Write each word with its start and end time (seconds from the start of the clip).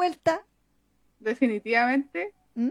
vuelta. 0.00 0.42
Definitivamente, 1.18 2.32
¿Mm? 2.54 2.70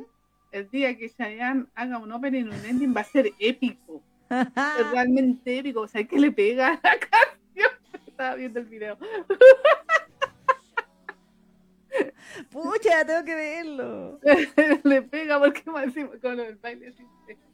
el 0.52 0.68
día 0.72 0.98
que 0.98 1.12
Chayanne 1.12 1.68
haga 1.76 2.00
un 2.00 2.12
opening 2.12 2.46
un 2.46 2.66
ending 2.66 2.92
va 2.96 3.02
a 3.02 3.04
ser 3.04 3.32
épico. 3.38 4.02
Es 4.32 4.92
realmente 4.92 5.60
épico. 5.60 5.82
O 5.82 5.88
sea, 5.88 6.04
que 6.06 6.18
le 6.18 6.32
pega 6.32 6.70
a 6.70 6.80
la 6.84 7.00
canción. 7.12 7.72
Estaba 8.08 8.34
viendo 8.34 8.60
el 8.62 8.66
video. 8.66 8.98
Pucha, 12.52 13.06
tengo 13.06 13.24
que 13.26 13.36
verlo. 13.36 14.20
le 14.84 15.02
pega 15.04 15.40
porque 15.40 15.64
más 15.70 15.84
encima 15.86 16.10
con 16.22 16.40
el 16.40 16.56
baile 16.58 16.88
así. 16.90 17.06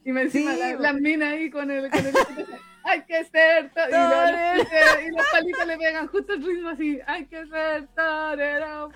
Y 0.04 0.12
me 0.12 0.22
encima 0.22 0.54
Sí, 0.54 0.60
la, 0.60 0.76
bo. 0.76 0.82
la 0.82 0.92
mina 0.92 1.30
ahí 1.30 1.50
con 1.50 1.70
el. 1.70 1.90
Con 1.90 2.06
el 2.06 2.14
hay 2.84 3.02
que 3.02 3.24
ser. 3.24 3.70
to- 3.70 3.80
Y, 3.88 3.92
los, 3.92 4.68
Torero. 4.68 5.00
y 5.06 5.10
los 5.10 5.26
palitos 5.32 5.66
le 5.66 5.78
pegan 5.78 6.06
justo 6.08 6.32
el 6.34 6.44
ritmo 6.44 6.68
así. 6.70 7.00
Hay 7.06 7.26
que 7.26 7.46
ser 7.46 7.86
torero. 7.88 8.90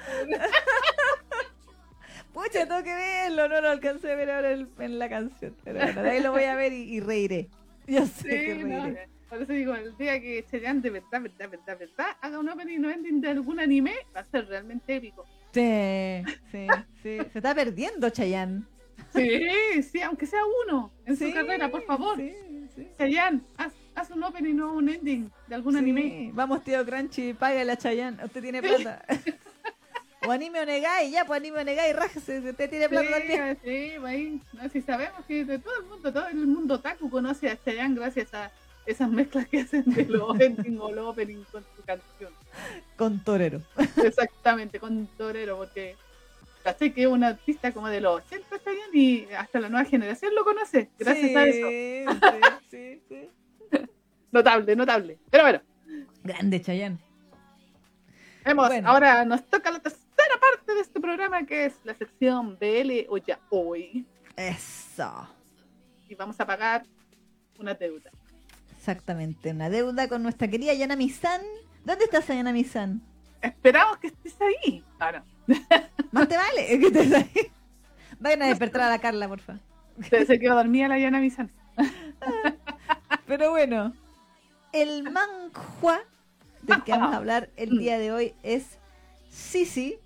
Pucha, 2.33 2.67
tengo 2.67 2.83
que 2.85 2.95
verlo. 2.95 3.49
No 3.49 3.61
lo 3.61 3.69
alcancé 3.71 4.13
a 4.13 4.17
ver 4.17 4.31
ahora 4.31 4.53
en, 4.53 4.69
en 4.79 4.99
la 4.99 5.09
canción. 5.09 5.55
Pero 5.65 5.81
bueno, 5.81 6.03
de 6.03 6.11
ahí 6.11 6.23
lo 6.23 6.33
voy 6.33 6.45
a 6.45 6.55
ver 6.55 6.73
y, 6.73 6.83
y 6.95 7.01
reiré. 7.01 7.49
Yo 7.87 8.07
sé 8.07 8.29
que 8.29 8.55
Sí, 8.55 8.65
no, 8.65 8.85
reiré. 8.85 9.09
por 9.29 9.43
eso 9.43 9.53
digo, 9.53 9.75
el 9.75 9.97
día 9.97 10.21
que 10.21 10.45
Chayanne 10.49 10.81
de 10.81 10.91
verdad, 10.91 11.21
verdad, 11.23 11.51
verdad, 11.51 11.79
verdad, 11.79 12.17
haga 12.21 12.39
un 12.39 12.49
opening 12.49 12.85
o 12.85 12.91
ending 12.91 13.21
de 13.21 13.31
algún 13.31 13.59
anime, 13.59 13.95
va 14.15 14.21
a 14.21 14.25
ser 14.27 14.47
realmente 14.47 14.95
épico. 14.95 15.27
Sí, 15.53 16.23
sí, 16.51 16.67
sí. 17.03 17.19
Se 17.33 17.39
está 17.39 17.55
perdiendo, 17.55 18.09
Chayanne. 18.11 18.63
Sí, 19.15 19.83
sí, 19.83 20.01
aunque 20.03 20.27
sea 20.27 20.41
uno 20.65 20.93
en 21.05 21.17
Sí, 21.17 21.29
su 21.29 21.35
carrera, 21.35 21.71
por 21.71 21.85
favor. 21.85 22.17
Sí, 22.17 22.33
sí. 22.75 22.89
Chayanne, 22.97 23.41
haz, 23.57 23.73
haz 23.95 24.11
un 24.11 24.23
opening 24.23 24.61
o 24.61 24.75
un 24.75 24.89
ending 24.89 25.31
de 25.49 25.55
algún 25.55 25.77
anime. 25.77 26.31
Vamos, 26.33 26.63
tío 26.63 26.85
Crunchy, 26.85 27.35
págale 27.35 27.73
a 27.73 27.77
Chayanne. 27.77 28.25
Usted 28.25 28.41
tiene 28.41 28.63
plata. 28.63 29.03
o 30.27 30.31
anime 30.31 30.61
o 30.61 30.67
negai, 30.67 31.11
ya, 31.11 31.25
pues 31.25 31.41
anime 31.41 31.61
o 31.61 31.65
negai, 31.65 31.93
rájese. 31.93 32.39
Usted 32.39 32.71
tiene 32.71 32.89
plata 32.89 33.11
también. 33.11 33.59
Sí, 33.65 33.71
sí, 33.71 33.93
ahí, 34.07 34.41
no, 34.53 34.69
si 34.69 34.83
sabemos 34.83 35.25
que 35.27 35.45
de 35.45 35.59
todo 35.59 35.77
el 35.81 35.87
mundo, 35.87 36.13
todo 36.13 36.29
el 36.29 36.47
mundo 36.47 36.75
otaku 36.75 37.11
conoce 37.11 37.51
a 37.51 37.61
Chayanne 37.61 37.97
gracias 37.97 38.33
a 38.35 38.53
esas 38.93 39.11
mezclas 39.11 39.47
que 39.49 39.61
hacen 39.61 39.85
de 39.87 40.05
los 40.07 40.39
ending 40.41 40.79
o 40.81 40.91
los 40.93 41.07
opening 41.09 41.43
con 41.51 41.65
su 41.77 41.83
canción. 41.85 42.33
Con 42.97 43.23
torero. 43.25 43.61
Exactamente, 44.05 44.79
con 44.81 45.07
Torero, 45.17 45.57
porque 45.59 45.97
caché 46.63 46.93
que 46.93 47.03
es 47.03 47.09
un 47.09 47.25
artista 47.25 47.73
como 47.73 47.89
de 47.89 48.01
los 48.01 48.23
80 48.23 48.59
Chayanne 48.59 48.99
y 48.99 49.29
hasta 49.33 49.61
la 49.61 49.69
nueva 49.69 49.85
generación 49.89 50.35
lo 50.35 50.45
conoce, 50.45 50.91
gracias 50.99 51.37
a 51.37 51.45
eso. 51.47 51.69
Sí, 52.71 52.71
sí, 52.71 53.03
sí. 53.09 53.31
Notable, 54.33 54.77
notable. 54.77 55.19
Pero 55.31 55.45
bueno, 55.45 55.61
Grande 56.23 56.61
Chayanne. 56.61 56.99
vemos, 58.45 58.69
Bueno. 58.69 58.89
ahora 58.89 59.25
nos 59.25 59.45
toca 59.49 59.71
la 59.71 59.81
tercera 59.81 60.39
parte 60.41 60.75
de 60.75 60.81
este 60.81 61.01
programa 61.01 61.45
que 61.47 61.65
es 61.67 61.75
la 61.85 61.95
sección 61.95 62.57
BL 62.61 63.07
o 63.09 63.17
ya 63.19 63.41
hoy. 63.51 64.07
Eso. 64.37 65.29
Y 66.09 66.15
vamos 66.15 66.39
a 66.41 66.47
pagar 66.47 66.85
una 67.59 67.75
deuda. 67.75 68.11
Exactamente. 68.81 69.51
Una 69.51 69.69
deuda 69.69 70.09
con 70.09 70.23
nuestra 70.23 70.49
querida 70.49 70.73
Yanami-san. 70.73 71.43
¿Dónde 71.85 72.05
estás, 72.05 72.27
Yanami-san? 72.29 73.03
Esperamos 73.43 73.99
que 73.99 74.07
estés 74.07 74.35
ahí. 74.41 74.83
Ah, 74.99 75.13
no. 75.13 75.55
Más 76.13 76.27
te 76.27 76.35
vale 76.39 76.67
que 76.67 76.87
estés 76.87 77.13
ahí. 77.13 77.53
Vayan 78.21 78.41
a 78.41 78.47
despertar 78.47 78.81
a 78.81 78.89
la 78.89 78.99
Carla, 78.99 79.29
porfa. 79.29 79.59
Se, 80.09 80.39
quedó 80.39 80.55
dormida 80.55 80.89
la 80.89 80.99
Yana 80.99 81.21
Misan. 81.21 81.51
Pero 83.27 83.51
bueno, 83.51 83.93
el 84.73 85.03
manhua 85.03 86.01
del 86.63 86.83
que 86.83 86.93
vamos 86.93 87.13
a 87.13 87.19
hablar 87.19 87.51
el 87.57 87.79
día 87.79 87.99
de 87.99 88.13
hoy 88.13 88.35
es 88.43 88.79
Sisi, 89.29 89.99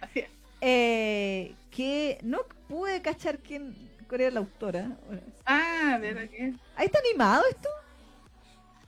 Así 0.00 0.20
es. 0.20 0.30
eh, 0.62 1.54
que 1.70 2.18
no 2.22 2.38
pude 2.68 3.02
cachar 3.02 3.38
quién 3.38 3.76
cuál 4.08 4.22
era 4.22 4.30
la 4.30 4.40
autora. 4.40 4.96
Ah, 5.44 5.98
¿verdad 6.00 6.26
que? 6.30 6.54
¿Ahí 6.74 6.86
está 6.86 7.00
animado 7.00 7.42
esto? 7.50 7.68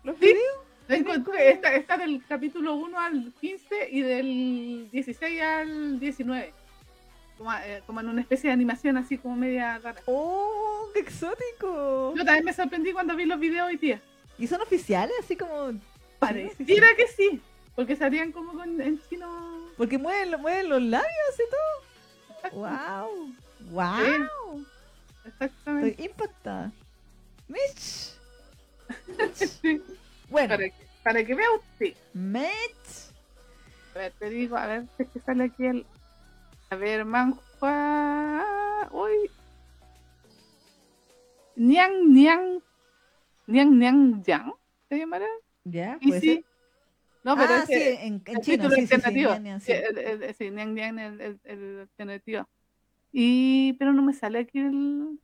¿Los 0.05 0.17
Sí. 0.19 0.27
videos? 0.27 1.37
Está, 1.39 1.75
está 1.77 1.97
del 1.99 2.23
capítulo 2.27 2.75
1 2.75 2.99
al 2.99 3.33
15 3.41 3.89
y 3.91 4.01
del 4.01 4.89
16 4.91 5.41
al 5.43 6.01
19. 6.01 6.53
Como, 7.39 7.53
eh, 7.55 7.83
como 7.87 8.01
en 8.01 8.09
una 8.09 8.21
especie 8.21 8.49
de 8.49 8.55
animación 8.55 8.97
así 8.97 9.17
como 9.17 9.37
media 9.37 9.79
rara. 9.79 10.01
¡Oh, 10.07 10.89
qué 10.93 11.01
exótico! 11.01 12.13
Yo 12.17 12.25
también 12.25 12.45
me 12.45 12.53
sorprendí 12.53 12.93
cuando 12.93 13.15
vi 13.15 13.25
los 13.25 13.39
videos 13.39 13.69
hoy 13.69 13.77
día. 13.77 14.01
¿Y 14.37 14.47
son 14.49 14.61
oficiales? 14.63 15.15
Así 15.21 15.37
como... 15.37 15.73
Pareciera 16.19 16.89
que 16.97 17.07
sí. 17.07 17.41
Porque 17.77 17.95
salían 17.97 18.33
como 18.33 18.53
con, 18.53 18.81
en 18.81 19.01
chino. 19.09 19.69
Porque 19.77 19.97
mueven, 19.97 20.41
mueven 20.41 20.69
los 20.69 20.83
labios 20.83 21.35
y 21.37 22.51
todo. 22.51 22.59
¡Wow! 22.61 23.33
¡Wow! 23.71 24.67
Exactamente. 25.25 25.91
Estoy 25.91 26.07
impactada. 26.07 26.73
Mitch. 27.49 28.20
Bueno, 30.31 30.49
Para, 30.51 30.69
que, 30.69 30.87
para 31.03 31.25
que 31.25 31.35
vea 31.35 31.51
usted. 31.51 31.95
Mitch. 32.15 33.11
A 33.95 33.99
ver, 33.99 34.13
te 34.13 34.31
digo, 34.31 34.57
a 34.57 34.67
ver 34.67 34.85
es 34.99 35.09
que 35.09 35.19
sale 35.19 35.45
aquí 35.45 35.67
el. 35.67 35.87
A 36.71 36.77
ver, 36.77 37.05
manhua. 37.05 38.89
Uy. 38.93 39.29
Niang, 41.57 42.13
niang. 42.13 42.63
Niang, 43.49 43.77
niang, 43.77 44.23
yang. 44.25 44.55
¿Se 44.89 44.99
llamará? 44.99 45.27
¿Ya? 45.65 45.99
Y 46.01 46.09
¿Puede 46.09 46.21
sí. 46.21 46.45
No, 47.25 47.37
pero 47.37 47.55
ah, 47.55 47.65
ese 47.65 47.75
sí, 47.75 47.99
en, 48.07 48.23
en 48.25 48.37
el 48.37 48.41
chino, 48.41 48.69
título 48.69 48.71
sí, 48.71 48.81
alternativo. 48.83 49.35
Sí, 49.61 49.73
sí, 50.39 50.51
niang, 50.51 50.75
niang, 50.75 50.99
el, 50.99 51.21
el, 51.21 51.41
el 51.45 51.81
alternativo. 51.81 52.49
Y, 53.13 53.73
pero 53.75 53.93
no 53.93 54.03
me 54.03 54.15
sale 54.15 54.39
aquí 54.39 54.61
el. 54.61 55.19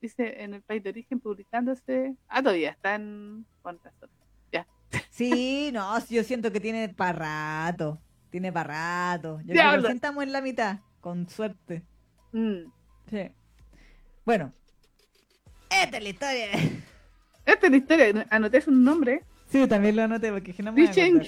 Dice 0.00 0.42
en 0.42 0.54
el 0.54 0.62
país 0.62 0.82
de 0.82 0.90
origen 0.90 1.20
publicándose. 1.20 2.14
Ah, 2.28 2.42
todavía 2.42 2.70
está 2.70 2.94
en. 2.94 3.44
¿Cuántas 3.62 3.92
horas? 4.02 4.16
Sí, 5.10 5.70
no, 5.72 6.00
sí, 6.00 6.16
yo 6.16 6.24
siento 6.24 6.50
que 6.50 6.58
tiene 6.58 6.88
para 6.88 7.12
rato. 7.66 8.00
Tiene 8.30 8.52
para 8.52 9.12
rato. 9.12 9.40
Yo 9.44 9.54
creo 9.54 9.82
que 9.82 9.92
estamos 9.92 10.24
en 10.24 10.32
la 10.32 10.40
mitad, 10.40 10.80
con 11.00 11.28
suerte. 11.28 11.84
Mm. 12.32 12.70
Sí. 13.08 13.30
Bueno. 14.24 14.52
Esta 15.70 15.98
es 15.98 16.02
la 16.02 16.08
historia. 16.08 16.46
Esta 17.46 17.66
es 17.66 17.70
la 17.70 17.76
historia. 17.76 18.26
Anoté 18.30 18.60
su 18.60 18.70
nombre. 18.72 19.22
Sí, 19.46 19.66
también 19.68 19.94
lo 19.96 20.02
anoté 20.02 20.32
porque 20.32 20.54
que 20.54 20.62
no 20.62 20.72
me. 20.72 20.84
Hugh, 20.84 21.22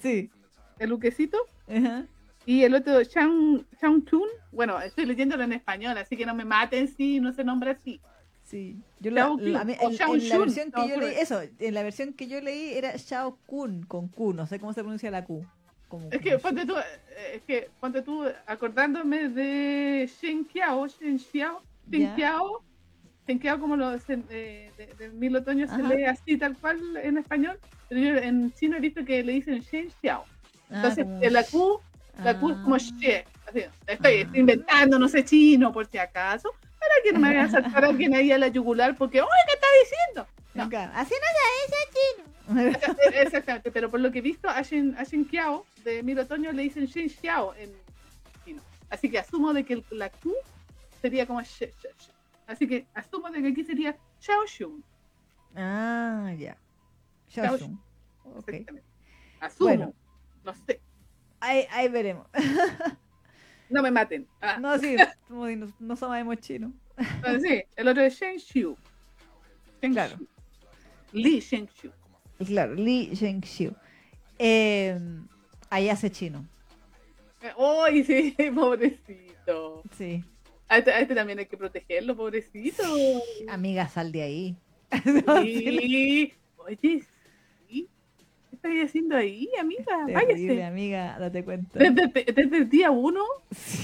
Sí. 0.00 0.30
el 0.78 0.90
luquecito. 0.90 1.38
Ajá. 1.68 2.06
Y 2.46 2.62
el 2.64 2.74
otro, 2.74 3.02
Shang, 3.02 3.64
Shang 3.80 4.04
Chun. 4.04 4.28
Bueno, 4.52 4.80
estoy 4.80 5.06
leyéndolo 5.06 5.42
en 5.44 5.52
español, 5.52 5.96
así 5.98 6.16
que 6.16 6.26
no 6.26 6.34
me 6.34 6.44
maten 6.44 6.88
si 6.88 7.20
no 7.20 7.32
se 7.32 7.42
nombra 7.44 7.72
así. 7.72 8.00
Sí. 8.42 8.76
Yo 9.00 9.10
la, 9.10 9.22
la- 9.22 9.28
Kun, 9.28 9.70
en, 9.70 9.76
o 9.80 9.90
Shao 9.90 10.14
en 10.14 10.28
la 10.28 10.34
Shun, 10.36 10.40
versión 10.44 10.70
que 10.70 10.80
no, 10.80 10.86
yo 10.86 10.92
ocurre. 10.94 11.06
leí, 11.08 11.16
eso, 11.18 11.40
en 11.58 11.74
la 11.74 11.82
versión 11.82 12.12
que 12.12 12.26
yo 12.28 12.40
leí 12.40 12.74
era 12.74 12.94
Shao 12.96 13.38
Kun, 13.46 13.84
con 13.84 14.08
Q, 14.08 14.34
no 14.34 14.46
sé 14.46 14.58
cómo 14.60 14.72
se 14.74 14.82
pronuncia 14.82 15.10
la 15.10 15.24
Q. 15.24 15.44
Como- 15.88 16.08
Es 16.10 16.20
que 16.20 16.38
ponte 16.38 16.66
tú, 16.66 16.74
eh, 16.76 16.82
es 17.36 17.42
que 17.42 17.70
ponte 17.80 18.02
tú 18.02 18.24
acordándome 18.46 19.28
de 19.28 20.10
Shen 20.20 20.44
Qiao, 20.44 20.86
Shen 20.86 21.18
Xiao, 21.18 21.62
Shen 21.90 22.02
Ya. 22.02 22.14
Qiao, 22.16 22.62
Shen 23.26 23.38
Qiao 23.38 23.58
como 23.58 23.76
lo 23.76 23.98
se- 23.98 24.16
de, 24.16 24.70
de, 24.76 24.86
de 24.98 25.08
Mil 25.10 25.34
Otoños 25.36 25.70
se 25.70 25.82
lee 25.82 26.04
así 26.04 26.36
tal 26.36 26.56
cual 26.58 26.78
en 26.98 27.16
español, 27.18 27.58
pero 27.88 28.00
yo 28.00 28.16
en 28.16 28.52
chino 28.52 28.76
he 28.76 28.80
visto 28.80 29.04
que 29.04 29.22
le 29.24 29.32
dicen 29.32 29.60
Shen 29.60 29.88
Xiao. 30.02 30.24
Ah, 30.70 30.76
Entonces 30.76 31.04
como- 31.04 31.18
de 31.20 31.30
la 31.30 31.44
Q, 31.44 31.80
la 32.22 32.30
es 32.30 32.36
como 32.38 32.74
Ah. 32.76 32.78
Xie. 32.78 33.24
Así, 33.48 33.60
estoy, 33.86 34.22
Ah. 34.22 34.30
inventando, 34.34 34.98
no 34.98 35.08
sé 35.08 35.24
chino 35.24 35.72
por 35.72 35.86
si 35.86 35.98
acaso, 35.98 36.50
para 36.78 36.92
que 37.02 37.12
no 37.12 37.20
me 37.20 37.28
vaya 37.28 37.44
a 37.44 37.48
saltar 37.50 37.84
alguien 37.84 38.14
ahí 38.14 38.30
a 38.32 38.38
la 38.38 38.48
yugular 38.48 38.96
porque, 38.96 39.20
oye, 39.20 39.30
¿qué 39.46 39.54
está 39.54 39.66
diciendo? 39.82 40.28
No. 40.54 40.64
Así 40.94 41.14
no 41.14 41.28
se 41.34 41.66
dice 41.66 41.76
chino. 41.94 42.94
Exactamente, 43.14 43.70
pero 43.72 43.90
por 43.90 44.00
lo 44.00 44.12
que 44.12 44.18
he 44.18 44.22
visto, 44.22 44.48
a 44.48 44.60
Shen, 44.62 44.96
a 44.98 45.04
Qiao 45.04 45.64
de 45.84 46.02
Mil 46.02 46.18
Otoño 46.18 46.52
le 46.52 46.62
dicen 46.62 46.86
Shen 46.86 47.08
Xiao 47.08 47.54
en 47.54 47.72
chino. 48.44 48.62
Así 48.90 49.10
que 49.10 49.18
asumo 49.18 49.52
de 49.52 49.64
que 49.64 49.82
la 49.90 50.10
Q 50.10 50.32
sería 51.00 51.26
como 51.26 51.40
She- 51.42 51.72
She- 51.82 51.88
She. 51.98 52.10
Así 52.46 52.68
que 52.68 52.86
asumo 52.94 53.30
de 53.30 53.40
que 53.42 53.48
aquí 53.48 53.64
sería 53.64 53.96
Xiao 54.20 54.46
Shun. 54.46 54.84
ah, 55.56 56.32
ya. 56.38 56.56
Shao 57.30 57.44
Shao 57.46 57.58
Shun. 57.58 57.80
Ok. 58.36 58.48
Exactamente. 58.48 58.88
Asumo. 59.40 59.68
Bueno. 59.68 59.94
No 60.44 60.54
sé. 60.66 60.80
Ahí, 61.44 61.66
ahí 61.70 61.88
veremos. 61.88 62.26
No 63.70 63.82
me 63.82 63.90
maten. 63.90 64.26
Ah, 64.40 64.58
No, 64.60 64.78
sí, 64.78 64.94
no, 65.30 65.72
no 65.80 65.96
sabemos 65.96 66.36
chino. 66.38 66.72
ah, 66.98 67.38
sí, 67.40 67.62
el 67.76 67.88
otro 67.88 68.02
es 68.02 68.14
Shen 68.18 68.38
Xiu. 68.38 68.76
Shen 69.80 69.92
Claro. 69.92 70.16
Xiu. 70.16 70.28
Li 71.12 71.40
Shen 71.40 71.68
Xiu. 71.68 71.90
Claro, 72.46 72.74
Li 72.74 73.14
Zhengxiu. 73.16 73.74
Eh, 74.38 74.98
ahí 75.70 75.88
hace 75.88 76.10
chino. 76.10 76.46
¡Ay, 77.58 78.04
sí! 78.04 78.34
Pobrecito. 78.54 79.82
Sí. 79.96 80.22
A 80.68 80.78
este, 80.78 80.92
a 80.92 81.00
este 81.00 81.14
también 81.14 81.38
hay 81.38 81.46
que 81.46 81.56
protegerlo, 81.56 82.16
pobrecito. 82.16 82.82
Amiga, 83.48 83.88
sal 83.88 84.12
de 84.12 84.22
ahí. 84.22 84.56
Sí. 85.42 86.32
Oye. 86.58 87.04
Estáis 88.64 88.88
haciendo 88.88 89.16
ahí, 89.16 89.48
amiga? 89.60 89.84
Terrible, 90.06 90.14
Váyase. 90.14 90.64
amiga, 90.64 91.16
date 91.18 91.44
cuenta. 91.44 91.78
Desde, 91.78 92.24
desde 92.32 92.56
el 92.56 92.68
día 92.70 92.90
uno, 92.90 93.22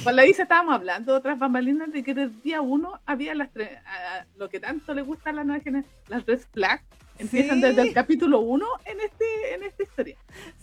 con 0.05 0.17
la 0.17 0.27
Isa 0.27 0.45
estábamos 0.45 0.75
hablando, 0.75 1.15
otras 1.15 1.39
bambalinas, 1.39 1.93
de 1.93 2.03
que 2.03 2.15
desde 2.15 2.33
el 2.35 2.43
día 2.43 2.61
uno 2.63 2.99
había 3.07 3.35
las 3.35 3.51
tres, 3.53 3.71
a- 3.85 4.21
a 4.21 4.27
lo 4.39 4.49
que 4.49 4.59
tanto 4.61 4.95
le 4.95 5.03
gusta 5.03 5.31
a 5.31 5.33
la 5.35 5.45
nueva 5.45 5.63
generación, 5.63 5.95
las 6.09 6.25
red 6.27 6.41
flags, 6.53 6.83
empiezan 7.19 7.57
Sí. 7.61 7.67
desde 7.67 7.83
el 7.83 7.93
capítulo 7.93 8.41
uno 8.41 8.67
en 8.87 9.01
este 9.01 9.55
en 9.55 9.63
esta 9.65 9.83
historia. 9.83 10.17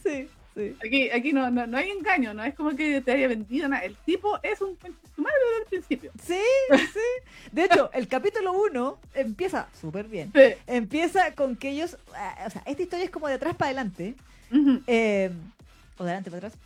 Sí, 0.03 0.27
sí. 0.57 0.75
Aquí, 0.85 1.09
aquí 1.11 1.31
no, 1.33 1.49
no, 1.51 1.67
no 1.67 1.77
hay 1.77 1.91
engaño, 1.91 2.33
no 2.33 2.43
es 2.43 2.53
como 2.55 2.71
que 2.75 2.99
te 3.01 3.11
haya 3.11 3.27
vendido 3.27 3.67
nada. 3.69 3.85
El 3.85 3.95
tipo 3.97 4.39
es 4.43 4.59
un 4.61 4.77
madre 5.15 5.35
desde 5.49 5.61
el 5.61 5.67
principio. 5.69 6.11
Sí, 6.21 6.41
sí. 6.93 7.29
De 7.51 7.65
hecho, 7.65 7.89
el 7.93 8.07
capítulo 8.07 8.51
1 8.53 8.99
empieza 9.13 9.69
súper 9.79 10.07
bien. 10.07 10.31
Sí. 10.35 10.53
Empieza 10.67 11.33
con 11.35 11.55
que 11.55 11.69
ellos, 11.69 11.97
ah, 12.15 12.43
o 12.47 12.49
sea, 12.49 12.63
esta 12.65 12.81
historia 12.83 13.05
es 13.05 13.11
como 13.11 13.27
de 13.27 13.35
atrás 13.35 13.55
para 13.55 13.67
adelante, 13.69 14.15
eh, 14.87 15.31
o 15.97 16.03
de 16.03 16.09
adelante 16.09 16.31
para 16.31 16.47
atrás, 16.47 16.59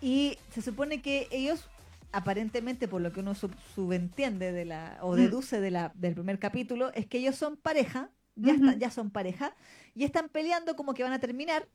y 0.00 0.38
se 0.52 0.60
supone 0.62 1.00
que 1.00 1.28
ellos, 1.30 1.68
aparentemente, 2.12 2.88
por 2.88 3.00
lo 3.00 3.12
que 3.12 3.20
uno 3.20 3.34
sub- 3.34 3.56
subentiende 3.74 4.52
de 4.52 4.64
la, 4.64 4.98
o 5.00 5.16
deduce 5.16 5.60
de 5.60 5.70
la, 5.70 5.92
del 5.94 6.14
primer 6.14 6.38
capítulo, 6.38 6.92
es 6.94 7.06
que 7.06 7.18
ellos 7.18 7.36
son 7.36 7.56
pareja, 7.56 8.10
ya, 8.36 8.52
están, 8.52 8.78
ya 8.78 8.90
son 8.90 9.10
pareja, 9.10 9.54
y 9.94 10.04
están 10.04 10.28
peleando 10.28 10.76
como 10.76 10.92
que 10.94 11.02
van 11.02 11.12
a 11.12 11.20
terminar, 11.20 11.66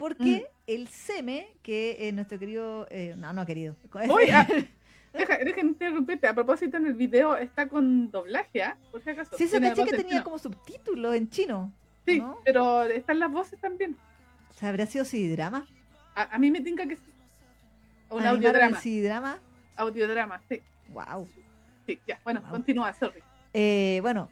porque 0.00 0.46
Mm. 0.48 0.62
el 0.66 0.88
Seme, 0.88 1.48
que 1.62 2.08
eh, 2.08 2.12
nuestro 2.12 2.38
querido, 2.38 2.86
eh, 2.90 3.14
no, 3.18 3.32
no 3.34 3.44
querido, 3.44 3.76
Oye, 4.10 4.32
ah, 4.32 4.46
deja, 5.12 5.36
deja 5.38 5.60
interrumpirte. 5.60 6.26
A 6.26 6.34
propósito, 6.34 6.78
en 6.78 6.86
el 6.86 6.94
video 6.94 7.36
está 7.36 7.68
con 7.68 8.10
doblaje, 8.10 8.62
¿ah? 8.62 8.76
Por 8.90 9.02
si 9.04 9.10
acaso. 9.10 9.36
Sí, 9.36 9.46
Tiene 9.46 9.68
caché 9.68 9.84
que 9.84 9.96
tenía 9.98 10.24
como 10.24 10.38
subtítulos 10.38 11.14
en 11.14 11.28
chino. 11.28 11.72
Sí, 12.06 12.18
¿no? 12.18 12.38
pero 12.44 12.82
están 12.84 13.18
las 13.18 13.30
voces 13.30 13.60
también. 13.60 13.94
O 14.48 14.54
sea, 14.54 14.70
¿Habría 14.70 14.86
sido 14.86 15.04
CD-drama? 15.04 15.66
A, 16.14 16.34
a 16.34 16.38
mí 16.38 16.50
me 16.50 16.60
tinca 16.62 16.86
que 16.86 16.96
sí. 16.96 17.02
Un 18.08 18.22
¿Animaron 18.22 18.36
audiodrama. 18.36 18.76
el 18.76 18.82
CD-drama? 18.82 19.38
Audiodrama, 19.76 20.42
sí. 20.48 20.60
Wow. 20.88 21.28
Sí, 21.86 22.00
ya. 22.06 22.18
Bueno, 22.24 22.40
Wow. 22.40 22.50
continúa, 22.50 22.92
sorry. 22.94 23.22
Eh, 23.52 23.98
bueno, 24.02 24.30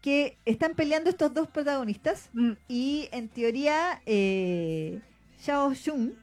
que 0.00 0.36
están 0.44 0.74
peleando 0.74 1.10
estos 1.10 1.34
dos 1.34 1.48
protagonistas 1.48 2.28
Mm, 2.32 2.52
y 2.68 3.08
en 3.12 3.28
teoría 3.28 4.00
eh, 4.06 5.00
Xiao 5.40 5.74
Xun 5.74 6.16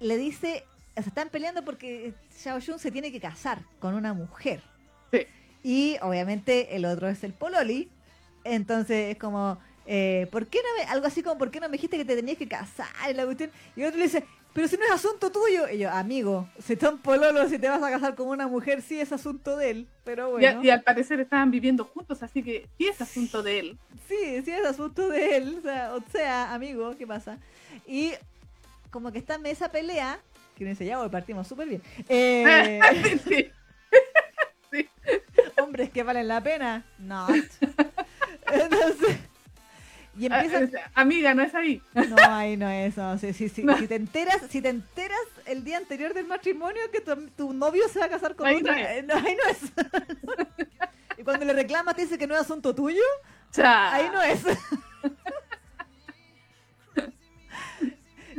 le 0.00 0.16
dice, 0.16 0.64
o 0.96 1.02
sea, 1.02 1.08
están 1.08 1.28
peleando 1.28 1.64
porque 1.64 2.14
Xiao 2.36 2.60
Xun 2.60 2.78
se 2.78 2.90
tiene 2.90 3.12
que 3.12 3.20
casar 3.20 3.62
con 3.78 3.94
una 3.94 4.14
mujer. 4.14 4.62
Sí. 5.12 5.26
Y 5.62 5.96
obviamente 6.02 6.74
el 6.76 6.84
otro 6.84 7.08
es 7.08 7.22
el 7.24 7.32
Pololi. 7.32 7.88
Entonces 8.44 9.12
es 9.12 9.18
como, 9.18 9.58
eh, 9.86 10.26
¿por 10.32 10.48
qué 10.48 10.58
no 10.58 10.82
me, 10.84 10.90
algo 10.90 11.06
así 11.06 11.22
como, 11.22 11.38
¿por 11.38 11.50
qué 11.50 11.60
no 11.60 11.68
me 11.68 11.72
dijiste 11.72 11.96
que 11.96 12.04
te 12.04 12.16
tenías 12.16 12.38
que 12.38 12.48
casar? 12.48 12.88
Y 13.10 13.14
la 13.14 13.24
cuestión, 13.24 13.50
y 13.76 13.82
el 13.82 13.86
otro 13.88 13.98
le 13.98 14.04
dice, 14.04 14.24
pero 14.52 14.68
si 14.68 14.76
no 14.76 14.84
es 14.84 14.90
asunto 14.90 15.30
tuyo. 15.30 15.68
Y 15.68 15.78
yo, 15.78 15.90
amigo, 15.90 16.48
si 16.58 16.74
están 16.74 16.98
pololos, 16.98 17.50
si 17.50 17.58
te 17.58 17.68
vas 17.68 17.82
a 17.82 17.90
casar 17.90 18.14
con 18.14 18.28
una 18.28 18.46
mujer, 18.48 18.82
sí 18.82 19.00
es 19.00 19.12
asunto 19.12 19.56
de 19.56 19.70
él. 19.70 19.88
Pero 20.04 20.30
bueno. 20.30 20.62
y 20.62 20.70
al 20.70 20.82
parecer 20.82 21.20
estaban 21.20 21.50
viviendo 21.50 21.84
juntos, 21.84 22.22
así 22.22 22.42
que 22.42 22.68
sí 22.76 22.86
es 22.86 23.00
asunto 23.00 23.42
de 23.42 23.58
él. 23.58 23.78
Sí, 24.08 24.42
sí 24.44 24.50
es 24.50 24.64
asunto 24.64 25.08
de 25.08 25.36
él. 25.36 25.56
O 25.58 25.62
sea, 25.62 25.94
o 25.94 26.02
sea, 26.10 26.54
amigo, 26.54 26.94
¿qué 26.98 27.06
pasa? 27.06 27.38
Y 27.86 28.12
como 28.90 29.10
que 29.10 29.18
está 29.18 29.36
en 29.36 29.46
esa 29.46 29.70
pelea, 29.70 30.20
que 30.56 30.64
uno 30.64 30.70
dice, 30.70 30.84
ya, 30.84 31.00
hoy 31.00 31.08
partimos 31.08 31.48
súper 31.48 31.68
bien. 31.68 31.82
Eh, 32.08 32.80
sí. 34.70 34.88
hombres 35.60 35.90
que 35.90 36.02
valen 36.02 36.28
la 36.28 36.42
pena, 36.42 36.84
no. 36.98 37.26
Entonces, 38.52 39.18
y 40.16 40.30
Ah, 40.30 40.42
empieza... 40.42 40.64
eh, 40.78 40.82
Amiga, 40.94 41.34
no 41.34 41.42
es 41.42 41.54
ahí. 41.54 41.82
No, 41.94 42.16
ahí 42.28 42.56
no 42.56 42.68
es, 42.68 42.96
no. 42.96 43.12
No. 43.12 43.18
Si 43.78 43.86
te 43.88 43.94
enteras, 43.94 44.38
si 44.48 44.60
te 44.60 44.68
enteras 44.68 45.18
el 45.46 45.64
día 45.64 45.78
anterior 45.78 46.12
del 46.14 46.26
matrimonio 46.26 46.80
que 46.92 47.00
tu, 47.00 47.28
tu 47.30 47.52
novio 47.52 47.88
se 47.88 47.98
va 47.98 48.06
a 48.06 48.08
casar 48.10 48.34
con 48.36 48.46
Ahí 48.46 48.56
otra, 48.56 48.96
eh, 48.96 49.02
no, 49.02 49.14
ahí 49.14 49.36
no 49.36 49.50
es. 49.50 49.58
y 51.18 51.22
cuando 51.22 51.44
le 51.46 51.52
reclamas 51.54 51.96
te 51.96 52.02
dice 52.02 52.18
que 52.18 52.26
no 52.26 52.34
es 52.34 52.40
asunto 52.42 52.74
tuyo, 52.74 53.02
Cha. 53.52 53.94
Ahí 53.94 54.08
no 54.12 54.22
es. 54.22 54.40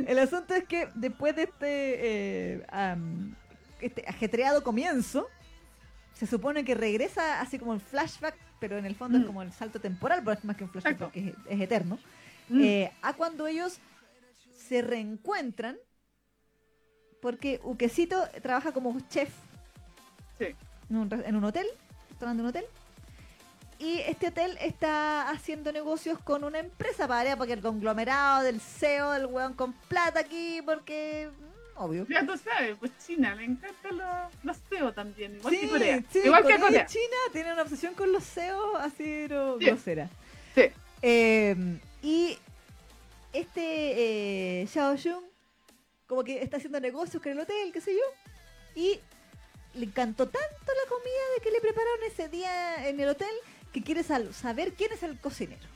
El 0.06 0.18
asunto 0.18 0.54
es 0.54 0.64
que 0.64 0.88
después 0.94 1.34
de 1.36 1.42
este, 1.44 2.56
eh, 2.58 2.66
este 3.80 4.04
ajetreado 4.06 4.62
comienzo, 4.62 5.28
se 6.14 6.26
supone 6.26 6.64
que 6.64 6.74
regresa 6.74 7.40
así 7.40 7.58
como 7.58 7.74
el 7.74 7.80
flashback, 7.80 8.34
pero 8.60 8.78
en 8.78 8.86
el 8.86 8.94
fondo 8.94 9.18
es 9.18 9.24
Mm. 9.24 9.26
como 9.26 9.42
el 9.42 9.52
salto 9.52 9.80
temporal, 9.80 10.20
pero 10.24 10.32
es 10.38 10.44
más 10.44 10.56
que 10.56 10.64
un 10.64 10.70
flashback 10.70 10.98
porque 10.98 11.28
es, 11.28 11.34
es 11.48 11.60
eterno. 11.60 11.98
Mm, 12.48 12.60
Eh, 12.62 12.92
a 13.02 13.12
cuando 13.14 13.46
ellos 13.46 13.78
se 14.56 14.82
reencuentran, 14.82 15.76
porque 17.20 17.60
Uquecito 17.64 18.28
trabaja 18.42 18.72
como 18.72 18.98
chef 19.08 19.30
Sí. 20.38 20.46
en 20.90 20.96
un, 20.96 21.12
en 21.12 21.36
un 21.36 21.44
hotel, 21.44 21.66
restaurante 22.10 22.42
de 22.42 22.42
un 22.42 22.48
hotel. 22.50 22.64
Y 23.78 23.98
este 24.00 24.28
hotel 24.28 24.56
está 24.60 25.28
haciendo 25.30 25.72
negocios 25.72 26.18
con 26.18 26.44
una 26.44 26.58
empresa 26.58 27.08
para 27.08 27.36
porque 27.36 27.52
el 27.54 27.60
conglomerado 27.60 28.42
del 28.42 28.60
CEO, 28.60 29.10
del 29.12 29.26
weón 29.26 29.54
con 29.54 29.72
plata 29.72 30.20
aquí, 30.20 30.60
porque 30.64 31.28
obvio. 31.76 32.06
Ya 32.08 32.24
tú 32.26 32.36
sabes, 32.38 32.76
pues 32.78 32.92
China, 33.06 33.34
le 33.34 33.44
encantan 33.44 33.96
los, 33.98 34.44
los 34.44 34.56
CEO 34.68 34.92
también, 34.92 35.36
igual 35.36 35.54
Sí, 35.54 35.60
que 35.60 35.68
Corea. 35.68 36.02
sí, 36.10 36.18
igual 36.24 36.42
Corea 36.42 36.56
que 36.56 36.62
y 36.62 36.66
Corea. 36.66 36.86
China 36.86 37.16
tienen 37.32 37.52
una 37.52 37.62
obsesión 37.62 37.94
con 37.94 38.12
los 38.12 38.24
CEOs 38.24 38.76
así 38.80 39.24
pero 39.28 39.58
Sí. 39.58 39.66
grosera. 39.66 40.08
Sí. 40.54 40.62
Eh, 41.02 41.56
y 42.02 42.38
este 43.32 44.62
eh, 44.62 44.66
Xiao 44.68 44.96
Jun 44.96 45.24
como 46.06 46.22
que 46.22 46.42
está 46.42 46.58
haciendo 46.58 46.78
negocios 46.80 47.22
con 47.22 47.32
el 47.32 47.40
hotel, 47.40 47.72
qué 47.72 47.80
sé 47.80 47.92
yo, 47.94 48.80
y 48.80 49.00
le 49.74 49.86
encantó 49.86 50.26
tanto 50.28 50.38
la 50.66 50.88
comida 50.88 51.22
de 51.36 51.42
que 51.42 51.50
le 51.50 51.60
prepararon 51.60 51.98
ese 52.06 52.28
día 52.28 52.88
en 52.88 53.00
el 53.00 53.08
hotel 53.08 53.34
que 53.72 53.82
quiere 53.82 54.02
saber 54.04 54.74
quién 54.74 54.92
es 54.92 55.02
el 55.02 55.18
cocinero. 55.18 55.66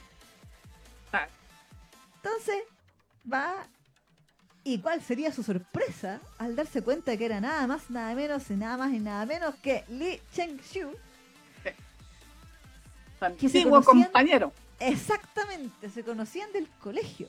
Ah, 1.13 1.27
Entonces 2.17 2.63
va 3.31 3.67
y 4.75 4.79
cuál 4.81 5.01
sería 5.03 5.33
su 5.33 5.43
sorpresa 5.43 6.21
al 6.39 6.55
darse 6.57 6.83
cuenta 6.83 7.17
que 7.17 7.25
era 7.25 7.41
nada 7.41 7.67
más, 7.67 7.91
nada 7.91 8.15
menos 8.15 8.51
y 8.51 8.55
nada 8.55 8.77
más 8.77 8.93
y 8.93 8.99
nada 8.99 9.25
menos 9.27 9.55
que 9.57 9.85
Li 9.89 10.21
se 10.31 10.43
antiguo 13.27 13.81
conocían- 13.83 14.05
compañero. 14.05 14.53
Exactamente, 14.81 15.89
se 15.91 16.05
conocían 16.05 16.53
del 16.53 16.69
colegio. 16.81 17.29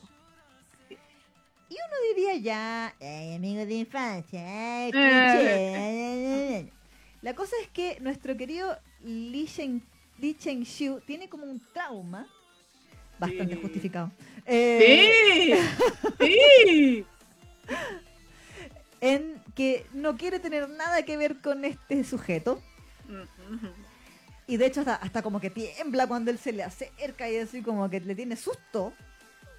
Y 0.90 1.74
uno 1.76 1.96
diría 2.16 2.36
ya, 2.38 2.94
"Ay, 3.00 3.36
amigos 3.36 3.68
de 3.68 3.76
infancia, 3.76 4.42
ay, 4.84 4.92
cliché". 4.92 6.72
La 7.22 7.34
cosa 7.36 7.56
es 7.62 7.68
que 7.70 8.00
nuestro 8.02 8.36
querido 8.38 8.78
Li, 9.04 9.46
Shen, 9.46 9.82
Li 10.20 10.36
Cheng-xiu 10.36 11.00
tiene 11.06 11.30
como 11.30 11.46
un 11.46 11.60
trauma 11.74 12.28
bastante 13.18 13.56
Sí. 13.56 13.62
justificado. 13.62 14.12
eh, 14.46 15.56
Sí, 16.20 16.26
sí. 16.66 17.06
En 19.02 19.42
que 19.56 19.86
no 19.94 20.18
quiere 20.18 20.40
tener 20.40 20.70
nada 20.70 21.04
que 21.04 21.16
ver 21.18 21.40
con 21.42 21.64
este 21.64 22.04
sujeto. 22.04 22.62
Y 24.48 24.58
de 24.58 24.66
hecho 24.66 24.82
hasta, 24.82 24.96
hasta 24.96 25.22
como 25.22 25.40
que 25.40 25.50
tiembla 25.50 26.08
cuando 26.08 26.32
él 26.32 26.40
se 26.40 26.52
le 26.52 26.64
acerca 26.64 27.30
y 27.30 27.38
así 27.38 27.62
como 27.62 27.90
que 27.90 28.00
le 28.00 28.16
tiene 28.16 28.36
susto. 28.36 28.94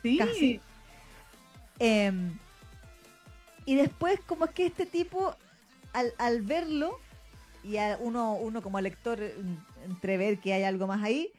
Sí. 0.03 0.19
Casi. 0.19 0.61
Em, 1.79 2.39
y 3.65 3.77
después, 3.77 4.21
como 4.27 4.47
es 4.47 4.51
que 4.51 4.67
este 4.67 4.85
tipo, 4.85 5.35
al, 5.93 6.13
al 6.19 6.43
verlo, 6.43 6.99
y 7.63 7.77
a 7.77 7.99
uno, 8.01 8.35
uno 8.35 8.63
como 8.63 8.81
lector 8.81 9.21
entrever 9.85 10.39
que 10.41 10.53
hay 10.53 10.63
algo 10.63 10.87
más 10.87 11.03
ahí, 11.03 11.33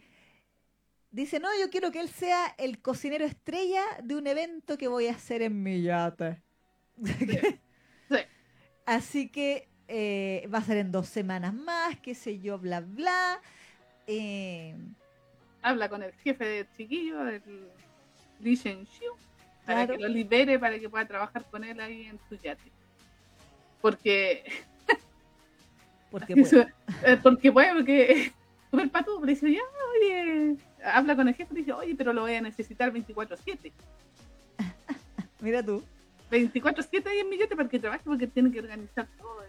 dice, 1.12 1.40
no, 1.40 1.50
yo 1.60 1.70
quiero 1.70 1.92
que 1.92 2.00
él 2.00 2.10
sea 2.10 2.56
el 2.58 2.82
cocinero 2.82 3.26
estrella 3.26 3.84
de 4.04 4.16
un 4.16 4.28
evento 4.28 4.78
que 4.78 4.88
voy 4.88 5.08
a 5.08 5.14
hacer 5.14 5.42
en 5.42 5.62
mi 5.62 5.82
yate. 5.82 6.42
Sí. 8.10 8.18
Así 8.86 9.30
que 9.30 9.70
eh, 9.88 10.48
va 10.54 10.60
a 10.60 10.64
ser 10.64 10.78
en 10.78 10.92
dos 10.92 11.08
semanas 11.08 11.54
más, 11.54 11.98
qué 12.00 12.16
sé 12.16 12.40
yo, 12.40 12.58
bla, 12.58 12.82
bla. 12.82 13.40
Em, 14.08 14.94
Habla 15.62 15.90
con 15.90 16.02
el 16.04 16.12
jefe 16.14 16.46
del 16.46 16.68
chiquillo, 16.76 17.24
del 17.24 17.42
Li 18.40 18.56
Shenxiu, 18.56 19.14
para 19.66 19.86
Claro. 19.86 19.94
que 19.94 20.04
lo 20.04 20.08
libere, 20.10 20.58
para 20.60 20.80
que 20.80 20.90
pueda 20.90 21.06
trabajar 21.06 21.46
con 21.52 21.64
él 21.64 21.80
ahí 21.80 22.06
en 22.08 22.20
su 22.28 22.36
yate. 22.42 22.72
Porque, 23.82 24.44
porque 26.10 26.36
pues, 26.36 26.54
eh, 26.54 26.68
porque 27.22 27.50
bueno, 27.50 27.76
porque 27.76 28.32
super 28.72 28.90
patudo, 28.90 29.24
le 29.26 29.34
dice, 29.34 29.52
ya, 29.52 29.62
oye, 30.00 30.56
habla 30.84 31.16
con 31.16 31.28
el 31.28 31.36
jefe 31.36 31.54
y 31.54 31.58
dice, 31.58 31.74
oye, 31.74 31.96
pero 31.96 32.12
lo 32.14 32.22
voy 32.22 32.34
a 32.36 32.42
necesitar 32.42 32.92
24-7. 32.92 33.72
mira 35.42 35.64
tú. 35.64 35.84
24-7 36.32 37.08
ahí 37.08 37.20
en 37.20 37.30
mi 37.30 37.38
yate 37.38 37.56
para 37.56 37.70
que 37.70 37.80
trabaje 37.80 38.04
porque 38.06 38.28
tiene 38.28 38.52
que 38.52 38.60
organizar 38.60 39.08
todo. 39.18 39.42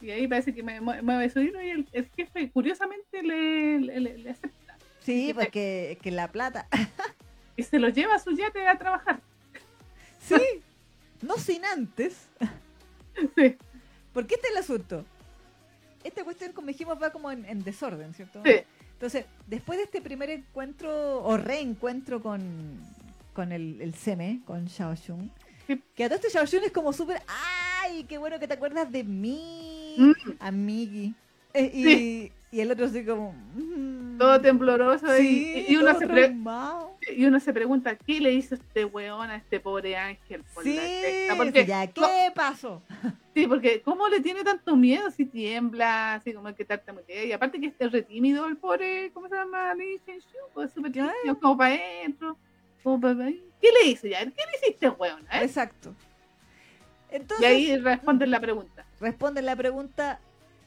Y 0.00 0.10
ahí 0.10 0.26
parece 0.26 0.52
que 0.54 0.62
me 0.62 0.80
mueve 0.80 1.30
su 1.30 1.40
hilo 1.40 1.62
y 1.62 1.70
el, 1.70 1.88
el 1.92 2.08
jefe 2.16 2.50
curiosamente 2.50 3.22
le, 3.22 3.78
le, 3.80 4.00
le- 4.00 4.18
le 4.18 4.30
acepta. 4.30 4.76
Sí, 5.00 5.32
porque 5.34 5.98
que 6.02 6.10
la 6.10 6.28
plata. 6.30 6.66
y 7.56 7.62
se 7.62 7.78
lo 7.78 7.88
lleva 7.88 8.14
a 8.16 8.18
su 8.18 8.32
yate 8.36 8.66
a 8.66 8.76
trabajar. 8.78 9.20
Sí, 10.20 10.36
no 11.22 11.36
sin 11.38 11.64
antes. 11.64 12.28
Sí, 13.36 13.56
Porque 14.14 14.36
este 14.36 14.46
es 14.48 14.52
el 14.54 14.58
asunto. 14.58 15.04
Esta 16.02 16.24
cuestión, 16.24 16.52
como 16.52 16.68
dijimos, 16.68 16.96
va 17.00 17.10
como 17.10 17.30
en, 17.30 17.44
en 17.44 17.62
desorden, 17.62 18.14
¿cierto? 18.14 18.40
sí. 18.44 18.52
Entonces, 18.94 19.26
después 19.48 19.78
de 19.78 19.84
este 19.84 20.00
primer 20.00 20.30
encuentro 20.30 21.22
o 21.22 21.36
reencuentro 21.36 22.22
con, 22.22 22.40
con 23.34 23.52
el, 23.52 23.80
el 23.82 23.94
Seme, 23.94 24.40
con 24.46 24.66
Xiao 24.68 24.96
Xun, 24.96 25.30
Sí. 25.30 25.41
que 25.94 26.04
a 26.04 26.08
todo 26.08 26.16
este 26.16 26.30
Xiao 26.30 26.46
Xun 26.46 26.64
es 26.64 26.72
como 26.72 26.92
súper, 26.92 27.20
¡ay! 27.82 28.04
¡Qué 28.04 28.18
bueno 28.18 28.38
que 28.38 28.48
te 28.48 28.54
acuerdas 28.54 28.90
de 28.90 29.04
mí! 29.04 29.94
Mm. 29.98 30.12
Amigui. 30.40 31.14
Eh, 31.54 31.70
y, 31.74 31.82
Sí. 31.84 32.32
y 32.50 32.60
el 32.60 32.70
otro 32.70 32.86
así 32.86 33.04
como... 33.04 33.32
mm, 33.54 34.18
Todo 34.18 34.40
tembloroso 34.40 35.06
sí, 35.16 35.64
y, 35.68 35.72
y 35.72 35.76
uno 35.76 35.98
se 35.98 36.06
y 37.14 37.24
uno 37.26 37.40
se 37.40 37.52
pregunta, 37.52 37.96
¿qué 37.96 38.20
le 38.20 38.32
hizo 38.32 38.54
este 38.54 38.84
weón 38.84 39.28
a 39.30 39.36
este 39.36 39.58
pobre 39.60 39.96
ángel 39.96 40.42
por 40.54 40.62
Sí, 40.62 40.78
la? 41.28 41.36
Porque, 41.36 41.66
ya, 41.66 41.86
¿qué 41.86 42.00
pasó? 42.34 42.82
sí, 43.34 43.46
porque 43.46 43.82
¿cómo 43.82 44.08
le 44.08 44.20
tiene 44.20 44.44
tanto 44.44 44.76
miedo 44.76 45.10
si 45.10 45.24
tiembla, 45.26 46.14
así 46.14 46.32
como 46.32 46.54
que 46.54 46.64
tartamudea? 46.64 47.24
Y 47.24 47.32
aparte 47.32 47.60
que 47.60 47.66
este 47.66 47.88
re 47.88 48.02
tímido 48.02 48.46
el 48.46 48.56
pobre, 48.56 49.10
¿cómo 49.12 49.28
se 49.28 49.34
llama? 49.34 49.74
Lee 49.74 50.00
Chen-Shu, 50.06 50.38
pues 50.54 50.70
súper 50.72 50.92
tímido, 50.92 51.38
como 51.40 51.56
para 51.56 51.74
adentro, 51.74 52.36
como 52.82 53.00
para 53.00 53.24
ahí. 53.26 53.42
¿Qué 53.62 53.68
le 53.72 53.88
hizo 53.90 54.06
ya? 54.08 54.18
¿Qué 54.20 54.26
le 54.30 54.58
hiciste, 54.62 54.88
weón? 54.90 55.22
eh? 55.32 55.40
Exacto. 55.44 55.94
Y 57.10 57.16
Entonces, 57.16 57.46
ahí 57.46 57.76
responden 57.78 58.30
la 58.30 58.40
pregunta. 58.40 58.84
responden 59.00 59.46
la 59.46 59.56
pregunta 59.56 60.18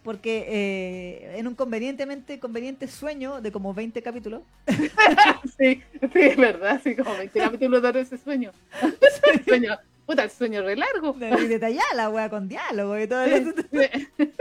porque 0.04 0.46
eh, 0.48 1.40
en 1.40 1.48
un 1.48 1.56
convenientemente 1.56 2.40
conveniente 2.40 2.88
sueño 2.88 3.42
de 3.42 3.52
como 3.52 3.74
20 3.74 4.02
capítulos, 4.04 4.44
Sí, 5.58 5.82
sí, 6.14 6.20
es 6.22 6.38
verdad, 6.38 6.80
sí, 6.84 6.96
como 6.96 7.16
20 7.18 7.40
capítulos 7.44 7.82
de 7.82 8.00
ese 8.02 8.18
sueño. 8.18 8.52
El 8.82 9.44
sueño, 9.48 9.78
puta, 10.06 10.24
el 10.24 10.30
sueño 10.30 10.62
re 10.62 10.76
largo. 10.76 11.16
y 11.20 11.48
detallada 11.48 11.94
la 11.96 12.10
wea 12.12 12.30
con 12.30 12.48
diálogo 12.48 12.98
y 13.00 13.08
todo 13.08 13.26
Sí, 13.26 13.46
sí. 13.72 14.32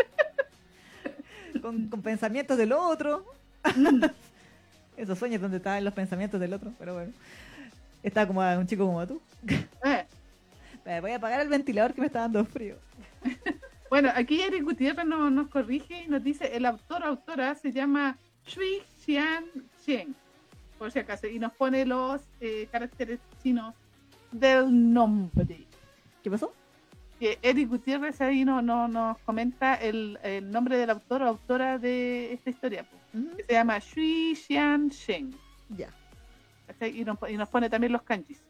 con, 1.62 1.88
con 1.88 2.02
pensamientos 2.02 2.58
del 2.58 2.72
otro. 2.72 3.24
Esos 4.98 5.18
sueños 5.18 5.40
donde 5.40 5.56
estaban 5.56 5.82
los 5.82 5.94
pensamientos 5.94 6.38
del 6.40 6.52
otro, 6.52 6.72
pero 6.78 6.92
bueno. 6.94 7.12
Está 8.04 8.26
como 8.26 8.40
un 8.42 8.66
chico 8.66 8.86
como 8.86 9.06
tú. 9.06 9.20
Eh, 9.82 10.06
Voy 11.00 11.10
a 11.10 11.16
apagar 11.16 11.40
el 11.40 11.48
ventilador 11.48 11.94
que 11.94 12.02
me 12.02 12.06
está 12.06 12.20
dando 12.20 12.44
frío. 12.44 12.76
Bueno, 13.90 14.10
aquí 14.12 14.40
Eric 14.40 14.64
Gutiérrez 14.64 15.06
nos, 15.06 15.30
nos 15.30 15.46
corrige 15.48 16.02
y 16.02 16.08
nos 16.08 16.24
dice, 16.24 16.56
el 16.56 16.66
autor 16.66 17.04
o 17.04 17.06
autora 17.06 17.54
se 17.54 17.70
llama 17.70 18.18
Shui 18.44 18.82
Xian 19.04 19.44
Chen, 19.84 20.16
por 20.78 20.90
si 20.90 20.98
acaso, 20.98 21.28
y 21.28 21.38
nos 21.38 21.52
pone 21.52 21.86
los 21.86 22.20
eh, 22.40 22.66
caracteres 22.72 23.20
chinos 23.40 23.72
del 24.32 24.92
nombre. 24.92 25.64
¿Qué 26.24 26.30
pasó? 26.30 26.52
Que 27.20 27.38
Eric 27.40 27.68
Gutiérrez 27.68 28.20
ahí 28.20 28.44
no, 28.44 28.60
no, 28.62 28.88
nos 28.88 29.18
comenta 29.18 29.76
el, 29.76 30.18
el 30.24 30.50
nombre 30.50 30.76
del 30.76 30.90
autor 30.90 31.22
o 31.22 31.28
autora 31.28 31.78
de 31.78 32.32
esta 32.32 32.50
historia, 32.50 32.84
pues, 32.84 33.36
que 33.36 33.44
se 33.44 33.52
llama 33.52 33.78
Shui 33.78 34.34
Xian 34.34 34.88
Shen. 34.88 35.36
Ya. 35.68 35.88
¿Cachai? 36.74 37.00
Y 37.00 37.04
nos, 37.04 37.18
y 37.28 37.36
nos 37.36 37.48
pone 37.48 37.70
también 37.70 37.92
los 37.92 38.02
kanjis, 38.02 38.40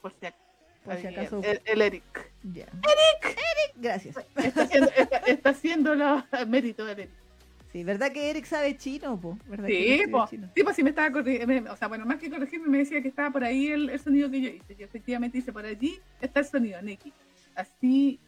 por 0.00 0.12
si 0.12 0.26
acaso. 0.26 0.42
Por 0.84 0.96
si 0.96 1.06
Ahí, 1.06 1.14
acaso. 1.14 1.40
El, 1.42 1.60
el 1.64 1.82
Eric. 1.82 2.32
Eric. 2.44 2.66
Eric. 3.24 3.74
Gracias. 3.76 4.16
Está 4.36 4.62
haciendo, 4.62 4.90
está, 4.96 5.16
está 5.18 5.50
haciendo 5.50 5.94
los 5.94 6.24
méritos 6.48 6.86
del 6.86 7.00
Eric. 7.00 7.10
Sí, 7.72 7.84
¿verdad 7.84 8.12
que 8.12 8.28
Eric 8.28 8.44
sabe 8.44 8.76
chino, 8.76 9.18
po? 9.18 9.38
¿Verdad 9.46 9.66
Sí, 9.68 10.02
po. 10.10 10.26
chino? 10.28 10.50
sí, 10.54 10.62
pues 10.62 10.76
sí 10.76 10.82
me 10.82 10.90
estaba 10.90 11.10
corrigiendo, 11.10 11.72
o 11.72 11.76
sea, 11.76 11.88
bueno, 11.88 12.04
más 12.04 12.18
que 12.18 12.28
corregirme, 12.28 12.68
me 12.68 12.78
decía 12.78 13.00
que 13.00 13.08
estaba 13.08 13.30
por 13.30 13.44
ahí 13.44 13.68
el, 13.68 13.88
el 13.88 13.98
sonido 13.98 14.30
que 14.30 14.42
yo 14.42 14.50
hice, 14.50 14.76
y 14.78 14.82
efectivamente 14.82 15.38
dice, 15.38 15.54
por 15.54 15.64
allí 15.64 15.98
está 16.20 16.40
el 16.40 16.46
sonido, 16.46 16.82
Neki. 16.82 17.12
Así, 17.54 18.20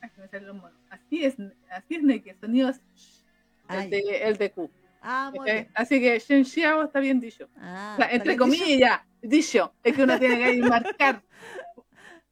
que 0.00 0.20
me 0.20 0.26
salen 0.28 0.48
los 0.48 0.56
monos. 0.56 0.72
Así 0.90 1.24
es, 1.24 1.36
así 1.70 1.94
es 1.94 2.02
Neki, 2.02 2.30
el 2.30 2.40
sonido 2.40 2.68
es 2.70 2.80
el 3.68 3.90
de, 3.90 3.98
el 4.24 4.36
de 4.38 4.50
Q. 4.50 4.68
Ah, 5.06 5.28
muy 5.30 5.40
¿ok? 5.40 5.44
bien. 5.44 5.70
Así 5.74 6.00
que 6.00 6.18
Shen 6.18 6.44
Xiao 6.44 6.82
está 6.84 6.98
bien 6.98 7.20
dicho. 7.20 7.48
Ah, 7.56 7.92
O 7.92 7.96
sea, 7.96 8.06
¿está 8.06 8.16
entre 8.16 8.32
dicho? 8.32 8.44
comillas, 8.44 9.00
dicho. 9.20 9.74
Es 9.82 9.94
que 9.94 10.02
uno 10.02 10.18
tiene 10.18 10.38
que 10.38 10.62
marcar. 10.62 11.22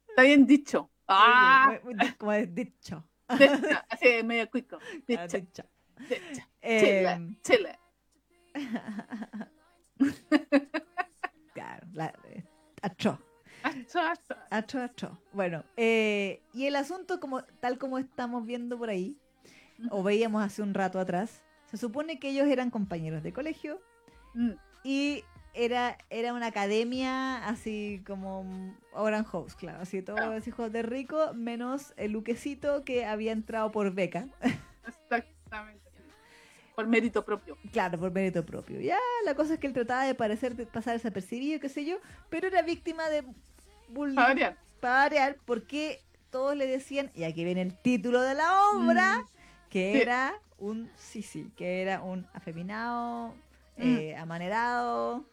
Está 0.09 0.23
bien 0.23 0.45
dicho. 0.45 0.89
Ah, 1.07 1.63
Muy 1.67 1.73
bien, 1.73 1.81
muy- 1.85 1.95
muy- 1.95 2.11
como 2.17 2.31
es 2.33 2.53
dicho. 2.53 3.07
dicho. 3.37 3.81
Así 3.89 4.23
medio 4.23 4.49
cuico. 4.49 4.77
Ah, 4.77 4.97
Dicho, 5.07 5.37
dicho. 5.37 5.63
dicho. 6.09 6.47
Eh, 6.61 7.05
Chile, 7.43 7.43
Chile. 7.43 7.79
claro, 11.53 11.87
la, 11.93 12.13
eh. 12.25 12.43
Bueno, 15.31 15.63
eh, 15.77 16.41
y 16.53 16.65
el 16.65 16.75
asunto, 16.75 17.19
como 17.19 17.43
tal 17.59 17.77
como 17.77 17.97
estamos 17.97 18.45
viendo 18.45 18.77
por 18.77 18.89
ahí, 18.89 19.17
o 19.89 20.03
veíamos 20.03 20.43
hace 20.43 20.61
un 20.61 20.73
rato 20.73 20.99
atrás, 20.99 21.43
se 21.73 21.77
supone 21.79 22.19
que 22.19 22.29
ellos 22.29 22.47
eran 22.47 22.69
compañeros 22.69 23.23
de 23.23 23.33
colegio 23.33 23.81
Mm, 24.35 24.51
y 24.83 25.23
era, 25.53 25.97
era 26.09 26.33
una 26.33 26.47
academia 26.47 27.47
así 27.47 28.01
como 28.07 28.75
Oran 28.93 29.23
House, 29.25 29.55
claro, 29.55 29.79
así 29.81 30.01
todos 30.01 30.19
Claro. 30.19 30.33
los 30.35 30.47
hijos 30.47 30.71
de 30.71 30.81
rico, 30.83 31.33
menos 31.35 31.93
el 31.97 32.11
Luquecito 32.11 32.83
que 32.83 33.05
había 33.05 33.31
entrado 33.31 33.71
por 33.71 33.91
beca. 33.93 34.27
Exactamente. 34.87 35.81
Por 36.75 36.87
mérito 36.87 37.23
propio. 37.23 37.55
Claro, 37.71 37.99
por 37.99 38.11
mérito 38.11 38.43
propio. 38.45 38.79
Ya, 38.81 38.97
la 39.25 39.35
cosa 39.35 39.53
es 39.53 39.59
que 39.59 39.67
él 39.67 39.73
trataba 39.73 40.05
de 40.05 40.15
parecer 40.15 40.55
de 40.55 40.65
pasar 40.65 40.93
desapercibido, 40.93 41.59
qué 41.59 41.69
sé 41.69 41.85
yo, 41.85 41.97
pero 42.29 42.47
era 42.47 42.63
víctima 42.63 43.09
de 43.09 43.23
bullying. 43.89 44.15
Para 44.15 44.27
variar. 44.29 44.57
Para 44.79 44.95
variar, 45.03 45.37
porque 45.45 46.01
todos 46.31 46.55
le 46.57 46.65
decían, 46.65 47.11
y 47.13 47.25
aquí 47.25 47.43
viene 47.45 47.61
el 47.61 47.77
título 47.77 48.21
de 48.21 48.33
la 48.33 48.49
obra, 48.71 49.19
Mm, 49.19 49.69
que 49.69 49.91
sí. 49.93 50.01
era 50.01 50.33
un 50.63 50.89
sí, 50.95 51.21
sí, 51.21 51.51
que 51.57 51.81
era 51.81 52.01
un 52.01 52.25
afeminado, 52.33 53.33
Mm. 53.77 53.81
eh, 53.81 54.15
amanerado, 54.17 55.25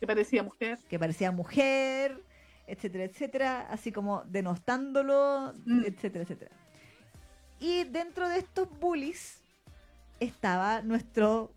que 0.00 0.06
parecía 0.06 0.42
mujer. 0.42 0.78
que 0.90 0.98
parecía 0.98 1.30
mujer, 1.30 2.20
etcétera, 2.66 3.04
etcétera, 3.04 3.66
así 3.70 3.92
como 3.92 4.22
denostándolo, 4.24 5.54
Mm. 5.64 5.84
etcétera, 5.86 6.22
etcétera. 6.24 6.50
Y 7.60 7.84
dentro 7.84 8.28
de 8.28 8.38
estos 8.38 8.68
bullies 8.80 9.38
estaba 10.20 10.82
nuestro 10.82 11.50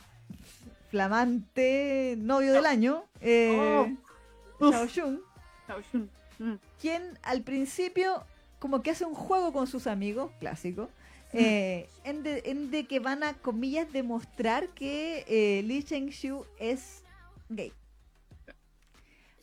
flamante 0.92 2.16
novio 2.20 2.54
del 2.54 2.66
año, 2.66 3.04
eh, 3.22 3.96
Oh, 4.60 4.86
Shun. 4.88 5.22
Mm, 6.40 6.54
quien 6.80 7.20
al 7.24 7.42
principio 7.42 8.24
como 8.60 8.82
que 8.82 8.92
hace 8.92 9.04
un 9.06 9.14
juego 9.16 9.52
con 9.52 9.68
sus 9.68 9.86
amigos, 9.88 10.32
clásico. 10.40 10.90
Eh, 11.36 11.90
en, 12.04 12.24
de, 12.24 12.42
en 12.46 12.72
de 12.72 12.86
que 12.86 13.00
van 13.00 13.24
a, 13.24 13.34
comillas, 13.34 13.92
demostrar 13.92 14.70
que 14.70 15.26
eh, 15.28 15.64
Lee 15.64 15.84
Cheng-Xiu 15.84 16.46
es 16.60 17.04
gay. 17.50 17.72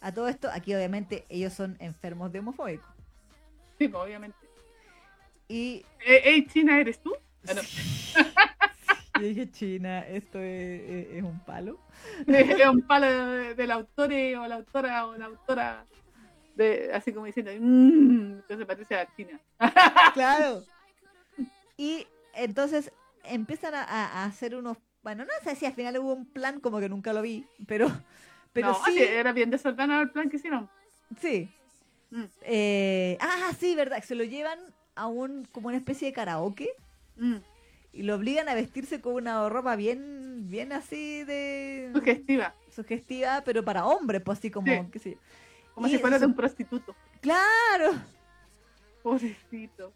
A 0.01 0.13
todo 0.13 0.27
esto, 0.29 0.49
aquí 0.53 0.75
obviamente 0.75 1.25
ellos 1.29 1.53
son 1.53 1.77
enfermos 1.79 2.33
de 2.33 2.41
homofóbicos. 2.41 2.87
Sí, 3.79 3.89
pues, 3.89 4.03
obviamente. 4.03 4.37
Y 5.49 5.85
Eh, 6.05 6.21
¿Ey, 6.25 6.47
China, 6.47 6.81
eres 6.81 6.99
tú? 7.01 7.13
Ah, 7.49 7.55
no. 7.55 7.61
yo 9.21 9.23
dije, 9.27 9.51
China, 9.51 10.01
esto 10.09 10.39
es, 10.41 10.81
es- 10.91 11.07
es 11.19 11.23
un 11.23 11.39
palo. 11.45 11.79
es 12.27 12.67
un 12.67 12.83
palo 12.83 13.07
de- 13.07 13.55
del 13.55 13.71
autor 13.71 14.13
eh, 14.13 14.37
o 14.37 14.47
la 14.47 14.57
autora 14.57 15.07
o 15.07 15.17
la 15.17 15.27
autora 15.27 15.85
de, 16.57 16.91
así 16.93 17.13
como 17.13 17.27
diciendo 17.27 17.51
mmm, 17.59 18.33
entonces 18.41 18.67
parece 18.67 18.95
a 18.95 19.09
China 19.17 19.41
Claro. 20.15 20.65
Y 21.77 22.07
entonces 22.35 22.93
empiezan 23.25 23.75
a, 23.75 24.25
hacer 24.25 24.55
unos... 24.55 24.79
Bueno, 25.03 25.25
no 25.25 25.31
sé 25.43 25.57
si 25.57 25.67
al 25.67 25.75
final 25.75 25.99
hubo 25.99 26.13
un 26.13 26.27
plan, 26.27 26.61
como 26.61 26.79
que 26.79 26.89
nunca 26.89 27.13
lo 27.13 27.23
vi, 27.23 27.47
pero, 27.67 27.91
pero 28.53 28.69
no, 28.69 28.85
sí... 28.85 28.93
sí, 28.93 29.03
era 29.03 29.33
bien 29.33 29.51
desordenado 29.51 30.03
el 30.03 30.11
plan 30.11 30.31
que 30.31 30.37
hicieron 30.37 30.71
Sí. 31.21 31.49
Mm. 32.11 32.25
Eh, 32.43 33.19
ah, 33.21 33.53
sí, 33.59 33.75
verdad. 33.75 34.03
Se 34.03 34.15
lo 34.15 34.25
llevan 34.25 34.59
a 34.95 35.07
un 35.07 35.47
como 35.53 35.69
una 35.69 35.77
especie 35.77 36.09
de 36.09 36.13
karaoke 36.13 36.69
Mm, 37.17 37.37
y 37.93 38.03
lo 38.05 38.15
obligan 38.15 38.49
a 38.49 38.55
vestirse 38.55 39.01
con 39.01 39.15
una 39.15 39.49
ropa 39.49 39.77
bien, 39.77 40.49
bien 40.49 40.73
así 40.73 41.25
de 41.25 41.91
sugestiva 41.93 42.55
sugestiva, 42.75 43.43
pero 43.45 43.63
para 43.65 43.85
hombres, 43.85 44.23
pues 44.25 44.39
así 44.39 44.51
como, 44.51 44.73
Sí. 44.73 44.89
qué 44.91 44.99
sé 44.99 45.11
yo. 45.13 45.19
como 45.75 45.87
Y 45.87 45.91
si 45.91 45.99
fuera 45.99 46.19
de 46.19 46.27
un 46.27 46.35
prostituto 46.35 46.95
Claro. 47.21 47.93
pobrecito 49.03 49.93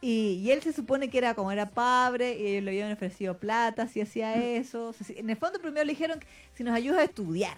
Y, 0.00 0.40
y 0.44 0.50
él 0.52 0.62
se 0.62 0.72
supone 0.72 1.10
que 1.10 1.18
era 1.18 1.34
como 1.34 1.50
era 1.50 1.70
padre 1.70 2.38
y 2.38 2.46
ellos 2.46 2.64
le 2.64 2.70
habían 2.70 2.92
ofrecido 2.92 3.36
plata 3.38 3.88
si 3.88 4.00
hacía 4.00 4.36
Mm. 4.36 4.40
eso. 4.60 4.88
O 4.88 4.92
sea, 4.92 5.06
si- 5.06 5.18
en 5.18 5.28
el 5.30 5.36
fondo 5.36 5.60
primero 5.60 5.84
le 5.84 5.92
dijeron 5.92 6.20
que 6.20 6.26
si 6.54 6.62
nos 6.64 6.74
ayudas 6.74 7.00
a 7.00 7.04
estudiar. 7.04 7.56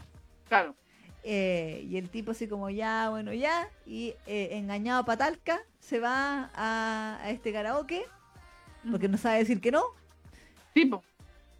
claro 0.48 0.74
Eh, 1.22 1.86
y 1.90 1.98
el 1.98 2.08
tipo 2.08 2.30
así 2.30 2.48
como 2.48 2.70
ya, 2.70 3.10
bueno, 3.10 3.32
ya. 3.34 3.68
Y 3.86 4.14
eh, 4.26 4.48
engañado 4.52 5.00
a 5.00 5.04
Patalca, 5.04 5.60
se 5.78 5.98
va 6.00 6.50
a, 6.54 7.18
a 7.22 7.30
este 7.30 7.52
karaoke 7.52 8.04
porque 8.90 9.08
no 9.08 9.18
sabe 9.18 9.38
decir 9.40 9.60
que 9.60 9.70
no. 9.70 9.82
tipo 10.72 11.02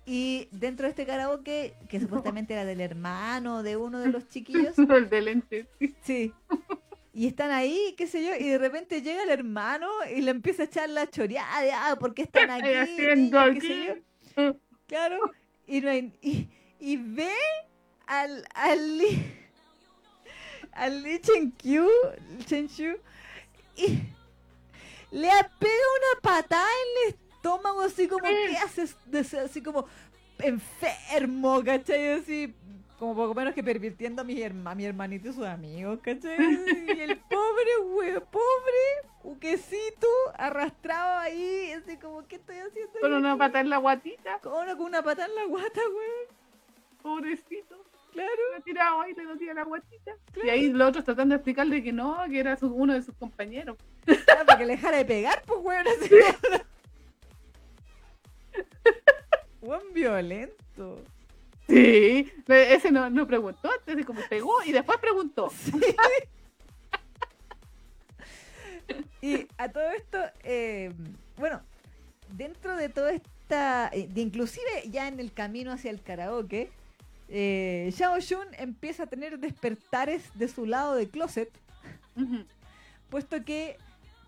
Y 0.07 0.49
dentro 0.51 0.85
de 0.87 0.91
este 0.91 1.05
karaoke, 1.05 1.75
que 1.91 2.01
supuestamente 2.01 2.55
era 2.55 2.65
del 2.65 2.81
hermano 2.81 3.63
de 3.63 3.77
uno 3.77 3.99
de 4.01 4.09
los 4.09 4.27
chiquillos, 4.31 4.79
El 4.79 5.11
de 5.11 5.21
lente. 5.21 5.67
sí. 6.03 6.33
Y 7.12 7.26
están 7.26 7.50
ahí, 7.50 7.95
qué 7.99 8.07
sé 8.07 8.25
yo, 8.25 8.35
y 8.38 8.49
de 8.49 8.59
repente 8.59 9.02
llega 9.02 9.23
el 9.25 9.31
hermano 9.31 9.88
y 10.14 10.21
le 10.21 10.31
empieza 10.31 10.62
a 10.62 10.67
echar 10.67 10.88
la 10.88 11.09
choreada 11.11 11.61
de, 11.62 11.73
ah, 11.73 11.97
¿por 11.99 12.14
qué 12.14 12.23
están 12.23 12.47
¿Qué 12.47 12.52
aquí? 12.52 12.90
estoy 12.90 13.05
haciendo 13.07 13.40
niños?", 13.40 13.52
qué 13.52 13.59
aquí? 13.59 13.69
sé 13.69 13.87
yo. 14.37 14.57
Claro, 14.87 15.19
y, 15.67 15.81
no 15.81 15.90
hay- 15.90 16.12
y, 16.21 16.49
y 16.81 16.97
ve 16.97 17.33
al, 18.07 18.45
al 18.55 18.99
Lee, 18.99 19.25
al 20.73 21.02
Lee 21.02 21.21
Chen-Kyu, 21.21 21.88
Chen-Shu, 22.47 22.97
y 23.76 23.87
le 25.12 25.29
pega 25.59 25.87
una 25.99 26.21
patada 26.23 26.67
en 26.69 27.09
el 27.14 27.14
estómago, 27.21 27.83
así 27.83 28.09
como, 28.09 28.25
¿qué 28.25 28.57
haces? 28.57 28.97
Así 29.45 29.62
como 29.62 29.87
enfermo, 30.38 31.62
¿cachai? 31.64 32.14
Así, 32.14 32.52
como 33.00 33.16
poco 33.16 33.35
menos 33.35 33.54
que 33.54 33.64
pervirtiendo 33.64 34.21
a 34.21 34.25
mi, 34.26 34.40
herma, 34.42 34.73
a 34.73 34.75
mi 34.75 34.85
hermanito 34.85 35.30
y 35.30 35.33
sus 35.33 35.47
amigos, 35.47 35.99
¿cachai? 36.02 36.37
Y 36.38 37.00
el 37.00 37.16
pobre, 37.19 37.76
güey, 37.83 38.12
pobre, 38.30 39.09
uquecito, 39.25 40.07
arrastrado 40.35 41.19
ahí, 41.21 41.73
así 41.73 41.97
como, 41.97 42.28
¿qué 42.28 42.37
estoy 42.37 42.59
haciendo? 42.59 42.92
Con 43.00 43.14
una 43.14 43.38
pata 43.38 43.59
en 43.61 43.71
la 43.71 43.78
guatita. 43.78 44.38
Con 44.40 44.52
una, 44.52 44.76
con 44.76 44.87
una 44.87 45.02
pata 45.02 45.25
en 45.25 45.35
la 45.35 45.47
guata, 45.47 45.80
güey. 45.92 46.28
Pobrecito. 47.02 47.83
Claro. 48.12 48.30
Lo 48.54 48.62
tirado 48.62 49.00
ahí, 49.00 49.14
le 49.14 49.25
dolía 49.25 49.54
la 49.54 49.62
guatita. 49.64 50.12
Y 50.45 50.49
ahí 50.50 50.69
los 50.69 50.88
otros 50.90 51.04
tratando 51.04 51.33
de 51.33 51.37
explicarle 51.37 51.83
que 51.83 51.92
no, 51.92 52.19
que 52.28 52.38
era 52.38 52.54
su- 52.57 52.75
uno 52.75 52.92
de 52.92 53.00
sus 53.02 53.14
compañeros. 53.14 53.78
Ah, 54.38 54.45
para 54.45 54.59
que 54.59 54.66
le 54.66 54.75
dejara 54.76 54.99
de 54.99 55.04
pegar, 55.07 55.42
pues, 55.47 55.61
güey. 55.61 55.78
Buen 59.61 59.92
violento. 59.92 61.02
Sí, 61.71 62.33
ese 62.49 62.91
no, 62.91 63.09
no 63.11 63.29
preguntó, 63.29 63.71
entonces 63.79 64.05
como 64.05 64.21
pegó 64.29 64.61
y 64.67 64.73
después 64.73 64.99
preguntó. 64.99 65.53
Y 69.23 69.47
a 69.59 69.69
todo 69.69 69.89
esto, 69.91 70.19
eh, 70.43 70.93
bueno, 71.37 71.61
dentro 72.37 72.75
de 72.75 72.89
toda 72.89 73.12
esta, 73.12 73.89
eh, 73.93 74.09
de 74.11 74.21
inclusive 74.21 74.67
ya 74.87 75.07
en 75.07 75.21
el 75.21 75.33
camino 75.33 75.71
hacia 75.71 75.91
el 75.93 76.03
karaoke, 76.03 76.71
eh, 77.29 77.91
Xiao 77.95 78.19
Jun 78.21 78.47
empieza 78.59 79.05
a 79.05 79.07
tener 79.07 79.39
despertares 79.39 80.25
de 80.35 80.49
su 80.49 80.67
lado 80.67 80.97
de 80.97 81.09
closet, 81.09 81.50
puesto 83.11 83.45
que, 83.45 83.77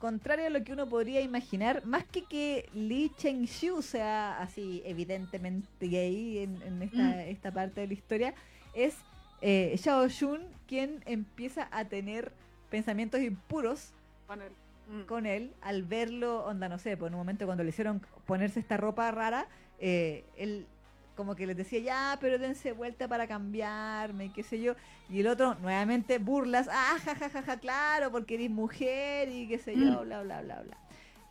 contrario 0.03 0.47
a 0.47 0.51
lo 0.51 0.65
que 0.65 0.73
uno 0.73 0.89
podría 0.89 1.21
imaginar, 1.21 1.87
más 1.87 2.03
que 2.05 2.25
que 2.25 2.69
Lee 2.75 3.13
Cheng-Xiu 3.17 3.83
sea 3.83 4.37
así 4.43 4.83
evidentemente 4.85 5.87
gay 5.87 6.39
en, 6.39 6.61
en 6.63 6.83
esta, 6.83 6.97
Mm. 7.03 7.21
esta 7.31 7.53
parte 7.53 7.81
de 7.83 7.87
la 7.87 7.93
historia, 7.95 8.35
es 8.75 8.97
eh, 9.43 9.77
Xiao 9.79 10.09
Jun 10.11 10.41
quien 10.67 11.03
empieza 11.07 11.69
a 11.71 11.85
tener 11.85 12.33
pensamientos 12.69 13.21
impuros 13.21 13.93
Con 14.27 14.43
el- 14.43 14.53
mm. 14.91 15.07
con 15.07 15.25
él 15.27 15.53
al 15.63 15.85
verlo, 15.85 16.45
onda, 16.47 16.69
no 16.69 16.79
sé, 16.79 16.97
por 16.97 17.11
un 17.13 17.17
momento 17.19 17.47
cuando 17.47 17.63
le 17.63 17.71
hicieron 17.71 18.03
ponerse 18.27 18.59
esta 18.59 18.77
ropa 18.77 19.09
rara, 19.13 19.47
eh, 19.79 20.25
él 20.37 20.67
como 21.17 21.35
que 21.37 21.47
les 21.47 21.57
decía, 21.57 21.79
ya, 21.81 22.19
pero 22.21 22.39
dense 22.39 22.73
vuelta 22.73 23.07
para 23.09 23.27
cambiarme, 23.27 24.33
qué 24.33 24.43
sé 24.43 24.61
yo. 24.61 24.75
Y 25.11 25.21
el 25.21 25.27
otro, 25.27 25.55
nuevamente, 25.57 26.19
burlas, 26.19 26.69
ah, 26.71 26.97
ja, 27.05 27.15
ja, 27.15 27.29
ja, 27.29 27.43
ja, 27.43 27.57
claro, 27.59 28.11
porque 28.11 28.35
eres 28.37 28.51
mujer 28.51 29.29
y 29.29 29.47
qué 29.49 29.59
sé 29.59 29.75
yo, 29.75 30.03
Mm. 30.03 30.05
bla, 30.07 30.23
bla, 30.23 30.41
bla, 30.43 30.63
bla. 30.63 30.77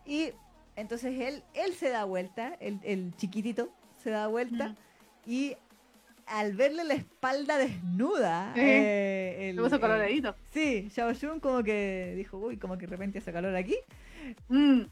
Y 0.06 0.30
entonces 0.76 1.20
él, 1.20 1.44
él 1.54 1.74
se 1.74 1.90
da 1.90 2.04
vuelta, 2.06 2.56
el, 2.60 2.80
el 2.84 3.14
chiquitito 3.18 3.70
se 4.04 4.10
da 4.12 4.28
vuelta 4.28 4.70
Mm. 4.70 4.76
y 5.26 5.56
al 6.28 6.54
verle 6.56 6.84
la 6.86 6.94
espalda 6.94 7.58
desnuda, 7.58 8.54
Sí. 8.56 8.62
eh, 8.64 9.50
el- 9.50 9.58
puso 9.58 9.80
coloradito. 9.82 10.36
Sí, 10.54 10.88
Xiao 10.92 11.12
Jun 11.14 11.40
como 11.40 11.62
que 11.64 12.14
dijo, 12.16 12.38
uy, 12.38 12.58
como 12.58 12.78
que 12.78 12.86
de 12.86 12.92
repente 12.92 13.18
hace 13.20 13.34
calor 13.34 13.56
aquí. 13.56 13.76
Mm. 14.48 14.84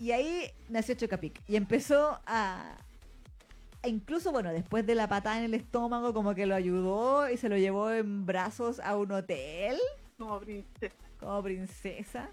Y 0.00 0.12
ahí 0.12 0.50
nació 0.70 0.94
Chocapic. 0.94 1.38
Y 1.46 1.56
empezó 1.56 2.18
a... 2.26 2.74
a 3.82 3.88
Incluso, 3.88 4.30
bueno, 4.32 4.52
después 4.52 4.86
de 4.86 4.94
la 4.94 5.08
patada 5.08 5.38
en 5.38 5.44
el 5.44 5.54
estómago, 5.54 6.12
como 6.14 6.34
que 6.34 6.46
lo 6.46 6.54
ayudó 6.54 7.28
y 7.30 7.36
se 7.36 7.48
lo 7.48 7.56
llevó 7.56 7.90
en 7.90 8.26
brazos 8.26 8.80
a 8.80 8.96
un 8.96 9.10
hotel 9.12 9.78
Como 10.18 10.40
princesa. 10.40 10.94
como 11.18 11.42
princesa. 11.42 12.30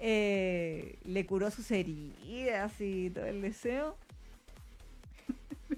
Eh, 0.00 0.98
le 1.04 1.26
curó 1.26 1.50
sus 1.50 1.70
heridas 1.70 2.80
y 2.80 3.10
todo 3.10 3.26
el 3.26 3.42
deseo. 3.42 3.96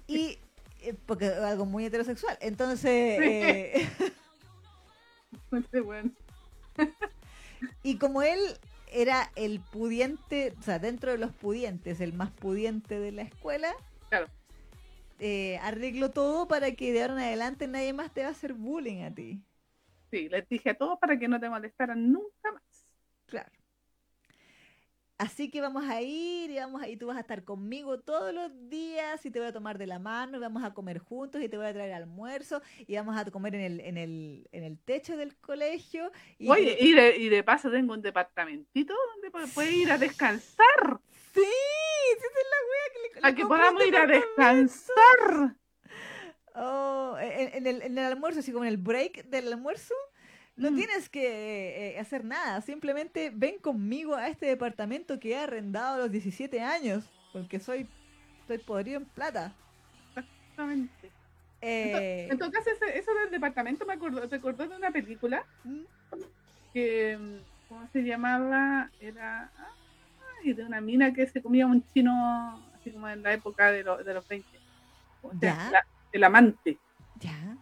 Y 0.06 0.38
eh, 0.82 0.94
porque 1.06 1.26
algo 1.28 1.66
muy 1.66 1.84
heterosexual. 1.86 2.36
Entonces, 2.40 3.18
Sí. 3.18 3.24
eh. 3.28 3.88
Y 7.82 7.96
como 7.98 8.22
él 8.22 8.38
era 8.92 9.30
el 9.36 9.60
pudiente, 9.60 10.54
o 10.58 10.62
sea, 10.62 10.78
dentro 10.78 11.12
de 11.12 11.18
los 11.18 11.32
pudientes, 11.32 12.00
el 12.00 12.12
más 12.12 12.30
pudiente 12.30 12.98
de 12.98 13.12
la 13.12 13.22
escuela, 13.22 13.74
Claro. 14.08 14.26
Eh, 15.20 15.59
arregló 15.62 16.11
todo 16.11 16.48
para 16.48 16.72
que 16.72 16.92
de 16.92 17.02
ahora 17.02 17.14
en 17.14 17.20
adelante 17.20 17.68
nadie 17.68 17.92
más 17.92 18.12
te 18.12 18.22
va 18.22 18.28
a 18.28 18.33
hacer 18.33 18.54
bullying 18.54 19.02
a 19.02 19.14
ti. 19.14 19.40
Sí, 20.11 20.28
les 20.28 20.48
dije 20.48 20.70
a 20.70 20.74
todos 20.74 20.98
para 20.98 21.18
que 21.18 21.28
no 21.28 21.38
te 21.38 21.48
molestaran 21.48 22.11
nunca 22.11 22.52
más. 22.52 22.87
Claro. 23.26 23.50
Así 25.18 25.50
que 25.50 25.61
vamos 25.61 25.85
a 25.87 26.00
ir 26.00 26.50
y 26.50 26.56
vamos 26.56 26.80
a, 26.80 26.88
y 26.88 26.96
tú 26.96 27.09
vas 27.09 27.18
a 27.18 27.20
estar 27.20 27.44
conmigo 27.44 28.00
todos 28.00 28.33
los 28.33 28.50
días 28.70 29.24
y 29.26 29.30
te 29.30 29.38
voy 29.38 29.48
a 29.48 29.52
tomar 29.52 29.76
de 29.76 29.87
la 29.87 29.98
mano 29.98 30.38
y 30.38 30.40
vamos 30.40 30.64
a 30.64 30.72
comer 30.72 30.98
juntos 30.98 31.42
y 31.42 31.48
te 31.50 31.59
voy 31.59 31.66
a 31.66 31.74
traer 31.74 31.92
almuerzo 31.92 32.62
y 32.87 32.96
vamos 32.96 33.18
a 33.18 33.30
comer 33.30 33.54
en 33.54 33.61
el, 33.61 33.80
en 33.80 33.98
el, 33.98 34.48
en 34.50 34.64
el 34.64 34.78
techo 34.78 35.18
del 35.18 35.37
colegio. 35.37 36.11
Y 36.38 36.48
Oye, 36.48 36.74
y 36.80 36.94
de, 36.94 37.18
y 37.18 37.28
de 37.28 37.44
paso 37.44 37.70
tengo 37.70 37.92
un 37.92 38.00
departamentito 38.00 38.94
donde 39.12 39.30
pu- 39.30 39.52
puede 39.52 39.76
ir 39.76 39.92
a 39.92 39.98
descansar. 39.98 41.00
Sí, 41.34 41.40
sí, 41.40 42.16
esa 42.16 42.26
es 42.26 42.46
la 42.50 42.60
wea 42.68 42.86
que 42.92 43.20
le, 43.20 43.28
le 43.30 43.34
que 43.36 43.42
podamos 43.46 43.82
este 43.82 43.88
ir 43.88 43.96
a 43.96 44.06
descansar. 44.06 45.56
Oh, 46.54 47.16
en, 47.20 47.54
en 47.54 47.66
el, 47.66 47.82
en 47.82 47.96
el 47.98 48.04
almuerzo, 48.04 48.40
así 48.40 48.52
como 48.52 48.64
en 48.64 48.70
el 48.70 48.76
break 48.76 49.24
del 49.26 49.52
almuerzo, 49.52 49.94
no 50.56 50.70
Mm. 50.70 50.76
tienes 50.76 51.08
que 51.08 51.94
eh, 51.94 51.98
hacer 52.00 52.24
nada. 52.24 52.60
Simplemente 52.60 53.30
ven 53.34 53.58
conmigo 53.58 54.14
a 54.14 54.28
este 54.28 54.46
departamento 54.46 55.18
que 55.20 55.30
he 55.30 55.38
arrendado 55.38 55.94
a 55.94 55.98
los 55.98 56.10
17 56.10 56.60
años, 56.60 57.04
porque 57.32 57.60
soy, 57.60 57.86
soy 58.46 58.58
podrido 58.58 58.98
en 58.98 59.06
plata. 59.06 59.52
Exactamente. 60.16 61.10
Eh, 61.62 62.28
En 62.30 62.38
todo 62.38 62.50
caso, 62.50 62.70
eso 62.70 63.14
del 63.14 63.30
departamento 63.30 63.86
me 63.86 63.92
acordó, 63.94 64.28
te 64.28 64.36
acordó 64.36 64.66
de 64.66 64.76
una 64.76 64.90
película 64.90 65.46
mm, 65.64 65.80
que, 66.74 67.16
mm, 67.18 67.68
¿cómo 67.68 67.88
se 67.92 68.02
llamaba? 68.02 68.90
Era, 69.00 69.50
ay, 70.42 70.53
de 70.53 70.64
una 70.64 70.81
mina 70.81 71.12
que 71.12 71.26
se 71.26 71.40
comía 71.42 71.66
un 71.66 71.83
chino, 71.92 72.61
así 72.74 72.90
como 72.90 73.09
en 73.09 73.22
la 73.22 73.33
época 73.33 73.70
de, 73.72 73.83
lo- 73.85 74.03
de 74.03 74.14
los 74.14 74.26
20. 74.29 74.46
O 75.22 75.33
sea, 75.38 75.70
la- 75.70 75.87
el 76.12 76.24
amante. 76.24 76.79
ya. 77.20 77.57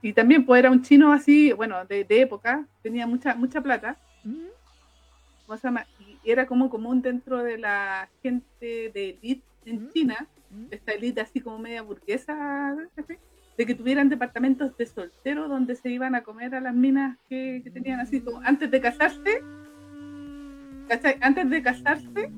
Y 0.00 0.12
también 0.12 0.46
pues 0.46 0.60
era 0.60 0.70
un 0.70 0.82
chino 0.82 1.12
así, 1.12 1.52
bueno, 1.52 1.84
de, 1.86 2.04
de 2.04 2.20
época, 2.22 2.64
tenía 2.82 3.06
mucha 3.06 3.34
mucha 3.34 3.60
plata, 3.60 3.96
mm, 4.24 4.46
¿cómo 5.46 5.56
se 5.58 5.66
llama? 5.66 5.86
Y 6.24 6.30
era 6.30 6.46
como 6.46 6.70
común 6.70 7.02
dentro 7.02 7.42
de 7.42 7.58
la 7.58 8.08
gente 8.22 8.90
de 8.94 9.18
élite 9.22 9.42
en 9.66 9.84
Mm. 9.84 9.88
China, 9.92 10.26
mm. 10.50 10.66
esta 10.70 10.92
élite 10.92 11.20
así 11.20 11.40
como 11.40 11.58
media 11.58 11.82
burguesa, 11.82 12.76
¿cachai? 12.94 13.18
de 13.56 13.66
que 13.66 13.74
tuvieran 13.74 14.08
departamentos 14.08 14.76
de 14.76 14.86
soltero 14.86 15.48
donde 15.48 15.74
se 15.74 15.90
iban 15.90 16.14
a 16.14 16.22
comer 16.22 16.54
a 16.54 16.60
las 16.60 16.72
minas 16.74 17.18
que, 17.28 17.60
que 17.64 17.70
tenían 17.72 17.98
así 17.98 18.20
como 18.20 18.40
antes 18.44 18.70
de 18.70 18.80
casarse, 18.80 19.42
¿cachai? 20.88 21.16
Antes 21.20 21.48
de 21.50 21.62
casarse, 21.62 22.30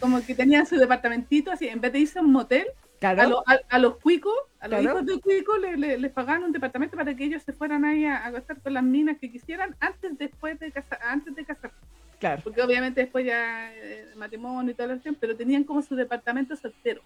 como 0.00 0.24
que 0.24 0.34
tenían 0.34 0.66
su 0.66 0.76
departamentito 0.76 1.50
así, 1.50 1.66
en 1.68 1.80
vez 1.80 1.92
de 1.92 1.98
irse 2.00 2.18
a 2.18 2.22
un 2.22 2.32
motel, 2.32 2.66
Claro. 3.00 3.22
a, 3.22 3.26
lo- 3.26 3.38
a- 3.46 3.60
a 3.70 3.78
los 3.78 3.96
cuicos, 3.98 4.32
a 4.60 4.68
los 4.68 4.80
Claro. 4.80 5.00
hijos 5.00 5.06
de 5.06 5.20
cuicos 5.20 5.58
le- 5.60 5.76
le- 5.76 5.98
les 5.98 6.12
pagaban 6.12 6.44
un 6.44 6.52
departamento 6.52 6.96
para 6.96 7.14
que 7.14 7.24
ellos 7.24 7.42
se 7.42 7.52
fueran 7.52 7.84
ahí 7.84 8.04
a, 8.04 8.24
a 8.24 8.30
gastar 8.30 8.60
con 8.60 8.72
las 8.74 8.82
minas 8.84 9.18
que 9.18 9.30
quisieran 9.30 9.74
antes 9.80 10.16
después 10.18 10.58
de 10.58 10.70
casar, 10.72 10.98
antes 11.02 11.34
de 11.34 11.44
casarse. 11.44 11.76
Claro. 12.18 12.42
Porque 12.42 12.62
obviamente 12.62 13.02
después 13.02 13.24
ya 13.24 13.72
eh, 13.74 14.06
matrimonio 14.16 14.72
y 14.72 14.74
toda 14.74 14.88
la 14.88 14.94
cuestión, 14.94 15.16
pero 15.18 15.36
tenían 15.36 15.64
como 15.64 15.82
su 15.82 15.94
departamento 15.94 16.56
soltero. 16.56 17.02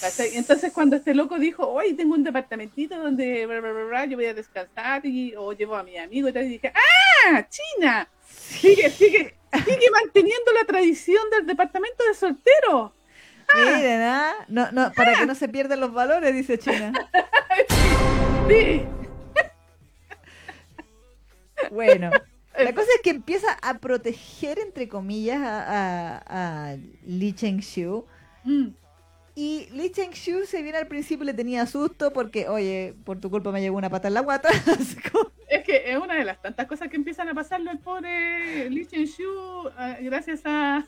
¿cachai? 0.00 0.36
Entonces 0.36 0.72
cuando 0.72 0.96
este 0.96 1.14
loco 1.14 1.38
dijo, 1.38 1.66
hoy 1.68 1.94
tengo 1.94 2.14
un 2.14 2.24
departamentito 2.24 2.98
donde 2.98 3.46
bla, 3.46 3.60
bla, 3.60 3.72
bla, 3.72 4.04
yo 4.06 4.16
voy 4.16 4.26
a 4.26 4.34
descansar 4.34 5.04
y, 5.04 5.34
o 5.36 5.52
llevo 5.52 5.76
a 5.76 5.82
mi 5.82 5.96
amigo 5.98 6.28
y 6.28 6.32
tal, 6.32 6.44
y 6.44 6.50
dije, 6.50 6.72
¡ah! 6.74 7.46
¡China! 7.48 8.08
Sigue, 8.28 8.90
sigue, 8.90 9.34
sigue 9.64 9.90
manteniendo 9.92 10.52
la 10.52 10.64
tradición 10.66 11.28
del 11.30 11.46
departamento 11.46 12.04
de 12.06 12.14
soltero. 12.14 12.94
Miren, 13.54 14.00
¿ah? 14.02 14.32
No, 14.48 14.72
no, 14.72 14.92
para 14.92 15.14
que 15.14 15.26
no 15.26 15.34
se 15.34 15.48
pierdan 15.48 15.80
los 15.80 15.92
valores, 15.92 16.34
dice 16.34 16.58
China. 16.58 16.92
Sí. 18.48 18.82
Bueno, 21.70 22.10
la 22.58 22.72
cosa 22.74 22.88
es 22.96 23.00
que 23.02 23.10
empieza 23.10 23.52
a 23.62 23.78
proteger, 23.78 24.58
entre 24.58 24.88
comillas, 24.88 25.40
a, 25.42 26.18
a, 26.18 26.72
a 26.72 26.76
Li 27.04 27.32
Chengxiu 27.34 28.06
Mm, 28.44 28.74
Y 29.34 29.68
Lee 29.72 29.90
Cheng-shu 29.90 30.44
se 30.46 30.62
viene 30.62 30.78
al 30.78 30.88
principio 30.88 31.24
le 31.24 31.32
tenía 31.34 31.66
susto 31.66 32.12
porque, 32.12 32.48
oye, 32.48 32.94
por 33.04 33.18
tu 33.20 33.30
culpa 33.30 33.50
me 33.50 33.60
llegó 33.62 33.78
una 33.78 33.88
pata 33.90 34.08
en 34.08 34.14
la 34.14 34.20
guata. 34.20 34.48
Es 35.48 35.62
que 35.64 35.90
es 35.92 35.98
una 35.98 36.14
de 36.16 36.24
las 36.24 36.40
tantas 36.40 36.66
cosas 36.66 36.88
que 36.88 36.96
empiezan 36.96 37.28
a 37.28 37.34
pasarle 37.34 37.70
al 37.70 37.78
pobre 37.80 38.70
Lee 38.70 38.86
Chen-shu 38.86 39.68
ah, 39.76 39.96
gracias 40.00 40.40
a, 40.46 40.86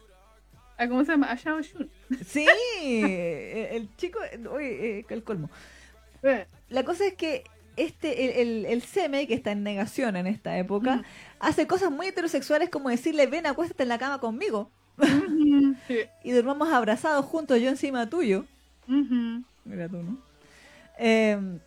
a, 0.78 0.88
¿cómo 0.88 1.04
se 1.04 1.12
llama? 1.12 1.30
A 1.30 1.36
Shao 1.36 1.60
Shun. 1.62 1.90
sí, 2.26 2.46
el 2.80 3.94
chico, 3.96 4.18
oye, 4.50 4.98
eh, 5.00 5.06
el 5.08 5.24
colmo. 5.24 5.50
Eh, 6.22 6.46
La 6.68 6.84
cosa 6.84 7.06
es 7.06 7.14
que 7.14 7.44
este, 7.76 8.40
el, 8.42 8.48
el, 8.48 8.66
el 8.66 8.82
Seme, 8.82 9.26
que 9.26 9.34
está 9.34 9.52
en 9.52 9.62
negación 9.62 10.16
en 10.16 10.26
esta 10.26 10.56
época, 10.58 10.96
Mm. 10.96 11.02
hace 11.40 11.66
cosas 11.66 11.90
muy 11.90 12.06
heterosexuales 12.06 12.70
como 12.70 12.88
decirle, 12.88 13.26
ven, 13.26 13.46
acuéstate 13.46 13.82
en 13.82 13.88
la 13.88 13.98
cama 13.98 14.18
conmigo 14.20 14.70
sí, 15.88 15.98
y 16.22 16.30
durmamos 16.32 16.68
abrazados 16.72 17.24
juntos, 17.26 17.60
yo 17.60 17.68
encima 17.68 18.08
tuyo. 18.08 18.44
ujú. 18.88 19.42
Mira 19.64 19.88
tú, 19.88 19.96
¿no? 20.02 20.18
Em, 20.98 21.58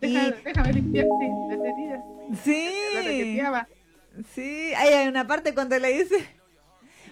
Deja- 0.00 0.28
Y- 0.28 0.42
Déjame 0.44 0.72
limpiarte 0.72 1.10
las 1.48 1.58
heridas. 1.66 2.00
La 2.28 2.36
sí, 2.44 3.40
sí, 4.34 4.74
ahí 4.74 4.92
hay 4.94 5.08
una 5.08 5.26
parte 5.26 5.54
cuando 5.54 5.78
le 5.78 5.92
dice, 5.98 6.16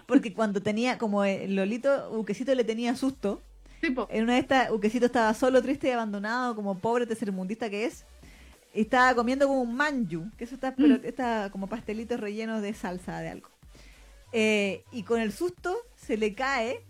porque 0.07 0.33
cuando 0.35 0.61
tenía, 0.63 0.99
como 0.99 1.25
el 1.25 1.57
Lolito, 1.57 2.11
Uquecito 2.19 2.55
le 2.55 2.65
tenía 2.65 2.95
susto, 2.97 3.43
Tipo, 3.81 4.07
en 4.11 4.23
una 4.25 4.35
de 4.35 4.39
estas, 4.41 4.71
Uquecito 4.71 5.05
estaba 5.07 5.35
solo, 5.35 5.61
triste 5.63 5.89
y 5.89 5.91
abandonado, 5.91 6.55
como 6.57 6.79
pobre 6.79 7.07
tercermundista 7.07 7.69
que 7.69 7.85
es, 7.85 8.07
estaba 8.75 9.15
comiendo 9.15 9.47
como 9.47 9.63
un 9.63 9.75
manju, 9.77 10.31
que 10.37 10.45
eso 10.45 10.55
está, 10.57 10.75
pero 10.75 10.97
está 10.97 11.49
como 11.51 11.69
pastelitos 11.69 12.21
rellenos 12.21 12.61
de 12.61 12.75
salsa 12.75 13.21
de 13.21 13.29
algo. 13.31 13.49
Eh, 14.33 14.83
y 14.93 15.05
con 15.05 15.21
el 15.21 15.33
susto 15.33 15.77
se 15.97 16.17
le 16.17 16.35
cae, 16.35 16.85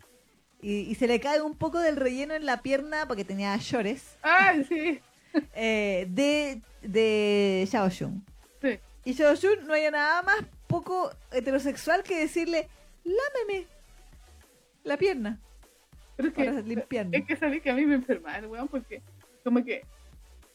y, 0.62 0.80
y 0.80 0.94
se 0.94 1.06
le 1.06 1.20
cae 1.20 1.42
un 1.42 1.56
poco 1.56 1.78
del 1.78 1.96
relleno 1.96 2.34
en 2.34 2.46
la 2.46 2.62
pierna, 2.62 3.06
porque 3.06 3.24
tenía 3.24 3.54
llores, 3.56 4.16
ay, 4.22 4.64
sí, 4.64 5.00
eh, 5.54 6.06
de, 6.08 6.62
de 6.82 7.66
Xiao 7.70 7.90
Xun. 7.90 8.24
sí. 8.62 8.78
Y 9.04 9.12
Xiao 9.12 9.36
Xun 9.36 9.66
no 9.66 9.74
hay 9.74 9.90
nada 9.90 10.22
más 10.22 10.36
poco 10.66 11.10
heterosexual 11.32 12.02
que 12.02 12.18
decirle, 12.18 12.68
lámeme 13.04 13.66
la 14.82 14.96
pierna 14.96 15.38
Pero 16.16 16.28
es 16.28 16.34
para 16.34 16.52
que, 16.56 16.62
limpiarme. 16.62 17.16
es 17.18 17.24
que 17.26 17.60
que 17.60 17.70
a 17.70 17.74
mí 17.74 17.84
me 17.86 17.96
enfermaba 17.96 18.38
el 18.38 18.46
weón 18.46 18.68
porque 18.68 19.02
como 19.42 19.62
que 19.64 19.82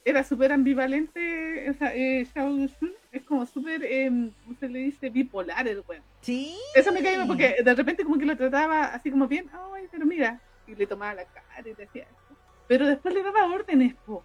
era 0.09 0.23
súper 0.23 0.51
ambivalente, 0.51 1.69
o 1.69 1.73
sea, 1.73 1.93
eh, 1.95 2.27
Shao 2.35 2.49
Shun 2.49 2.93
es 3.11 3.23
como 3.23 3.45
súper, 3.45 3.83
eh, 3.83 4.09
¿cómo 4.43 4.57
se 4.59 4.67
le 4.69 4.79
dice? 4.79 5.09
Bipolar 5.09 5.67
el 5.67 5.83
weón. 5.87 6.03
Sí. 6.21 6.55
Eso 6.75 6.91
me 6.91 7.01
caía 7.01 7.25
porque 7.25 7.55
de 7.63 7.73
repente 7.75 8.03
como 8.03 8.17
que 8.17 8.25
lo 8.25 8.35
trataba 8.37 8.85
así 8.85 9.09
como 9.11 9.27
bien, 9.27 9.49
ay, 9.73 9.85
pero 9.91 10.05
mira, 10.05 10.39
y 10.67 10.75
le 10.75 10.85
tomaba 10.87 11.13
la 11.15 11.25
cara 11.25 11.59
y 11.59 11.63
le 11.63 11.73
decía 11.75 12.03
esto. 12.03 12.35
Pero 12.67 12.85
después 12.85 13.13
le 13.13 13.23
daba 13.23 13.45
órdenes, 13.47 13.95
po. 14.05 14.23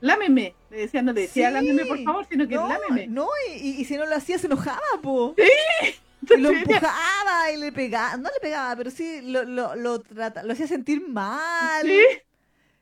Lámeme, 0.00 0.54
le 0.70 0.78
decía, 0.78 1.00
no 1.02 1.12
le 1.12 1.22
decía 1.22 1.48
Sí. 1.48 1.54
lámeme 1.54 1.84
por 1.84 2.02
favor, 2.02 2.26
sino 2.28 2.48
que 2.48 2.54
no, 2.56 2.68
lámeme. 2.68 3.06
no, 3.06 3.28
y, 3.54 3.84
si 3.84 3.96
no 3.96 4.04
lo 4.06 4.16
hacía 4.16 4.38
se 4.38 4.46
enojaba, 4.46 4.80
po. 5.02 5.34
Sí. 5.36 5.94
Y 6.34 6.36
lo 6.40 6.50
empujaba 6.50 7.50
y 7.52 7.56
le 7.56 7.72
pegaba, 7.72 8.16
no 8.16 8.24
le 8.30 8.40
pegaba, 8.40 8.74
pero 8.76 8.90
sí 8.90 9.20
lo, 9.22 9.44
lo, 9.44 9.74
lo, 9.76 10.00
trata- 10.00 10.42
lo 10.44 10.52
hacía 10.52 10.66
sentir 10.68 11.06
mal. 11.06 11.82
Sí. 11.84 12.00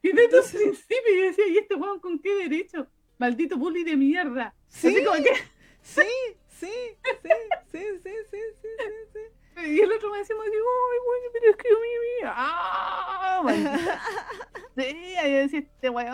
Y 0.03 0.13
desde 0.13 0.41
un 0.41 0.51
principio 0.51 1.15
yo 1.17 1.23
decía, 1.25 1.47
¿y 1.49 1.59
este 1.59 1.75
weón 1.75 2.01
con 2.01 2.19
qué 2.19 2.35
derecho? 2.37 2.87
Maldito 3.19 3.57
bully 3.57 3.85
de 3.85 3.97
mierda. 3.97 4.55
Sí, 4.69 4.95
sí, 4.95 5.03
sí, 6.49 6.73
sí, 7.71 7.83
sí, 8.03 8.13
sí, 8.31 9.67
Y 9.67 9.81
el 9.81 9.93
otro 9.93 10.11
me 10.11 10.19
decía, 10.19 10.37
ay, 10.41 10.49
weón, 10.49 11.33
pero 11.33 11.51
es 11.51 11.57
que 11.57 11.69
mi 11.69 12.27
¡Ah! 12.27 13.43
Sí, 14.77 15.15
yo 15.17 15.39
decía, 15.39 15.59
este 15.59 15.91
weón, 15.91 16.09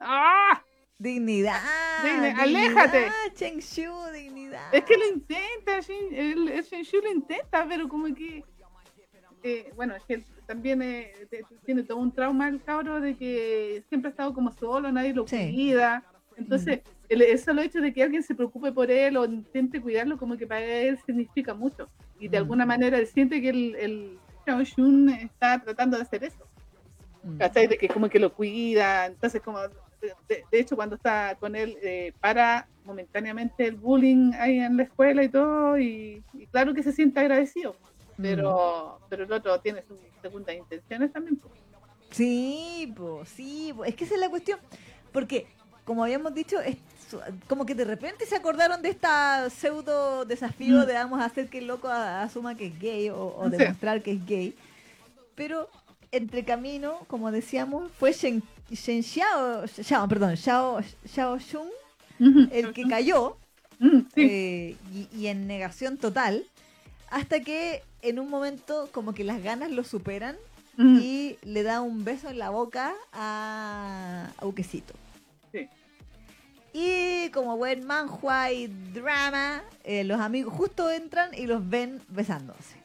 ¡ah! 0.00 0.64
Dignidad. 1.00 1.60
dignidad. 2.02 2.40
aléjate. 2.40 3.12
Cheng 3.34 3.60
Shu, 3.60 3.92
dignidad. 4.12 4.74
Es 4.74 4.82
que 4.84 4.96
lo 4.96 5.06
intenta, 5.06 5.78
Shen, 5.80 6.12
el, 6.12 6.48
el 6.48 6.64
Shu 6.64 7.00
lo 7.00 7.12
intenta, 7.12 7.66
pero 7.68 7.88
como 7.88 8.12
que. 8.12 8.44
Eh, 9.44 9.72
bueno, 9.76 9.94
es 9.94 10.02
que 10.04 10.24
también 10.48 10.80
eh, 10.80 11.12
tiene 11.66 11.82
todo 11.82 11.98
un 11.98 12.10
trauma 12.10 12.48
el 12.48 12.62
cabro 12.62 13.00
de 13.02 13.14
que 13.16 13.82
siempre 13.90 14.08
ha 14.08 14.12
estado 14.12 14.32
como 14.32 14.50
solo, 14.52 14.90
nadie 14.90 15.12
lo 15.12 15.26
Sí. 15.28 15.36
Mm. 15.36 15.54
cuida. 15.54 16.04
Entonces, 16.38 16.80
el, 17.10 17.20
el 17.20 17.38
solo 17.38 17.60
hecho 17.62 17.80
de 17.82 17.92
que 17.92 18.02
alguien 18.02 18.22
se 18.22 18.34
preocupe 18.34 18.72
por 18.72 18.90
él 18.90 19.16
o 19.18 19.24
intente 19.26 19.80
cuidarlo, 19.80 20.16
como 20.16 20.36
que 20.38 20.46
para 20.46 20.64
él 20.64 20.98
significa 21.04 21.52
mucho. 21.52 21.88
Y 22.18 22.28
de 22.28 22.38
Mm. 22.38 22.42
alguna 22.42 22.64
manera 22.66 22.96
él 22.98 23.06
siente 23.06 23.40
que 23.42 23.50
el, 23.50 23.74
el 23.76 24.18
Shun 24.64 25.10
está 25.10 25.60
tratando 25.62 25.96
de 25.98 26.04
hacer 26.04 26.24
eso. 26.24 26.48
Mm. 27.24 27.36
¿cachai? 27.38 27.66
De 27.66 27.76
que 27.76 27.88
como 27.88 28.08
que 28.08 28.18
lo 28.18 28.32
cuida, 28.32 29.04
entonces 29.06 29.42
como, 29.42 29.60
de, 29.60 29.68
de- 30.28 30.44
de 30.50 30.60
hecho 30.60 30.76
cuando 30.76 30.96
está 30.96 31.36
con 31.38 31.54
él, 31.56 31.76
eh, 31.82 32.12
para 32.20 32.66
momentáneamente 32.84 33.66
el 33.66 33.74
bullying 33.74 34.32
ahí 34.38 34.60
en 34.60 34.78
la 34.78 34.84
escuela 34.84 35.22
y 35.22 35.28
todo, 35.28 35.76
y, 35.78 36.22
y 36.32 36.46
claro 36.46 36.72
que 36.72 36.82
se 36.82 36.92
siente 36.92 37.20
agradecido, 37.20 37.76
Mm. 38.18 38.22
pero, 38.22 39.00
pero 39.08 39.24
el 39.24 39.32
otro 39.32 39.58
tiene 39.60 39.82
sus 39.86 39.96
segundas 40.20 40.54
intenciones 40.56 41.12
también. 41.12 41.36
pues. 41.36 41.52
Sí, 42.10 42.92
po, 42.96 43.22
sí, 43.24 43.72
po. 43.76 43.84
es 43.84 43.94
que 43.94 44.04
esa 44.04 44.14
es 44.14 44.20
la 44.20 44.28
cuestión. 44.30 44.58
Porque, 45.12 45.46
como 45.84 46.04
habíamos 46.04 46.34
dicho, 46.34 46.60
es 46.60 46.76
como 47.48 47.64
que 47.64 47.74
de 47.74 47.84
repente 47.84 48.26
se 48.26 48.36
acordaron 48.36 48.82
de 48.82 48.90
esta 48.90 49.48
pseudo 49.50 50.24
desafío 50.26 50.82
Mm. 50.82 50.86
de 50.86 50.92
vamos 50.94 51.20
a 51.20 51.24
hacer 51.24 51.48
que 51.48 51.58
el 51.58 51.66
loco 51.66 51.88
asuma 51.88 52.54
que 52.56 52.66
es 52.66 52.78
gay 52.78 53.08
o, 53.08 53.34
o 53.36 53.44
Sí. 53.50 53.56
demostrar 53.56 54.02
que 54.02 54.12
es 54.12 54.26
gay. 54.26 54.54
Pero 55.34 55.68
entre 56.12 56.44
camino, 56.44 57.00
como 57.06 57.30
decíamos, 57.30 57.90
fue 57.92 58.12
Shen, 58.12 58.42
Shen 58.70 59.02
Xiao, 59.02 59.66
Xiao, 59.66 60.08
perdón, 60.08 60.36
Xiao, 60.36 60.80
Xiao 61.06 61.38
Xun 61.38 61.68
el 62.50 62.72
que 62.72 62.82
cayó 62.88 63.36
Mm, 63.80 63.98
sí, 64.12 64.22
eh, 64.22 64.76
y, 64.92 65.08
y 65.16 65.26
en 65.28 65.46
negación 65.46 65.98
total, 65.98 66.44
hasta 67.10 67.40
que 67.40 67.82
en 68.02 68.18
un 68.18 68.30
momento 68.30 68.88
como 68.92 69.12
que 69.14 69.24
las 69.24 69.42
ganas 69.42 69.70
lo 69.70 69.84
superan 69.84 70.36
mm, 70.76 70.98
y 71.02 71.38
le 71.42 71.62
da 71.62 71.80
un 71.80 72.04
beso 72.04 72.28
en 72.28 72.38
la 72.38 72.50
boca 72.50 72.94
a, 73.12 74.30
a 74.38 74.46
Uquecito. 74.46 74.94
sí. 75.52 75.68
Y 76.74 77.30
como 77.30 77.56
buen 77.56 77.86
manhua 77.86 78.52
y 78.52 78.66
drama, 78.92 79.62
eh, 79.84 80.04
los 80.04 80.20
amigos 80.20 80.52
justo 80.54 80.90
entran 80.90 81.32
y 81.34 81.46
los 81.46 81.66
ven 81.68 82.00
besándose. 82.08 82.76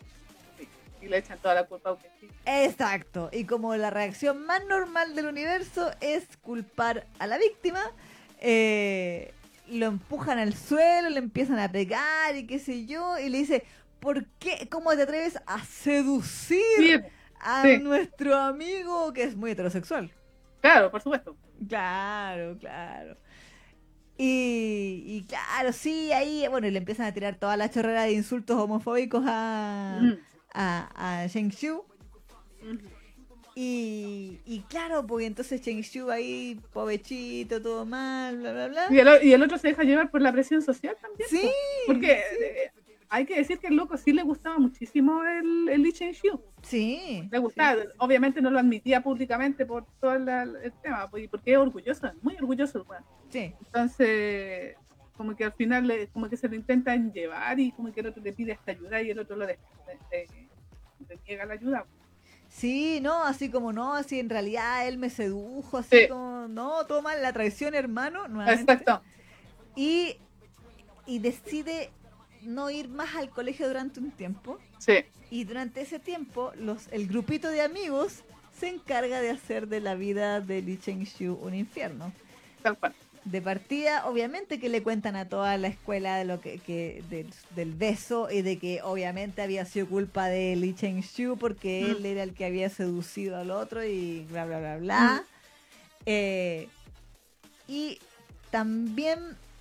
sí. 0.58 0.68
Y 1.02 1.08
le 1.10 1.18
echan 1.18 1.38
toda 1.40 1.54
la 1.54 1.66
culpa 1.66 1.90
a 1.90 1.94
Ukechi. 1.94 2.30
Exacto. 2.46 3.30
Y 3.34 3.44
como 3.44 3.76
la 3.76 3.90
reacción 3.90 4.46
más 4.46 4.66
normal 4.66 5.16
del 5.16 5.26
universo 5.28 5.92
es 6.00 6.26
culpar 6.42 7.06
a 7.20 7.28
la 7.28 7.38
víctima, 7.38 7.82
eh, 8.40 9.34
lo 9.68 9.86
empujan 9.88 10.40
al 10.40 10.54
suelo, 10.56 11.10
le 11.10 11.20
empiezan 11.20 11.60
a 11.60 11.70
pegar 11.70 12.36
y 12.38 12.48
qué 12.48 12.60
sé 12.60 12.86
yo, 12.86 13.20
y 13.20 13.28
le 13.30 13.40
dice, 13.40 13.64
¿por 14.04 14.26
qué? 14.40 14.68
¿Cómo 14.70 14.96
te 14.96 15.04
atreves 15.04 15.38
a 15.48 15.64
seducir 15.66 16.62
Sí, 16.76 16.96
a 17.40 17.68
sí. 17.68 17.78
nuestro 17.78 18.36
amigo 18.38 19.14
que 19.14 19.24
es 19.24 19.36
muy 19.36 19.52
heterosexual? 19.52 20.12
claro, 20.62 20.92
por 20.92 21.02
supuesto. 21.02 21.38
Claro, 21.68 22.58
claro. 22.60 23.18
Y, 24.18 25.04
y 25.08 25.24
claro, 25.28 25.74
sí, 25.74 26.12
ahí, 26.12 26.48
bueno, 26.50 26.68
y 26.68 26.72
le 26.72 26.78
empiezan 26.80 27.08
a 27.08 27.14
tirar 27.14 27.36
toda 27.38 27.58
la 27.58 27.70
chorrera 27.72 28.04
de 28.04 28.14
insultos 28.14 28.58
homofóbicos 28.58 29.24
a, 29.28 30.00
Mm, 30.02 30.18
a, 30.54 31.24
a 31.24 31.28
Sheng 31.28 31.52
Xiu. 31.52 31.84
mm. 32.64 32.78
Y, 33.56 34.40
y 34.46 34.62
claro, 34.68 35.06
pues 35.06 35.28
entonces 35.28 35.62
Cheng 35.62 35.84
Xiu 35.84 36.10
ahí, 36.10 36.60
pobechito, 36.74 37.62
todo 37.62 37.86
mal, 37.86 38.38
bla, 38.38 38.52
bla, 38.52 38.68
bla. 38.68 38.90
Y, 38.92 38.98
el, 39.00 39.08
o- 39.08 39.22
y 39.22 39.34
el 39.34 39.44
otro 39.44 39.58
se 39.60 39.68
deja 39.70 39.84
llevar 39.84 40.10
por 40.10 40.22
la 40.22 40.32
presión 40.32 40.62
social 40.62 40.98
también. 41.00 41.30
Sí, 41.30 41.50
Porque 41.86 42.14
eh, 42.14 42.72
hay 43.10 43.26
que 43.26 43.36
decir 43.38 43.60
que 43.60 43.68
el 43.68 43.76
loco 43.76 43.98
sí 43.98 44.12
le 44.14 44.24
gustaba 44.24 44.58
muchísimo 44.58 45.24
el, 45.24 45.70
el 45.70 45.82
Lee 45.82 45.94
sí. 46.62 47.28
Le 47.32 47.38
gustaba, 47.40 47.82
obviamente 48.00 48.42
no 48.42 48.50
lo 48.50 48.60
admitía 48.60 49.02
públicamente 49.02 49.66
por 49.66 49.86
todo 50.00 50.18
la- 50.20 50.44
el 50.44 50.72
tema, 50.82 51.10
pues, 51.10 51.28
porque 51.30 51.52
es 51.54 51.58
orgulloso, 51.58 52.12
muy 52.22 52.36
orgulloso 52.36 52.84
el. 52.86 53.04
Sí, 53.30 53.54
Entonces, 53.66 54.76
como 55.18 55.36
que 55.36 55.44
al 55.46 55.54
final 55.54 55.88
le- 55.88 56.08
como 56.08 56.30
que 56.30 56.38
se 56.38 56.48
lo 56.48 56.56
intentan 56.56 57.12
llevar 57.12 57.60
y 57.60 57.72
como 57.72 57.92
que 57.92 58.00
el 58.00 58.08
otro 58.08 58.22
le 58.24 58.34
pide 58.34 58.54
esta 58.54 58.72
ayuda 58.72 59.02
y 59.02 59.10
el 59.12 59.20
otro 59.20 59.36
lo 59.36 59.46
le, 59.46 59.60
le- 60.12 60.28
le 61.08 61.20
niega 61.28 61.46
la 61.46 61.54
ayuda. 61.54 61.86
sí, 62.50 63.00
no, 63.02 63.24
así 63.24 63.50
como 63.50 63.74
no, 63.74 63.94
así 63.96 64.20
en 64.20 64.30
realidad 64.30 64.88
él 64.88 64.98
me 64.98 65.10
sedujo, 65.10 65.78
así 65.78 65.98
Sí. 66.02 66.08
como, 66.08 66.48
no, 66.48 66.86
toma 66.86 67.16
la 67.16 67.34
traición, 67.34 67.74
hermano, 67.76 68.28
nuevamente. 68.28 68.74
Exacto. 68.74 69.02
Y, 69.76 70.18
y 71.08 71.18
decide 71.20 71.90
no 72.46 72.70
ir 72.70 72.88
más 72.90 73.16
al 73.16 73.30
colegio 73.30 73.68
durante 73.68 74.00
un 74.00 74.12
tiempo. 74.12 74.60
Sí, 74.80 75.06
Y 75.32 75.44
durante 75.46 75.82
ese 75.82 76.00
tiempo, 76.00 76.52
los, 76.58 76.88
el 76.92 77.08
grupito 77.08 77.50
de 77.50 77.62
amigos 77.62 78.24
se 78.60 78.68
encarga 78.70 79.20
de 79.22 79.32
hacer 79.32 79.68
de 79.68 79.80
la 79.82 79.96
vida 79.96 80.40
de 80.42 80.62
Li 80.62 80.78
Chengxiu 80.78 81.34
un 81.42 81.54
infierno. 81.56 82.12
tal 82.62 82.78
cual. 82.78 82.94
de 83.26 83.42
partida, 83.42 84.06
obviamente 84.06 84.60
que 84.60 84.68
le 84.70 84.84
cuentan 84.84 85.16
a 85.16 85.30
toda 85.30 85.58
la 85.58 85.70
escuela 85.70 86.18
de 86.18 86.26
lo 86.26 86.42
que, 86.42 86.60
que 86.60 87.02
del, 87.10 87.28
del 87.56 87.74
beso 87.74 88.30
y 88.30 88.42
de 88.42 88.58
que 88.60 88.82
obviamente 88.84 89.42
había 89.42 89.64
sido 89.66 89.88
culpa 89.88 90.28
de 90.28 90.56
Lee 90.58 90.76
Cheng 90.76 91.00
Shu 91.02 91.38
porque 91.38 91.82
Mm. 91.88 91.92
él 91.92 92.06
era 92.06 92.24
el 92.24 92.34
que 92.34 92.46
había 92.46 92.70
seducido 92.70 93.38
al 93.38 93.50
otro 93.52 93.84
y 93.86 94.26
bla 94.30 94.46
bla 94.46 94.60
bla 94.60 94.78
bla. 94.78 95.24
Eh, 96.06 96.68
y 97.68 97.98
también 98.52 99.20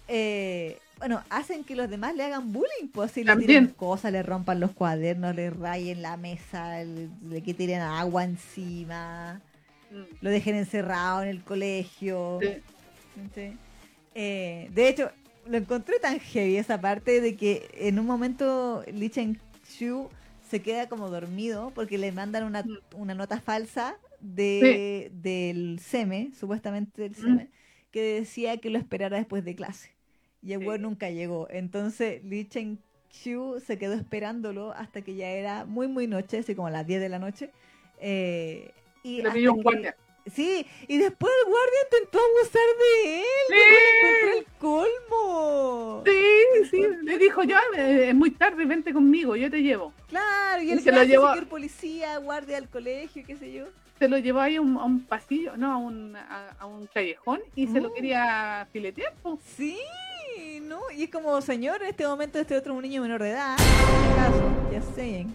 eh, 0.08 0.78
bueno, 1.02 1.20
hacen 1.30 1.64
que 1.64 1.74
los 1.74 1.90
demás 1.90 2.14
le 2.14 2.22
hagan 2.22 2.52
bullying, 2.52 2.88
pues 2.92 3.10
si 3.10 3.24
le 3.24 3.34
tiren 3.36 3.66
cosas, 3.68 4.12
le 4.12 4.22
rompan 4.22 4.60
los 4.60 4.70
cuadernos, 4.70 5.34
le 5.34 5.50
rayen 5.50 6.00
la 6.00 6.16
mesa, 6.16 6.84
le, 6.84 7.08
le 7.28 7.42
que 7.42 7.54
tiren 7.54 7.80
agua 7.80 8.22
encima, 8.24 9.40
Mm. 9.90 10.02
lo 10.22 10.30
dejen 10.30 10.54
encerrado 10.54 11.22
en 11.22 11.28
el 11.28 11.42
colegio. 11.42 12.38
Sí. 12.40 12.48
Sí. 13.34 13.52
Eh, 14.14 14.70
de 14.72 14.88
hecho, 14.88 15.10
lo 15.46 15.58
encontré 15.58 15.98
tan 15.98 16.18
heavy 16.18 16.56
esa 16.56 16.80
parte 16.80 17.20
de 17.20 17.36
que 17.36 17.68
en 17.74 17.98
un 17.98 18.06
momento 18.06 18.82
Lee 18.90 19.10
Chen 19.10 19.38
Shu 19.68 20.08
se 20.48 20.62
queda 20.62 20.88
como 20.88 21.10
dormido 21.10 21.72
porque 21.74 21.98
le 21.98 22.10
mandan 22.12 22.44
una, 22.44 22.62
Mm. 22.62 22.78
una 22.96 23.14
nota 23.14 23.40
falsa 23.40 23.96
de, 24.20 25.10
del 25.14 25.78
SEME, 25.80 26.30
supuestamente 26.38 27.02
del 27.02 27.14
SEME, 27.14 27.48
que 27.90 28.20
decía 28.20 28.56
que 28.58 28.70
lo 28.70 28.78
esperara 28.78 29.18
después 29.18 29.44
de 29.44 29.54
clase. 29.54 29.90
Y 30.42 30.52
el 30.54 30.60
Sí. 30.60 30.66
weón 30.66 30.82
nunca 30.82 31.10
llegó. 31.10 31.46
Entonces 31.50 32.22
Lee 32.24 32.46
Chen 32.48 32.78
Shu 33.10 33.60
se 33.60 33.78
quedó 33.78 33.94
esperándolo 33.94 34.72
hasta 34.72 35.02
que 35.02 35.14
ya 35.14 35.28
era 35.28 35.64
muy, 35.64 35.86
muy 35.88 36.06
noche, 36.06 36.38
así 36.38 36.54
como 36.54 36.68
a 36.68 36.70
las 36.70 36.86
10 36.86 37.00
de 37.00 37.08
la 37.08 37.18
noche. 37.18 37.50
Eh, 38.00 38.70
y 39.02 39.22
Le 39.22 39.48
un 39.48 39.62
guardia. 39.62 39.94
Sí, 40.32 40.64
y 40.86 40.98
después 40.98 41.32
el 41.44 41.50
guardia 41.50 41.78
intentó 41.90 42.18
abusar 42.18 42.62
de 42.78 43.16
él. 43.18 43.24
Sí. 43.48 44.38
El 44.38 44.44
colmo. 44.58 46.02
Sí, 46.06 46.68
sí, 46.70 46.82
le 47.02 47.18
dijo 47.18 47.42
yo, 47.42 47.56
eh, 47.76 48.08
es 48.10 48.14
muy 48.14 48.30
tarde, 48.30 48.64
vente 48.64 48.92
conmigo, 48.92 49.34
yo 49.36 49.50
te 49.50 49.62
llevo. 49.62 49.92
Claro, 50.08 50.62
y 50.62 50.68
Y 50.68 50.72
él 50.72 50.80
se 50.80 50.92
lo 50.92 51.02
llevó- 51.02 51.32
señor 51.32 51.48
policía, 51.48 52.18
guardia 52.18 52.56
del 52.56 52.68
colegio, 52.68 53.24
qué 53.26 53.36
sé 53.36 53.52
yo. 53.52 53.66
Se 53.98 54.08
lo 54.08 54.18
llevó 54.18 54.40
ahí 54.40 54.56
a 54.56 54.60
un, 54.60 54.76
a 54.76 54.84
un 54.84 55.04
pasillo, 55.04 55.56
no, 55.56 55.72
a 55.72 55.76
un, 55.76 56.16
a, 56.16 56.50
a 56.58 56.66
un 56.66 56.86
callejón 56.86 57.40
y 57.54 57.66
se 57.68 57.80
lo 57.80 57.90
Mm. 57.90 57.94
quería 57.94 58.68
filetear. 58.72 59.12
Sí, 59.56 59.78
¿no? 60.72 60.80
Y 60.96 61.04
es 61.04 61.10
como, 61.10 61.40
señor, 61.42 61.82
en 61.82 61.88
este 61.88 62.06
momento 62.06 62.38
este 62.38 62.56
otro 62.56 62.72
es 62.72 62.76
un 62.76 62.82
niño 62.82 63.02
menor 63.02 63.22
de 63.22 63.30
edad. 63.30 63.56
ya 64.72 64.80
sé. 64.94 65.26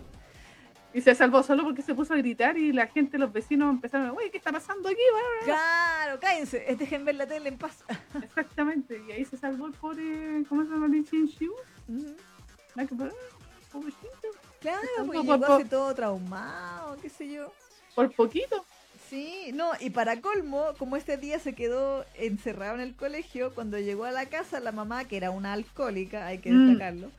Y 0.93 1.01
se 1.01 1.13
salvó 1.13 1.43
solo 1.43 1.63
porque 1.63 1.83
se 1.83 1.93
puso 1.93 2.13
a 2.15 2.17
gritar 2.17 2.57
y 2.57 2.73
la 2.73 2.87
gente, 2.87 3.19
los 3.19 3.31
vecinos 3.31 3.69
empezaron, 3.69 4.11
uy, 4.11 4.31
¿qué 4.31 4.37
está 4.37 4.51
pasando 4.51 4.89
aquí? 4.89 4.97
Claro, 5.45 6.19
cállense, 6.19 6.65
dejen 6.77 7.05
ver 7.05 7.15
la 7.15 7.27
tele 7.27 7.49
en 7.49 7.57
paz. 7.57 7.83
Exactamente, 8.23 8.99
y 9.07 9.11
ahí 9.11 9.25
se 9.25 9.37
salvó 9.37 9.67
el 9.67 9.73
pobre, 9.73 10.43
¿cómo 10.49 10.63
se 10.63 10.69
llama? 10.69 10.87
Por- 12.97 13.13
Pobrecito, 13.71 14.27
Claro, 14.59 14.79
pues 15.05 15.19
Po, 15.19 15.23
llegó 15.23 15.45
así 15.53 15.65
todo 15.65 15.93
traumado, 15.93 16.97
qué 16.99 17.09
sé 17.09 17.31
yo. 17.31 17.51
por 17.93 18.11
poquito. 18.15 18.65
Sí, 19.09 19.51
no, 19.53 19.71
y 19.79 19.89
para 19.89 20.19
colmo, 20.21 20.65
como 20.77 20.97
este 20.97 21.17
día 21.17 21.39
se 21.39 21.53
quedó 21.53 22.05
encerrado 22.15 22.75
en 22.75 22.81
el 22.81 22.95
colegio, 22.95 23.53
cuando 23.55 23.79
llegó 23.79 24.03
a 24.05 24.11
la 24.11 24.25
casa 24.25 24.59
la 24.59 24.71
mamá, 24.73 25.05
que 25.05 25.15
era 25.17 25.31
una 25.31 25.53
alcohólica, 25.53 26.27
hay 26.27 26.39
que 26.39 26.51
Mm. 26.51 26.65
destacarlo, 26.67 27.11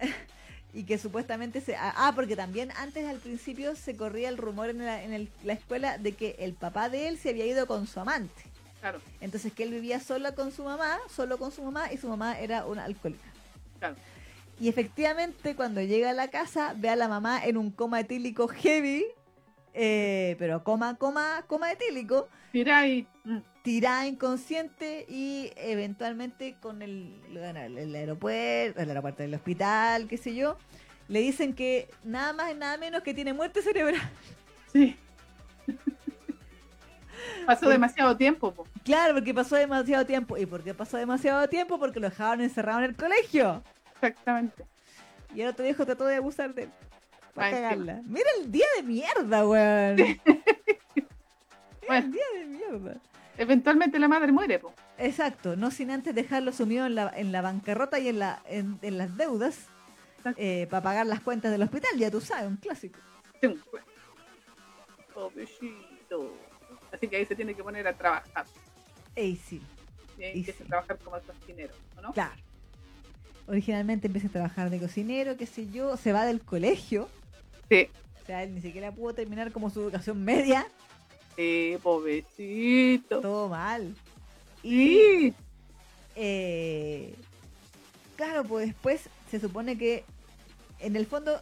y 0.74 0.82
que 0.84 0.98
supuestamente 0.98 1.60
se... 1.60 1.76
Ah, 1.76 1.94
ah, 1.96 2.12
porque 2.14 2.34
también 2.36 2.70
antes 2.76 3.06
al 3.06 3.18
principio 3.18 3.76
se 3.76 3.96
corría 3.96 4.28
el 4.28 4.36
rumor 4.38 4.70
en, 4.70 4.84
la, 4.84 5.02
en 5.04 5.12
el- 5.12 5.28
la 5.44 5.52
escuela 5.52 5.98
de 5.98 6.12
que 6.12 6.34
el 6.40 6.54
papá 6.54 6.88
de 6.88 7.06
él 7.08 7.16
se 7.18 7.30
había 7.30 7.46
ido 7.46 7.66
con 7.66 7.86
su 7.86 8.00
amante. 8.00 8.42
Claro, 8.80 9.00
Entonces 9.20 9.52
que 9.52 9.62
él 9.62 9.70
vivía 9.70 10.00
solo 10.00 10.34
con 10.34 10.50
su 10.52 10.64
mamá, 10.64 10.98
solo 11.08 11.38
con 11.38 11.52
su 11.52 11.62
mamá, 11.62 11.92
y 11.92 11.96
su 11.96 12.08
mamá 12.08 12.38
era 12.40 12.66
una 12.66 12.84
alcohólica. 12.84 13.24
claro. 13.78 13.94
Y 14.58 14.68
efectivamente, 14.68 15.54
cuando 15.54 15.80
llega 15.82 16.10
a 16.10 16.14
la 16.14 16.28
casa, 16.28 16.72
ve 16.76 16.88
a 16.88 16.96
la 16.96 17.08
mamá 17.08 17.44
en 17.44 17.56
un 17.58 17.70
coma 17.70 18.00
etílico 18.00 18.48
heavy, 18.48 19.04
eh, 19.78 20.36
pero 20.38 20.64
coma, 20.64 20.96
coma, 20.96 21.44
coma 21.46 21.70
etílico, 21.70 22.28
ahí. 22.72 23.06
mm, 23.24 23.38
tirada 23.60 24.06
inconsciente 24.06 25.04
y 25.06 25.52
eventualmente 25.56 26.56
con 26.62 26.80
el, 26.80 27.20
bueno, 27.30 27.60
el, 27.60 27.94
aeropuerto, 27.94 28.80
el 28.80 28.88
aeropuerto 28.88 29.22
del 29.22 29.34
hospital, 29.34 30.08
qué 30.08 30.16
sé 30.16 30.34
yo, 30.34 30.56
le 31.08 31.20
dicen 31.20 31.52
que 31.52 31.90
nada 32.04 32.32
más 32.32 32.52
y 32.52 32.54
nada 32.54 32.78
menos 32.78 33.02
que 33.02 33.12
tiene 33.12 33.34
muerte 33.34 33.60
cerebral. 33.60 34.00
Sí. 34.72 34.96
Pasó 37.46 37.68
demasiado 37.68 38.16
tiempo, 38.16 38.52
po. 38.52 38.66
Claro, 38.84 39.14
porque 39.14 39.32
pasó 39.32 39.56
demasiado 39.56 40.04
tiempo. 40.04 40.36
¿Y 40.36 40.46
por 40.46 40.62
qué 40.62 40.74
pasó 40.74 40.96
demasiado 40.96 41.48
tiempo? 41.48 41.78
Porque 41.78 42.00
lo 42.00 42.08
dejaron 42.08 42.40
encerrado 42.40 42.80
en 42.80 42.86
el 42.86 42.96
colegio. 42.96 43.62
exactamente. 43.94 44.64
Y 45.34 45.42
el 45.42 45.48
otro 45.48 45.64
viejo 45.64 45.84
trató 45.84 46.06
de 46.06 46.16
abusar 46.16 46.54
de 46.54 46.64
él. 46.64 46.70
Para 47.36 47.50
cagarla. 47.50 48.02
Mira 48.06 48.28
el 48.40 48.50
día 48.50 48.66
de 48.76 48.82
mierda, 48.82 49.46
weón. 49.46 49.96
Mira 49.96 50.16
el 51.98 52.12
día 52.12 52.24
de 52.34 52.44
mierda. 52.46 52.96
Eventualmente 53.38 53.98
la 53.98 54.08
madre 54.08 54.32
muere, 54.32 54.58
po. 54.58 54.72
Exacto, 54.98 55.56
no 55.56 55.70
sin 55.70 55.90
antes 55.90 56.14
dejarlo 56.14 56.52
sumido 56.52 56.86
en 56.86 56.94
la, 56.94 57.12
en 57.14 57.30
la 57.30 57.42
bancarrota 57.42 57.98
y 57.98 58.08
en, 58.08 58.18
la, 58.18 58.42
en, 58.46 58.78
en 58.80 58.96
las 58.96 59.14
deudas 59.18 59.66
Exacto. 60.18 60.40
para 60.70 60.82
pagar 60.82 61.06
las 61.06 61.20
cuentas 61.20 61.52
del 61.52 61.62
hospital, 61.62 61.90
ya 61.98 62.10
tú 62.10 62.20
sabes, 62.22 62.46
un 62.48 62.56
clásico. 62.56 62.98
Sí, 63.40 63.48
pues. 63.70 63.84
Pobrecito. 65.12 66.34
Así 66.92 67.08
que 67.08 67.16
ahí 67.16 67.26
se 67.26 67.36
tiene 67.36 67.54
que 67.54 67.62
poner 67.62 67.86
a 67.86 67.92
trabajar. 67.92 68.46
Ey, 69.14 69.36
sí, 69.36 69.60
Y 70.18 70.24
ahí 70.24 70.38
empieza 70.38 70.58
sí. 70.58 70.64
a 70.64 70.66
trabajar 70.68 70.98
como 70.98 71.18
cocinero, 71.20 71.74
¿o 71.98 72.00
¿no? 72.00 72.12
claro. 72.12 72.34
Originalmente 73.48 74.06
empieza 74.08 74.28
a 74.28 74.30
trabajar 74.30 74.70
de 74.70 74.80
cocinero, 74.80 75.36
qué 75.36 75.46
sé 75.46 75.70
yo, 75.70 75.96
se 75.96 76.12
va 76.12 76.24
del 76.24 76.40
colegio, 76.40 77.08
Sí. 77.70 77.88
o 78.22 78.26
sea, 78.26 78.42
él 78.42 78.54
ni 78.54 78.60
siquiera 78.60 78.92
pudo 78.92 79.14
terminar 79.14 79.52
como 79.52 79.70
su 79.70 79.80
educación 79.82 80.24
media, 80.24 80.66
Sí, 81.36 81.76
pobrecito. 81.82 83.20
todo 83.20 83.48
mal. 83.48 83.94
Sí. 84.62 85.34
Eh, 86.16 87.14
claro, 88.16 88.42
pues 88.44 88.68
después 88.68 89.08
se 89.30 89.38
supone 89.40 89.76
que 89.76 90.04
en 90.80 90.96
el 90.96 91.06
fondo 91.06 91.38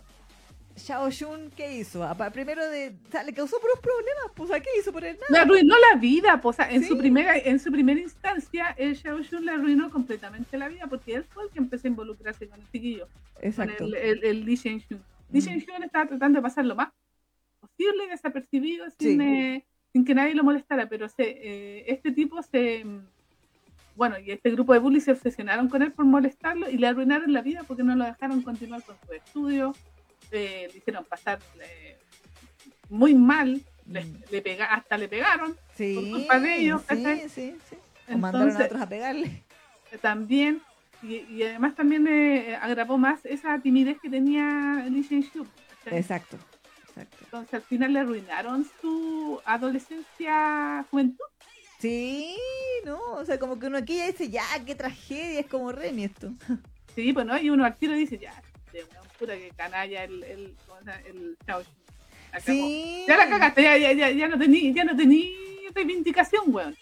Xiao 0.76 1.08
Jun, 1.16 1.52
¿qué 1.56 1.76
hizo? 1.78 2.04
Primero 2.32 2.68
de, 2.68 2.94
o 3.06 3.10
sea, 3.12 3.22
le 3.22 3.32
causó 3.32 3.60
puros 3.60 3.78
problemas, 3.80 4.24
pues 4.34 4.50
¿a 4.50 4.58
qué 4.58 4.68
hizo 4.80 4.92
por 4.92 5.04
él? 5.04 5.16
Le 5.28 5.38
arruinó 5.38 5.76
la 5.92 5.98
vida, 6.00 6.40
pues, 6.42 6.56
o 6.56 6.62
sea, 6.62 6.70
en 6.72 6.82
Sí. 6.82 6.88
su 6.88 6.98
primera, 6.98 7.38
en 7.38 7.60
su 7.60 7.70
primera 7.70 8.00
instancia, 8.00 8.74
el 8.76 8.96
Xiao 8.96 9.18
Jun 9.30 9.44
le 9.46 9.52
arruinó 9.52 9.88
completamente 9.90 10.58
la 10.58 10.66
vida 10.68 10.88
porque 10.88 11.14
él 11.14 11.24
fue 11.32 11.44
el 11.44 11.50
que 11.50 11.60
empezó 11.60 11.86
a 11.86 11.90
involucrarse 11.90 12.48
con 12.48 12.60
el 12.60 12.68
chiquillo, 12.72 13.06
con 13.34 13.44
Exacto. 13.44 13.84
el, 13.84 13.94
el, 13.94 14.24
el 14.24 14.44
Li 14.44 14.56
Shenxun. 14.56 15.00
Li 15.30 15.40
Mm. 15.40 15.82
Estaba 15.84 16.06
tratando 16.06 16.38
de 16.38 16.42
pasar 16.42 16.64
lo 16.64 16.74
más 16.74 16.88
posible 17.60 18.06
desapercibido 18.08 18.86
sin, 18.98 19.20
Sí. 19.20 19.26
eh, 19.26 19.64
sin 19.92 20.04
que 20.04 20.14
nadie 20.14 20.34
lo 20.34 20.44
molestara, 20.44 20.88
pero 20.88 21.08
se, 21.08 21.22
eh, 21.24 21.84
este 21.88 22.12
tipo 22.12 22.42
se 22.42 22.84
bueno, 23.96 24.18
y 24.18 24.32
este 24.32 24.50
grupo 24.50 24.72
de 24.72 24.80
bullies 24.80 25.04
se 25.04 25.12
obsesionaron 25.12 25.68
con 25.68 25.80
él 25.80 25.92
por 25.92 26.04
molestarlo 26.04 26.68
y 26.68 26.78
le 26.78 26.88
arruinaron 26.88 27.32
la 27.32 27.42
vida 27.42 27.62
porque 27.62 27.84
no 27.84 27.94
lo 27.94 28.04
dejaron 28.04 28.42
continuar 28.42 28.82
con 28.82 28.96
sus 28.98 29.10
estudios, 29.12 29.76
eh, 30.32 30.66
le 30.72 30.78
hicieron 30.78 31.04
pasar 31.04 31.38
eh, 31.62 31.96
muy 32.88 33.14
mal, 33.14 33.62
le, 33.86 34.04
Mm. 34.04 34.22
le 34.32 34.42
pega, 34.42 34.64
hasta 34.74 34.98
le 34.98 35.06
pegaron 35.08 35.56
Sí, 35.76 35.94
por 35.94 36.10
culpa 36.10 36.40
de 36.40 36.56
ellos, 36.56 36.82
sí, 36.88 37.04
sí, 37.28 37.56
sí. 37.70 37.76
O 38.12 38.18
mandaron 38.18 38.48
a 38.48 38.50
Entonces, 38.50 38.66
otros 38.66 38.82
a 38.82 38.88
pegarle. 38.88 39.42
también, 40.02 40.60
y, 41.04 41.26
y 41.30 41.42
además 41.42 41.74
también 41.74 42.06
eh, 42.08 42.56
agravó 42.60 42.98
más 42.98 43.24
esa 43.24 43.58
timidez 43.60 43.98
que 44.00 44.10
tenía 44.10 44.86
Lee. 44.88 45.02
¿cachai? 45.04 45.98
Exacto, 45.98 46.38
exacto. 46.88 47.16
Entonces 47.24 47.54
al 47.54 47.62
final 47.62 47.92
le 47.92 48.00
arruinaron 48.00 48.66
su 48.80 49.40
adolescencia, 49.44 50.84
juventud. 50.90 51.24
Sí, 51.78 52.36
¿no? 52.84 52.98
O 53.12 53.24
sea, 53.24 53.38
como 53.38 53.58
que 53.58 53.66
uno 53.66 53.78
aquí 53.78 53.96
ya 53.96 54.06
dice, 54.06 54.30
ya, 54.30 54.44
qué 54.64 54.74
tragedia, 54.74 55.40
es 55.40 55.46
como 55.46 55.70
Remy 55.70 56.04
esto. 56.04 56.32
Sí, 56.94 57.12
pues 57.12 57.26
no, 57.26 57.38
y 57.38 57.50
uno 57.50 57.64
al 57.64 57.76
tiro 57.76 57.92
dice, 57.92 58.16
ya, 58.18 58.32
este 58.66 58.84
weón, 58.84 59.06
puta 59.18 59.36
que 59.36 59.50
canalla 59.56 60.04
el, 60.04 60.22
el, 60.24 60.56
el 61.06 61.36
Chao 61.44 61.62
Shin. 61.62 61.74
Acabó. 62.32 62.56
Sí. 62.56 63.04
Ya 63.06 63.16
la 63.16 63.28
cagaste, 63.28 63.62
ya, 63.62 63.76
ya, 63.76 63.92
ya, 63.92 64.10
ya 64.10 64.28
no 64.28 64.38
tení, 64.38 64.72
ya 64.72 64.84
no 64.84 64.96
tení 64.96 65.34
reivindicación, 65.74 66.44
weón. 66.46 66.76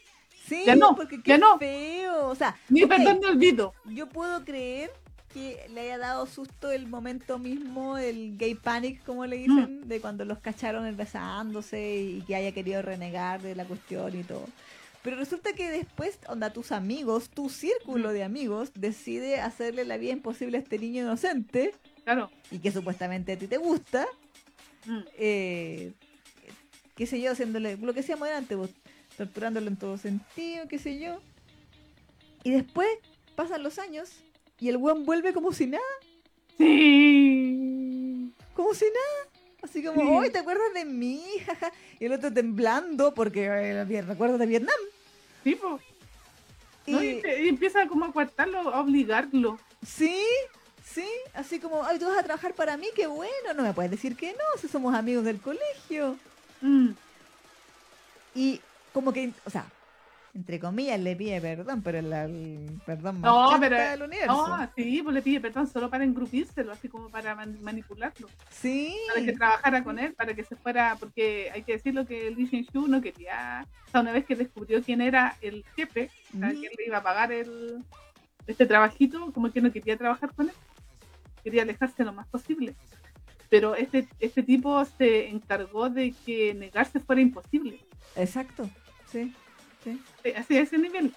Sí, 0.47 0.63
Ya 0.67 0.75
no, 0.77 0.95
porque 0.97 1.23
qué 1.23 1.31
ya 1.31 1.39
no. 1.39 1.59
feo. 1.59 2.29
O 2.29 2.35
sea, 2.35 2.57
Ni 2.69 2.83
ok, 2.83 2.89
perdón 2.91 3.21
ni 3.21 3.27
olvido. 3.27 3.75
yo 3.87 4.09
puedo 4.09 4.45
creer 4.45 4.91
que 5.33 5.67
le 5.71 5.81
haya 5.83 5.97
dado 5.99 6.27
susto 6.27 6.71
el 6.71 6.87
momento 6.89 7.39
mismo, 7.39 7.97
el 7.97 8.37
gay 8.37 8.55
panic, 8.55 9.03
como 9.05 9.25
le 9.25 9.37
dicen, 9.39 9.81
Mm. 9.81 9.89
de 9.89 10.01
cuando 10.01 10.25
los 10.27 10.39
cacharon 10.41 10.95
besándose 10.97 11.97
y 12.03 12.23
que 12.27 12.37
haya 12.37 12.53
querido 12.53 12.83
renegar 12.83 13.41
de 13.41 13.55
la 13.55 13.65
cuestión 13.65 14.15
y 14.19 14.25
todo. 14.25 14.45
Pero 15.03 15.17
resulta 15.17 15.53
que 15.55 15.71
después, 15.71 16.19
onda, 16.29 16.53
tus 16.53 16.71
amigos, 16.71 17.31
tu 17.31 17.49
círculo 17.49 18.11
Mm. 18.11 18.13
de 18.13 18.25
amigos, 18.25 18.71
decide 18.75 19.41
hacerle 19.41 19.85
la 19.85 19.97
vida 19.97 20.13
imposible 20.13 20.59
a 20.59 20.61
este 20.61 20.79
niño 20.79 21.03
inocente 21.03 21.75
Claro. 22.05 22.31
y 22.51 22.59
que 22.59 22.71
supuestamente 22.71 23.33
a 23.33 23.39
ti 23.39 23.47
te 23.47 23.57
gusta, 23.57 24.07
Mm. 24.87 24.99
eh, 25.17 25.93
qué 26.95 27.07
sé 27.07 27.21
yo, 27.21 27.33
haciéndole 27.33 27.77
lo 27.79 27.95
que 27.95 28.01
decíamos 28.01 28.29
antes, 28.29 28.57
vos, 28.59 28.71
torturándolo 29.17 29.67
en 29.69 29.77
todo 29.77 29.99
sentido, 29.99 30.67
qué 30.69 30.79
sé 30.79 30.99
yo. 30.99 31.21
Y 32.45 32.51
después 32.51 32.89
pasan 33.37 33.63
los 33.63 33.79
años 33.79 34.11
y 34.59 34.69
el 34.69 34.77
weón 34.77 35.05
vuelve 35.05 35.33
como 35.33 35.53
si 35.53 35.67
nada, 35.67 35.83
Sí. 36.59 38.33
como 38.55 38.75
si 38.75 38.85
nada. 38.87 39.29
Así 39.63 39.83
como, 39.83 40.01
Sí. 40.01 40.09
hoy 40.11 40.31
¿te 40.31 40.39
acuerdas 40.39 40.73
de 40.75 40.85
mí? 40.85 41.23
Jaja. 41.47 41.73
Y 42.01 42.07
el 42.07 42.13
otro 42.13 42.33
temblando 42.33 43.15
porque 43.15 43.47
eh, 43.47 43.85
bien, 43.85 44.07
recuerdos 44.07 44.39
de 44.39 44.47
Vietnam. 44.47 44.75
Sí, 45.45 45.55
po. 45.55 45.79
Y, 46.87 46.93
¿no? 46.93 47.03
Y, 47.03 47.21
te- 47.23 47.45
y 47.45 47.49
empieza 47.49 47.87
como 47.87 48.05
a 48.07 48.13
coartarlo, 48.13 48.59
a 48.75 48.81
obligarlo. 48.81 49.59
sí, 49.87 50.21
sí, 50.85 51.07
así 51.35 51.61
como, 51.61 51.85
ay, 51.85 51.99
tú 51.99 52.07
vas 52.07 52.19
a 52.19 52.23
trabajar 52.25 52.55
para 52.55 52.77
mí, 52.77 52.87
qué 52.95 53.07
bueno, 53.07 53.55
no 53.55 53.63
me 53.63 53.73
puedes 53.73 53.91
decir 53.91 54.17
que 54.17 54.33
no, 54.33 54.61
si 54.61 54.67
somos 54.69 54.95
amigos 54.95 55.25
del 55.25 55.41
colegio. 55.41 56.17
Mm. 56.61 56.91
Y 58.35 58.61
como 58.93 59.13
que, 59.13 59.33
o 59.45 59.51
sea, 59.51 59.67
entre 60.35 60.59
comillas 60.59 60.99
le 60.99 61.15
pide 61.15 61.41
perdón, 61.43 61.83
pero 61.83 61.99
el, 61.99 62.11
el 62.13 62.81
perdón 62.87 63.21
más 63.21 63.31
No, 63.31 63.61
pero- 63.61 63.77
del 63.79 64.03
universo. 64.03 64.49
No, 64.49 64.71
sí, 64.75 65.01
pues 65.03 65.15
le 65.15 65.21
pide 65.23 65.41
perdón 65.41 65.67
solo 65.67 65.91
para 65.91 66.05
engrupírselo, 66.05 66.73
así 66.73 66.89
como 66.89 67.11
para 67.11 67.35
man- 67.35 67.59
manipularlo. 67.63 68.29
Sí, 68.51 68.97
Para 69.13 69.27
que 69.27 69.33
trabajara 69.33 69.85
con 69.85 69.99
él, 69.99 70.15
para 70.15 70.33
que 70.35 70.43
se 70.45 70.57
fuera, 70.57 70.97
porque 70.99 71.51
hay 71.53 71.63
que 71.63 71.73
decirlo 71.73 72.07
que 72.07 72.31
Lee 72.31 72.47
Shin-Shu 72.51 72.89
no 72.89 73.03
quería, 73.03 73.67
o 73.89 73.91
sea, 73.91 74.01
una 74.01 74.13
vez 74.13 74.25
que 74.25 74.35
descubrió 74.37 74.83
quién 74.83 75.03
era 75.03 75.37
el 75.43 75.65
jefe, 75.77 76.11
o 76.35 76.39
sea, 76.39 76.49
Ujú. 76.49 76.61
quién 76.61 76.73
le 76.79 76.87
iba 76.87 76.97
a 76.99 77.03
pagar 77.03 77.31
el, 77.33 77.85
este 78.47 78.65
trabajito, 78.65 79.33
como 79.33 79.53
que 79.53 79.61
no 79.61 79.71
quería 79.71 79.99
trabajar 79.99 80.35
con 80.35 80.49
él, 80.49 80.55
quería 81.45 81.63
alejarse 81.63 82.05
lo 82.05 82.13
más 82.15 82.27
posible. 82.29 82.75
Pero 83.51 83.75
este, 83.75 84.09
este 84.19 84.43
tipo 84.43 84.83
se 84.87 85.29
encargó 85.29 85.91
de 85.91 86.15
que 86.25 86.55
negarse 86.55 87.01
fuera 87.01 87.21
imposible. 87.21 87.81
exacto, 88.17 88.71
sí, 89.13 89.33
sí. 89.85 90.01
Sí, 90.23 90.33
Así 90.33 90.57
a 90.57 90.63
ese 90.63 90.79
nivel. 90.79 91.13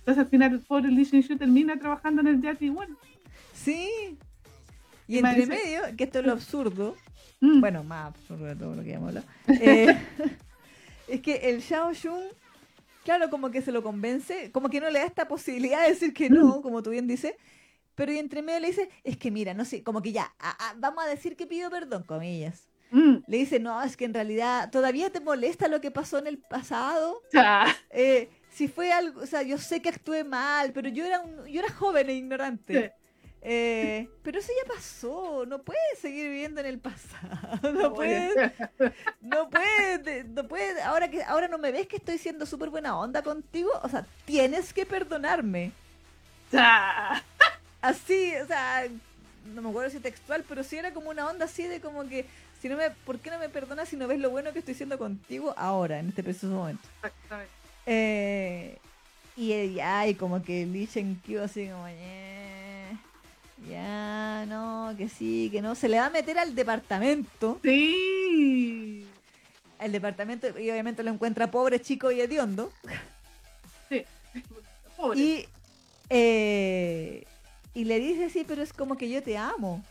Entonces 0.00 0.24
al 0.24 0.28
final 0.30 0.52
el 0.52 0.60
pobre 0.60 0.88
Lee 0.90 1.04
Shin-Shu 1.04 1.38
termina 1.38 1.78
trabajando 1.78 2.20
en 2.20 2.26
el 2.28 2.42
Yati 2.42 2.66
igual. 2.66 2.96
Sí. 3.54 4.18
Y 5.08 5.18
entre 5.18 5.46
medio, 5.46 5.80
que 5.96 6.04
esto 6.04 6.20
es 6.20 6.26
lo 6.26 6.32
absurdo, 6.32 6.96
Mm. 7.40 7.60
bueno, 7.60 7.82
más 7.84 8.06
absurdo 8.08 8.46
de 8.46 8.56
todo 8.56 8.74
lo 8.74 8.82
que 8.82 8.92
hemos 8.94 9.08
hablado, 9.08 9.26
eh, 9.48 9.86
es 11.08 11.20
que 11.20 11.34
el 11.50 11.60
Xiao 11.62 11.92
Jun, 11.94 12.22
claro, 13.04 13.28
como 13.28 13.50
que 13.50 13.60
se 13.60 13.70
lo 13.72 13.82
convence, 13.82 14.50
como 14.52 14.70
que 14.70 14.80
no 14.80 14.88
le 14.88 15.00
da 15.00 15.04
esta 15.04 15.28
posibilidad 15.28 15.82
de 15.82 15.90
decir 15.90 16.14
que 16.14 16.30
no, 16.30 16.62
como 16.62 16.82
tú 16.82 16.90
bien 16.90 17.06
dices, 17.06 17.34
pero 17.94 18.12
y 18.12 18.18
entre 18.18 18.40
medio 18.42 18.60
le 18.60 18.68
dice, 18.68 18.88
es 19.04 19.16
que 19.18 19.30
mira, 19.30 19.52
no 19.52 19.64
sé, 19.66 19.82
como 19.82 20.00
que 20.00 20.12
ya, 20.12 20.32
a- 20.38 20.70
a- 20.70 20.74
vamos 20.78 21.04
a 21.04 21.08
decir 21.08 21.36
que 21.36 21.46
pido 21.46 21.68
perdón, 21.70 22.02
comillas. 22.04 22.66
Mm. 22.94 23.24
Le 23.26 23.36
dice, 23.36 23.58
no, 23.58 23.82
es 23.82 23.96
que 23.96 24.04
en 24.04 24.14
realidad 24.14 24.70
todavía 24.70 25.10
te 25.10 25.18
molesta 25.18 25.66
lo 25.66 25.80
que 25.80 25.90
pasó 25.90 26.18
en 26.18 26.28
el 26.28 26.38
pasado. 26.38 27.20
Cha. 27.32 27.66
Eh, 27.90 28.28
si 28.50 28.68
fue 28.68 28.92
algo, 28.92 29.20
o 29.20 29.26
sea, 29.26 29.42
yo 29.42 29.58
sé 29.58 29.82
que 29.82 29.88
actué 29.88 30.22
mal, 30.22 30.72
pero 30.72 30.88
yo 30.88 31.04
era 31.04 31.18
un, 31.18 31.44
yo 31.46 31.60
era 31.60 31.72
joven 31.72 32.08
e 32.08 32.14
ignorante. 32.14 32.82
Sí. 32.82 33.04
Eh, 33.46 34.08
pero 34.22 34.38
eso 34.38 34.52
ya 34.56 34.72
pasó, 34.72 35.44
no 35.44 35.60
puedes 35.60 35.98
seguir 36.00 36.28
viviendo 36.28 36.60
en 36.60 36.66
el 36.66 36.78
pasado, 36.78 37.72
no 37.74 37.92
puedes, 37.92 38.32
no 39.20 39.50
puedes, 39.50 40.26
no 40.28 40.48
puedes, 40.48 40.82
ahora 40.82 41.10
que 41.10 41.22
ahora 41.24 41.46
no 41.46 41.58
me 41.58 41.70
ves 41.70 41.86
que 41.86 41.96
estoy 41.96 42.16
siendo 42.16 42.46
súper 42.46 42.70
buena 42.70 42.96
onda 42.96 43.22
contigo, 43.22 43.70
o 43.82 43.88
sea, 43.90 44.06
tienes 44.24 44.72
que 44.72 44.86
perdonarme. 44.86 45.72
Cha. 46.50 47.22
Así, 47.82 48.34
o 48.36 48.46
sea, 48.46 48.86
no 49.52 49.60
me 49.60 49.68
acuerdo 49.68 49.90
si 49.90 50.00
textual, 50.00 50.44
pero 50.48 50.62
sí 50.62 50.76
era 50.76 50.92
como 50.92 51.10
una 51.10 51.28
onda 51.28 51.44
así 51.44 51.64
de 51.64 51.80
como 51.80 52.08
que, 52.08 52.24
si 52.64 52.70
no 52.70 52.78
me, 52.78 52.88
¿por 52.90 53.18
qué 53.18 53.28
no 53.30 53.38
me 53.38 53.50
perdonas 53.50 53.90
si 53.90 53.94
no 53.94 54.08
ves 54.08 54.18
lo 54.18 54.30
bueno 54.30 54.50
que 54.54 54.60
estoy 54.60 54.72
haciendo 54.72 54.96
contigo 54.96 55.52
ahora, 55.58 55.98
en 55.98 56.08
este 56.08 56.22
preciso 56.22 56.46
momento? 56.46 56.80
Exactamente. 57.02 57.52
Eh, 57.84 58.78
y 59.36 59.52
y 59.52 60.14
como 60.14 60.42
que 60.42 60.64
Lee 60.64 60.86
Chen-kyu 60.86 61.42
así 61.42 61.68
como, 61.68 61.86
"Eh, 61.88 62.96
ya, 63.68 64.46
no, 64.48 64.94
que 64.96 65.10
sí, 65.10 65.50
que 65.52 65.60
no. 65.60 65.74
Se 65.74 65.90
le 65.90 65.98
va 65.98 66.06
a 66.06 66.10
meter 66.10 66.38
al 66.38 66.54
departamento. 66.54 67.60
Sí. 67.62 69.06
El 69.78 69.92
departamento, 69.92 70.58
y 70.58 70.70
obviamente 70.70 71.02
lo 71.02 71.10
encuentra 71.10 71.50
pobre, 71.50 71.82
chico 71.82 72.10
y 72.12 72.22
hediondo. 72.22 72.72
Sí. 73.90 74.06
Pobre. 74.96 75.20
Y, 75.20 75.48
eh, 76.08 77.24
y 77.74 77.84
le 77.84 78.00
dice, 78.00 78.30
sí, 78.30 78.46
pero 78.48 78.62
es 78.62 78.72
como 78.72 78.96
que 78.96 79.10
yo 79.10 79.22
te 79.22 79.36
amo. 79.36 79.84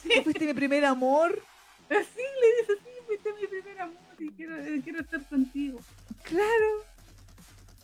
Sí. 0.00 0.10
Tú 0.14 0.22
fuiste 0.22 0.46
mi 0.46 0.54
primer 0.54 0.84
amor. 0.84 1.42
Sí, 1.88 1.94
le 2.40 2.60
dice, 2.60 2.84
sí, 2.84 2.90
fuiste 3.06 3.32
mi 3.34 3.46
primer 3.46 3.80
amor 3.80 3.96
y 4.18 4.30
quiero, 4.32 4.56
quiero 4.84 5.00
estar 5.00 5.24
contigo. 5.28 5.80
Claro. 6.22 6.84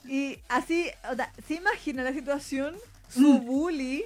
Y 0.07 0.39
así, 0.49 0.91
o 1.11 1.15
sea, 1.17 1.33
se 1.47 1.55
imagina 1.55 2.03
la 2.03 2.13
situación, 2.13 2.77
su 3.09 3.21
Mm. 3.41 3.45
bully, 3.47 4.05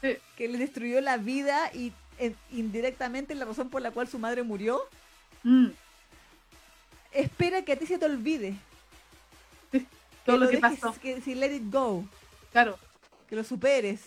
Sí. 0.00 0.16
que 0.36 0.48
le 0.48 0.58
destruyó 0.58 1.00
la 1.00 1.16
vida 1.16 1.70
y 1.74 1.92
eh, 2.18 2.34
indirectamente 2.52 3.34
la 3.34 3.44
razón 3.46 3.68
por 3.70 3.82
la 3.82 3.90
cual 3.90 4.06
su 4.06 4.18
madre 4.18 4.42
murió, 4.44 4.80
Mm. 5.42 5.68
espera 7.12 7.62
que 7.64 7.72
a 7.72 7.76
ti 7.78 7.86
se 7.86 7.98
te 7.98 8.04
olvide. 8.06 8.54
Sí, 9.72 9.86
Todo 10.24 10.36
lo 10.38 10.48
que 10.48 10.58
dejes- 10.60 10.78
pasó. 10.80 10.94
Que 11.00 11.20
si 11.20 11.34
let 11.34 11.54
it 11.54 11.64
go, 11.72 12.04
Claro. 12.52 12.78
que 13.28 13.34
lo 13.36 13.42
superes. 13.44 14.00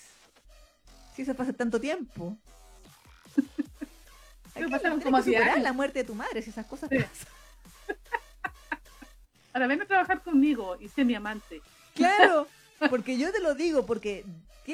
Si 1.15 1.23
eso 1.23 1.34
pasa 1.36 1.51
tanto 1.53 1.79
tiempo. 1.81 2.38
Que- 4.67 4.71
pasaron 4.71 5.01
como 5.01 5.17
que 5.17 5.23
10 5.23 5.36
superar 5.38 5.54
años. 5.56 5.63
la 5.63 5.73
muerte 5.73 5.99
de 5.99 6.06
tu 6.06 6.15
madre 6.15 6.41
si 6.41 6.49
esas 6.49 6.65
cosas 6.65 6.89
Sí. 6.89 6.97
pasan. 6.97 7.28
Ahora 9.54 9.67
ven 9.67 9.82
a 9.82 9.86
trabajar 9.86 10.21
conmigo 10.21 10.78
y 10.80 10.89
sé 10.89 11.06
mi 11.06 11.15
amante. 11.15 11.62
Claro, 11.95 12.47
porque 12.89 13.17
yo 13.17 13.32
te 13.32 13.39
lo 13.39 13.56
digo, 13.56 13.86
porque... 13.86 14.25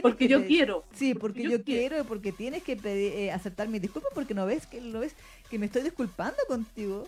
Porque 0.02 0.20
que 0.20 0.28
yo 0.30 0.46
quiero. 0.48 0.86
Sí, 0.94 1.14
porque, 1.14 1.44
yo 1.44 1.50
yo, 1.50 1.64
quiero. 1.66 2.00
y 2.00 2.04
porque 2.04 2.32
tienes 2.32 2.64
que 2.64 2.78
pedir, 2.78 3.12
eh, 3.14 3.32
aceptar 3.34 3.68
mis 3.68 3.82
disculpas 3.82 4.12
porque 4.16 4.34
no 4.34 4.46
ves 4.46 4.66
que 4.66 4.80
lo 4.80 5.02
ves 5.02 5.14
que 5.50 5.60
me 5.60 5.66
estoy 5.66 5.82
disculpando 5.84 6.38
contigo. 6.48 7.06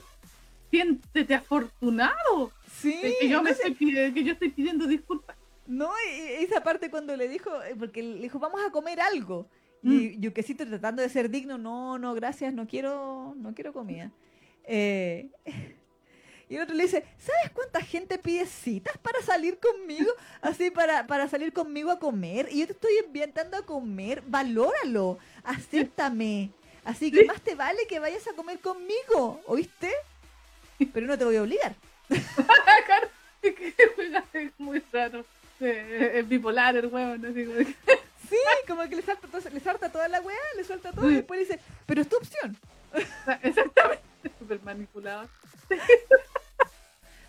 Siéntete 0.70 1.34
afortunado 1.34 2.52
Sí, 2.82 3.00
de 3.02 3.16
que 3.22 3.30
yo, 3.30 3.42
me 3.42 3.52
estoy, 3.52 3.74
que 3.76 4.24
yo 4.26 4.34
estoy 4.34 4.50
pidiendo 4.50 4.86
disculpas. 4.86 5.38
No, 5.66 5.92
y- 6.10 6.42
y 6.42 6.44
esa 6.44 6.62
parte 6.62 6.90
cuando 6.90 7.16
le 7.16 7.30
dijo, 7.30 7.50
eh, 7.64 7.74
porque 7.80 8.04
le 8.04 8.20
dijo, 8.20 8.38
vamos 8.38 8.60
a 8.68 8.70
comer 8.70 9.00
algo. 9.00 9.48
Mm. 9.84 9.92
Y 9.92 10.20
Yuquecito 10.20 10.66
tratando 10.66 11.02
de 11.02 11.10
ser 11.10 11.30
digno, 11.30 11.58
no, 11.58 12.00
no, 12.00 12.14
gracias, 12.14 12.54
no 12.54 12.68
quiero, 12.68 13.36
no 13.38 13.54
quiero 13.54 13.74
comida. 13.74 14.12
Eh, 14.66 15.30
y 16.50 16.56
el 16.56 16.64
otro 16.64 16.76
le 16.76 16.84
dice, 16.84 17.04
¿sabes 17.18 17.52
cuánta 17.54 17.82
gente 17.82 18.18
pide 18.18 18.46
citas 18.46 18.98
para 18.98 19.22
salir 19.22 19.60
conmigo? 19.60 20.12
Así, 20.42 20.72
para, 20.72 21.06
para 21.06 21.28
salir 21.28 21.54
conmigo 21.54 21.92
a 21.92 22.00
comer. 22.00 22.48
Y 22.52 22.62
yo 22.62 22.68
te 22.68 22.74
estoy 22.74 22.94
invitando 23.06 23.58
a 23.58 23.66
comer, 23.66 24.24
valóralo, 24.26 25.20
acéptame. 25.44 26.50
Así 26.86 27.12
que 27.12 27.26
más 27.26 27.42
te 27.42 27.56
vale 27.56 27.86
que 27.88 28.00
vayas 28.00 28.28
a 28.28 28.34
comer 28.34 28.60
conmigo, 28.60 29.42
¿oíste? 29.46 29.92
Pero 30.94 31.08
no 31.08 31.18
te 31.18 31.24
voy 31.26 31.36
a 31.38 31.44
obligar. 31.44 31.76
Es 34.34 34.52
muy 34.58 34.82
raro. 34.92 35.26
Eh, 35.60 36.12
Es 36.16 36.28
bipolar 36.28 36.76
el 36.76 36.88
huevo, 36.88 37.18
no 37.18 37.34
sé 37.34 37.76
Sí, 38.34 38.68
como 38.68 38.82
que 38.90 38.96
le 38.96 39.02
salta, 39.02 39.28
todo- 39.28 39.50
le 39.50 39.60
salta 39.60 39.90
toda 39.92 40.08
la 40.08 40.22
weá, 40.22 40.38
le 40.58 40.64
suelta 40.64 40.92
todo 40.92 41.10
y 41.10 41.16
después 41.16 41.40
le 41.40 41.46
dice, 41.46 41.60
pero 41.86 42.02
es 42.02 42.10
tu 42.10 42.18
opción. 42.18 42.58
Exactamente. 43.42 44.04
Súper 44.40 44.62
manipulado. 44.64 45.28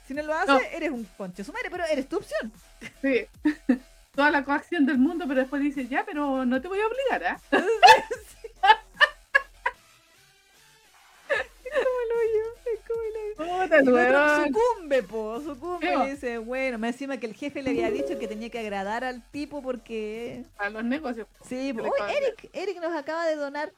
Si 0.07 0.13
no 0.15 0.23
lo 0.23 0.35
haces, 0.35 0.49
No. 0.49 0.61
eres 0.61 0.91
un 0.91 1.05
concho 1.17 1.43
su 1.45 1.53
madre, 1.53 1.69
pero 1.71 1.85
eres 1.87 2.09
tu 2.09 2.17
opción. 2.19 2.53
Sí. 3.01 3.27
Toda 4.15 4.31
la 4.31 4.45
coacción 4.45 4.87
del 4.87 4.99
mundo, 4.99 5.25
pero 5.27 5.41
después 5.41 5.61
dice, 5.63 5.89
ya, 5.89 6.05
pero 6.05 6.45
no 6.45 6.61
te 6.61 6.69
voy 6.69 6.79
a 6.81 6.87
obligar, 6.87 7.25
¿ah? 7.25 7.41
Es 7.51 8.24
el 13.63 13.89
otro 13.89 14.45
sucumbe, 14.45 15.03
po, 15.03 15.41
sucumbe 15.41 15.95
y 16.07 16.11
dice, 16.11 16.39
bueno, 16.39 16.79
me 16.79 16.89
encima 16.89 17.17
que 17.19 17.27
el 17.27 17.35
jefe 17.35 17.63
le 17.63 17.71
había 17.71 17.91
dicho 17.91 18.19
que 18.19 18.27
tenía 18.29 18.51
que 18.51 18.59
agradar 18.59 19.05
al 19.05 19.23
tipo 19.31 19.63
porque... 19.63 20.45
A 20.59 20.69
los 20.71 20.85
negocios. 20.85 21.27
Sí, 21.45 21.73
po. 21.73 21.83
pagan. 21.99 22.11
Eric, 22.17 22.51
Eric 22.53 22.81
nos 22.81 22.95
acaba 22.95 23.27
de 23.27 23.37
donar, 23.37 23.73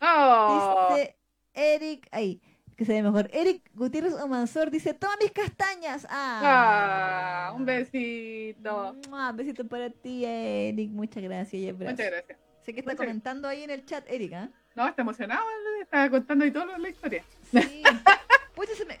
Oh, 0.00 0.88
dice 0.94 1.16
Eric, 1.54 2.06
ahí, 2.12 2.40
que 2.76 2.84
se 2.84 2.92
ve 2.92 3.02
mejor. 3.02 3.28
Eric 3.32 3.68
Gutiérrez 3.74 4.14
Omansor 4.14 4.70
dice, 4.70 4.94
toma 4.94 5.14
mis 5.20 5.32
castañas. 5.32 6.06
Ah, 6.08 7.48
ah, 7.48 7.52
un 7.56 7.64
besito. 7.64 8.94
Mua, 9.10 9.32
besito 9.32 9.66
para 9.66 9.90
ti, 9.90 10.24
Eric, 10.24 10.90
muchas 10.90 11.22
gracias. 11.22 11.76
Muchas 11.76 11.96
gracias. 11.96 12.38
Sé 12.64 12.72
que 12.74 12.80
está 12.80 12.92
Muchas- 12.92 13.06
comentando 13.06 13.48
ahí 13.48 13.64
en 13.64 13.70
el 13.70 13.84
chat, 13.84 14.04
Eric, 14.08 14.32
¿ah? 14.34 14.48
No, 14.76 14.86
está 14.86 15.02
emocionado, 15.02 15.42
está 15.82 16.08
contando 16.08 16.44
ahí 16.44 16.52
todo 16.52 16.78
la 16.78 16.88
historia. 16.88 17.24
Sí. 17.50 17.82
Pucha, 18.54 18.74
se 18.76 18.84
me. 18.84 19.00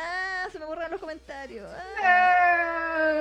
Ah, 0.00 0.46
se 0.52 0.58
me 0.58 0.64
borran 0.66 0.90
los 0.90 1.00
comentarios. 1.00 1.66
Ah. 2.02 3.12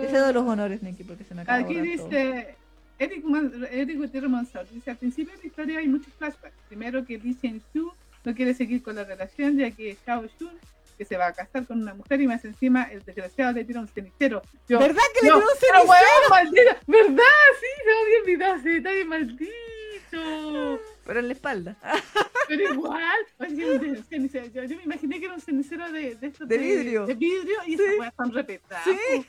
Te 0.00 0.08
cedo 0.08 0.32
los 0.32 0.44
honores, 0.46 0.82
Neki, 0.82 1.04
porque 1.04 1.24
se 1.24 1.34
me 1.34 1.42
acaba 1.42 1.58
Aquí 1.58 1.78
dice 1.80 2.56
Eric, 2.98 3.24
Eric 3.70 3.98
Gutiérrez 3.98 4.30
Monzón, 4.30 4.66
dice 4.72 4.90
al 4.90 4.96
principio 4.96 5.34
de 5.34 5.40
la 5.42 5.46
historia 5.46 5.78
hay 5.80 5.88
muchos 5.88 6.12
flashbacks. 6.14 6.56
Primero 6.68 7.04
que 7.04 7.18
Lee 7.18 7.36
Shen 7.42 7.62
Shu 7.74 7.92
no 8.24 8.34
quiere 8.34 8.54
seguir 8.54 8.82
con 8.82 8.96
la 8.96 9.04
relación 9.04 9.58
ya 9.58 9.70
que 9.70 9.96
Xiao 10.04 10.24
Shun 10.38 10.58
que 10.96 11.04
se 11.04 11.18
va 11.18 11.26
a 11.26 11.32
casar 11.32 11.66
con 11.66 11.82
una 11.82 11.92
mujer 11.92 12.22
y 12.22 12.26
más 12.26 12.42
encima 12.46 12.84
el 12.84 13.02
desgraciado 13.04 13.52
le 13.52 13.66
tira 13.66 13.80
un 13.80 13.88
cenicero. 13.88 14.40
Yo, 14.66 14.78
¿Verdad 14.78 15.02
que 15.12 15.20
le 15.26 15.26
tiró 15.26 15.36
un 15.36 15.42
"Ah, 15.42 15.46
cenicero? 15.60 15.90
weón! 15.90 16.52
¿Verdad? 16.86 17.22
Sí, 17.60 17.66
se 17.76 17.84
me 17.84 17.92
había 18.00 18.18
olvidado 18.22 18.54
ese 18.54 18.68
detalle 18.70 19.04
maldito. 19.04 20.80
Pero 21.06 21.20
en 21.20 21.28
la 21.28 21.34
espalda. 21.34 21.76
Pero 22.48 22.74
igual, 22.74 23.16
cenicero, 24.08 24.46
yo, 24.46 24.64
yo 24.64 24.76
me 24.76 24.84
imaginé 24.84 25.18
que 25.18 25.26
era 25.26 25.34
un 25.34 25.40
cenicero 25.40 25.90
de, 25.90 26.14
de 26.14 26.26
estos 26.26 26.48
De 26.48 26.58
vidrio. 26.58 27.06
De 27.06 27.14
vidrio 27.14 27.56
y 27.66 27.74
esas 27.74 27.98
weas 27.98 28.14
repetadas. 28.32 28.84
Sí. 28.84 29.26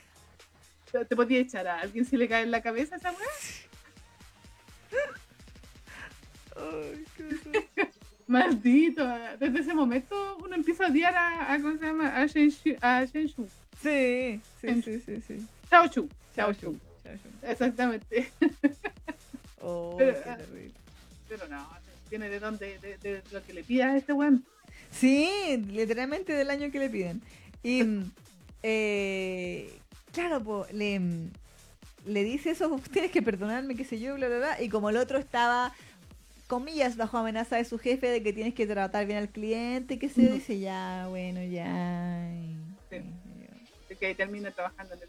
¿Te, 0.92 1.04
te 1.04 1.16
podía 1.16 1.40
echar 1.40 1.66
a 1.66 1.80
alguien 1.80 2.04
si 2.04 2.16
le 2.16 2.28
cae 2.28 2.42
en 2.44 2.50
la 2.50 2.62
cabeza 2.62 2.96
esa 2.96 3.10
wea? 3.10 3.18
Ay, 6.56 7.04
qué 7.16 7.24
horror. 7.24 7.88
Maldito. 8.26 9.06
Desde 9.40 9.60
ese 9.60 9.74
momento 9.74 10.36
uno 10.44 10.54
empieza 10.54 10.86
a 10.86 10.88
odiar 10.88 11.14
a, 11.14 11.52
a 11.52 11.60
¿cómo 11.60 11.78
se 11.78 11.86
llama? 11.86 12.16
A 12.16 12.26
Shen 12.26 12.50
Shu. 12.50 12.76
A 12.80 13.04
Shen 13.04 13.26
Shu. 13.26 13.48
sí, 13.82 14.40
sí, 14.60 14.82
sí, 14.82 15.00
sí, 15.00 15.20
sí. 15.26 15.46
Chao 15.70 15.88
Chu. 15.88 16.08
Chao, 16.36 16.52
Chu. 16.52 16.78
Exactamente. 17.42 18.30
Oh, 19.60 19.96
Pero, 19.98 20.22
qué 20.22 20.30
ah, 20.30 20.36
terrible. 20.36 20.72
Pero 21.28 21.46
no, 21.48 21.68
tiene 22.08 22.28
de 22.28 22.40
dónde, 22.40 22.78
de, 22.78 22.96
de 22.98 23.22
lo 23.32 23.42
que 23.44 23.52
le 23.52 23.64
pida 23.64 23.90
a 23.92 23.96
este 23.96 24.12
weón. 24.12 24.44
Sí, 24.90 25.28
literalmente 25.68 26.32
del 26.32 26.50
año 26.50 26.70
que 26.70 26.78
le 26.78 26.88
piden. 26.90 27.22
Y 27.62 27.82
eh, 28.62 29.78
claro, 30.12 30.42
po, 30.42 30.66
le, 30.72 31.00
le 32.06 32.24
dice 32.24 32.50
eso, 32.50 32.80
tienes 32.92 33.10
que 33.10 33.22
perdonarme, 33.22 33.74
qué 33.74 33.84
sé 33.84 33.98
yo, 34.00 34.14
bla, 34.14 34.28
bla, 34.28 34.38
bla. 34.38 34.62
Y 34.62 34.68
como 34.68 34.88
el 34.90 34.96
otro 34.96 35.18
estaba, 35.18 35.74
comillas, 36.46 36.96
bajo 36.96 37.18
amenaza 37.18 37.56
de 37.56 37.64
su 37.64 37.78
jefe 37.78 38.08
de 38.08 38.22
que 38.22 38.32
tienes 38.32 38.54
que 38.54 38.66
tratar 38.66 39.04
bien 39.06 39.18
al 39.18 39.28
cliente, 39.28 39.98
qué 39.98 40.08
sé 40.08 40.26
yo, 40.26 40.32
dice, 40.34 40.58
ya, 40.58 41.06
bueno, 41.08 41.42
ya. 41.42 42.30
y- 42.32 42.56
Sí. 42.90 42.96
y- 42.96 43.88
De 43.90 43.96
que 43.96 44.14
termina 44.14 44.50
trabajando 44.50 44.94
en 44.94 45.02
el. 45.02 45.08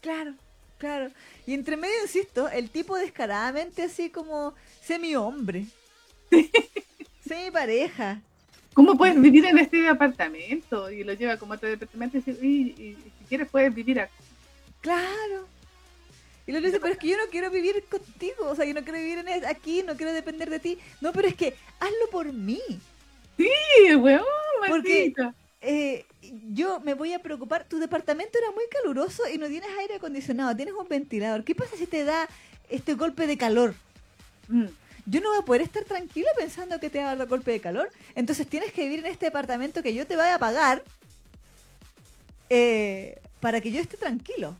Claro, 0.00 0.34
claro. 0.78 1.10
Y 1.46 1.54
entre 1.54 1.76
medio, 1.76 1.94
insisto, 2.02 2.48
el 2.48 2.70
tipo 2.70 2.96
descaradamente 2.96 3.82
así 3.82 4.10
como 4.10 4.54
semi-hombre. 4.82 5.66
Semi-pareja. 7.26 8.20
¿Cómo 8.74 8.96
puedes 8.96 9.20
vivir 9.20 9.44
en 9.46 9.58
este 9.58 9.88
apartamento? 9.88 10.90
Y 10.90 11.04
lo 11.04 11.12
lleva 11.14 11.36
como 11.36 11.52
a 11.52 11.56
otro 11.56 11.68
departamento 11.68 12.16
y 12.18 12.20
dice, 12.20 12.38
"Uy, 12.40 12.74
y, 12.78 12.82
y 12.82 12.94
si 13.18 13.24
quieres 13.28 13.48
puedes 13.48 13.74
vivir 13.74 14.00
aquí. 14.00 14.12
Claro. 14.80 15.48
Y 16.46 16.52
luego 16.52 16.66
dice, 16.66 16.80
pero 16.80 16.92
es 16.94 16.98
que 16.98 17.08
yo 17.08 17.16
no 17.18 17.24
quiero 17.30 17.50
vivir 17.50 17.84
contigo, 17.90 18.46
o 18.48 18.54
sea, 18.54 18.64
yo 18.64 18.72
no 18.72 18.82
quiero 18.82 18.98
vivir 18.98 19.18
en 19.18 19.28
es- 19.28 19.44
aquí, 19.44 19.82
no 19.82 19.96
quiero 19.96 20.12
depender 20.12 20.48
de 20.48 20.60
ti. 20.60 20.78
No, 21.00 21.12
pero 21.12 21.28
es 21.28 21.34
que 21.34 21.54
hazlo 21.80 22.08
por 22.10 22.32
mí. 22.32 22.60
Sí, 23.36 23.94
weón, 23.96 24.22
Porque-. 24.66 25.12
Eh, 25.60 26.04
yo 26.50 26.80
me 26.80 26.94
voy 26.94 27.12
a 27.12 27.18
preocupar, 27.18 27.64
tu 27.64 27.78
departamento 27.78 28.38
era 28.38 28.52
muy 28.52 28.64
caluroso 28.70 29.28
y 29.28 29.38
no 29.38 29.48
tienes 29.48 29.70
aire 29.80 29.96
acondicionado, 29.96 30.54
tienes 30.54 30.74
un 30.74 30.88
ventilador. 30.88 31.44
¿Qué 31.44 31.54
pasa 31.54 31.76
si 31.76 31.86
te 31.86 32.04
da 32.04 32.28
este 32.68 32.94
golpe 32.94 33.26
de 33.26 33.36
calor? 33.36 33.74
Mm. 34.48 34.66
Yo 35.06 35.20
no 35.20 35.30
voy 35.30 35.38
a 35.38 35.42
poder 35.42 35.62
estar 35.62 35.84
tranquila 35.84 36.28
pensando 36.36 36.78
que 36.78 36.90
te 36.90 36.98
va 36.98 37.10
a 37.10 37.16
dar 37.16 37.26
golpe 37.26 37.50
de 37.50 37.60
calor. 37.60 37.90
Entonces 38.14 38.46
tienes 38.46 38.72
que 38.72 38.82
vivir 38.82 39.00
en 39.00 39.06
este 39.06 39.26
departamento 39.26 39.82
que 39.82 39.94
yo 39.94 40.06
te 40.06 40.16
vaya 40.16 40.34
a 40.34 40.38
pagar 40.38 40.84
eh, 42.50 43.18
para 43.40 43.60
que 43.60 43.72
yo 43.72 43.80
esté 43.80 43.96
tranquilo. 43.96 44.56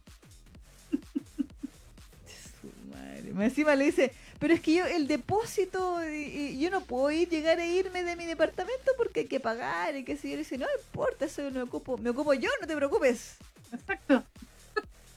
Su 2.61 3.43
Encima 3.43 3.77
le 3.77 3.85
dice, 3.85 4.13
pero 4.39 4.55
es 4.55 4.61
que 4.61 4.75
yo 4.75 4.87
el 4.87 5.09
depósito, 5.09 5.99
y, 6.09 6.55
y 6.55 6.61
yo 6.61 6.71
no 6.71 6.81
puedo 6.83 7.11
ir, 7.11 7.29
llegar 7.29 7.59
a 7.59 7.67
irme 7.67 8.05
de 8.05 8.17
mi 8.17 8.27
departamento 8.27 8.93
porque 8.97 9.21
hay 9.21 9.27
que 9.27 9.41
pagar 9.41 9.97
y 9.97 10.05
que 10.05 10.17
si 10.17 10.31
yo 10.31 10.37
le 10.37 10.43
dice, 10.43 10.59
no 10.59 10.67
importa, 10.85 11.25
eso 11.25 11.51
me 11.51 11.63
ocupo, 11.63 11.99
me 11.99 12.11
ocupo 12.11 12.35
yo, 12.35 12.51
no 12.61 12.67
te 12.67 12.77
preocupes. 12.77 13.37
Exacto. 13.73 14.25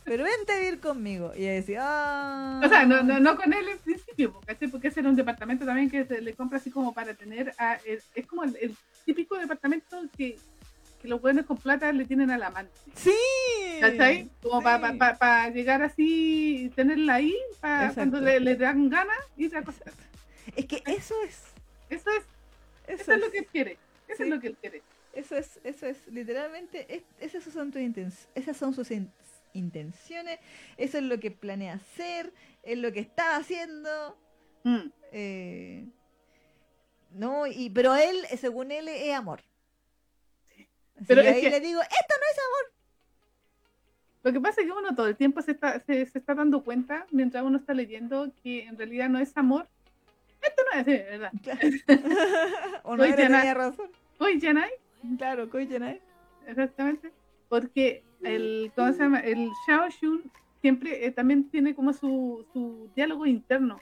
Pero 0.04 0.24
vente 0.24 0.52
a 0.52 0.58
vivir 0.58 0.80
conmigo. 0.80 1.32
Y 1.36 1.44
ella 1.44 1.54
decía, 1.54 1.80
ah. 1.84 2.62
O 2.66 2.68
sea, 2.68 2.86
no, 2.86 3.04
no, 3.04 3.20
no 3.20 3.36
con 3.36 3.54
él 3.54 3.68
en 3.70 3.78
principio. 3.78 4.34
Porque 4.72 4.88
ese 4.88 5.00
era 5.00 5.10
un 5.10 5.16
departamento 5.16 5.66
también 5.66 5.90
que 5.90 6.06
se 6.06 6.22
le 6.22 6.34
compra 6.34 6.58
así 6.58 6.72
como 6.72 6.94
para 6.94 7.14
tener. 7.14 7.54
A, 7.58 7.76
es, 7.86 8.04
es 8.16 8.26
como 8.26 8.44
el, 8.44 8.58
el 8.60 8.76
típico 9.06 9.38
departamento 9.38 10.02
que, 10.18 10.38
que 11.02 11.08
los 11.08 11.20
buenos 11.22 11.46
con 11.46 11.58
plata 11.58 11.92
le 11.92 12.06
tienen 12.06 12.30
al 12.32 12.44
amante. 12.44 12.72
Sí. 12.96 13.12
¿Cachai? 13.80 14.30
Como 14.44 14.60
sí. 14.60 14.64
para 15.20 15.50
llegar 15.50 15.82
así 15.82 16.66
y 16.66 16.70
tenerla 16.70 17.16
ahí, 17.16 17.36
para 17.60 17.92
cuando 17.94 18.20
le, 18.22 18.40
le 18.40 18.56
dan 18.56 18.90
ganas 18.90 19.18
y 19.36 19.50
se 19.50 19.58
acostar. 19.58 19.94
Es 20.56 20.66
que 20.66 20.84
eso 20.86 21.16
es. 21.24 21.42
Eso 21.90 22.10
es, 22.12 22.24
Eso, 22.88 23.02
eso 23.04 23.14
es 23.14 23.20
lo 23.22 23.32
que 23.32 23.38
él 23.40 23.48
quiere. 23.52 23.72
Eso 24.08 24.18
Sí. 24.18 24.24
es 24.24 24.30
lo 24.30 24.40
que 24.40 24.48
él 24.48 24.58
quiere. 24.62 24.84
Eso 25.14 25.36
es, 25.38 25.60
eso 25.64 25.88
es, 25.88 26.06
literalmente, 26.08 26.86
es- 26.96 27.04
esas 27.20 27.44
son, 27.54 27.72
tus 27.72 27.82
inten- 27.82 28.14
esas 28.36 28.56
son 28.56 28.74
sus 28.74 28.92
in- 28.92 29.12
intenciones, 29.54 30.40
eso 30.78 30.98
es 31.00 31.04
lo 31.04 31.20
que 31.20 31.32
planea 31.32 31.74
hacer, 31.74 32.32
es 32.64 32.78
lo 32.78 32.92
que 32.94 33.00
está 33.02 33.36
haciendo. 33.36 34.18
Mm. 34.64 34.88
eh, 35.12 35.86
no, 37.14 37.46
y, 37.48 37.70
pero 37.72 37.96
él, 37.96 38.16
según 38.40 38.72
él, 38.72 38.88
es 38.88 39.14
amor. 39.14 39.42
Pero 41.08 41.22
es 41.22 41.28
ahí 41.36 41.42
que- 41.42 41.50
le 41.50 41.60
digo, 41.60 41.82
esto 41.82 42.16
no 42.20 42.26
es 42.32 42.40
amor. 42.40 42.74
Lo 44.24 44.32
que 44.34 44.40
pasa 44.40 44.62
es 44.62 44.68
que 44.68 44.74
uno 44.74 44.94
todo 44.96 45.08
el 45.08 45.16
tiempo 45.16 45.42
se 45.42 45.52
está, 45.52 45.80
se, 45.80 46.06
se 46.06 46.20
está 46.20 46.36
dando 46.36 46.64
cuenta, 46.64 47.08
mientras 47.12 47.44
uno 47.44 47.58
está 47.58 47.74
leyendo, 47.74 48.32
que 48.44 48.66
en 48.66 48.78
realidad 48.78 49.10
no 49.10 49.20
es 49.20 49.36
amor. 49.36 49.68
Esto 50.42 50.62
no 50.72 50.80
es, 50.80 50.86
sí, 50.86 50.92
¿verdad? 50.92 51.32
o 52.84 52.96
no 52.98 53.04
tenía 53.16 53.54
razón. 53.54 53.90
Oye, 54.20 54.40
Janai, 54.40 54.70
Claro, 55.18 55.50
Koijanai. 55.50 56.00
exactamente. 56.46 57.12
Porque 57.50 58.04
el, 58.22 58.72
¿cómo 58.76 58.92
se 58.94 59.00
llama? 59.00 59.20
El 59.22 59.50
Xiao 59.66 59.90
Xun 59.90 60.32
siempre 60.62 61.06
eh, 61.06 61.12
también 61.12 61.50
tiene 61.50 61.74
como 61.74 61.92
su, 61.92 62.46
su 62.54 62.90
diálogo 62.96 63.26
interno 63.26 63.80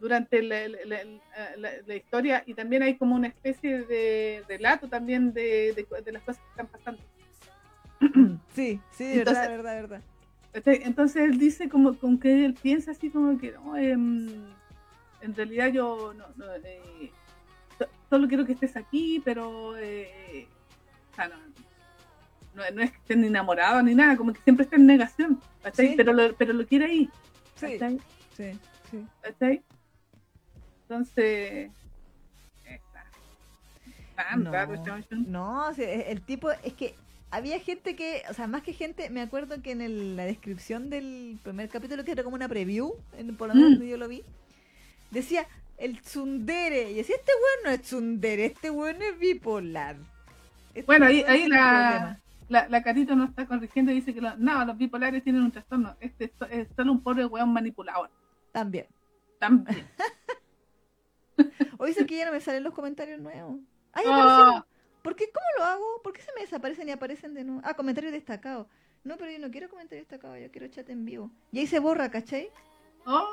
durante 0.00 0.42
la, 0.42 0.68
la- 0.68 0.78
la- 0.84 1.04
la- 1.04 1.56
la- 1.56 1.82
la 1.86 1.94
historia 1.96 2.42
y 2.46 2.54
también 2.54 2.82
hay 2.82 2.96
como 2.96 3.14
una 3.16 3.28
especie 3.28 3.82
de 3.82 4.44
relato 4.48 4.88
también 4.88 5.32
de, 5.32 5.72
de- 5.74 6.02
de 6.02 6.12
las 6.12 6.22
cosas 6.22 6.42
que 6.42 6.50
están 6.50 6.66
pasando. 6.68 7.02
Sí, 8.54 8.80
sí, 8.92 9.04
de 9.04 9.18
Entonces- 9.18 9.48
verdad, 9.48 9.76
verdad, 9.82 10.02
verdad. 10.54 10.82
Entonces 10.86 11.22
él 11.22 11.38
dice 11.38 11.68
como 11.68 11.94
con 11.96 12.18
que 12.18 12.44
él 12.44 12.54
piensa 12.54 12.90
así 12.92 13.10
como 13.10 13.38
que 13.38 13.52
no, 13.52 13.76
em, 13.76 14.28
en 15.20 15.34
realidad 15.34 15.68
yo 15.68 16.12
no, 16.16 16.24
no, 16.36 16.46
eh, 16.64 17.10
so- 17.78 17.86
solo 18.10 18.26
quiero 18.26 18.44
que 18.44 18.52
estés 18.52 18.76
aquí, 18.76 19.20
pero 19.24 19.76
eh, 19.76 20.46
o 21.12 21.14
sea, 21.14 21.28
no, 21.28 21.36
no, 22.54 22.62
no 22.74 22.82
es 22.82 22.90
que 22.90 22.96
estén 22.98 23.24
enamorados 23.24 23.84
ni 23.84 23.94
nada, 23.94 24.16
como 24.16 24.32
que 24.32 24.40
siempre 24.42 24.64
está 24.64 24.76
en 24.76 24.86
negación. 24.86 25.40
Sí. 25.74 25.94
Pero, 25.96 26.12
lo, 26.12 26.34
pero 26.34 26.52
lo 26.52 26.66
quiere 26.66 26.86
ahí, 26.86 27.10
Sí, 27.54 27.78
¿cachai? 27.78 27.98
sí, 28.36 28.58
sí. 28.90 29.06
Entonces, 30.88 31.70
está 32.64 33.04
tan 34.16 34.44
No. 34.44 34.50
raro. 34.52 34.82
No, 35.26 35.70
e- 35.76 36.10
el 36.10 36.22
tipo, 36.22 36.50
es 36.50 36.72
que 36.72 36.94
había 37.30 37.60
gente 37.60 37.94
que, 37.94 38.22
o 38.30 38.32
sea, 38.32 38.46
más 38.46 38.62
que 38.62 38.72
gente, 38.72 39.10
me 39.10 39.20
acuerdo 39.20 39.60
que 39.60 39.72
en 39.72 39.82
el- 39.82 40.16
la 40.16 40.24
descripción 40.24 40.88
del 40.88 41.38
primer 41.42 41.68
capítulo, 41.68 42.04
que 42.04 42.12
era 42.12 42.22
como 42.24 42.36
una 42.36 42.48
preview, 42.48 42.94
en, 43.18 43.36
por 43.36 43.48
lo 43.48 43.54
menos 43.54 43.78
Mm. 43.78 43.82
yo 43.82 43.96
lo 43.98 44.08
vi, 44.08 44.22
decía 45.10 45.46
el 45.76 46.00
tsundere. 46.00 46.90
Y 46.90 46.94
decía, 46.94 47.16
este 47.16 47.32
weón 47.32 47.64
no 47.64 47.70
es 47.70 47.82
tsundere, 47.82 48.46
este 48.46 48.70
weón 48.70 49.02
es 49.02 49.18
bipolar. 49.18 49.96
Este 50.70 50.82
Bueno, 50.86 51.04
ahí, 51.06 51.22
ahí 51.28 51.46
la, 51.48 51.90
problemas". 51.90 52.18
la, 52.48 52.68
la 52.70 52.82
Carito 52.82 53.14
nos 53.14 53.28
está 53.28 53.44
corrigiendo 53.46 53.92
y 53.92 53.96
dice 53.96 54.14
que 54.14 54.22
lo- 54.22 54.36
no, 54.38 54.64
los 54.64 54.78
bipolares 54.78 55.22
tienen 55.22 55.42
un 55.42 55.52
trastorno. 55.52 55.96
Este 56.00 56.24
es, 56.24 56.30
es 56.50 56.68
solo 56.74 56.92
un 56.92 57.02
pobre 57.02 57.26
weón 57.26 57.52
manipulador. 57.52 58.10
También. 58.52 58.86
También. 59.38 59.86
O 61.78 61.86
dice 61.86 62.06
que 62.06 62.16
ya 62.16 62.26
no 62.26 62.32
me 62.32 62.40
salen 62.40 62.62
los 62.64 62.74
comentarios 62.74 63.20
nuevos. 63.20 63.60
Ay, 63.92 64.04
Ah. 64.06 64.14
aparecieron. 64.22 64.64
¿Por 65.02 65.14
qué? 65.16 65.26
¿Cómo 65.32 65.46
lo 65.58 65.64
hago? 65.64 66.02
¿Por 66.02 66.12
qué 66.12 66.20
se 66.22 66.32
me 66.34 66.40
desaparecen 66.42 66.88
y 66.88 66.92
aparecen 66.92 67.34
de 67.34 67.44
nuevo? 67.44 67.60
Ah, 67.64 67.74
comentarios 67.74 68.12
destacados. 68.12 68.66
No, 69.04 69.16
pero 69.16 69.30
yo 69.30 69.38
no 69.38 69.50
quiero 69.50 69.68
comentarios 69.70 70.06
destacados, 70.08 70.38
yo 70.40 70.50
quiero 70.50 70.66
chat 70.68 70.88
en 70.90 71.04
vivo. 71.04 71.30
Y 71.52 71.60
ahí 71.60 71.66
se 71.66 71.78
borra, 71.78 72.10
¿cachai? 72.10 72.50
Oh, 73.06 73.26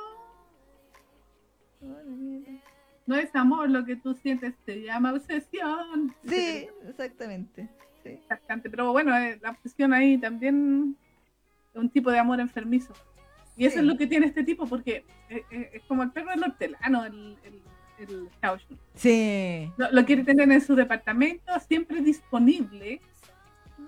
no 3.07 3.15
es 3.15 3.35
amor 3.35 3.69
lo 3.69 3.85
que 3.85 3.95
tú 3.95 4.13
sientes, 4.15 4.55
se 4.65 4.81
llama 4.81 5.13
obsesión. 5.13 6.15
Sí, 6.25 6.67
exactamente. 6.87 7.69
Sí. 8.03 8.19
Pero 8.63 8.91
bueno, 8.91 9.15
eh, 9.17 9.39
la 9.41 9.51
obsesión 9.51 9.93
ahí 9.93 10.17
también 10.17 10.95
es 11.73 11.79
un 11.79 11.89
tipo 11.89 12.11
de 12.11 12.19
amor 12.19 12.39
enfermizo. 12.39 12.93
Y 13.57 13.65
eso 13.65 13.75
Sí. 13.75 13.79
es 13.79 13.85
lo 13.85 13.97
que 13.97 14.07
tiene 14.07 14.25
este 14.27 14.43
tipo, 14.43 14.65
porque 14.65 15.05
eh, 15.29 15.43
eh, 15.51 15.69
es 15.73 15.83
como 15.83 16.03
el 16.03 16.11
perro 16.11 16.29
del 16.31 16.43
hortelano, 16.43 17.05
el, 17.05 17.37
el, 17.43 17.61
el 17.99 18.29
Xun. 18.41 18.77
Sí. 18.95 19.71
Lo, 19.77 19.91
lo 19.91 20.05
quiere 20.05 20.23
tener 20.23 20.51
en 20.51 20.61
su 20.61 20.75
departamento, 20.75 21.51
siempre 21.67 22.01
disponible. 22.01 23.01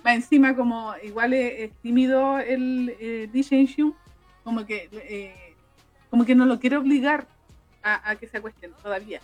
Va 0.05 0.13
encima 0.13 0.55
como 0.55 0.93
igual 1.03 1.33
es, 1.33 1.59
es 1.69 1.71
tímido 1.81 2.37
el 2.39 2.95
eh, 2.99 3.29
Shen-Xiu, 3.33 3.95
como 4.43 4.65
que 4.65 4.89
eh, 4.91 5.55
como 6.09 6.25
que 6.25 6.35
no 6.35 6.45
lo 6.45 6.59
quiere 6.59 6.77
obligar 6.77 7.27
a, 7.83 8.09
a 8.11 8.15
que 8.15 8.27
se 8.27 8.37
acuesten 8.37 8.71
todavía. 8.81 9.19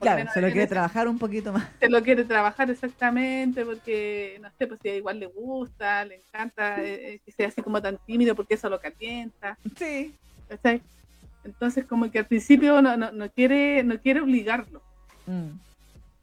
Claro, 0.00 0.30
se 0.32 0.40
lo 0.40 0.46
quiere 0.46 0.62
ese- 0.62 0.70
trabajar 0.70 1.06
un 1.08 1.18
poquito 1.18 1.52
más. 1.52 1.68
se 1.78 1.90
lo 1.90 2.02
quiere 2.02 2.24
trabajar 2.24 2.70
exactamente 2.70 3.66
porque, 3.66 4.38
no 4.40 4.48
sé, 4.58 4.66
pues 4.66 4.80
si 4.82 4.88
igual 4.88 5.20
le 5.20 5.26
gusta, 5.26 6.04
le 6.06 6.16
encanta 6.16 6.82
eh, 6.82 7.14
eh, 7.14 7.20
que 7.24 7.30
sea 7.32 7.48
así 7.48 7.60
como 7.60 7.82
tan 7.82 7.98
tímido 8.06 8.34
porque 8.34 8.54
eso 8.54 8.70
lo 8.70 8.80
calienta, 8.80 9.58
Sí. 9.76 10.14
¿cachai? 10.48 10.80
Entonces 11.44 11.84
como 11.86 12.10
que 12.10 12.18
al 12.18 12.26
principio 12.26 12.80
no, 12.82 12.96
no, 12.96 13.12
no 13.12 13.30
quiere 13.30 13.82
no 13.84 14.00
quiere 14.00 14.20
obligarlo, 14.20 14.82
Mm. 15.26 15.58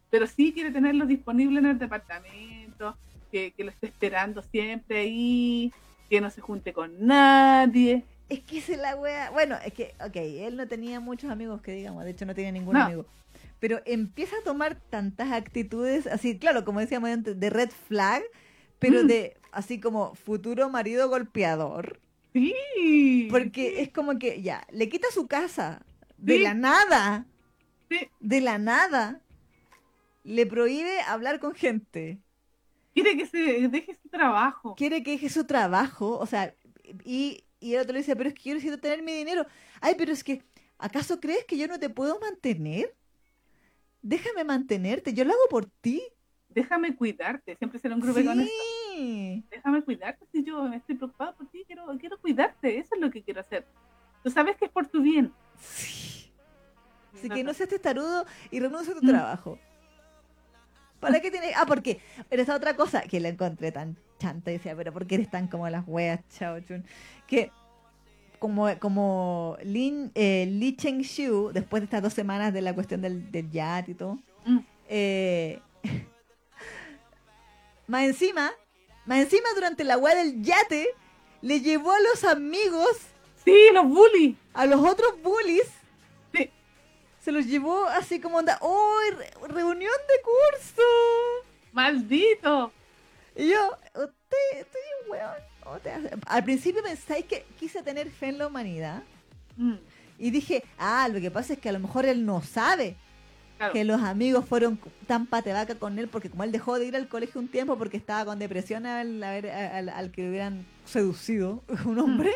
pero 0.09 0.27
sí 0.27 0.51
quiere 0.53 0.71
tenerlo 0.71 1.05
disponible 1.05 1.59
en 1.59 1.65
el 1.67 1.79
departamento, 1.79 2.97
que, 3.31 3.53
que 3.53 3.63
lo 3.63 3.71
esté 3.71 3.87
esperando 3.87 4.41
siempre 4.41 4.99
ahí, 4.99 5.73
que 6.09 6.19
no 6.21 6.29
se 6.29 6.41
junte 6.41 6.73
con 6.73 7.05
nadie. 7.05 8.05
Es 8.29 8.41
que 8.41 8.57
es 8.57 8.69
la 8.77 8.95
wea. 8.95 9.29
Bueno, 9.31 9.55
es 9.65 9.73
que, 9.73 9.93
ok, 10.05 10.15
él 10.15 10.57
no 10.57 10.67
tenía 10.67 10.99
muchos 10.99 11.29
amigos 11.31 11.61
que 11.61 11.71
digamos, 11.73 12.03
de 12.03 12.11
hecho 12.11 12.25
no 12.25 12.35
tenía 12.35 12.51
ningún 12.51 12.73
No. 12.73 12.83
amigo. 12.85 13.05
Pero 13.59 13.79
empieza 13.85 14.35
a 14.37 14.43
tomar 14.43 14.75
tantas 14.89 15.31
actitudes, 15.31 16.07
así, 16.07 16.37
claro, 16.37 16.63
como 16.65 16.79
decíamos 16.79 17.09
antes, 17.09 17.39
de 17.39 17.49
red 17.49 17.69
flag, 17.69 18.23
pero 18.79 19.03
Mm. 19.03 19.07
de 19.07 19.37
así 19.51 19.79
como 19.79 20.13
futuro 20.15 20.69
marido 20.69 21.09
golpeador. 21.09 21.99
Sí. 22.39 23.27
Porque 23.29 23.81
es 23.81 23.89
como 23.91 24.17
que, 24.19 24.41
ya, 24.41 24.65
le 24.71 24.89
quita 24.89 25.07
su 25.11 25.27
casa 25.27 25.85
de 26.17 26.37
Sí. 26.37 26.43
la 26.43 26.53
nada, 26.53 27.25
Sí. 27.89 27.99
de 28.19 28.41
la 28.41 28.57
nada. 28.57 29.21
Le 30.23 30.45
prohíbe 30.45 30.99
hablar 31.01 31.39
con 31.39 31.53
gente. 31.55 32.19
Quiere 32.93 33.15
que 33.15 33.25
se 33.27 33.67
deje 33.69 33.97
su 34.01 34.09
trabajo. 34.09 34.75
quiere 34.75 35.03
que 35.03 35.11
deje 35.11 35.29
su 35.29 35.45
trabajo, 35.45 36.17
o 36.17 36.25
sea, 36.25 36.53
y, 37.05 37.43
y 37.59 37.73
el 37.75 37.81
otro 37.81 37.93
le 37.93 37.99
dice, 37.99 38.15
pero 38.15 38.29
es 38.29 38.35
que 38.35 38.49
yo 38.49 38.55
necesito 38.55 38.79
tener 38.79 39.03
mi 39.03 39.13
dinero. 39.13 39.45
Ay, 39.81 39.95
pero 39.97 40.11
es 40.11 40.23
que, 40.23 40.43
¿acaso 40.77 41.19
crees 41.19 41.45
que 41.45 41.57
yo 41.57 41.67
no 41.67 41.79
te 41.79 41.89
puedo 41.89 42.19
mantener? 42.19 42.95
Déjame 44.01 44.43
mantenerte, 44.43 45.13
yo 45.13 45.23
lo 45.25 45.31
hago 45.33 45.47
por 45.49 45.65
ti. 45.65 46.01
Déjame 46.49 46.95
cuidarte. 46.95 47.55
Siempre 47.57 47.79
se 47.79 47.87
lo 47.89 47.95
engrupe 47.95 48.25
con 48.25 48.39
eso. 48.41 48.51
Déjame 49.49 49.81
cuidarte 49.83 50.25
si 50.31 50.43
yo 50.43 50.63
me 50.63 50.77
estoy 50.77 50.95
preocupada 50.95 51.33
por 51.33 51.47
ti, 51.47 51.63
quiero, 51.67 51.85
quiero 51.99 52.17
cuidarte, 52.19 52.77
eso 52.77 52.95
es 52.95 53.01
lo 53.01 53.09
que 53.11 53.21
quiero 53.23 53.41
hacer. 53.41 53.65
Tú 54.23 54.29
sabes 54.31 54.57
que 54.57 54.65
es 54.65 54.71
por 54.71 54.87
tu 54.87 55.01
bien. 55.01 55.31
sí. 55.59 56.31
Así 57.13 57.29
que 57.29 57.43
no 57.43 57.51
seas 57.53 57.67
te 57.69 57.75
testarudo 57.75 58.25
y 58.51 58.59
renuncia 58.59 58.93
a 58.93 58.95
tu 58.99 59.03
Mm. 59.03 59.09
trabajo. 59.09 59.57
¿Para 60.99 61.19
qué 61.19 61.31
tienes? 61.31 61.51
Ah, 61.55 61.65
porque 61.67 61.99
pero 62.29 62.41
esta 62.43 62.55
otra 62.55 62.75
cosa 62.75 63.01
que 63.01 63.19
la 63.19 63.29
encontré 63.29 63.71
tan 63.71 63.97
chanta 64.19 64.51
y 64.51 64.55
decía, 64.57 64.75
pero 64.75 64.93
¿por 64.93 65.07
qué 65.07 65.15
eres 65.15 65.29
tan 65.31 65.47
como 65.47 65.67
las 65.69 65.83
weas, 65.87 66.19
chao, 66.29 66.59
chun? 66.59 66.85
Que 67.25 67.51
como, 68.39 68.67
como 68.79 69.57
Lin, 69.63 70.11
eh, 70.13 70.45
Lee 70.47 70.75
Cheng 70.75 71.03
Xiu, 71.03 71.51
después 71.53 71.81
de 71.81 71.85
estas 71.85 72.03
dos 72.03 72.13
semanas 72.13 72.53
de 72.53 72.61
la 72.61 72.75
cuestión 72.75 73.01
del, 73.01 73.31
del 73.31 73.49
yat 73.49 73.89
y 73.89 73.95
todo, 73.95 74.19
Mm. 74.45 74.59
eh, 74.89 75.59
más 77.87 78.03
encima, 78.03 78.51
más 79.07 79.17
encima 79.19 79.47
durante 79.55 79.83
la 79.83 79.97
wea 79.97 80.15
del 80.15 80.41
yate, 80.43 80.87
le 81.41 81.59
llevó 81.61 81.91
a 81.91 81.99
los 82.01 82.23
amigos, 82.23 82.89
Sí, 83.43 83.55
los 83.73 83.85
bullies. 83.87 84.35
a 84.53 84.65
los 84.65 84.81
otros 84.87 85.21
bullies, 85.23 85.67
Sí. 86.33 86.49
se 87.19 87.31
los 87.31 87.45
llevó 87.45 87.85
así 87.87 88.19
como 88.19 88.37
onda, 88.37 88.57
¡oh, 88.61 88.99
re- 89.17 89.31
reunión 89.47 89.93
de 90.07 90.21
curso! 90.21 90.81
Maldito. 91.73 92.71
Y 93.35 93.49
yo, 93.49 93.71
usted, 93.93 94.59
estoy 94.59 94.81
un 95.05 95.11
weón. 95.11 95.35
¿cómo 95.63 95.79
te 95.79 95.91
hace? 95.91 96.09
Al 96.25 96.43
principio 96.43 96.81
pensáis 96.81 97.25
que 97.25 97.45
quise 97.59 97.83
tener 97.83 98.09
fe 98.11 98.27
en 98.29 98.37
la 98.37 98.47
humanidad 98.47 99.03
Mm, 99.57 99.75
y 100.19 100.29
dije, 100.29 100.63
ah, 100.77 101.07
lo 101.11 101.19
que 101.19 101.31
pasa 101.31 101.53
es 101.53 101.59
que 101.59 101.69
a 101.69 101.71
lo 101.71 101.79
mejor 101.79 102.05
él 102.05 102.25
no 102.25 102.41
sabe 102.43 102.95
claro. 103.57 103.73
que 103.73 103.83
los 103.83 104.01
amigos 104.01 104.45
fueron 104.45 104.79
tan 105.07 105.25
patevaca 105.25 105.75
con 105.75 105.97
él 105.99 106.07
porque 106.07 106.29
como 106.29 106.43
él 106.43 106.51
dejó 106.51 106.79
de 106.79 106.85
ir 106.85 106.95
al 106.95 107.07
colegio 107.07 107.39
un 107.41 107.47
tiempo 107.47 107.77
porque 107.77 107.97
estaba 107.97 108.25
con 108.25 108.39
depresión 108.39 108.85
al, 108.85 109.21
al, 109.23 109.89
al 109.89 110.11
que 110.11 110.29
hubieran 110.29 110.65
seducido 110.85 111.63
un 111.85 111.99
hombre, 111.99 112.31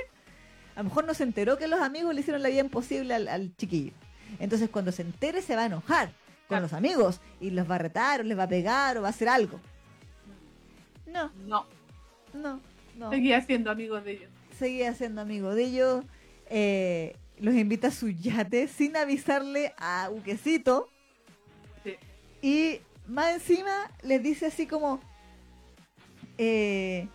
a 0.75 0.79
lo 0.79 0.85
mejor 0.85 1.05
no 1.05 1.13
se 1.13 1.23
enteró 1.23 1.57
que 1.57 1.67
los 1.67 1.81
amigos 1.81 2.13
le 2.13 2.21
hicieron 2.21 2.41
la 2.41 2.49
vida 2.49 2.61
imposible 2.61 3.13
al, 3.13 3.55
chiquillo. 3.57 3.91
Entonces 4.39 4.69
cuando 4.69 4.91
se 4.91 5.01
entere 5.01 5.41
se 5.41 5.55
va 5.55 5.63
a 5.63 5.65
enojar 5.67 6.07
con 6.07 6.57
Claro. 6.57 6.63
los 6.63 6.73
amigos 6.73 7.21
y 7.39 7.49
los 7.51 7.69
va 7.69 7.75
a 7.75 7.79
retar 7.79 8.21
o 8.21 8.23
les 8.23 8.37
va 8.37 8.43
a 8.43 8.49
pegar 8.49 8.97
o 8.97 9.01
va 9.01 9.07
a 9.07 9.11
hacer 9.11 9.29
algo. 9.29 9.59
No, 11.07 11.31
No, 11.47 11.65
no, 12.33 12.59
no. 12.97 13.09
seguía 13.09 13.41
siendo 13.41 13.71
amigos 13.71 14.03
de 14.05 14.11
ellos. 14.13 14.29
Seguía 14.57 14.93
siendo 14.93 15.21
amigo 15.21 15.53
de 15.55 15.63
ellos. 15.63 16.05
eh, 16.49 17.15
los 17.39 17.55
invita 17.55 17.87
a 17.87 17.91
su 17.91 18.09
yate 18.09 18.67
sin 18.67 18.95
avisarle 18.95 19.73
a 19.77 20.09
Uquecito. 20.11 20.89
Y 22.41 22.81
más 23.07 23.33
encima 23.33 23.89
les 24.03 24.21
dice 24.23 24.47
así 24.47 24.65
como, 24.67 24.99
eh, 26.37 27.07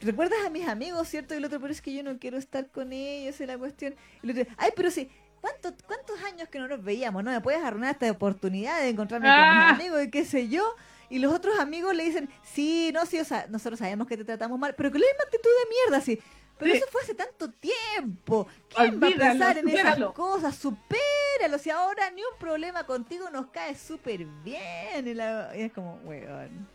¿recuerdas 0.00 0.38
a 0.46 0.50
mis 0.50 0.66
amigos, 0.68 1.08
cierto? 1.08 1.34
Y 1.34 1.38
el 1.38 1.44
otro, 1.44 1.60
pero 1.60 1.72
es 1.72 1.80
que 1.80 1.92
yo 1.94 2.02
no 2.02 2.18
quiero 2.18 2.38
estar 2.38 2.68
con 2.70 2.92
ellos, 2.92 3.40
es 3.40 3.46
la 3.46 3.58
cuestión. 3.58 3.94
Y 4.22 4.30
el 4.30 4.38
otro, 4.40 4.52
ay, 4.58 4.70
pero 4.76 4.90
sí, 4.90 5.08
¿cuántos, 5.40 5.74
¿cuántos 5.86 6.22
años 6.24 6.48
que 6.48 6.58
no 6.58 6.68
nos 6.68 6.82
veíamos? 6.82 7.24
¿No 7.24 7.30
me 7.30 7.40
puedes 7.40 7.62
arruinar 7.62 7.92
esta 7.92 8.10
oportunidad 8.10 8.80
de 8.80 8.88
encontrarme 8.90 9.26
con 9.26 9.34
Ah. 9.36 9.72
mis 9.72 9.80
amigos 9.80 10.04
y 10.04 10.10
qué 10.10 10.24
sé 10.24 10.48
yo? 10.48 10.64
Y 11.08 11.18
los 11.18 11.32
otros 11.34 11.58
amigos 11.58 11.94
le 11.94 12.04
dicen, 12.04 12.28
sí, 12.44 12.90
no, 12.94 13.04
sí, 13.04 13.18
o 13.18 13.24
sea, 13.24 13.46
nosotros 13.48 13.78
sabemos 13.80 14.06
que 14.06 14.16
te 14.16 14.24
tratamos 14.24 14.58
mal, 14.58 14.74
pero 14.76 14.90
con 14.92 15.00
la 15.00 15.06
misma 15.06 15.24
actitud 15.24 15.50
de 15.50 15.70
mierda, 15.90 16.04
sí. 16.04 16.20
Pero 16.60 16.70
Sí. 16.72 16.78
eso 16.78 16.86
fue 16.92 17.00
hace 17.02 17.14
tanto 17.14 17.50
tiempo. 17.50 18.46
¿Quién 18.68 19.00
va 19.02 19.06
a 19.06 19.10
Olvídalo, 19.10 19.30
pensar 19.32 19.58
en 19.58 19.68
esas 19.68 19.98
cosas? 20.12 20.54
Supéralo. 20.54 21.58
Si 21.58 21.70
ahora 21.70 22.10
ni 22.10 22.20
un 22.22 22.38
problema 22.38 22.84
contigo 22.84 23.28
nos 23.30 23.46
cae 23.46 23.74
súper 23.74 24.24
bien. 24.44 25.08
Y, 25.08 25.14
la- 25.14 25.50
y 25.56 25.62
es 25.62 25.72
como, 25.72 25.96
weón. 26.04 26.68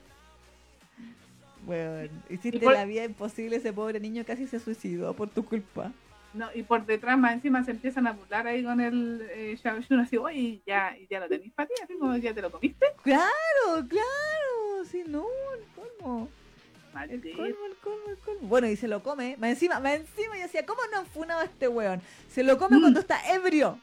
Weón. 1.65 2.09
Hiciste 2.29 2.59
por- 2.59 2.73
la 2.73 2.85
vida 2.85 3.03
imposible. 3.05 3.55
Ese 3.57 3.73
pobre 3.73 3.99
niño 3.99 4.23
casi 4.25 4.47
se 4.47 4.59
suicidó 4.59 5.13
por 5.15 5.29
tu 5.29 5.45
culpa. 5.45 5.91
No, 6.33 6.49
y 6.53 6.63
por 6.63 6.85
detrás 6.85 7.17
más 7.17 7.33
encima 7.33 7.63
se 7.63 7.71
empiezan 7.71 8.07
a 8.07 8.11
burlar 8.11 8.45
ahí 8.45 8.61
con 8.61 8.81
el 8.81 9.25
eh, 9.31 9.57
Xun, 9.87 9.99
así, 10.01 10.17
oye, 10.17 10.61
ya, 10.67 10.93
y 10.97 11.07
ya 11.07 11.21
lo 11.21 11.29
tenéis 11.29 11.53
para 11.53 11.67
ti, 11.69 11.75
así 11.81 11.93
como 11.97 12.17
ya 12.17 12.33
te 12.33 12.41
lo 12.41 12.51
comiste. 12.51 12.85
Claro, 13.03 13.87
claro. 13.87 14.85
Sí, 14.91 15.03
no, 15.07 15.25
el 15.57 15.63
colmo. 15.73 16.27
El 17.03 17.21
colmo, 17.21 17.65
el 17.65 17.75
colmo, 17.77 18.09
el 18.09 18.17
colmo. 18.17 18.47
Bueno, 18.47 18.67
y 18.67 18.75
se 18.75 18.87
lo 18.87 19.03
come. 19.03 19.35
Más 19.37 19.51
encima, 19.51 19.79
más 19.79 19.95
encima, 19.95 20.37
y 20.37 20.41
decía, 20.41 20.65
¿cómo 20.65 20.81
no 20.91 20.99
han 20.99 21.05
funado 21.05 21.41
a 21.41 21.45
este 21.45 21.67
weón? 21.67 22.01
Se 22.29 22.43
lo 22.43 22.57
come 22.57 22.77
Mm. 22.77 22.81
cuando 22.81 22.99
está 23.01 23.33
ebrio. 23.33 23.79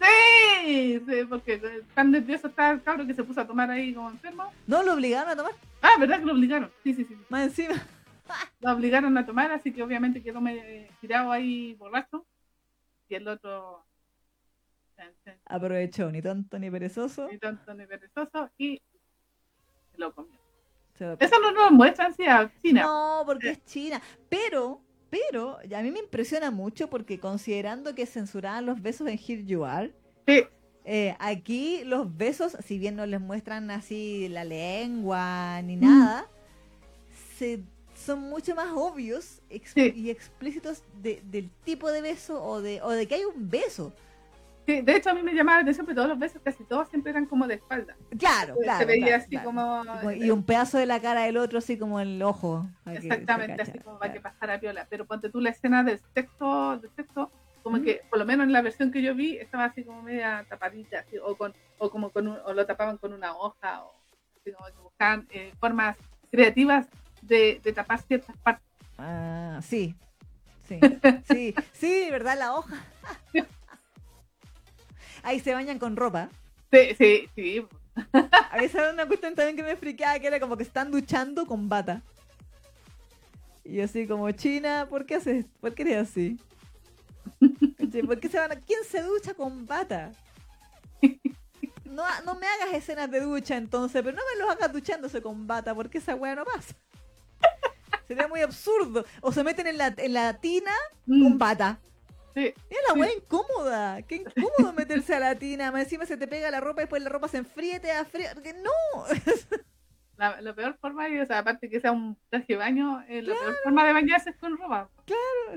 Sí, 0.00 1.00
sí, 1.06 1.24
porque 1.28 1.54
eh, 1.54 1.82
tan 1.94 2.10
nervioso 2.10 2.48
está 2.48 2.72
el 2.72 2.82
cabro 2.82 3.06
que 3.06 3.14
se 3.14 3.22
puso 3.24 3.40
a 3.40 3.46
tomar 3.46 3.70
ahí 3.70 3.94
como 3.94 4.10
enfermo. 4.10 4.52
No 4.66 4.82
lo 4.82 4.94
obligaron 4.94 5.30
a 5.30 5.36
tomar. 5.36 5.52
Ah, 5.80 5.92
¿verdad 5.98 6.18
que 6.20 6.24
lo 6.26 6.32
obligaron? 6.32 6.70
Sí, 6.82 6.94
sí, 6.94 7.04
sí. 7.04 7.16
Más 7.28 7.44
encima. 7.44 7.74
Lo 8.60 8.72
obligaron 8.72 9.16
a 9.18 9.26
tomar, 9.26 9.50
así 9.52 9.72
que 9.72 9.82
obviamente 9.82 10.22
quedó 10.22 10.40
eh, 10.48 10.88
tirado 11.00 11.30
ahí 11.32 11.74
borracho. 11.74 12.24
Y 13.08 13.14
el 13.16 13.28
otro, 13.28 13.84
eh, 14.96 15.12
eh, 15.26 15.36
Aprovechó, 15.46 16.10
ni 16.10 16.22
tonto 16.22 16.58
ni 16.58 16.70
perezoso. 16.70 17.28
ni 17.28 17.38
tonto 17.38 17.74
ni 17.74 17.84
perezoso, 17.86 18.48
y 18.56 18.80
se 19.92 19.98
lo 19.98 20.14
comió. 20.14 20.32
Eso 20.98 21.40
no 21.40 21.52
nos 21.52 21.70
muestran 21.72 22.14
si 22.14 22.24
a 22.26 22.50
China. 22.62 22.82
No, 22.82 23.22
porque 23.26 23.50
es 23.50 23.64
China. 23.64 24.00
Pero, 24.28 24.80
pero, 25.10 25.58
a 25.58 25.82
mí 25.82 25.90
me 25.90 25.98
impresiona 26.00 26.50
mucho 26.50 26.88
porque 26.88 27.18
considerando 27.18 27.94
que 27.94 28.06
censuraban 28.06 28.66
los 28.66 28.80
besos 28.80 29.08
en 29.08 29.18
Here 29.18 29.44
You 29.44 29.64
Are, 29.64 29.92
Sí, 30.26 30.44
eh, 30.84 31.16
aquí 31.18 31.82
los 31.84 32.16
besos, 32.16 32.56
si 32.64 32.78
bien 32.78 32.94
no 32.96 33.06
les 33.06 33.20
muestran 33.20 33.70
así 33.70 34.28
la 34.28 34.44
lengua 34.44 35.60
ni 35.62 35.76
Mm. 35.76 35.80
nada, 35.80 36.26
se, 37.36 37.60
son 37.94 38.20
mucho 38.20 38.54
más 38.54 38.68
obvios 38.72 39.40
Sí. 39.74 39.92
y 39.96 40.10
explícitos 40.10 40.82
de- 41.02 41.20
del 41.24 41.50
tipo 41.64 41.90
de 41.90 42.00
beso 42.02 42.42
o 42.42 42.60
de, 42.60 42.80
o 42.82 42.90
de 42.90 43.06
que 43.08 43.16
hay 43.16 43.24
un 43.24 43.48
beso. 43.50 43.92
Sí, 44.66 44.80
de 44.82 44.96
hecho 44.96 45.10
a 45.10 45.14
mí 45.14 45.22
me 45.22 45.32
llamaba 45.34 45.58
la 45.58 45.62
atención, 45.62 45.86
pero 45.86 45.96
todos 45.96 46.08
los 46.10 46.18
besos, 46.18 46.40
casi 46.42 46.64
todos 46.64 46.88
siempre 46.88 47.10
eran 47.10 47.26
como 47.26 47.46
de 47.46 47.54
espalda. 47.54 47.96
Claro, 48.18 48.56
claro. 48.62 48.78
se 48.80 48.84
veía 48.86 49.06
claro, 49.06 49.22
así 49.22 49.30
claro. 49.30 49.44
como... 49.46 50.10
Y 50.12 50.24
Y 50.26 50.30
un 50.30 50.44
pedazo 50.44 50.78
de 50.78 50.86
la 50.86 51.00
cara 51.00 51.22
del 51.22 51.36
otro 51.36 51.58
así 51.58 51.78
como 51.78 52.00
el 52.00 52.22
ojo. 52.22 52.66
Exactamente, 52.86 53.56
cacha, 53.56 53.70
así 53.70 53.78
como 53.80 53.98
para 53.98 54.12
que 54.12 54.20
claro. 54.20 54.34
pasara 54.38 54.60
piola. 54.60 54.86
Pero 54.90 55.06
ponte 55.06 55.30
tú 55.30 55.40
la 55.40 55.50
escena 55.50 55.82
del 55.84 56.00
sexo, 56.14 56.78
del 56.78 56.90
sexo 56.96 57.30
como 57.62 57.76
Mm. 57.78 57.84
que, 57.84 58.00
por 58.10 58.18
lo 58.18 58.24
menos 58.26 58.44
en 58.46 58.52
la 58.52 58.60
versión 58.60 58.90
que 58.90 59.02
yo 59.02 59.14
vi, 59.14 59.36
estaba 59.36 59.66
así 59.66 59.84
como 59.84 60.02
media 60.02 60.44
tapadita, 60.48 60.98
así, 61.00 61.16
o, 61.18 61.36
con, 61.36 61.54
o 61.78 61.90
como 61.90 62.10
con 62.10 62.26
un- 62.26 62.38
o 62.44 62.52
lo 62.52 62.66
tapaban 62.66 62.98
con 62.98 63.12
una 63.12 63.36
hoja, 63.36 63.84
o 63.84 63.92
así 64.40 64.50
como 64.52 64.66
que 64.66 64.78
buscaban 64.82 65.28
eh, 65.30 65.52
formas 65.60 65.96
creativas 66.32 66.88
de, 67.20 67.60
de 67.62 67.72
tapar 67.72 68.00
ciertas 68.02 68.36
partes. 68.38 68.66
Ah, 68.98 69.60
sí. 69.62 69.94
Sí, 70.64 70.80
sí, 71.30 71.54
sí, 71.72 72.08
¿verdad? 72.10 72.36
La 72.38 72.54
hoja. 72.54 72.74
Ahí 75.22 75.40
se 75.40 75.54
bañan 75.54 75.78
con 75.78 75.96
ropa. 75.96 76.28
Sí, 76.72 76.94
sí, 76.98 77.28
sí. 77.34 77.66
A 78.50 78.56
veces 78.56 78.76
era 78.76 78.92
una 78.92 79.06
cuestión 79.06 79.34
también 79.34 79.56
que 79.56 79.62
me 79.62 79.76
friqueaba, 79.76 80.18
que 80.18 80.26
era 80.26 80.40
como 80.40 80.56
que 80.56 80.62
están 80.62 80.90
duchando 80.90 81.46
con 81.46 81.68
bata. 81.68 82.02
Y 83.64 83.80
así 83.80 84.06
como, 84.06 84.30
China, 84.32 84.86
¿por 84.90 85.06
qué 85.06 85.16
haces? 85.16 85.46
¿Por 85.60 85.74
qué 85.74 85.82
eres 85.82 86.08
así? 86.10 86.38
¿Por 88.06 88.18
qué 88.18 88.28
se 88.28 88.38
van 88.38 88.52
a... 88.52 88.56
¿Quién 88.56 88.80
se 88.84 89.02
ducha 89.02 89.34
con 89.34 89.66
bata? 89.66 90.12
no, 91.84 92.02
no 92.24 92.34
me 92.34 92.46
hagas 92.46 92.74
escenas 92.74 93.10
de 93.10 93.20
ducha 93.20 93.56
entonces, 93.56 94.02
pero 94.02 94.16
no 94.16 94.22
me 94.34 94.40
los 94.40 94.50
hagas 94.50 94.72
duchándose 94.72 95.20
con 95.22 95.46
bata, 95.46 95.74
porque 95.74 95.98
esa 95.98 96.14
weá 96.14 96.34
no 96.34 96.44
pasa. 96.44 96.74
Sería 98.08 98.26
muy 98.28 98.40
absurdo. 98.40 99.04
O 99.20 99.32
se 99.32 99.44
meten 99.44 99.66
en 99.66 99.78
la, 99.78 99.94
en 99.96 100.12
la 100.12 100.40
tina 100.40 100.72
con 101.06 101.34
Mm, 101.34 101.38
bata. 101.38 101.78
Sí. 102.34 102.46
Es 102.46 102.78
la 102.88 102.94
Sí. 102.94 103.00
weá 103.00 103.12
incómoda. 103.14 104.02
Qué 104.02 104.16
incómodo 104.16 104.72
meterse 104.74 105.14
a 105.14 105.20
la 105.20 105.34
tina. 105.38 105.70
Más 105.72 105.82
encima 105.84 106.06
se 106.06 106.16
te 106.16 106.26
pega 106.28 106.50
la 106.50 106.60
ropa 106.60 106.82
y 106.82 106.84
después 106.84 107.02
la 107.02 107.08
ropa 107.10 107.28
se 107.28 107.38
enfría 107.38 107.80
te 107.80 107.88
da 107.88 108.04
frío. 108.04 108.28
No. 108.62 109.04
La, 110.18 110.40
la 110.40 110.54
peor 110.54 110.76
forma, 110.78 111.08
y, 111.08 111.18
o 111.18 111.26
sea, 111.26 111.38
aparte 111.38 111.68
que 111.68 111.80
sea 111.80 111.90
un 111.90 112.16
traje 112.28 112.44
de 112.52 112.56
baño, 112.56 113.02
eh, 113.08 113.22
la 113.22 113.34
peor 113.34 113.56
forma 113.64 113.84
de 113.84 113.92
bañarse 113.92 114.30
es 114.30 114.36
con 114.36 114.56
ropa. 114.56 114.88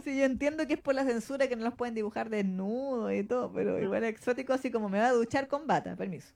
Sí, 0.04 0.18
yo 0.18 0.24
entiendo 0.26 0.66
que 0.66 0.74
es 0.74 0.82
por 0.82 0.96
la 0.96 1.04
censura 1.04 1.48
que 1.48 1.56
no 1.56 1.66
los 1.66 1.76
pueden 1.76 1.94
dibujar 1.94 2.30
desnudos 2.30 3.14
y 3.14 3.24
todo, 3.26 3.52
pero 3.52 3.80
igual 3.80 4.06
es 4.06 4.10
exótico 4.12 4.54
así 4.54 4.72
como 4.72 4.90
me 4.90 4.98
voy 4.98 5.08
a 5.08 5.12
duchar 5.12 5.48
con 5.50 5.68
bata, 5.68 5.96
permiso. 5.96 6.34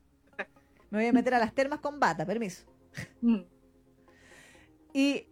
Me 0.90 0.98
voy 0.98 1.06
a 1.06 1.12
meter 1.12 1.34
a 1.34 1.38
las 1.40 1.54
termas 1.54 1.80
con 1.80 1.98
bata, 1.98 2.24
permiso. 2.24 2.66
Mm, 3.20 3.40
Y, 4.92 5.26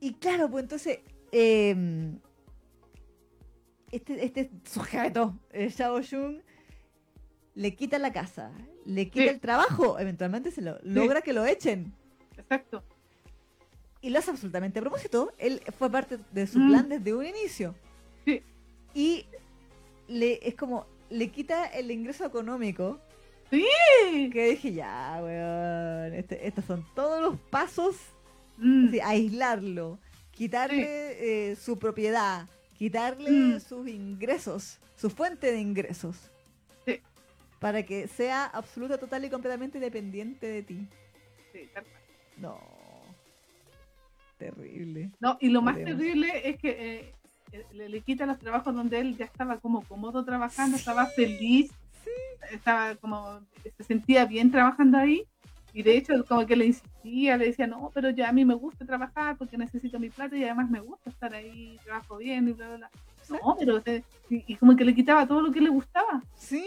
y 0.00 0.14
claro, 0.14 0.48
pues 0.50 0.62
entonces, 0.62 1.00
eh, 1.32 1.74
este, 3.92 4.24
este 4.24 4.50
sujeto, 4.64 5.34
eh, 5.52 5.68
Shao 5.70 6.00
Jun, 6.02 6.42
le 7.54 7.74
quita 7.74 7.98
la 7.98 8.12
casa, 8.12 8.50
le 8.84 9.08
quita 9.10 9.24
Sí. 9.24 9.28
el 9.30 9.40
trabajo, 9.40 9.98
eventualmente 9.98 10.50
se 10.50 10.62
lo 10.62 10.78
logra 10.82 11.20
que 11.22 11.32
lo 11.32 11.44
echen. 11.44 11.92
exacto. 12.36 12.82
Y 14.00 14.10
lo 14.10 14.20
hace 14.20 14.30
absolutamente 14.30 14.78
a 14.78 14.82
propósito. 14.82 15.32
Él 15.38 15.60
fue 15.76 15.90
parte 15.90 16.18
de 16.32 16.46
su 16.46 16.60
Mm. 16.60 16.68
plan 16.68 16.88
desde 16.88 17.14
un 17.14 17.26
inicio. 17.26 17.74
Sí. 18.24 18.42
Y 18.94 19.26
le, 20.06 20.38
es 20.46 20.54
como, 20.54 20.86
le 21.10 21.28
quita 21.30 21.66
el 21.66 21.90
ingreso 21.90 22.24
económico. 22.24 23.00
Sí. 23.50 23.64
Que 24.32 24.50
dije, 24.50 24.72
ya, 24.72 25.18
weón, 25.22 26.14
este- 26.14 26.46
estos 26.46 26.64
son 26.64 26.86
todos 26.94 27.20
los 27.20 27.38
pasos 27.50 27.96
Mm, 28.60 28.92
aislarlo, 29.04 29.98
quitarle 30.32 31.50
eh, 31.50 31.56
su 31.56 31.78
propiedad, 31.78 32.46
quitarle 32.78 33.30
Mm. 33.30 33.60
sus 33.60 33.88
ingresos, 33.88 34.78
su 34.96 35.10
fuente 35.10 35.50
de 35.52 35.60
ingresos. 35.60 36.30
Sí. 36.86 37.00
Para 37.58 37.82
que 37.82 38.06
sea 38.08 38.44
absoluta, 38.46 38.96
total 38.98 39.24
y 39.24 39.30
completamente 39.30 39.78
dependiente 39.80 40.46
de 40.46 40.62
ti. 40.62 40.88
sí, 41.52 41.68
tal 41.74 41.84
cual. 41.84 42.02
No. 42.38 42.60
Terrible. 44.38 45.10
No, 45.18 45.36
y 45.40 45.48
lo 45.48 45.60
más 45.62 45.76
terrible 45.76 46.48
es 46.48 46.58
que 46.58 46.68
eh, 46.70 47.14
eh, 47.52 47.66
le, 47.72 47.88
le 47.88 48.00
quita 48.02 48.24
los 48.26 48.38
trabajos 48.38 48.72
donde 48.74 49.00
él 49.00 49.16
ya 49.16 49.24
estaba 49.24 49.58
como 49.58 49.82
cómodo 49.82 50.24
trabajando, 50.24 50.76
estaba 50.76 51.06
feliz, 51.06 51.72
estaba 52.52 52.94
como, 52.96 53.40
se 53.76 53.82
sentía 53.82 54.24
bien 54.26 54.52
trabajando 54.52 54.98
ahí. 54.98 55.26
Y 55.72 55.82
de 55.82 55.96
hecho, 55.96 56.24
como 56.26 56.46
que 56.46 56.56
le 56.56 56.66
insistía, 56.66 57.36
le 57.36 57.46
decía, 57.46 57.66
no, 57.66 57.90
pero 57.94 58.10
ya 58.10 58.28
a 58.28 58.32
mí 58.32 58.44
me 58.44 58.54
gusta 58.54 58.84
trabajar 58.84 59.36
porque 59.36 59.58
necesito 59.58 59.98
mi 59.98 60.10
plata 60.10 60.36
y 60.36 60.44
además 60.44 60.70
me 60.70 60.80
gusta 60.80 61.10
estar 61.10 61.34
ahí, 61.34 61.78
trabajo 61.84 62.16
bien 62.16 62.48
y 62.48 62.52
bla, 62.52 62.68
bla, 62.68 62.76
bla. 62.76 62.90
No, 63.28 63.56
pero, 63.58 63.82
y, 64.30 64.56
como 64.56 64.74
que 64.74 64.84
le 64.84 64.94
quitaba 64.94 65.26
todo 65.26 65.42
lo 65.42 65.52
que 65.52 65.60
le 65.60 65.68
gustaba. 65.68 66.22
Sí, 66.34 66.66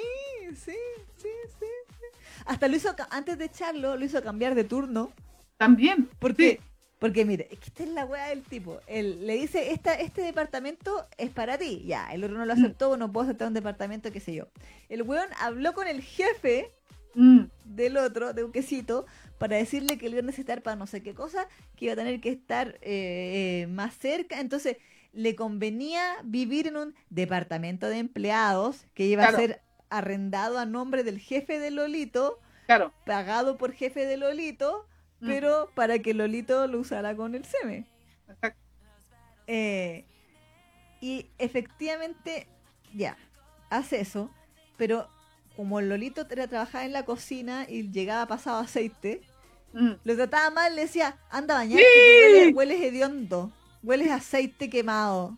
sí, 0.54 0.76
sí, 1.18 1.30
sí. 1.47 1.66
sí. 1.99 2.06
Hasta 2.45 2.68
lo 2.68 2.76
hizo, 2.76 2.95
antes 3.10 3.38
de 3.38 3.45
echarlo, 3.45 3.97
lo 3.97 4.06
hizo 4.06 4.22
cambiar 4.22 4.56
de 4.56 4.64
turno. 4.64 5.12
También. 5.58 6.10
Porque, 6.20 6.60
porque 6.99 7.26
mire, 7.26 7.47
es 7.52 7.60
que 7.60 7.66
esta 7.70 7.84
es 7.84 7.89
la 7.89 8.06
weá 8.06 8.28
del 8.28 8.43
tipo. 8.43 8.80
Él 8.88 9.26
le 9.26 9.36
dice, 9.36 9.72
esta, 9.72 9.95
este 9.95 10.22
departamento 10.22 11.08
es 11.18 11.32
para 11.32 11.58
ti. 11.58 11.84
Ya, 11.86 12.12
el 12.14 12.24
otro 12.24 12.38
no 12.38 12.45
lo 12.45 12.54
aceptó, 12.54 12.89
bueno, 12.89 13.12
puedo 13.12 13.26
aceptar 13.26 13.47
un 13.47 13.54
departamento, 13.54 14.12
qué 14.12 14.20
sé 14.20 14.34
yo. 14.34 14.47
El 14.89 15.04
weón 15.04 15.30
habló 15.39 15.74
con 15.74 15.88
el 15.88 16.02
jefe 16.02 16.72
Mm, 17.16 17.41
del 17.66 17.97
otro, 17.97 18.34
de 18.34 18.43
un 18.43 18.51
quesito, 18.51 19.05
para 19.38 19.57
decirle 19.57 19.97
que 19.97 20.07
lo 20.07 20.12
iba 20.16 20.20
a 20.20 20.26
necesitar 20.26 20.62
para 20.62 20.76
no 20.76 20.88
sé 20.88 21.01
qué 21.03 21.14
cosa, 21.14 21.47
que 21.76 21.86
iba 21.86 21.93
a 21.93 21.97
tener 21.97 22.22
que 22.22 22.30
estar 22.30 22.78
eh, 22.82 23.64
eh, 23.64 23.68
más 23.68 23.95
cerca. 23.97 24.39
Entonces, 24.39 24.78
le 25.14 25.36
convenía 25.36 26.03
vivir 26.24 26.68
en 26.68 26.78
un 26.78 26.95
departamento 27.09 27.88
de 27.88 27.97
empleados 27.97 28.86
que 28.93 29.05
iba 29.05 29.24
Claro. 29.24 29.38
a 29.38 29.39
ser 29.41 29.62
arrendado 29.89 30.57
a 30.57 30.66
nombre 30.66 31.03
del 31.03 31.20
jefe 31.20 31.59
de 31.59 31.70
Lolito, 31.72 32.39
claro. 32.66 32.93
pagado 33.05 33.57
por 33.57 33.74
jefe 33.74 34.05
de 34.05 34.18
Lolito, 34.18 34.88
Mm, 35.20 35.28
pero 35.28 35.70
para 35.76 35.99
que 35.99 36.14
Lolito 36.14 36.66
lo 36.68 36.80
usara 36.80 37.16
con 37.16 37.36
el 37.36 37.43
SEME. 37.45 37.86
exacto. 38.30 38.59
Eh, 39.47 40.05
y 41.01 41.28
efectivamente, 41.39 42.47
ya, 42.93 43.18
hace 43.70 43.99
eso, 44.01 44.32
pero 44.78 45.07
como 45.56 45.80
el 45.80 45.89
Lolito 45.89 46.26
trabajaba 46.28 46.86
en 46.86 46.93
la 46.93 47.04
cocina 47.06 47.66
y 47.68 47.91
llegaba 47.91 48.26
pasado 48.28 48.60
aceite, 48.60 49.22
Mm, 49.74 49.91
lo 50.04 50.16
trataba 50.18 50.49
mal, 50.49 50.76
le 50.76 50.82
decía, 50.82 51.16
anda 51.30 51.56
a 51.56 51.60
bañarte, 51.60 51.86
Sí. 51.86 52.20
hueles, 52.20 52.54
hueles 52.54 52.82
hediondo, 52.82 53.54
hueles 53.84 54.12
aceite 54.12 54.70
quemado. 54.70 55.38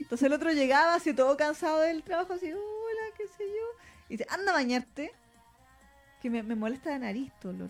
Entonces 0.00 0.22
el 0.26 0.32
otro 0.32 0.50
llegaba 0.52 0.94
así 0.94 1.12
todo 1.12 1.36
cansado 1.36 1.80
del 1.80 2.02
trabajo, 2.02 2.32
así, 2.32 2.50
hola, 2.50 3.14
qué 3.18 3.26
sé 3.26 3.44
yo. 3.44 3.84
Y 4.08 4.16
dice, 4.16 4.26
anda 4.30 4.50
a 4.52 4.54
bañarte, 4.54 5.12
que 6.22 6.30
me, 6.30 6.42
me 6.42 6.54
molesta 6.54 6.88
la 6.88 7.00
nariz, 7.00 7.30
tu 7.38 7.50
olor. 7.50 7.68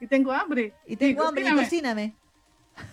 Y 0.00 0.06
tengo 0.06 0.32
hambre. 0.32 0.72
Y 0.86 0.96
tengo 0.96 1.20
Sí, 1.22 1.28
hambre, 1.28 1.42
y 1.42 1.44
cocíname. 1.44 1.64
cocíname. 1.64 2.14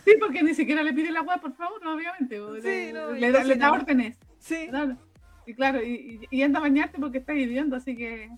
Sí, 0.04 0.12
porque 0.20 0.44
ni 0.44 0.54
siquiera 0.54 0.84
le 0.84 0.92
pide 0.92 1.10
la 1.10 1.22
agua, 1.22 1.38
por 1.38 1.54
favor, 1.56 1.80
obviamente. 1.88 2.38
o 2.40 2.56
Sí, 2.56 2.62
le, 2.64 2.92
no, 2.94 3.12
le 3.14 3.32
da, 3.32 3.44
le 3.46 3.56
da 3.56 3.70
cocíname. 3.70 3.78
órdenes. 3.78 4.18
Sí, 4.40 4.68
Claro. 4.68 4.98
Y 5.50 5.56
claro, 5.56 5.82
y, 5.84 6.28
y, 6.30 6.44
anda 6.44 6.60
a 6.60 6.62
bañarte 6.62 7.00
porque 7.00 7.18
está 7.18 7.34
hirviendo, 7.34 7.76
así 7.76 7.96
que. 7.98 8.30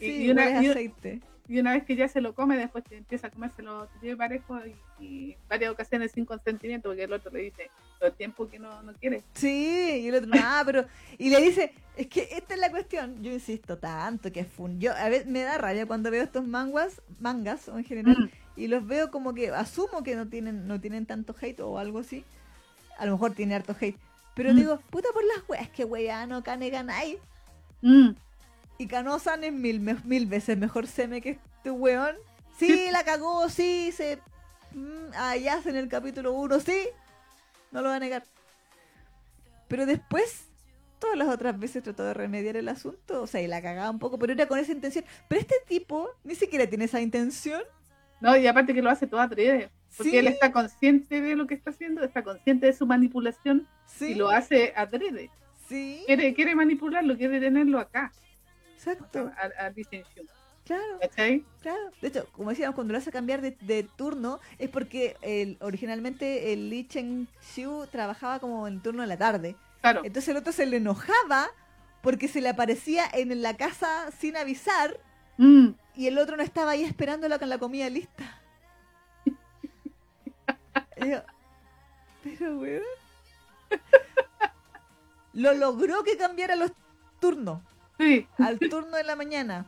Y, 0.00 0.04
sí, 0.06 0.24
y 0.24 0.30
una, 0.30 0.62
y- 0.62 0.66
aceite. 0.68 1.20
y 1.46 1.60
una 1.60 1.74
vez 1.74 1.84
que 1.84 1.94
ya 1.94 2.08
se 2.08 2.22
lo 2.22 2.34
come, 2.34 2.56
después 2.56 2.84
te 2.84 2.96
empieza 2.96 3.26
a 3.26 3.30
comérselo 3.30 3.86
lleve 4.00 4.16
parejo 4.16 4.58
y, 4.98 5.36
varias 5.46 5.72
ocasiones 5.72 6.12
sin 6.12 6.24
consentimiento, 6.24 6.88
porque 6.88 7.02
el 7.04 7.12
otro 7.12 7.30
le 7.32 7.40
dice 7.40 7.70
todo 7.98 8.08
el 8.08 8.14
tiempo 8.14 8.48
que 8.48 8.58
no, 8.58 8.82
no 8.82 8.94
quiere. 8.94 9.24
Sí, 9.34 10.04
y 10.04 10.08
el 10.08 10.14
otro, 10.14 10.30
ah, 10.40 10.62
pero. 10.64 10.86
Y 11.18 11.28
le 11.28 11.42
dice, 11.42 11.74
es 11.98 12.06
que 12.06 12.28
esta 12.32 12.54
es 12.54 12.60
la 12.60 12.70
cuestión. 12.70 13.22
Yo 13.22 13.30
insisto 13.30 13.76
tanto 13.76 14.32
que 14.32 14.40
es 14.40 14.48
fun. 14.48 14.80
Yo, 14.80 14.92
a 14.94 15.10
veces 15.10 15.26
me 15.26 15.42
da 15.42 15.58
rabia 15.58 15.84
cuando 15.84 16.10
veo 16.10 16.22
estos 16.22 16.46
manguas, 16.46 17.02
mangas 17.20 17.68
o 17.68 17.76
en 17.76 17.84
general, 17.84 18.16
Mm, 18.18 18.30
y 18.58 18.68
los 18.68 18.86
veo 18.86 19.10
como 19.10 19.34
que 19.34 19.50
asumo 19.50 20.02
que 20.02 20.16
no 20.16 20.28
tienen, 20.28 20.66
no 20.66 20.80
tienen 20.80 21.04
tanto 21.04 21.36
hate 21.38 21.60
o 21.60 21.78
algo 21.78 21.98
así. 21.98 22.24
A 22.98 23.04
lo 23.04 23.12
mejor 23.12 23.34
tiene 23.34 23.54
harto 23.54 23.76
hate. 23.78 23.98
Pero 24.36 24.52
Mm. 24.52 24.56
digo, 24.56 24.78
puta 24.90 25.08
por 25.12 25.24
las 25.24 25.48
weas 25.48 25.68
que 25.70 25.84
weyano, 25.84 26.44
cane 26.44 26.70
ganai. 26.70 27.18
mm, 27.82 28.10
Y 28.78 28.86
Canosan 28.86 29.42
es 29.42 29.52
mil, 29.54 29.80
mil 29.80 30.26
veces 30.26 30.56
mejor 30.58 30.86
seme 30.86 31.20
que 31.22 31.30
este 31.56 31.70
weón. 31.70 32.14
Sí, 32.58 32.66
Sí. 32.86 32.90
la 32.92 33.02
cagó, 33.04 33.48
sí, 33.48 33.90
se. 33.92 34.18
mm, 34.72 35.14
allá 35.16 35.60
en 35.64 35.76
el 35.76 35.88
capítulo 35.88 36.32
1, 36.34 36.60
sí. 36.60 36.86
No 37.72 37.80
lo 37.82 37.88
va 37.88 37.96
a 37.96 37.98
negar. 37.98 38.24
Pero 39.68 39.86
después, 39.86 40.44
todas 40.98 41.16
las 41.16 41.28
otras 41.28 41.58
veces 41.58 41.82
trató 41.82 42.04
de 42.04 42.12
remediar 42.14 42.56
el 42.56 42.68
asunto. 42.68 43.22
O 43.22 43.26
sea, 43.26 43.40
y 43.40 43.46
la 43.46 43.62
cagaba 43.62 43.90
un 43.90 43.98
poco, 43.98 44.18
pero 44.18 44.32
era 44.34 44.46
con 44.46 44.58
esa 44.58 44.72
intención. 44.72 45.04
Pero 45.28 45.40
este 45.40 45.56
tipo 45.66 46.10
ni 46.24 46.34
siquiera 46.34 46.66
tiene 46.68 46.84
esa 46.84 47.00
intención. 47.00 47.62
No, 48.20 48.36
y 48.36 48.46
aparte 48.46 48.72
que 48.74 48.82
lo 48.82 48.90
hace 48.90 49.06
todo 49.06 49.20
adrede, 49.20 49.70
porque 49.96 50.10
Sí. 50.10 50.16
él 50.16 50.26
está 50.28 50.52
consciente 50.52 51.20
de 51.20 51.36
lo 51.36 51.46
que 51.46 51.54
está 51.54 51.70
haciendo, 51.70 52.02
está 52.02 52.22
consciente 52.22 52.66
de 52.66 52.72
su 52.72 52.86
manipulación 52.86 53.66
Sí. 53.86 54.12
y 54.12 54.14
lo 54.14 54.30
hace 54.30 54.72
adrede. 54.76 55.30
Sí. 55.68 56.02
Quiere, 56.06 56.32
quiere 56.34 56.54
manipularlo, 56.54 57.16
quiere 57.16 57.40
tenerlo 57.40 57.78
acá, 57.78 58.12
Exacto. 58.74 59.30
a, 59.36 59.66
a 59.66 59.72
Claro. 60.64 60.98
¿cachai? 61.00 61.44
Claro, 61.62 61.90
de 62.00 62.08
hecho, 62.08 62.26
como 62.32 62.50
decíamos, 62.50 62.74
cuando 62.74 62.92
lo 62.92 62.98
hace 62.98 63.12
cambiar 63.12 63.40
de, 63.40 63.56
de 63.60 63.84
turno 63.96 64.40
es 64.58 64.68
porque 64.68 65.16
el, 65.22 65.56
originalmente 65.60 66.52
el 66.52 66.70
Lee 66.70 66.88
Cheng 66.88 67.28
Xiu 67.40 67.86
trabajaba 67.86 68.40
como 68.40 68.66
en 68.66 68.74
el 68.74 68.82
turno 68.82 69.02
de 69.02 69.08
la 69.08 69.16
tarde. 69.16 69.54
Claro, 69.80 70.00
Entonces 70.04 70.28
el 70.30 70.36
otro 70.38 70.52
se 70.52 70.66
le 70.66 70.78
enojaba 70.78 71.48
porque 72.02 72.26
se 72.26 72.40
le 72.40 72.48
aparecía 72.48 73.04
en 73.12 73.42
la 73.42 73.56
casa 73.56 74.10
sin 74.18 74.36
avisar 74.36 74.98
Mm, 75.38 75.68
y 75.94 76.06
el 76.06 76.18
otro 76.18 76.36
no 76.36 76.42
estaba 76.42 76.72
ahí 76.72 76.84
esperándolo 76.84 77.38
con 77.38 77.48
la 77.48 77.58
comida 77.58 77.88
lista. 77.90 78.40
Yo, 81.06 81.22
pero 82.22 82.58
weón. 82.58 82.82
Lo 85.32 85.52
logró 85.54 86.02
que 86.02 86.16
cambiara 86.16 86.56
los 86.56 86.72
turnos 87.20 87.60
sí, 87.98 88.26
al 88.38 88.58
turno 88.58 88.96
de 88.96 89.04
la 89.04 89.16
mañana. 89.16 89.66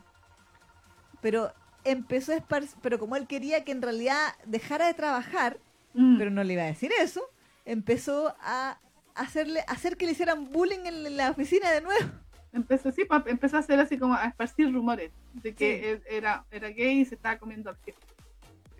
Pero 1.21 1.53
empezó 1.83 2.31
a 2.31 2.37
esparcir, 2.37 2.77
pero 2.81 2.97
como 2.97 3.15
él 3.15 3.27
quería 3.27 3.63
que 3.63 3.71
en 3.71 3.81
realidad 3.81 4.35
dejara 4.45 4.87
de 4.87 4.93
trabajar, 4.93 5.59
mm, 5.93 6.17
pero 6.17 6.31
no 6.31 6.43
le 6.43 6.53
iba 6.53 6.63
a 6.63 6.67
decir 6.67 6.91
eso, 6.99 7.21
empezó 7.65 8.35
a 8.41 8.79
hacerle 9.15 9.63
hacer 9.67 9.97
que 9.97 10.05
le 10.05 10.13
hicieran 10.13 10.49
bullying 10.49 10.85
en 10.85 11.17
la 11.17 11.31
oficina 11.31 11.71
de 11.71 11.81
nuevo. 11.81 12.09
Empezó, 12.53 12.91
sí, 12.91 13.07
empezó 13.27 13.57
a 13.57 13.59
hacer 13.59 13.79
así 13.79 13.97
como 13.97 14.15
a 14.15 14.25
esparcir 14.25 14.73
rumores 14.73 15.11
de 15.33 15.53
que 15.53 15.79
Sí. 15.79 15.85
él 15.87 16.03
era, 16.09 16.45
era 16.51 16.69
gay 16.69 16.99
y 17.01 17.05
se 17.05 17.15
estaba 17.15 17.37
comiendo 17.37 17.69
al 17.69 17.77
jefe. 17.77 17.99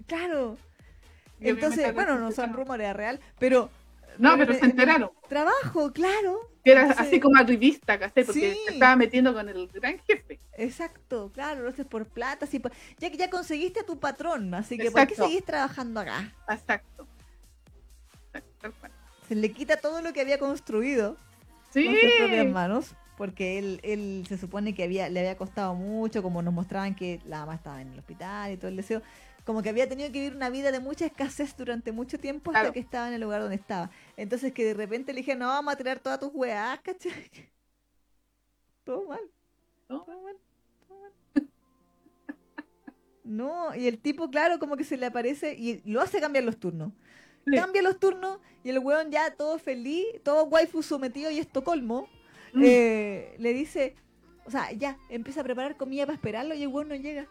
Claro. 0.07 0.57
Y 1.39 1.49
Entonces, 1.49 1.93
bueno, 1.93 2.17
no 2.19 2.31
son 2.31 2.53
rumores, 2.53 2.89
es 2.89 2.95
real, 2.95 3.19
pero 3.37 3.69
No, 4.17 4.37
pero 4.37 4.53
se 4.53 4.59
en- 4.59 4.71
enteraron. 4.71 5.11
trabajo, 5.29 5.93
claro. 5.93 6.39
Que 6.65 6.71
era 6.71 6.81
Entonces- 6.81 7.07
así 7.07 7.19
como 7.21 7.37
arribista, 7.39 7.97
¿cachai? 7.97 8.25
Porque 8.25 8.53
Sí. 8.53 8.59
se 8.67 8.73
estaba 8.73 8.95
metiendo 8.97 9.33
con 9.33 9.47
el 9.47 9.67
gran 9.69 9.97
jefe. 9.99 10.39
Exacto, 10.57 11.31
claro, 11.33 11.61
lo 11.61 11.69
haces 11.69 11.85
por 11.85 12.05
plata, 12.07 12.45
sí, 12.45 12.59
por- 12.59 12.73
ya 12.97 13.09
que 13.09 13.15
ya 13.17 13.29
conseguiste 13.29 13.79
a 13.81 13.85
tu 13.85 13.97
patrón, 13.99 14.53
así 14.53 14.77
que 14.77 14.91
¿por 14.91 15.07
qué 15.07 15.15
seguís 15.15 15.45
trabajando 15.45 16.01
acá? 16.01 16.33
Exacto. 16.49 17.07
Se 19.27 19.35
le 19.35 19.51
quita 19.51 19.77
todo 19.77 20.01
lo 20.01 20.11
que 20.11 20.21
había 20.21 20.39
construido 20.39 21.15
Sí, 21.71 21.85
con 21.85 21.95
sus 21.95 22.11
propias 22.17 22.47
manos, 22.47 22.95
porque 23.19 23.57
él, 23.59 23.81
él 23.83 24.23
se 24.29 24.37
supone 24.37 24.73
que 24.73 24.81
había, 24.83 25.09
le 25.09 25.19
había 25.19 25.35
costado 25.35 25.75
mucho, 25.75 26.23
como 26.23 26.41
nos 26.41 26.53
mostraban 26.53 26.95
que 26.95 27.19
la 27.25 27.41
mamá 27.41 27.55
estaba 27.55 27.81
en 27.81 27.91
el 27.91 27.99
hospital 27.99 28.53
y 28.53 28.55
todo 28.55 28.69
el 28.69 28.77
deseo, 28.77 29.01
como 29.43 29.61
que 29.61 29.67
había 29.67 29.89
tenido 29.89 30.09
que 30.09 30.19
vivir 30.19 30.37
una 30.37 30.49
vida 30.49 30.71
de 30.71 30.79
mucha 30.79 31.05
escasez 31.05 31.53
durante 31.57 31.91
mucho 31.91 32.17
tiempo 32.17 32.51
hasta 32.51 32.61
Claro. 32.61 32.73
que 32.73 32.79
estaba 32.79 33.09
en 33.09 33.15
el 33.15 33.19
lugar 33.21 33.41
donde 33.41 33.57
estaba. 33.57 33.91
Entonces 34.15 34.53
que 34.53 34.63
de 34.63 34.73
repente 34.73 35.11
le 35.11 35.19
dije, 35.19 35.35
no, 35.35 35.47
vamos 35.47 35.73
a 35.73 35.75
tirar 35.75 35.99
todas 35.99 36.17
tus 36.21 36.31
weas, 36.33 36.79
¿cachai? 36.79 37.11
Todo 38.85 39.05
mal, 39.05 39.19
¿no? 39.89 40.01
todo 40.03 40.21
mal, 40.23 40.37
todo 40.87 40.99
mal. 41.01 41.11
No, 43.25 43.75
y 43.75 43.85
el 43.87 43.99
tipo, 43.99 44.31
claro, 44.31 44.59
como 44.59 44.77
que 44.77 44.85
se 44.85 44.95
le 44.95 45.05
aparece 45.07 45.55
y 45.55 45.81
lo 45.83 45.99
hace 45.99 46.21
cambiar 46.21 46.45
los 46.45 46.57
turnos. 46.57 46.93
Sí. 47.45 47.53
Cambia 47.53 47.81
los 47.81 47.99
turnos 47.99 48.39
y 48.63 48.69
el 48.69 48.79
weón 48.79 49.11
ya 49.11 49.35
todo 49.35 49.59
feliz, 49.59 50.05
todo 50.23 50.45
waifu 50.45 50.81
sometido 50.81 51.29
y 51.31 51.39
Estocolmo. 51.39 52.07
Eh, 52.61 53.35
le 53.37 53.53
dice, 53.53 53.95
o 54.45 54.51
sea, 54.51 54.71
ya, 54.71 54.97
empieza 55.09 55.41
a 55.41 55.43
preparar 55.43 55.77
comida 55.77 56.05
para 56.05 56.15
esperarlo 56.15 56.55
y 56.55 56.63
el 56.63 56.69
weón 56.69 56.87
no 56.89 56.95
llega. 56.95 57.27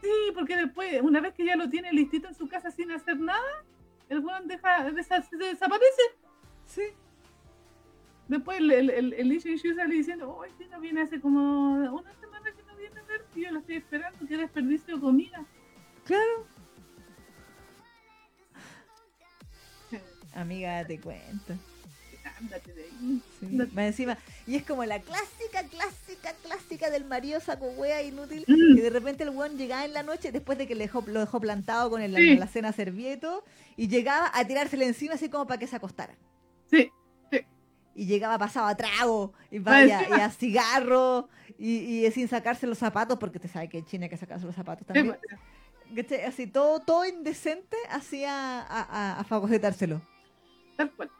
Sí, 0.00 0.08
porque 0.34 0.56
después, 0.56 1.00
una 1.02 1.20
vez 1.20 1.34
que 1.34 1.44
ya 1.44 1.54
lo 1.56 1.68
tiene 1.68 1.92
listito 1.92 2.28
en 2.28 2.34
su 2.34 2.48
casa 2.48 2.70
sin 2.70 2.90
hacer 2.90 3.18
nada, 3.18 3.64
el 4.08 4.18
weón 4.20 4.48
deja, 4.48 4.90
desa- 4.90 5.22
se 5.28 5.36
desaparece. 5.36 6.02
Sí. 6.66 6.82
Después 8.28 8.58
el, 8.58 8.70
el, 8.70 8.90
el, 8.90 9.12
el 9.14 9.40
sale 9.40 9.94
diciendo, 9.94 10.30
oh, 10.30 10.44
este 10.44 10.66
no 10.68 10.80
viene 10.80 11.02
hace 11.02 11.20
como 11.20 11.74
una 11.92 12.14
semana 12.14 12.50
que 12.52 12.62
no 12.62 12.76
viene 12.76 13.00
a 13.00 13.02
ver, 13.04 13.24
yo 13.34 13.50
lo 13.50 13.58
estoy 13.60 13.76
esperando, 13.76 14.26
que 14.26 14.36
desperdicio 14.36 14.94
de 14.96 15.00
comida. 15.00 15.44
Claro. 16.04 16.46
Amiga, 20.34 20.84
te 20.86 20.98
cuento. 21.00 21.54
Ándate 22.42 22.72
de 22.72 22.82
ahí. 22.84 23.22
Sí. 23.40 23.46
Ándate. 23.46 23.72
Más 23.72 23.84
encima, 23.86 24.18
y 24.46 24.56
es 24.56 24.64
como 24.64 24.84
la 24.84 25.00
clásica, 25.00 25.62
clásica, 25.70 26.32
clásica 26.42 26.90
del 26.90 27.04
marido 27.04 27.40
saco 27.40 27.66
wea 27.76 28.02
inútil. 28.02 28.44
Mm. 28.46 28.76
Y 28.76 28.80
de 28.80 28.90
repente 28.90 29.22
el 29.24 29.30
weón 29.30 29.56
llegaba 29.56 29.84
en 29.84 29.94
la 29.94 30.02
noche 30.02 30.32
después 30.32 30.58
de 30.58 30.66
que 30.66 30.74
le 30.74 30.84
dejó, 30.84 31.02
lo 31.06 31.20
dejó 31.20 31.40
plantado 31.40 31.88
con 31.90 32.02
el, 32.02 32.14
Sí. 32.14 32.36
la 32.36 32.46
cena 32.46 32.72
servieto 32.72 33.44
y 33.76 33.88
llegaba 33.88 34.30
a 34.34 34.46
tirársele 34.46 34.86
encima 34.86 35.14
así 35.14 35.28
como 35.28 35.46
para 35.46 35.58
que 35.58 35.66
se 35.66 35.76
acostara. 35.76 36.14
Sí, 36.70 36.90
y 37.94 38.06
llegaba 38.06 38.38
pasado 38.38 38.66
a 38.66 38.74
trago 38.74 39.34
y, 39.50 39.58
vaya, 39.58 40.08
y 40.08 40.12
a 40.20 40.30
cigarro 40.30 41.28
y, 41.58 42.06
y 42.06 42.10
sin 42.10 42.26
sacarse 42.26 42.66
los 42.66 42.78
zapatos 42.78 43.18
porque 43.18 43.38
te 43.38 43.48
sabe 43.48 43.68
que 43.68 43.78
en 43.78 43.84
China 43.84 44.04
hay 44.04 44.08
que 44.10 44.16
sacarse 44.16 44.46
los 44.46 44.54
zapatos 44.54 44.86
sí, 44.86 44.94
también 44.94 45.18
pues, 45.94 46.22
así 46.26 46.46
todo 46.46 46.80
todo 46.80 47.04
indecente 47.04 47.76
hacía 47.90 48.60
a, 48.62 48.80
a, 48.82 49.20
a 49.20 49.24
fagocitárselo 49.24 50.00
tal 50.76 50.90
cual. 50.92 51.10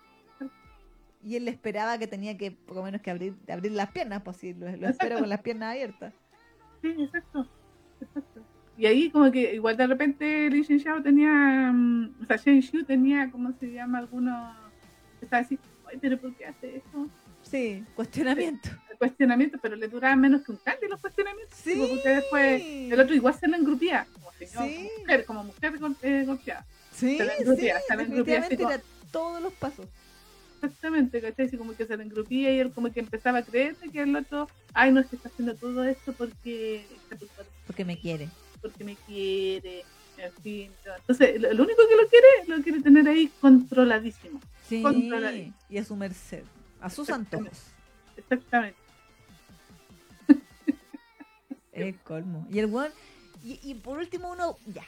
Y 1.22 1.36
él 1.36 1.44
le 1.44 1.50
esperaba 1.50 1.98
que 1.98 2.06
tenía 2.06 2.36
que 2.36 2.50
por 2.52 2.76
lo 2.76 2.82
menos 2.82 3.00
que 3.00 3.10
abrir 3.10 3.34
abrir 3.48 3.72
las 3.72 3.90
piernas 3.90 4.22
pues 4.22 4.36
si 4.38 4.54
lo, 4.54 4.74
lo 4.76 4.88
espero 4.88 5.18
con 5.18 5.28
las 5.28 5.40
piernas 5.46 5.70
abiertas 5.72 6.12
Sí, 6.82 6.88
exacto. 6.98 7.46
exacto. 8.00 8.40
Y 8.76 8.86
ahí 8.86 9.10
como 9.10 9.30
que 9.30 9.54
igual 9.54 9.76
de 9.76 9.86
repente 9.86 10.50
Shin 10.50 10.80
Xiao 10.80 11.02
tenía, 11.02 11.30
mm, 11.72 12.16
o 12.22 12.26
sea, 12.26 12.36
Shen 12.36 12.58
Shu 12.60 12.82
tenía, 12.84 13.30
¿cómo 13.30 13.52
se 13.60 13.70
llama? 13.70 13.98
Algunos, 13.98 14.56
estaba 15.20 15.42
así, 15.42 15.58
ay, 15.88 15.98
pero 16.00 16.18
¿por 16.18 16.34
qué 16.34 16.46
hace 16.46 16.76
eso? 16.78 17.08
sí 17.42 17.84
cuestionamiento 17.94 18.70
Cuestionamientos, 18.98 19.60
pero 19.60 19.74
le 19.74 19.88
duraban 19.88 20.20
menos 20.20 20.42
que 20.42 20.52
un 20.52 20.58
candy 20.58 20.86
los 20.88 21.00
cuestionamientos. 21.00 21.58
Sí. 21.58 21.74
Porque 21.76 22.08
después 22.08 22.62
el 22.62 23.00
otro 23.00 23.14
igual 23.16 23.34
se 23.34 23.48
lo 23.48 23.56
engrupía, 23.56 24.06
como 24.12 24.30
señor, 24.32 24.64
Sí. 24.68 24.88
como 25.26 25.42
mujer, 25.44 25.78
como 25.78 25.88
mujer 25.88 26.02
eh, 26.02 26.24
golpeada. 26.24 26.64
sí 26.92 27.18
Se 27.18 27.24
sí 27.24 27.30
engrupía, 27.40 27.80
se 27.86 27.96
la 27.96 28.02
engrupía 28.04 28.46
era 28.46 28.80
todos 29.10 29.42
los 29.42 29.52
pasos 29.54 29.88
Exactamente, 30.62 31.20
¿cachai? 31.20 31.46
Así 31.46 31.56
como 31.56 31.74
que 31.74 31.86
se 31.86 31.96
lo 31.96 32.02
engrupía 32.02 32.52
y 32.54 32.60
él 32.60 32.72
como 32.72 32.92
que 32.92 33.00
empezaba 33.00 33.38
a 33.38 33.42
creer 33.42 33.74
que 33.76 34.02
el 34.02 34.14
otro, 34.14 34.48
ay, 34.74 34.92
no 34.92 35.00
es 35.00 35.06
que 35.08 35.16
está 35.16 35.28
haciendo 35.28 35.54
todo 35.56 35.82
esto 35.84 36.12
porque, 36.12 36.86
porque 37.66 37.84
me 37.84 37.98
quiere 37.98 38.28
porque 38.62 38.84
me 38.84 38.96
quiere, 38.96 39.84
en 40.16 40.32
fin. 40.42 40.70
Entonces, 41.00 41.40
lo, 41.40 41.52
lo 41.52 41.64
único 41.64 41.82
que 41.88 41.96
lo 41.96 42.08
quiere, 42.08 42.26
lo 42.46 42.62
quiere 42.62 42.80
tener 42.80 43.08
ahí 43.08 43.30
controladísimo. 43.40 44.40
sí 44.68 44.80
Controladísimo. 44.80 45.54
y 45.68 45.78
a 45.78 45.84
su 45.84 45.96
merced 45.96 46.44
a 46.80 46.90
sus 46.90 47.10
antojos 47.10 47.66
Exactamente. 48.16 48.78
El 51.72 51.96
colmo. 52.00 52.46
Y 52.50 52.58
el 52.58 52.66
weón. 52.66 52.92
Y, 53.42 53.58
y 53.62 53.74
por 53.74 53.98
último, 53.98 54.30
uno. 54.32 54.56
Ya. 54.66 54.84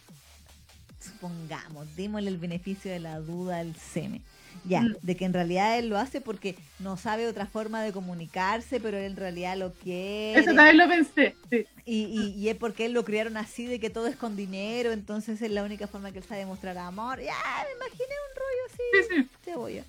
Supongamos, 1.00 1.94
démosle 1.96 2.28
el 2.28 2.38
beneficio 2.38 2.90
de 2.90 3.00
la 3.00 3.20
duda 3.20 3.58
al 3.58 3.74
seme. 3.74 4.20
Ya, 4.64 4.80
Mm. 4.82 4.96
de 5.02 5.16
que 5.16 5.24
en 5.24 5.32
realidad 5.34 5.78
él 5.78 5.88
lo 5.88 5.98
hace 5.98 6.20
porque 6.20 6.56
no 6.78 6.96
sabe 6.96 7.26
otra 7.26 7.46
forma 7.46 7.82
de 7.82 7.92
comunicarse, 7.92 8.80
pero 8.80 8.96
él 8.98 9.04
en 9.04 9.16
realidad 9.16 9.56
lo 9.56 9.72
quiere. 9.72 10.38
Eso 10.40 10.54
también 10.54 10.78
lo 10.78 10.88
pensé, 10.88 11.36
sí. 11.50 11.66
Y, 11.86 12.04
y, 12.04 12.30
y 12.40 12.48
es 12.48 12.56
porque 12.56 12.86
él 12.86 12.92
lo 12.92 13.04
criaron 13.04 13.36
así, 13.36 13.66
de 13.66 13.78
que 13.78 13.90
todo 13.90 14.06
es 14.06 14.16
con 14.16 14.36
dinero, 14.36 14.92
entonces 14.92 15.42
es 15.42 15.50
la 15.50 15.62
única 15.64 15.86
forma 15.86 16.12
que 16.12 16.18
él 16.18 16.24
sabe 16.24 16.40
demostrar 16.40 16.78
amor. 16.78 17.18
Ya, 17.20 17.34
me 17.64 17.86
imaginé 17.86 18.14
un 18.30 18.36
rollo 18.36 18.62
así 18.68 18.82
Sí, 19.08 19.14
sí. 19.22 19.28
cebolla. 19.44 19.84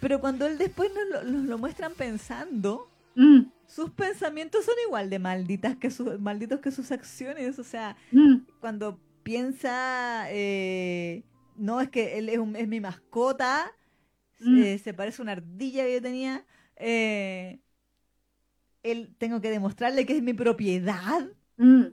Pero 0.00 0.20
cuando 0.20 0.46
él 0.46 0.58
después 0.58 0.90
nos 0.94 1.24
lo, 1.24 1.30
nos 1.30 1.44
lo 1.46 1.58
muestran 1.58 1.92
pensando, 1.94 2.88
Mm, 3.16 3.42
sus 3.68 3.90
pensamientos 3.90 4.64
son 4.64 4.74
igual 4.86 5.08
de 5.08 5.20
malditas 5.20 5.76
que 5.76 5.90
sus 5.92 6.18
malditos 6.20 6.58
que 6.60 6.72
sus 6.72 6.90
acciones. 6.90 7.60
O 7.60 7.64
sea, 7.64 7.96
mm, 8.10 8.38
cuando 8.60 8.98
piensa, 9.22 10.26
eh, 10.30 11.22
no 11.56 11.80
es 11.80 11.88
que 11.90 12.18
él 12.18 12.28
es, 12.28 12.38
un- 12.38 12.56
es 12.56 12.68
mi 12.68 12.80
mascota, 12.80 13.70
Mm. 14.40 14.62
eh, 14.62 14.78
se 14.78 14.92
parece 14.94 15.22
a 15.22 15.24
una 15.24 15.32
ardilla 15.32 15.84
que 15.84 15.94
yo 15.94 16.02
tenía. 16.02 16.44
eh, 16.76 17.60
él 18.82 19.14
tengo 19.16 19.40
que 19.40 19.50
demostrarle 19.50 20.04
que 20.06 20.16
es 20.16 20.22
mi 20.22 20.34
propiedad. 20.34 21.30
mm. 21.56 21.84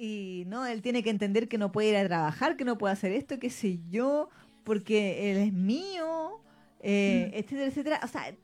Y 0.00 0.44
no, 0.46 0.64
él 0.64 0.80
tiene 0.80 1.02
que 1.02 1.10
entender 1.10 1.48
que 1.48 1.58
no 1.58 1.72
puede 1.72 1.88
ir 1.90 1.96
a 1.96 2.06
trabajar, 2.06 2.56
que 2.56 2.64
no 2.64 2.78
puede 2.78 2.92
hacer 2.92 3.10
esto, 3.12 3.38
qué 3.40 3.50
sé 3.50 3.80
yo, 3.90 4.28
porque 4.62 5.32
él 5.32 5.38
es 5.38 5.52
mío, 5.52 6.40
eh, 6.80 7.30
Mm. 7.32 7.36
etcétera, 7.36 7.66
etcétera. 7.66 8.00
O 8.04 8.06
sea, 8.06 8.34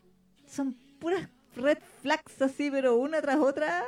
son 0.47 0.75
puras 0.99 1.29
red 1.55 1.79
flags 2.03 2.43
así, 2.43 2.71
pero 2.73 2.97
una 2.97 3.23
tras 3.23 3.37
otra. 3.39 3.85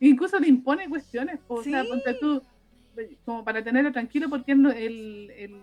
Incluso 0.00 0.38
le 0.40 0.48
impone 0.48 0.88
cuestiones, 0.88 1.38
o 1.46 1.62
sea, 1.62 1.84
ponte 1.84 2.14
tú, 2.14 2.42
como 3.24 3.44
para 3.44 3.62
tenerlo 3.62 3.92
tranquilo, 3.92 4.28
porque 4.28 4.54
no- 4.54 4.70
el, 4.70 5.30
el 5.36 5.60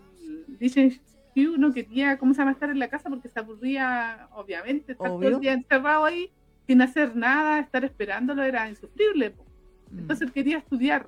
DJ 0.60 1.00
Hugh 1.36 1.58
no 1.58 1.74
quería, 1.74 2.18
¿cómo 2.18 2.34
se 2.34 2.40
llama?, 2.40 2.52
estar 2.52 2.70
en 2.70 2.80
la 2.80 2.90
casa 2.90 3.10
porque 3.10 3.30
se 3.30 3.40
aburría, 3.40 4.28
obviamente, 4.34 4.92
estar 4.94 5.08
todo 5.08 5.18
Obvio. 5.18 5.30
el 5.36 5.40
día 5.40 5.54
encerrado 5.54 6.06
ahí, 6.06 6.32
sin 6.68 6.82
hacer 6.82 7.16
nada, 7.16 7.60
estar 7.60 7.84
esperándolo 7.84 8.44
era 8.44 8.70
insufrible, 8.70 9.32
po. 9.32 9.46
Mm. 9.92 10.00
Entonces 10.00 10.28
él 10.28 10.34
quería 10.34 10.58
estudiar, 10.60 11.08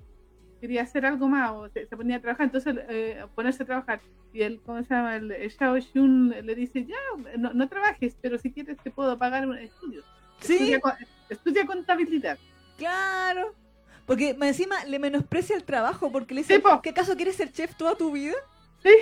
quería 0.60 0.82
hacer 0.84 1.06
algo 1.06 1.28
más, 1.28 1.52
o 1.52 1.70
se, 1.70 1.86
se 1.86 1.96
ponía 1.98 2.18
a 2.18 2.22
trabajar, 2.22 2.46
entonces 2.48 2.76
eh, 2.90 3.24
ponerse 3.36 3.64
a 3.64 3.66
trabajar. 3.66 4.02
Y 4.34 4.42
él, 4.42 4.60
¿cómo 4.66 4.84
se 4.84 4.94
llama? 4.94 5.16
El, 5.16 5.32
el 5.32 5.50
Xiao 5.52 5.80
Xun 5.80 6.30
le 6.44 6.56
dice, 6.56 6.86
ya, 6.86 6.98
no, 7.38 7.54
no 7.54 7.70
trabajes, 7.70 8.18
pero 8.22 8.38
si 8.38 8.52
quieres 8.52 8.78
te 8.84 8.92
puedo 8.92 9.18
pagar 9.18 9.48
un 9.48 9.58
estudio. 9.58 10.02
sí, 10.42 10.54
Estudia, 10.74 10.80
estudia 11.30 11.66
contabilidad. 11.66 12.38
claro. 12.78 13.54
Porque 14.06 14.36
encima 14.40 14.84
le 14.86 15.00
menosprecia 15.00 15.56
el 15.56 15.64
trabajo 15.64 16.12
porque 16.12 16.34
le 16.36 16.42
dice, 16.42 16.58
Sí. 16.58 16.64
¿qué 16.84 16.90
acaso 16.92 17.16
quieres 17.16 17.36
ser 17.36 17.52
chef 17.52 17.76
toda 17.76 17.96
tu 17.96 18.12
vida? 18.12 18.36
Sí, 18.84 18.94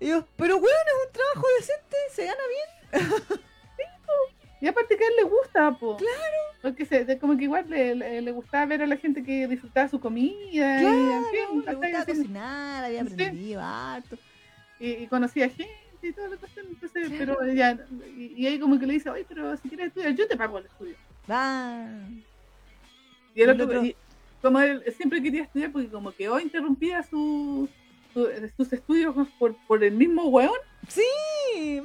Y 0.00 0.08
yo, 0.08 0.26
pero 0.36 0.58
bueno, 0.58 0.76
es 0.86 1.06
un 1.06 1.12
trabajo 1.12 1.46
decente, 1.58 1.96
se 2.12 2.24
gana 2.24 2.42
bien. 2.48 3.40
y 4.60 4.66
aparte 4.68 4.96
que 4.96 5.04
a 5.04 5.06
él 5.08 5.14
le 5.16 5.22
gusta, 5.24 5.70
po. 5.78 5.96
Claro. 5.96 6.14
Porque 6.62 6.84
se, 6.84 7.18
como 7.18 7.36
que 7.38 7.44
igual 7.44 7.64
le, 7.70 7.94
le, 7.94 8.20
le 8.20 8.30
gustaba 8.32 8.66
ver 8.66 8.82
a 8.82 8.86
la 8.86 8.96
gente 8.96 9.22
que 9.22 9.46
disfrutaba 9.46 9.88
su 9.88 10.00
comida. 10.00 10.36
y, 10.52 10.58
en 10.58 11.24
fin, 11.30 11.60
Claro, 11.62 11.72
le 11.72 11.76
gustaba 11.78 11.98
Así, 12.02 12.12
cocinar, 12.12 12.84
había 12.84 13.04
Sí. 13.04 13.12
aprendido 13.12 13.60
harto. 13.62 14.18
y, 14.78 14.90
y 14.90 15.06
conocía 15.06 15.48
gente 15.48 15.70
y 16.02 16.12
toda 16.12 16.28
la 16.28 16.36
cuestión. 16.36 16.66
Entonces, 16.68 17.10
pero 17.16 17.36
ya, 17.52 17.78
y, 18.16 18.34
y 18.36 18.46
ahí 18.46 18.58
como 18.58 18.78
que 18.78 18.86
le 18.86 18.94
dice, 18.94 19.08
oye, 19.10 19.24
pero 19.28 19.56
si 19.58 19.68
quieres 19.68 19.88
estudiar, 19.88 20.12
yo 20.14 20.26
te 20.26 20.36
pago 20.36 20.58
el 20.58 20.66
estudio. 20.66 20.96
Va. 21.30 21.86
Y 23.34 23.42
el 23.42 23.50
otro, 23.50 23.64
otro- 23.66 23.84
y 23.84 23.96
como 24.42 24.60
él 24.60 24.82
siempre 24.96 25.22
quería 25.22 25.42
estudiar, 25.44 25.72
porque 25.72 25.88
como 25.88 26.12
que 26.12 26.28
hoy 26.28 26.42
interrumpía 26.44 27.02
su, 27.02 27.68
su- 28.14 28.28
sus 28.56 28.72
estudios 28.72 29.14
por, 29.38 29.54
por 29.66 29.82
el 29.84 29.92
mismo 29.94 30.24
weón, 30.28 30.56
Sí, 30.88 31.02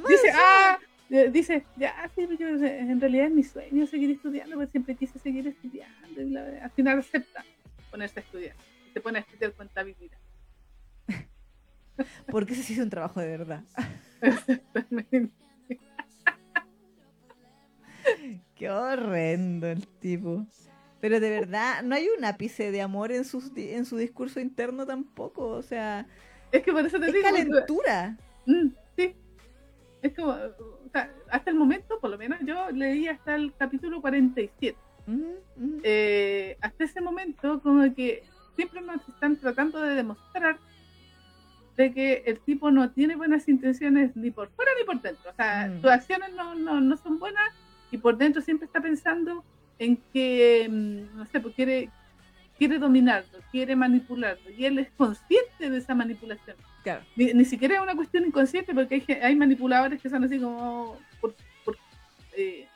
dice, 0.07 0.31
ah, 0.33 0.79
eh, 1.09 1.29
dice, 1.31 1.65
ya, 1.75 2.09
sí, 2.15 2.27
yo, 2.39 2.47
eh, 2.47 2.79
en 2.79 2.99
realidad 2.99 3.27
es 3.27 3.33
mi 3.33 3.43
sueño 3.43 3.85
seguir 3.85 4.11
estudiando, 4.11 4.55
porque 4.55 4.71
siempre 4.71 4.95
quise 4.95 5.19
seguir 5.19 5.47
estudiando. 5.47 6.21
Y 6.21 6.29
la- 6.29 6.63
al 6.63 6.71
final 6.71 6.99
acepta 6.99 7.43
ponerse 7.91 8.19
a 8.19 8.23
estudiar. 8.23 8.55
Y 8.89 8.93
se 8.93 9.01
pone 9.01 9.19
a 9.19 9.21
estudiar 9.21 9.53
contabilidad. 9.53 10.17
Porque 12.31 12.53
ese 12.53 12.63
sí 12.63 12.73
es 12.73 12.79
un 12.79 12.89
trabajo 12.89 13.19
de 13.19 13.27
verdad. 13.27 13.63
Qué 18.55 18.69
horrendo 18.69 19.67
el 19.67 19.85
tipo. 19.87 20.45
Pero 21.05 21.19
de 21.19 21.29
verdad, 21.29 21.83
no 21.83 21.93
hay 21.93 22.07
un 22.17 22.25
ápice 22.25 22.71
de 22.71 22.81
amor 22.81 23.11
en, 23.11 23.21
di- 23.53 23.69
en 23.69 23.85
su 23.85 23.95
discurso 23.95 24.39
interno 24.39 24.87
tampoco. 24.87 25.49
O 25.49 25.61
sea, 25.61 26.07
Es 26.51 26.63
que 26.63 26.71
por 26.71 26.83
eso 26.83 26.99
te 26.99 27.05
es 27.05 27.13
digo. 27.13 27.23
calentura. 27.23 28.17
Mm, 28.47 28.69
sí. 28.97 29.15
Es 30.01 30.15
como, 30.15 30.31
o 30.31 30.89
sea, 30.91 31.13
hasta 31.29 31.51
el 31.51 31.57
momento, 31.57 31.99
por 31.99 32.09
lo 32.09 32.17
menos 32.17 32.39
yo 32.43 32.71
leí 32.71 33.07
hasta 33.07 33.35
el 33.35 33.53
capítulo 33.55 34.01
47. 34.01 34.75
Mm, 35.05 35.13
mm. 35.57 35.79
Eh, 35.83 36.57
hasta 36.59 36.83
ese 36.85 37.01
momento, 37.01 37.61
como 37.61 37.93
que 37.93 38.23
siempre 38.55 38.81
nos 38.81 39.07
están 39.07 39.35
tratando 39.37 39.79
de 39.81 39.93
demostrar 39.93 40.57
de 41.77 41.93
que 41.93 42.23
el 42.25 42.39
tipo 42.39 42.71
no 42.71 42.89
tiene 42.93 43.15
buenas 43.15 43.47
intenciones 43.47 44.15
ni 44.15 44.31
por 44.31 44.49
fuera 44.55 44.71
ni 44.79 44.85
por 44.85 44.99
dentro. 45.03 45.29
O 45.29 45.35
sea, 45.35 45.67
Mm. 45.67 45.81
sus 45.81 45.91
acciones 45.91 46.33
no, 46.33 46.55
no, 46.55 46.81
no 46.81 46.97
son 46.97 47.19
buenas 47.19 47.53
y 47.91 47.99
por 47.99 48.17
dentro 48.17 48.41
siempre 48.41 48.65
está 48.65 48.81
pensando 48.81 49.43
en 49.80 49.97
que, 50.13 50.67
mm, 50.69 51.17
no 51.17 51.26
sé, 51.26 51.39
pues 51.39 51.53
quiere, 51.55 51.89
quiere 52.57 52.78
dominarlo, 52.80 53.39
quiere 53.51 53.76
manipularlo. 53.76 54.49
Y 54.51 54.65
él 54.65 54.80
es 54.80 54.89
consciente 54.97 55.69
de 55.69 55.78
esa 55.78 55.93
manipulación. 55.95 56.55
Claro. 56.84 57.03
Ni, 57.15 57.34
ni 57.34 57.45
siquiera 57.45 57.76
es 57.76 57.82
una 57.82 57.95
cuestión 57.95 58.26
inconsciente 58.26 58.73
porque 58.73 59.03
hay, 59.07 59.15
hay 59.21 59.36
manipuladores 59.36 60.01
que 60.01 60.09
son 60.09 60.23
así 60.23 60.39
como 60.39 60.97
por, 61.19 61.36
por, 61.63 61.78
eh, 62.38 62.67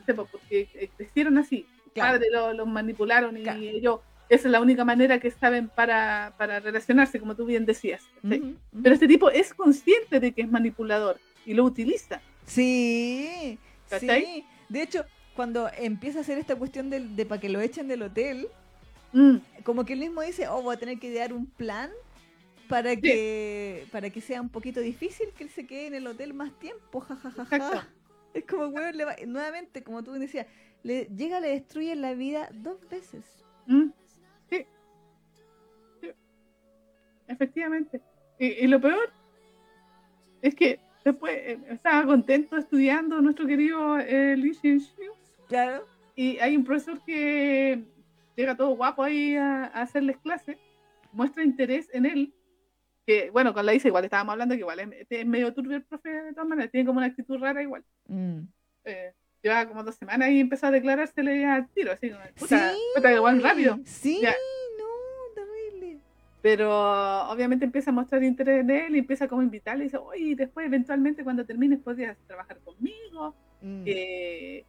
no 0.00 0.04
sé, 0.04 0.14
pues, 0.14 0.28
porque 0.30 0.68
eh, 0.74 0.90
crecieron 0.96 1.38
así. 1.38 1.66
Claro. 1.94 2.14
Padre 2.14 2.26
lo- 2.32 2.52
los 2.54 2.66
manipularon 2.66 3.36
y 3.36 3.42
Claro. 3.42 3.60
ellos 3.60 4.00
esa 4.28 4.48
es 4.48 4.52
la 4.52 4.60
única 4.62 4.82
manera 4.82 5.20
que 5.20 5.30
saben 5.30 5.68
para, 5.68 6.32
para 6.38 6.58
relacionarse, 6.58 7.20
como 7.20 7.36
tú 7.36 7.44
bien 7.44 7.66
decías. 7.66 8.02
¿sí? 8.22 8.38
Ujú, 8.38 8.46
ujú. 8.46 8.56
Pero 8.82 8.94
este 8.94 9.06
tipo 9.06 9.30
es 9.30 9.52
consciente 9.52 10.20
de 10.20 10.32
que 10.32 10.40
es 10.42 10.50
manipulador 10.50 11.18
y 11.44 11.52
lo 11.52 11.64
utiliza. 11.64 12.22
Sí, 12.46 13.58
¿Cachai? 13.90 14.24
sí. 14.24 14.44
De 14.70 14.82
hecho, 14.82 15.04
cuando 15.36 15.68
empieza 15.78 16.18
a 16.18 16.22
hacer 16.22 16.38
esta 16.38 16.56
cuestión 16.56 16.90
de, 16.90 17.00
de 17.00 17.26
para 17.26 17.40
que 17.40 17.48
lo 17.48 17.60
echen 17.60 17.88
del 17.88 18.02
hotel, 18.02 18.48
Mm, 19.14 19.36
como 19.64 19.84
que 19.84 19.92
él 19.92 19.98
mismo 19.98 20.22
dice, 20.22 20.48
oh, 20.48 20.62
voy 20.62 20.74
a 20.74 20.78
tener 20.78 20.98
que 20.98 21.08
idear 21.08 21.34
un 21.34 21.44
plan 21.44 21.90
para 22.66 22.96
que 22.96 23.86
para 23.92 24.08
que 24.08 24.22
sea 24.22 24.40
un 24.40 24.48
poquito 24.48 24.80
difícil 24.80 25.28
que 25.36 25.44
él 25.44 25.50
se 25.50 25.66
quede 25.66 25.88
en 25.88 25.94
el 25.94 26.06
hotel 26.06 26.32
más 26.32 26.50
tiempo, 26.58 27.00
jajajaja. 27.00 27.56
Exacto. 27.56 27.86
Es 28.34 28.46
como, 28.46 28.68
weón, 28.68 28.96
le 28.96 29.04
va- 29.04 29.16
nuevamente, 29.26 29.82
como 29.82 30.02
tú 30.02 30.12
decías, 30.12 30.46
le 30.82 31.04
llega, 31.14 31.40
le 31.40 31.48
destruye 31.48 31.94
la 31.94 32.14
vida 32.14 32.48
dos 32.54 32.78
veces. 32.88 33.22
mm, 33.66 33.88
sí. 34.48 34.64
Sí. 36.00 36.08
Efectivamente. 37.28 38.00
Y, 38.38 38.46
y 38.46 38.66
lo 38.66 38.80
peor 38.80 39.12
es 40.40 40.54
que 40.54 40.80
después 41.04 41.34
eh, 41.36 41.58
estaba 41.68 42.06
contento 42.06 42.56
estudiando 42.56 43.20
nuestro 43.20 43.46
querido 43.46 43.98
eh, 43.98 44.34
Lee 44.38 44.52
Shin-Shu, 44.62 45.12
Claro. 45.52 45.86
y 46.16 46.38
hay 46.38 46.56
un 46.56 46.64
profesor 46.64 47.00
que 47.04 47.82
llega 48.36 48.56
todo 48.56 48.70
guapo 48.76 49.02
ahí 49.02 49.36
a, 49.36 49.64
a 49.66 49.82
hacerles 49.82 50.16
clase, 50.18 50.58
muestra 51.12 51.44
interés 51.44 51.88
en 51.92 52.06
él, 52.06 52.34
que 53.06 53.30
bueno, 53.30 53.52
con 53.52 53.66
la 53.66 53.74
Isa 53.74 53.88
igual 53.88 54.04
estábamos 54.04 54.32
hablando 54.32 54.54
que 54.54 54.60
igual 54.60 54.80
es, 54.80 54.88
es 55.10 55.26
medio 55.26 55.52
turbio 55.52 55.76
el 55.76 55.82
profe 55.84 56.08
de 56.08 56.32
todas 56.32 56.48
maneras, 56.48 56.70
tiene 56.70 56.86
como 56.86 56.98
una 56.98 57.06
actitud 57.06 57.38
rara 57.38 57.62
igual. 57.62 57.84
Mm. 58.08 58.40
Eh, 58.84 59.12
lleva 59.42 59.66
como 59.66 59.82
dos 59.82 59.96
semanas 59.96 60.30
y 60.30 60.40
empezó 60.40 60.66
a 60.66 60.70
declarársele 60.70 61.44
al 61.44 61.68
tiro, 61.70 61.92
así 61.92 62.10
como, 62.10 62.22
puta, 62.38 62.70
Sí. 62.72 62.78
puta, 62.94 63.12
igual 63.12 63.42
rápido. 63.42 63.78
Sí, 63.84 64.20
Ya. 64.22 64.30
no, 64.78 65.34
terrible. 65.34 65.98
Pero 66.40 66.70
obviamente 67.28 67.64
empieza 67.64 67.90
a 67.90 67.94
mostrar 67.94 68.22
interés 68.22 68.60
en 68.60 68.70
él 68.70 68.96
y 68.96 69.00
empieza 69.00 69.26
como 69.28 69.40
a 69.40 69.44
invitarle 69.44 69.84
y 69.84 69.86
dice, 69.88 69.96
oye, 69.98 70.34
después 70.36 70.66
eventualmente 70.66 71.24
cuando 71.24 71.44
termines 71.44 71.80
podrías 71.80 72.16
trabajar 72.26 72.58
conmigo. 72.60 73.34
Mm. 73.60 73.82
eh, 73.86 74.64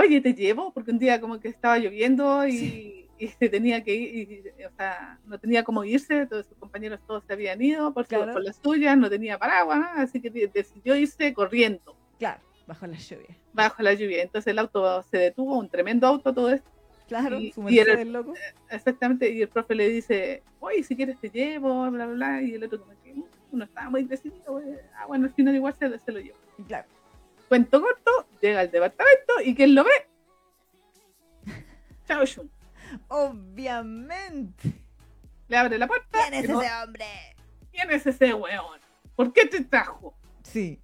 oye, 0.00 0.20
te 0.20 0.34
llevo, 0.34 0.72
porque 0.72 0.90
un 0.90 0.98
día 0.98 1.20
como 1.20 1.38
que 1.40 1.48
estaba 1.48 1.78
lloviendo 1.78 2.46
y, 2.46 2.52
Sí. 2.58 3.06
y 3.18 3.28
se 3.28 3.48
tenía 3.48 3.82
que 3.84 3.94
ir, 3.94 4.30
y, 4.58 4.64
o 4.64 4.70
sea, 4.76 5.18
no 5.26 5.38
tenía 5.38 5.62
cómo 5.62 5.84
irse, 5.84 6.26
todos 6.26 6.46
sus 6.46 6.56
compañeros 6.56 7.00
todos 7.06 7.22
se 7.26 7.32
habían 7.34 7.60
ido 7.60 7.92
por, 7.92 8.06
Claro. 8.06 8.32
por 8.32 8.42
las 8.42 8.56
suyas, 8.56 8.96
no 8.96 9.10
tenía 9.10 9.38
paraguas, 9.38 9.80
así 9.96 10.20
que 10.20 10.30
de- 10.30 10.48
decidió 10.48 10.96
irse 10.96 11.32
corriendo 11.34 11.94
Claro, 12.18 12.40
bajo 12.66 12.86
la 12.86 12.96
lluvia. 12.96 13.36
bajo 13.52 13.82
la 13.82 13.92
lluvia. 13.94 14.22
Entonces 14.22 14.50
el 14.50 14.58
auto 14.58 15.02
se 15.02 15.18
detuvo, 15.18 15.58
un 15.58 15.68
tremendo 15.68 16.06
auto, 16.06 16.32
todo 16.32 16.50
esto, 16.50 16.68
Claro, 17.08 17.40
Y- 17.40 17.50
su 17.50 17.68
y 17.68 17.76
era- 17.80 17.94
Mercedes 17.96 18.12
loco. 18.12 18.34
exactamente, 18.70 19.28
y 19.30 19.42
el 19.42 19.48
profe 19.48 19.74
le 19.74 19.88
dice, 19.88 20.44
oye, 20.60 20.82
si 20.84 20.94
quieres 20.94 21.18
te 21.18 21.28
llevo, 21.28 21.90
bla, 21.90 22.06
bla, 22.06 22.14
bla, 22.14 22.42
y 22.42 22.54
el 22.54 22.62
otro 22.62 22.78
como 22.80 22.92
que 23.02 23.12
"Mm, 23.14 23.24
no 23.50 23.64
estaba 23.64 23.90
muy 23.90 24.04
decidido, 24.04 24.62
ah, 24.96 25.06
bueno, 25.08 25.24
al 25.26 25.32
final 25.34 25.54
igual 25.56 25.74
se, 25.76 25.98
se 25.98 26.12
lo 26.12 26.20
llevo. 26.20 26.38
Claro. 26.68 26.86
Cuento 27.50 27.80
corto, 27.82 28.28
llega 28.40 28.60
al 28.60 28.70
departamento 28.70 29.40
y 29.44 29.56
¿quién 29.56 29.74
lo 29.74 29.82
ve? 29.82 29.90
Chao 32.06 32.24
Shun. 32.24 32.48
Obviamente. 33.08 34.72
Le 35.48 35.56
abre 35.56 35.76
la 35.76 35.88
puerta. 35.88 36.20
¿Quién 36.28 36.44
es 36.44 36.48
no- 36.48 36.62
ese 36.62 36.72
hombre? 36.80 37.06
¿Quién 37.72 37.90
es 37.90 38.06
ese 38.06 38.34
weón? 38.34 38.78
¿Por 39.16 39.32
qué 39.32 39.46
te 39.46 39.64
trajo? 39.64 40.14
Sí. 40.44 40.78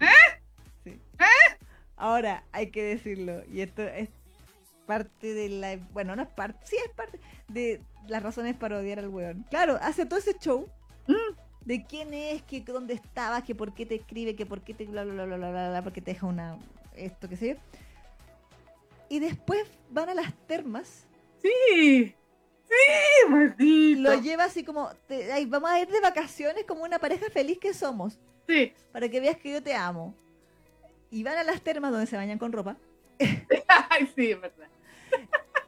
¿Eh? 0.00 0.40
Sí. 0.82 1.00
Ahora, 1.96 2.42
hay 2.50 2.72
que 2.72 2.82
decirlo, 2.82 3.44
y 3.48 3.60
esto 3.60 3.82
es 3.82 4.08
parte 4.84 5.32
de 5.32 5.48
la... 5.48 5.76
Bueno, 5.92 6.16
no 6.16 6.22
es 6.22 6.28
parte, 6.28 6.58
sí 6.66 6.74
es 6.84 6.90
parte 6.90 7.20
de 7.46 7.80
las 8.08 8.20
razones 8.24 8.56
para 8.56 8.78
odiar 8.78 8.98
al 8.98 9.10
weón. 9.10 9.46
Claro, 9.48 9.78
hace 9.80 10.06
todo 10.06 10.18
ese 10.18 10.36
show 10.40 10.68
Mm, 11.06 11.38
de 11.68 11.84
quién 11.84 12.14
es, 12.14 12.42
que 12.44 12.60
dónde 12.62 12.94
estabas, 12.94 13.42
que 13.44 13.54
por 13.54 13.74
qué 13.74 13.84
te 13.84 13.94
escribe, 13.94 14.34
que 14.34 14.46
por 14.46 14.62
qué 14.62 14.72
te 14.72 14.86
bla 14.86 15.04
bla 15.04 15.12
bla 15.12 15.36
bla 15.36 15.50
bla 15.50 15.68
bla, 15.68 15.82
porque 15.82 16.00
te 16.00 16.12
deja 16.12 16.26
una... 16.26 16.58
esto, 16.96 17.28
qué 17.28 17.36
sé 17.36 17.48
yo. 17.50 17.54
Y 19.10 19.18
después 19.20 19.64
van 19.90 20.08
a 20.08 20.14
las 20.14 20.32
termas, 20.46 21.06
Sí, 21.42 22.14
sí, 22.64 23.28
maldito. 23.30 24.00
lo 24.00 24.14
lleva 24.20 24.44
así 24.44 24.64
como, 24.64 24.88
te- 25.06 25.30
ay, 25.30 25.44
vamos 25.44 25.70
a 25.70 25.78
ir 25.80 25.88
de 25.88 26.00
vacaciones 26.00 26.64
como 26.64 26.84
una 26.84 26.98
pareja 26.98 27.26
feliz 27.30 27.58
que 27.58 27.74
somos. 27.74 28.18
Sí, 28.46 28.72
para 28.90 29.08
que 29.10 29.20
veas 29.20 29.36
que 29.36 29.52
yo 29.52 29.62
te 29.62 29.74
amo. 29.74 30.14
Y 31.10 31.22
van 31.22 31.36
a 31.36 31.44
las 31.44 31.60
termas 31.60 31.90
donde 31.92 32.06
se 32.06 32.16
bañan 32.16 32.38
con 32.38 32.50
ropa. 32.52 32.76
ay, 33.90 34.10
sí, 34.16 34.30
es 34.30 34.40
verdad. 34.40 34.68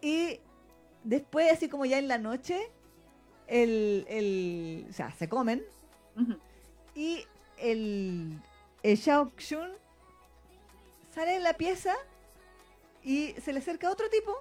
Y 0.01 0.41
después, 1.05 1.53
así 1.53 1.69
como 1.69 1.85
ya 1.85 1.99
en 1.99 2.09
la 2.09 2.17
noche, 2.19 2.59
el, 3.47 4.07
el, 4.09 4.87
o 4.89 4.93
sea, 4.95 5.13
se 5.13 5.29
comen. 5.29 5.63
Y 6.95 7.25
el, 7.59 8.39
el 8.83 8.97
Xiao 8.99 9.33
Xun 9.39 9.71
sale 11.15 11.33
de 11.33 11.41
la 11.41 11.55
pieza 11.55 11.95
y 13.03 13.33
se 13.41 13.53
le 13.53 13.61
acerca 13.61 13.91
otro 13.91 14.09
tipo. 14.11 14.35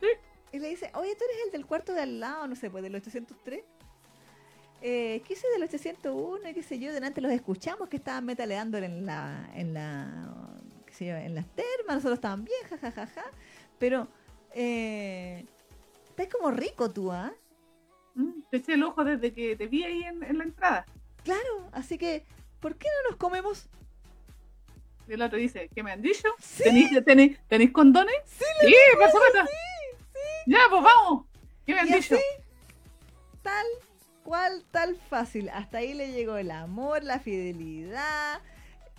Sí. 0.00 0.08
Y 0.52 0.58
le 0.58 0.68
dice, 0.68 0.90
oye, 0.94 1.14
tú 1.16 1.24
eres 1.24 1.46
el 1.46 1.52
del 1.52 1.66
cuarto 1.66 1.92
de 1.94 2.02
al 2.02 2.20
lado, 2.20 2.46
no 2.46 2.54
sé, 2.56 2.70
pues 2.70 2.82
del 2.82 2.94
803. 2.94 3.64
Eh, 4.82 5.22
¿Qué 5.26 5.32
hice 5.34 5.46
del 5.50 5.62
801? 5.62 6.48
y 6.48 6.54
qué 6.54 6.62
sé 6.62 6.78
yo, 6.78 6.92
delante 6.92 7.20
los 7.20 7.32
escuchamos 7.32 7.88
que 7.88 7.96
estaban 7.96 8.24
metaleando 8.26 8.78
en 8.78 9.06
la, 9.06 9.48
en 9.54 9.72
la, 9.72 10.52
qué 10.84 10.92
sé 10.92 11.06
yo, 11.06 11.14
en 11.16 11.34
las 11.36 11.46
termas, 11.54 11.96
nosotros 11.96 12.14
estaban 12.14 12.44
bien, 12.44 12.58
jajajaja. 12.68 13.22
Pero, 13.78 14.08
eh, 14.54 15.46
estás 16.08 16.26
como 16.28 16.50
rico 16.50 16.90
tú, 16.90 17.12
¿ah? 17.12 17.32
Mm, 18.14 18.42
Te 18.50 18.56
eché 18.58 18.74
el 18.74 18.82
ojo 18.82 19.04
desde 19.04 19.32
que 19.32 19.56
te 19.56 19.68
vi 19.68 19.84
ahí 19.84 20.02
en, 20.02 20.22
en 20.22 20.38
la 20.38 20.44
entrada. 20.44 20.84
Claro, 21.24 21.68
así 21.72 21.98
que, 21.98 22.24
¿por 22.60 22.76
qué 22.76 22.88
no 23.04 23.10
nos 23.10 23.18
comemos? 23.18 23.68
Y 25.08 25.12
el 25.14 25.22
otro 25.22 25.38
dice, 25.38 25.68
¿qué 25.74 25.82
me 25.82 25.92
han 25.92 26.02
dicho? 26.02 26.28
Sí, 26.40 26.62
¿Tenéis, 26.64 27.04
tenéis, 27.04 27.38
tenéis 27.48 27.72
condones? 27.72 28.14
sí, 28.26 28.44
Sí, 28.60 28.74
supuesto. 29.12 29.50
Ya, 30.46 30.58
pues 30.70 30.82
vamos. 30.82 31.26
¿Qué 31.66 31.74
me 31.74 31.80
han 31.80 31.88
Y 31.88 31.92
dicho? 31.92 32.14
así, 32.14 32.24
tal 33.42 33.66
cual, 34.24 34.64
tal 34.70 34.96
fácil. 34.96 35.48
Hasta 35.50 35.78
ahí 35.78 35.94
le 35.94 36.12
llegó 36.12 36.36
el 36.36 36.50
amor, 36.50 37.02
la 37.04 37.18
fidelidad. 37.20 38.40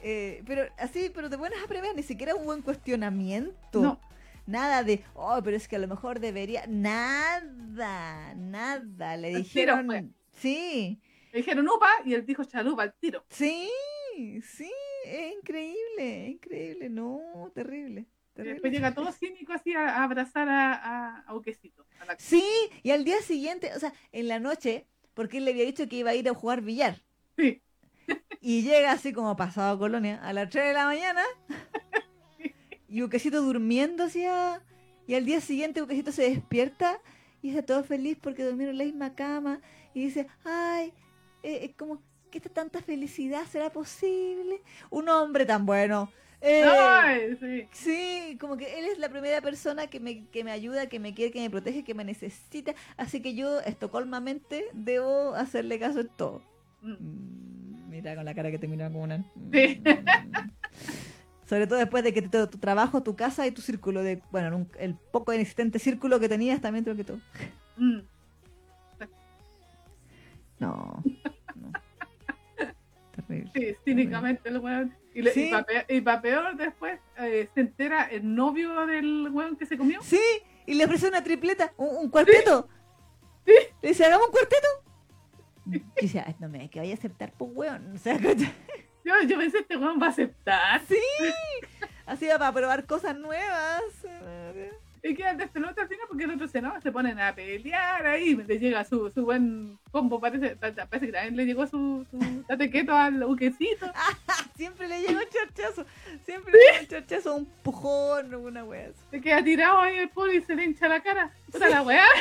eh, 0.02 0.44
pero 0.46 0.64
así, 0.78 1.10
pero 1.14 1.30
te 1.30 1.38
pones 1.38 1.62
a 1.64 1.68
prever, 1.68 1.96
ni 1.96 2.04
siquiera 2.04 2.36
un 2.36 2.46
buen 2.46 2.62
cuestionamiento. 2.62 3.82
No. 3.82 4.00
Nada 4.46 4.84
de, 4.84 5.02
oh, 5.14 5.40
pero 5.44 5.56
es 5.56 5.70
que 5.70 5.78
a 5.78 5.80
lo 5.80 5.88
mejor 5.88 6.20
debería. 6.20 6.66
Nada, 6.68 8.34
nada. 8.36 9.16
Le 9.18 9.30
dijeron. 9.36 10.14
Sí, 10.38 11.02
Le 11.34 11.40
dijeron 11.40 11.68
upa 11.68 11.90
y 12.06 12.14
él 12.14 12.26
dijo 12.26 12.44
chalupa 12.46 12.84
al 12.84 12.94
tiro. 12.94 13.26
sí, 13.30 13.70
sí. 14.42 14.72
Es 15.06 15.34
increíble, 15.34 16.26
es 16.28 16.30
increíble. 16.32 16.90
No, 16.90 17.52
terrible. 17.54 18.06
Terrible. 18.34 18.54
después 18.54 18.72
llega 18.74 18.94
todo 18.96 19.12
cínico 19.12 19.52
así 19.54 19.74
a, 19.74 19.98
a 19.98 20.04
abrazar 20.06 20.48
a, 20.48 20.74
a, 20.74 21.20
a 21.28 21.36
Uquecito. 21.36 21.86
la- 22.08 22.16
Sí, 22.18 22.44
y 22.82 22.92
al 22.92 23.04
día 23.04 23.22
siguiente, 23.22 23.72
o 23.76 23.80
sea, 23.80 23.94
en 24.14 24.28
la 24.30 24.40
noche, 24.40 24.88
porque 25.14 25.38
él 25.40 25.46
le 25.46 25.52
había 25.52 25.66
dicho 25.66 25.88
que 25.90 25.98
iba 25.98 26.12
a 26.12 26.16
ir 26.16 26.30
a 26.30 26.34
jugar 26.34 26.62
billar. 26.62 27.02
Sí. 27.38 27.62
Y 28.46 28.62
llega 28.64 28.92
así 28.92 29.14
como 29.14 29.36
pasado 29.36 29.76
a 29.76 29.80
Colonia 29.80 30.20
a 30.24 30.34
las 30.34 30.50
3 30.50 30.66
de 30.68 30.74
la 30.74 30.86
mañana. 30.86 31.22
Y 32.88 33.02
Buquecito 33.02 33.42
durmiendo 33.42 34.04
así. 34.04 34.26
a- 34.26 34.62
Y 35.08 35.16
al 35.16 35.26
día 35.26 35.42
siguiente 35.42 35.82
Buquecito 35.82 36.12
se 36.12 36.30
despierta 36.30 37.02
y 37.42 37.50
está 37.50 37.64
todo 37.66 37.84
feliz 37.84 38.18
porque 38.22 38.44
durmieron 38.46 38.74
en 38.76 38.78
la 38.80 38.84
misma 38.86 39.16
cama. 39.16 39.62
Y 39.94 40.06
dice, 40.06 40.28
ay, 40.44 40.94
eh, 41.44 41.74
como, 41.78 42.02
¿qué 42.32 42.40
tanta 42.40 42.82
felicidad 42.82 43.44
será 43.46 43.72
posible? 43.72 44.62
Un 44.90 45.10
hombre 45.10 45.46
tan 45.46 45.66
bueno. 45.66 46.12
Eh, 46.46 46.64
Ay, 46.66 47.38
sí. 47.40 47.68
Sí, 47.72 48.38
como 48.38 48.58
que 48.58 48.78
él 48.78 48.86
es 48.86 48.98
la 48.98 49.08
primera 49.10 49.40
persona 49.40 49.88
que 49.88 50.02
me, 50.02 50.26
que 50.28 50.44
me 50.44 50.52
ayuda, 50.52 50.88
que 50.88 51.00
me 51.00 51.14
quiere, 51.14 51.32
que 51.32 51.40
me 51.40 51.50
protege, 51.50 51.84
que 51.86 51.94
me 51.94 52.04
necesita. 52.04 52.74
Así 52.98 53.22
que 53.22 53.34
yo, 53.34 53.62
estocolmamente, 53.62 54.66
debo 54.74 55.36
hacerle 55.36 55.80
caso 55.80 56.02
en 56.02 56.10
todo. 56.10 56.42
Mm. 56.82 56.92
Mm, 56.94 57.90
Mira 57.90 58.16
con 58.16 58.26
la 58.26 58.34
cara 58.36 58.52
que 58.52 58.60
te 58.60 58.68
mira 58.68 58.88
como 58.88 59.04
una. 59.04 59.24
Sí. 59.54 59.82
Mm. 59.86 60.50
Sobre 61.48 61.68
todo 61.68 61.78
después 61.78 62.04
de 62.04 62.14
que 62.14 62.22
tu, 62.24 62.48
tu 62.48 62.58
trabajo, 62.58 63.04
tu 63.04 63.16
casa 63.16 63.46
y 63.48 63.52
tu 63.52 63.62
círculo 63.62 64.02
de. 64.04 64.22
Bueno, 64.32 64.48
en 64.48 64.54
un- 64.56 64.70
el 64.80 64.96
poco 64.96 65.34
inexistente 65.34 65.78
círculo 65.80 66.20
que 66.20 66.28
tenías 66.28 66.60
también 66.62 66.84
creo 66.84 66.96
que 66.98 67.04
tú. 67.06 67.20
Mm. 67.78 68.00
No. 70.60 71.04
Sí, 73.54 73.76
cínicamente 73.86 74.50
el 74.50 74.60
weón. 74.60 74.96
Y, 75.14 75.22
le- 75.22 75.32
Sí. 75.32 75.48
y 75.48 75.52
pa' 75.52 75.64
pe- 75.64 75.86
y 75.90 76.02
pa' 76.02 76.22
peor 76.22 76.56
después 76.58 77.00
eh, 77.18 77.48
se 77.54 77.62
entera 77.62 78.04
el 78.06 78.34
novio 78.36 78.86
del 78.86 79.30
weón 79.32 79.56
que 79.58 79.66
se 79.66 79.78
comió. 79.78 80.02
Sí, 80.02 80.22
y 80.66 80.74
le 80.74 80.86
ofrece 80.86 81.08
una 81.08 81.24
tripleta, 81.24 81.74
un, 81.78 81.96
un 81.98 82.10
cuarteto. 82.10 82.68
Sí. 83.46 83.54
Le 83.82 83.90
dice, 83.90 84.06
hagamos 84.06 84.28
un 84.28 84.32
cuarteto. 84.32 84.68
Y 85.66 86.02
dice, 86.02 86.24
"Ay, 86.26 86.36
no 86.40 86.50
me 86.50 86.70
que 86.70 86.80
vaya 86.80 86.94
a 86.94 86.98
aceptar, 86.98 87.32
pues 87.38 87.52
weón. 87.54 87.94
O 87.94 87.98
sea. 87.98 88.18
Yo, 89.06 89.14
yo 89.28 89.38
pensé, 89.38 89.58
este 89.60 89.76
weón 89.76 90.00
va 90.02 90.06
a 90.08 90.10
aceptar. 90.12 90.82
sí. 90.88 90.96
Así 92.06 92.26
va 92.28 92.38
para 92.40 92.54
probar 92.54 92.86
cosas 92.86 93.18
nuevas. 93.18 93.82
Y 95.06 95.16
quedan 95.16 95.38
despelote 95.38 95.82
al 95.82 95.90
final 95.90 96.06
porque 96.08 96.24
el 96.24 96.32
otro 96.32 96.48
se 96.48 96.62
no, 96.62 96.80
se 96.80 96.90
ponen 96.90 97.20
a 97.20 97.36
pelear 97.36 98.08
ahí. 98.08 98.36
Le 98.36 98.58
llega 98.58 98.86
su, 98.86 99.12
su 99.12 99.26
buen 99.26 99.78
combo, 99.92 100.18
parece, 100.18 100.56
parece 100.56 101.08
que 101.08 101.12
también 101.12 101.36
le 101.36 101.46
llegó 101.46 101.68
su, 101.68 102.06
su 102.10 102.44
tatequeto 102.48 102.96
al 102.96 103.22
buquecito. 103.26 103.92
Siempre 104.56 104.88
le 104.88 105.02
llega 105.02 105.20
un 105.20 105.30
chorchazo. 105.30 105.86
Siempre 106.24 106.54
le 106.54 106.60
llega 106.60 106.80
un 106.80 106.88
chorchazo, 106.88 107.36
un 107.36 107.46
pujón, 107.64 108.34
una 108.34 108.64
wea. 108.64 108.92
Se 109.12 109.20
queda 109.20 109.44
tirado 109.44 109.82
ahí 109.82 109.98
el 109.98 110.10
pobre 110.10 110.36
y 110.36 110.42
se 110.42 110.56
le 110.56 110.64
hincha 110.64 110.88
la 110.88 111.02
cara. 111.04 111.34
Puta 111.52 111.68
la 111.70 111.82
weá. 111.82 112.06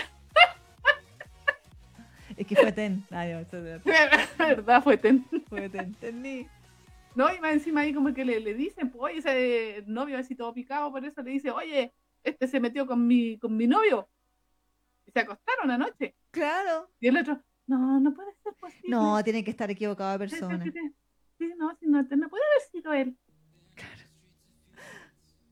Es 2.36 2.46
que 2.46 2.56
fue 2.56 2.72
ten. 2.72 3.04
No, 3.10 3.22
eso 3.22 3.58
es 3.58 3.84
verdad 4.38 4.82
fue 4.82 4.96
ten. 4.96 5.24
fue 5.48 5.68
ten. 5.68 5.94
Tení. 5.94 6.48
No, 7.14 7.32
y 7.32 7.38
más 7.38 7.52
encima 7.52 7.82
ahí 7.82 7.92
como 7.92 8.12
que 8.14 8.24
le, 8.24 8.40
le 8.40 8.54
dicen, 8.54 8.90
pues, 8.90 9.02
oye, 9.02 9.18
ese 9.18 9.84
novio 9.86 10.18
así 10.18 10.34
todo 10.34 10.52
picado, 10.54 10.90
por 10.90 11.04
eso 11.04 11.22
le 11.22 11.30
dice, 11.30 11.50
oye, 11.50 11.92
este 12.24 12.46
se 12.48 12.60
metió 12.60 12.86
con 12.86 13.06
mi, 13.06 13.38
con 13.38 13.56
mi 13.56 13.66
novio. 13.66 14.08
Y 15.06 15.10
se 15.10 15.20
acostaron 15.20 15.70
anoche. 15.70 16.14
Claro. 16.30 16.88
Y 17.00 17.08
el 17.08 17.16
otro, 17.16 17.40
no, 17.66 18.00
no 18.00 18.14
puede 18.14 18.32
ser 18.42 18.54
posible. 18.54 18.90
No, 18.90 19.22
tiene 19.24 19.42
que 19.44 19.50
estar 19.50 19.70
equivocada 19.70 20.18
Sí, 20.18 20.34
sí, 20.34 20.40
persona. 20.40 20.64
sí, 21.38 21.52
no, 21.56 21.76
si 21.78 21.86
no, 21.86 22.02
no 22.02 22.28
puede 22.28 22.44
haber 22.44 22.70
sido 22.70 22.92
él. 22.92 23.16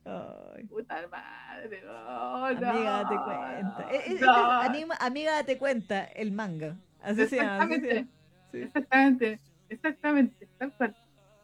Ay. 0.04 0.64
Puta 0.64 1.06
madre, 1.08 1.82
no, 1.84 2.46
Amiga, 2.46 3.02
date 3.04 3.16
cuenta. 3.16 3.88
Eh, 3.92 4.02
eh, 4.06 4.18
no. 4.20 4.62
es 4.62 4.68
anima- 4.68 4.96
amiga, 4.98 5.32
date 5.34 5.58
cuenta, 5.58 6.04
el 6.04 6.32
manga. 6.32 6.76
Así 7.02 7.22
así 7.22 7.30
se 7.30 7.36
Exactamente. 7.36 7.94
llama. 7.94 8.08
Sí. 8.50 8.58
Exactamente, 8.62 9.40
exactamente, 9.68 10.48
tal 10.58 10.72
cual. 10.76 10.96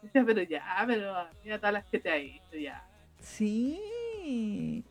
Decía, 0.02 0.24
pero 0.24 0.42
ya, 0.42 0.84
pero 0.86 1.14
mira 1.44 1.58
todas 1.58 1.74
las 1.74 1.84
que 1.86 1.98
te 2.00 2.10
ha 2.10 2.16
hecho 2.16 2.56
ya. 2.58 2.82
Sí. 3.20 4.84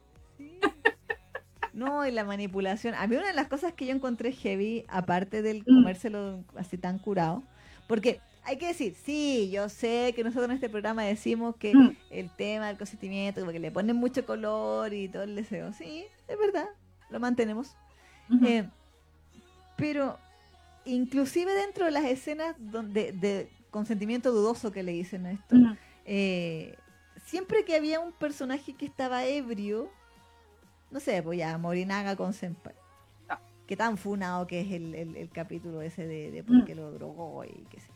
No, 1.74 2.08
y 2.08 2.12
la 2.12 2.24
manipulación. 2.24 2.96
A 2.96 3.06
mí 3.06 3.18
una 3.18 3.28
de 3.28 3.34
las 3.34 3.48
cosas 3.50 3.74
que 3.74 3.86
yo 3.86 3.92
encontré 3.94 4.32
heavy, 4.32 4.86
aparte 4.88 5.42
del 5.42 5.64
Mm. 5.68 5.76
comérselo 5.82 6.44
así 6.56 6.78
tan 6.78 7.00
curado, 7.00 7.44
porque 7.88 8.22
hay 8.44 8.58
que 8.58 8.68
decir, 8.68 8.96
sí, 9.04 9.50
yo 9.52 9.68
sé 9.68 10.14
que 10.16 10.24
nosotros 10.24 10.46
en 10.46 10.56
este 10.56 10.70
programa 10.70 11.04
decimos 11.04 11.56
que 11.58 11.76
Mm. 11.76 11.98
el 12.12 12.30
tema 12.30 12.68
del 12.68 12.78
consentimiento, 12.78 13.44
porque 13.44 13.60
le 13.60 13.72
ponen 13.72 13.98
mucho 13.98 14.26
color 14.26 14.94
y 14.94 15.10
todo 15.10 15.24
el 15.24 15.36
deseo. 15.36 15.74
Sí, 15.74 16.06
es 16.30 16.38
verdad, 16.40 16.68
lo 17.10 17.20
mantenemos. 17.20 17.76
Eh, 18.46 18.68
pero 19.76 20.18
inclusive 20.86 21.54
dentro 21.54 21.86
de 21.86 21.92
las 21.92 22.06
escenas 22.06 22.56
donde 22.58 23.12
de 23.12 23.50
consentimiento 23.70 24.32
dudoso 24.32 24.72
que 24.72 24.82
le 24.84 24.94
dicen 24.94 25.26
a 25.26 25.32
esto, 25.32 25.56
Ujú. 25.58 25.76
eh, 26.06 26.78
siempre 27.26 27.66
que 27.66 27.76
había 27.76 28.00
un 28.00 28.14
personaje 28.14 28.74
que 28.76 28.86
estaba 28.86 29.26
ebrio, 29.26 29.90
no 30.92 31.00
sé, 31.00 31.22
pues 31.24 31.38
ya 31.40 31.58
Morinaga 31.58 32.16
con 32.16 32.34
Senpai. 32.34 32.74
Ah. 33.30 33.40
Que 33.68 33.76
tan 33.76 33.98
funado 33.98 34.48
que 34.48 34.62
es 34.62 34.72
el, 34.72 34.94
el- 34.96 35.16
el 35.18 35.30
capítulo 35.30 35.82
ese 35.82 36.06
de, 36.08 36.32
de 36.32 36.44
por 36.44 36.64
qué 36.66 36.76
lo 36.76 36.92
drogó 36.92 37.44
y 37.46 37.66
qué 37.72 37.80
sé. 37.80 37.88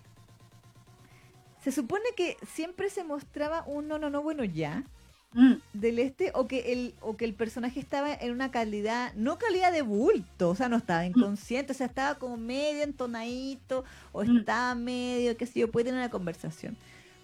Se 1.64 1.72
supone 1.72 2.06
que 2.16 2.38
siempre 2.48 2.90
se 2.90 3.04
mostraba 3.04 3.64
un 3.68 3.88
no, 3.88 4.00
no, 4.00 4.10
no, 4.10 4.22
bueno, 4.22 4.44
ya 4.44 4.84
Mm. 5.32 5.58
del 5.74 6.00
este 6.00 6.32
o 6.34 6.48
que 6.48 6.72
el 6.74 6.96
o 7.02 7.16
que 7.16 7.24
el 7.24 7.36
personaje 7.36 7.80
estaba 7.80 8.12
en 8.12 8.32
una 8.32 8.50
calidad 8.50 9.14
no 9.14 9.38
calidad 9.38 9.72
de 9.72 9.84
bulto 9.84 10.50
o 10.50 10.56
sea 10.56 10.70
no 10.70 10.78
estaba 10.78 11.06
inconsciente 11.06 11.72
o 11.72 11.76
sea 11.76 11.86
estaba 11.86 12.16
como 12.16 12.36
medio 12.36 12.82
entonadito 12.82 13.84
o 14.12 14.24
Mm. 14.24 14.38
estaba 14.40 14.74
medio 14.74 15.38
qué 15.38 15.46
sé 15.46 15.60
yo 15.60 15.70
puede 15.70 15.84
tener 15.86 16.00
una 16.00 16.10
conversación 16.10 16.76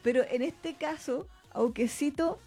pero 0.03 0.21
en 0.29 0.43
este 0.43 0.75
caso 0.75 1.25
a 1.51 1.63
Uquecito 1.63 2.37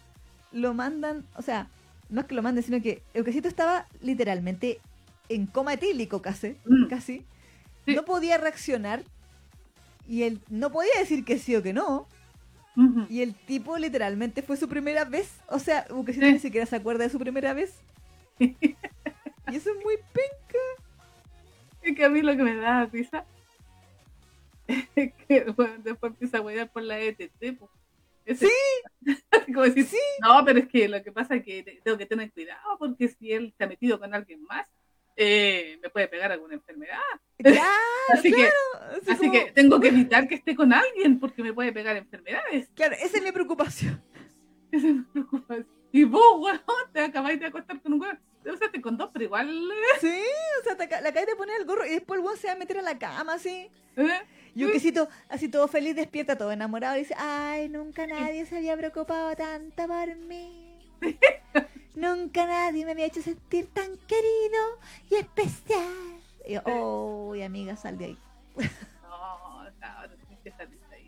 lo 0.53 0.73
mandan 0.73 1.25
o 1.35 1.41
sea 1.41 1.67
no 2.09 2.21
es 2.21 2.27
que 2.27 2.35
lo 2.35 2.41
manden 2.41 2.63
sino 2.63 2.81
que 2.81 3.01
Uquecito 3.15 3.47
estaba 3.47 3.85
literalmente 4.01 4.79
en 5.29 5.45
coma 5.47 5.73
etílico 5.73 6.21
casi 6.21 6.55
Mm. 6.65 6.87
casi 6.87 7.23
Sí. 7.85 7.95
no 7.95 8.03
podía 8.05 8.37
reaccionar 8.37 9.03
y 10.07 10.23
él 10.23 10.39
no 10.49 10.71
podía 10.71 10.91
decir 10.99 11.23
que 11.25 11.37
sí 11.39 11.55
o 11.55 11.63
que 11.63 11.73
no 11.73 12.07
y 13.09 13.21
el 13.21 13.33
tipo 13.35 13.77
literalmente 13.77 14.41
fue 14.41 14.55
su 14.55 14.69
primera 14.69 15.03
vez. 15.03 15.29
O 15.47 15.59
sea, 15.59 15.85
Sí. 15.87 16.19
ni 16.19 16.39
siquiera 16.39 16.65
se 16.65 16.77
acuerda 16.77 17.03
de 17.03 17.09
su 17.09 17.19
primera 17.19 17.53
vez. 17.53 17.73
y 18.39 18.55
eso 19.55 19.69
es 19.71 19.83
muy 19.83 19.95
penca. 20.13 20.63
Es 21.81 21.93
que 21.95 22.05
a 22.05 22.09
mí 22.09 22.21
lo 22.21 22.37
que 22.37 22.43
me 22.43 22.55
da 22.55 22.85
risa 22.85 23.25
es 24.95 25.13
que 25.27 25.43
bueno, 25.57 25.73
después 25.83 26.11
empieza 26.13 26.37
a 26.37 26.41
huear 26.41 26.69
por 26.71 26.83
la 26.83 26.99
ETT. 26.99 27.57
po. 27.57 27.69
Ese- 28.31 28.47
Como 29.53 29.63
decir, 29.63 29.85
Sí. 29.85 29.97
no, 30.21 30.43
pero 30.45 30.59
es 30.59 30.67
que 30.67 30.87
lo 30.87 31.01
que 31.03 31.11
pasa 31.11 31.35
es 31.35 31.43
que 31.43 31.63
te- 31.63 31.79
tengo 31.83 31.97
que 31.97 32.05
tener 32.05 32.31
cuidado 32.31 32.77
porque 32.77 33.07
si 33.07 33.31
él 33.31 33.53
se 33.57 33.63
ha 33.63 33.67
metido 33.67 33.99
con 33.99 34.13
alguien 34.13 34.43
más, 34.43 34.67
eh, 35.15 35.79
me 35.81 35.89
puede 35.89 36.07
pegar 36.07 36.31
alguna 36.31 36.53
enfermedad. 36.55 36.99
Claro, 37.39 37.69
Así, 38.13 38.31
que, 38.33 38.43
así 38.43 39.11
así 39.11 39.27
como- 39.27 39.31
que 39.31 39.51
tengo 39.51 39.79
que 39.79 39.87
evitar 39.89 40.27
que 40.27 40.35
esté 40.35 40.55
con 40.55 40.73
alguien 40.73 41.19
porque 41.19 41.43
me 41.43 41.53
puede 41.53 41.71
pegar 41.71 41.95
enfermedades. 41.97 42.69
Claro, 42.75 42.95
esa 43.01 43.17
es 43.17 43.23
mi 43.23 43.31
preocupación. 43.31 44.01
Esa 44.71 44.87
es 44.87 44.93
mi 44.95 45.01
preocupación. 45.03 45.67
Y 45.91 46.03
vos, 46.03 46.39
weón, 46.39 46.61
te 46.93 46.99
acabáis 47.01 47.39
de 47.39 47.47
acostar 47.47 47.81
con 47.81 47.93
un 47.93 48.01
weón. 48.01 48.19
O 48.45 48.57
sea, 48.57 48.71
te 48.71 48.81
con 48.81 48.97
dos, 48.97 49.09
pero 49.11 49.25
igual. 49.25 49.49
Sí, 49.99 50.21
o 50.61 50.63
sea, 50.63 50.77
te 50.77 50.87
le 50.87 51.09
acabas 51.09 51.27
de 51.27 51.35
poner 51.35 51.59
el 51.59 51.65
gorro 51.65 51.85
y 51.85 51.89
después 51.89 52.19
el 52.19 52.25
weón 52.25 52.37
se 52.37 52.47
va 52.47 52.53
a 52.53 52.57
meter 52.57 52.77
a 52.77 52.81
la 52.81 52.97
cama 52.97 53.33
así. 53.33 53.69
¿eh? 53.97 54.21
Y 54.55 54.65
Uquecito, 54.65 55.09
así 55.27 55.49
todo 55.49 55.67
feliz, 55.67 55.95
despierta, 55.95 56.37
todo 56.37 56.51
enamorado 56.51 56.95
y 56.95 56.99
dice, 56.99 57.15
ay, 57.17 57.69
nunca 57.69 58.07
nadie 58.07 58.45
se 58.45 58.57
había 58.57 58.75
preocupado 58.77 59.35
tanto 59.35 59.87
por 59.87 60.15
mí. 60.15 60.77
nunca 61.95 62.45
nadie 62.45 62.85
me 62.85 62.91
había 62.91 63.05
hecho 63.05 63.21
sentir 63.21 63.67
tan 63.67 63.97
querido 64.07 64.79
y 65.09 65.15
especial. 65.15 66.19
Y 66.47 66.53
yo, 66.53 66.61
oh, 66.65 67.35
amiga, 67.43 67.75
sal 67.75 67.97
de 67.97 68.05
ahí. 68.05 68.17
No, 69.03 69.65
cabrón, 69.79 70.17
tienes 70.19 70.39
que 70.43 70.51
salir 70.51 70.79
de 70.89 70.95
ahí. 70.95 71.07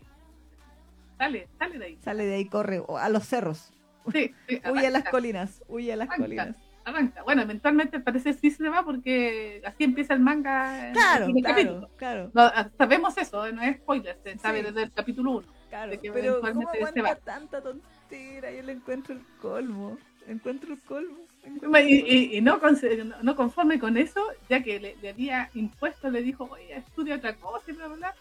Sale, 1.18 1.48
sale 1.58 1.78
de 1.78 1.84
ahí. 1.84 1.98
Sale 2.02 2.24
de 2.26 2.34
ahí, 2.34 2.44
corre 2.46 2.82
a 2.98 3.08
los 3.08 3.26
cerros. 3.26 3.72
Sí, 4.12 4.34
sí, 4.48 4.60
Huye 4.70 4.86
a 4.86 4.90
las 4.90 5.04
colinas, 5.04 5.62
huye 5.68 5.92
a 5.92 5.96
las 5.96 6.08
colinas. 6.08 6.56
Arranca. 6.84 7.22
Bueno, 7.22 7.42
eventualmente 7.42 8.00
parece 8.00 8.32
sí 8.34 8.50
se 8.50 8.68
va 8.68 8.84
porque 8.84 9.62
así 9.64 9.84
empieza 9.84 10.14
el 10.14 10.20
manga. 10.20 10.88
en 10.88 10.92
Claro, 10.94 11.26
el 11.26 11.32
primer 11.32 11.54
claro, 11.54 11.90
claro, 11.96 12.30
No, 12.34 12.42
ah, 12.42 12.68
sabemos 12.76 13.16
eso, 13.18 13.50
no 13.52 13.62
es 13.62 13.76
spoiler, 13.76 14.18
se 14.22 14.38
sabe 14.38 14.58
Sí. 14.60 14.64
desde 14.66 14.82
el 14.84 14.92
capítulo 14.92 15.30
1. 15.32 15.48
claro. 15.70 15.92
Pero 16.02 16.40
¿cómo 16.40 16.68
aguanta 16.68 17.02
va. 17.02 17.14
tanta 17.16 17.60
tontera? 17.62 18.50
Yo 18.52 18.62
le 18.62 18.72
encuentro 18.72 19.14
el 19.14 19.22
colmo. 19.40 19.96
Encuentro 20.28 20.72
el 20.74 20.80
colmo. 20.82 21.16
encuentro 21.44 21.70
Y, 21.80 21.92
el 21.94 22.00
colmo. 22.00 22.12
y- 22.14 22.36
y 22.36 22.40
no, 22.40 22.60
conse- 22.60 23.14
no- 23.22 23.34
conforme 23.36 23.78
con 23.80 23.96
eso, 23.96 24.24
ya 24.48 24.62
que 24.62 24.78
le, 24.78 24.96
le 25.02 25.08
había 25.10 25.50
impuesto, 25.54 26.10
le 26.10 26.22
dijo, 26.22 26.48
oye, 26.50 26.76
estudia 26.76 27.16
otra 27.16 27.34
cosa 27.36 27.64
y 27.70 27.72
bla, 27.72 27.86
bla, 27.88 27.96
bla. 27.96 28.14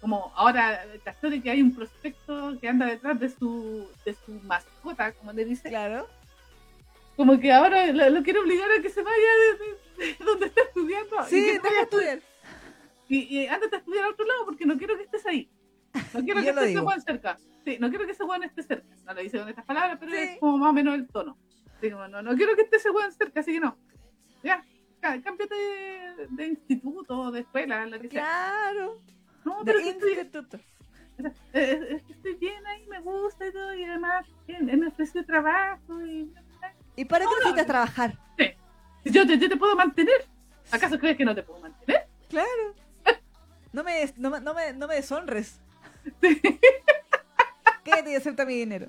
Como 0.00 0.32
ahora 0.36 0.84
de 0.86 1.40
que 1.42 1.50
hay 1.50 1.60
un 1.60 1.74
prospecto 1.74 2.56
que 2.60 2.68
anda 2.68 2.86
detrás 2.86 3.18
de 3.18 3.30
su, 3.30 3.88
de 4.04 4.14
su 4.14 4.32
mascota, 4.44 5.10
como 5.12 5.32
le 5.32 5.44
dice, 5.44 5.68
Claro. 5.70 6.06
Como 7.18 7.38
que 7.38 7.52
ahora 7.52 7.86
lo, 7.92 8.08
lo 8.10 8.22
quiere 8.22 8.38
obligar 8.38 8.70
a 8.70 8.80
que 8.80 8.88
se 8.88 9.02
vaya 9.02 9.16
de, 9.16 10.04
de- 10.06 10.14
de 10.18 10.24
donde 10.24 10.46
está 10.46 10.62
estudiando. 10.62 11.16
y 11.20 11.24
Sí, 11.28 11.44
que 11.44 11.58
de 11.58 11.78
a 11.78 11.82
estudiar. 11.82 12.20
Y, 13.08 13.38
y 13.38 13.46
ándate 13.48 13.76
a 13.76 13.78
estudiar 13.80 14.04
a 14.04 14.08
otro 14.10 14.24
lado 14.24 14.44
porque 14.44 14.64
no 14.64 14.78
quiero 14.78 14.96
que 14.96 15.02
estés 15.02 15.26
ahí. 15.26 15.50
No 16.14 16.22
quiero 16.24 16.40
que 16.44 16.52
lo 16.52 16.60
esté 16.60 16.60
ese 16.62 16.68
digo. 16.68 16.82
Juan 16.84 17.02
cerca. 17.02 17.38
Sí, 17.64 17.76
no 17.80 17.88
quiero 17.90 18.06
que 18.06 18.12
ese 18.12 18.24
Juan 18.24 18.42
esté 18.44 18.62
cerca. 18.62 18.94
No 19.04 19.12
lo 19.14 19.20
dice 19.20 19.38
con 19.38 19.48
estas 19.48 19.64
palabras, 19.64 19.98
pero 20.00 20.12
Sí. 20.12 20.18
es 20.18 20.38
como 20.38 20.56
más 20.58 20.70
o 20.70 20.72
menos 20.72 20.94
el 20.94 21.08
tono. 21.08 21.36
Así 21.76 21.90
como, 21.90 22.06
no, 22.08 22.22
no 22.22 22.36
quiero 22.36 22.54
que 22.56 22.62
esté 22.62 22.76
ese 22.76 22.90
Juan 22.90 23.12
cerca, 23.12 23.40
así 23.40 23.52
que 23.52 23.60
no. 23.60 23.76
Ya, 24.44 24.64
cá- 25.00 25.20
cámbiate 25.20 25.54
de, 25.54 26.26
de 26.30 26.46
instituto, 26.46 27.30
de 27.32 27.40
escuela, 27.40 27.84
lo 27.86 27.98
que 28.00 28.08
sea. 28.08 28.22
Claro. 28.22 28.96
No, 29.44 29.58
De 29.64 29.72
pero 29.72 29.78
que 29.84 29.90
estoy, 29.90 30.12
instituto. 30.12 30.58
es 31.52 32.02
que 32.04 32.12
estoy 32.12 32.34
bien 32.34 32.64
ahí, 32.66 32.86
me 32.86 33.00
gusta 33.00 33.46
y 33.46 33.52
todo, 33.52 33.74
y 33.74 33.84
además 33.84 34.24
en, 34.46 34.68
en 34.70 34.82
el 34.82 34.88
ofreció 34.88 35.24
trabajo 35.26 36.00
y... 36.06 36.32
¿Y 36.98 37.04
para 37.04 37.24
qué 37.24 37.26
No, 37.26 37.30
no. 37.32 37.38
necesitas 37.38 37.66
trabajar? 37.66 38.18
Yo 39.04 39.26
te, 39.26 39.38
yo 39.38 39.48
te 39.48 39.56
puedo 39.56 39.76
mantener. 39.76 40.26
¿Acaso 40.70 40.98
crees 40.98 41.16
que 41.16 41.24
no 41.24 41.34
te 41.34 41.42
puedo 41.42 41.60
mantener? 41.60 42.06
Claro. 42.28 42.74
No 43.72 43.84
me, 43.84 43.92
des- 44.00 44.16
no, 44.16 44.30
me- 44.30 44.40
no 44.40 44.54
me, 44.54 44.72
no 44.72 44.88
me 44.88 44.94
deshonres. 44.94 45.60
Quédate 47.84 48.10
y 48.12 48.14
acepta 48.14 48.44
mi 48.44 48.54
dinero. 48.54 48.88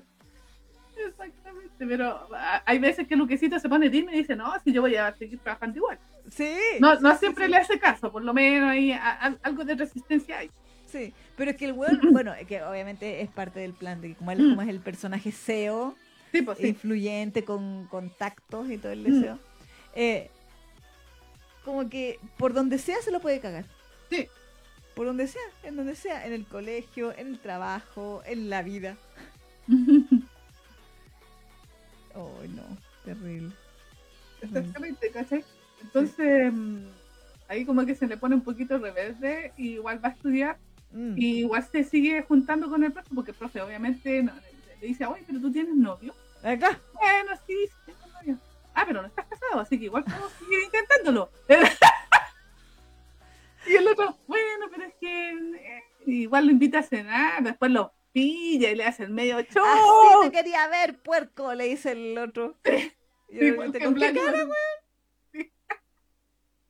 Exactamente, 0.96 1.86
pero 1.86 2.26
ah, 2.34 2.62
hay 2.66 2.78
veces 2.78 3.06
que 3.06 3.14
Luquecito 3.16 3.58
se 3.58 3.68
pone 3.68 3.88
Disney 3.88 4.14
y 4.14 4.18
dice, 4.18 4.36
no, 4.36 4.52
si 4.64 4.72
yo 4.72 4.82
voy 4.82 4.96
a 4.96 5.14
seguir 5.16 5.38
trabajando 5.38 5.76
igual. 5.78 5.98
Sí. 6.30 6.54
No, 6.80 6.98
no 7.00 7.12
sí, 7.12 7.18
siempre 7.20 7.44
sí, 7.46 7.50
le 7.50 7.56
hace 7.58 7.78
caso, 7.78 8.10
por 8.12 8.22
lo 8.24 8.34
menos 8.34 8.74
a- 9.00 9.26
a- 9.26 9.36
algo 9.42 9.64
de 9.64 9.74
resistencia 9.74 10.38
hay. 10.38 10.50
Sí, 10.86 11.14
pero 11.36 11.50
es 11.52 11.56
que 11.56 11.66
el 11.66 11.72
weón, 11.72 12.00
bueno, 12.12 12.34
es 12.34 12.46
que 12.46 12.62
obviamente 12.62 13.22
es 13.22 13.30
parte 13.30 13.60
del 13.60 13.72
plan 13.74 14.00
de 14.00 14.08
que 14.08 14.14
como 14.16 14.30
él 14.32 14.38
como 14.50 14.62
es 14.62 14.68
el 14.68 14.80
personaje 14.80 15.30
SEO, 15.32 15.94
Sí, 16.32 16.42
pues 16.42 16.58
sí. 16.58 16.68
influyente, 16.68 17.44
con 17.44 17.86
contactos 17.86 18.70
y 18.70 18.78
todo 18.78 18.92
el 18.92 19.00
Mm. 19.00 19.04
deseo, 19.12 19.38
eh, 19.94 20.30
como 21.64 21.88
que 21.88 22.18
por 22.38 22.52
donde 22.54 22.78
sea 22.78 22.96
se 23.02 23.10
lo 23.10 23.20
puede 23.20 23.40
cagar. 23.40 23.64
Sí. 24.10 24.26
Por 24.94 25.06
donde 25.06 25.26
sea, 25.28 25.42
en 25.62 25.76
donde 25.76 25.94
sea, 25.94 26.26
en 26.26 26.32
el 26.32 26.46
colegio, 26.46 27.12
en 27.16 27.28
el 27.28 27.38
trabajo, 27.38 28.22
en 28.26 28.50
la 28.50 28.62
vida. 28.62 28.96
Oh, 32.14 32.40
no, 32.48 32.62
terrible. 33.04 33.52
Exactamente, 34.42 35.10
¿cachai? 35.10 35.44
Entonces, 35.82 36.52
mm, 36.52 36.78
ahí 37.48 37.64
como 37.64 37.86
que 37.86 37.94
se 37.94 38.06
le 38.08 38.16
pone 38.16 38.34
un 38.34 38.40
poquito 38.42 38.78
rebelde, 38.78 39.52
y 39.56 39.74
igual 39.74 40.04
va 40.04 40.08
a 40.08 40.12
estudiar, 40.12 40.58
Mm. 40.92 41.14
y 41.16 41.38
igual 41.38 41.64
se 41.70 41.84
sigue 41.84 42.22
juntando 42.22 42.68
con 42.68 42.82
el 42.82 42.92
profe, 42.92 43.08
porque 43.14 43.30
el 43.30 43.36
profe 43.36 43.60
obviamente 43.60 44.24
no- 44.24 44.32
le 44.80 44.86
dice, 44.86 45.06
oye, 45.06 45.22
pero 45.26 45.40
tú 45.40 45.52
tienes 45.52 45.74
novio. 45.74 46.14
Acá. 46.42 46.80
Bueno, 46.94 47.32
sí, 47.46 47.54
sí 47.66 47.74
tengo 47.86 48.06
novio. 48.14 48.38
Ah, 48.74 48.84
pero 48.86 49.02
no 49.02 49.08
estás 49.08 49.26
casado, 49.26 49.60
así 49.60 49.78
que 49.78 49.86
igual 49.86 50.04
podemos 50.04 50.32
seguir 50.32 50.58
intentándolo. 50.64 51.30
y 53.66 53.74
el 53.74 53.88
otro, 53.88 54.16
bueno, 54.26 54.66
pero 54.70 54.84
es 54.84 54.94
que 54.94 55.30
eh, 55.32 55.82
igual 56.06 56.46
lo 56.46 56.52
invita 56.52 56.78
a 56.78 56.82
cenar, 56.82 57.42
después 57.42 57.70
lo 57.70 57.92
pilla 58.12 58.70
y 58.70 58.74
le 58.74 58.84
hace 58.84 59.04
el 59.04 59.10
medio 59.10 59.40
show. 59.42 59.64
Así 59.64 60.30
te 60.30 60.36
quería 60.36 60.66
ver, 60.68 61.00
puerco, 61.02 61.54
le 61.54 61.64
dice 61.64 61.92
el 61.92 62.16
otro. 62.18 62.56
Sí. 62.64 62.92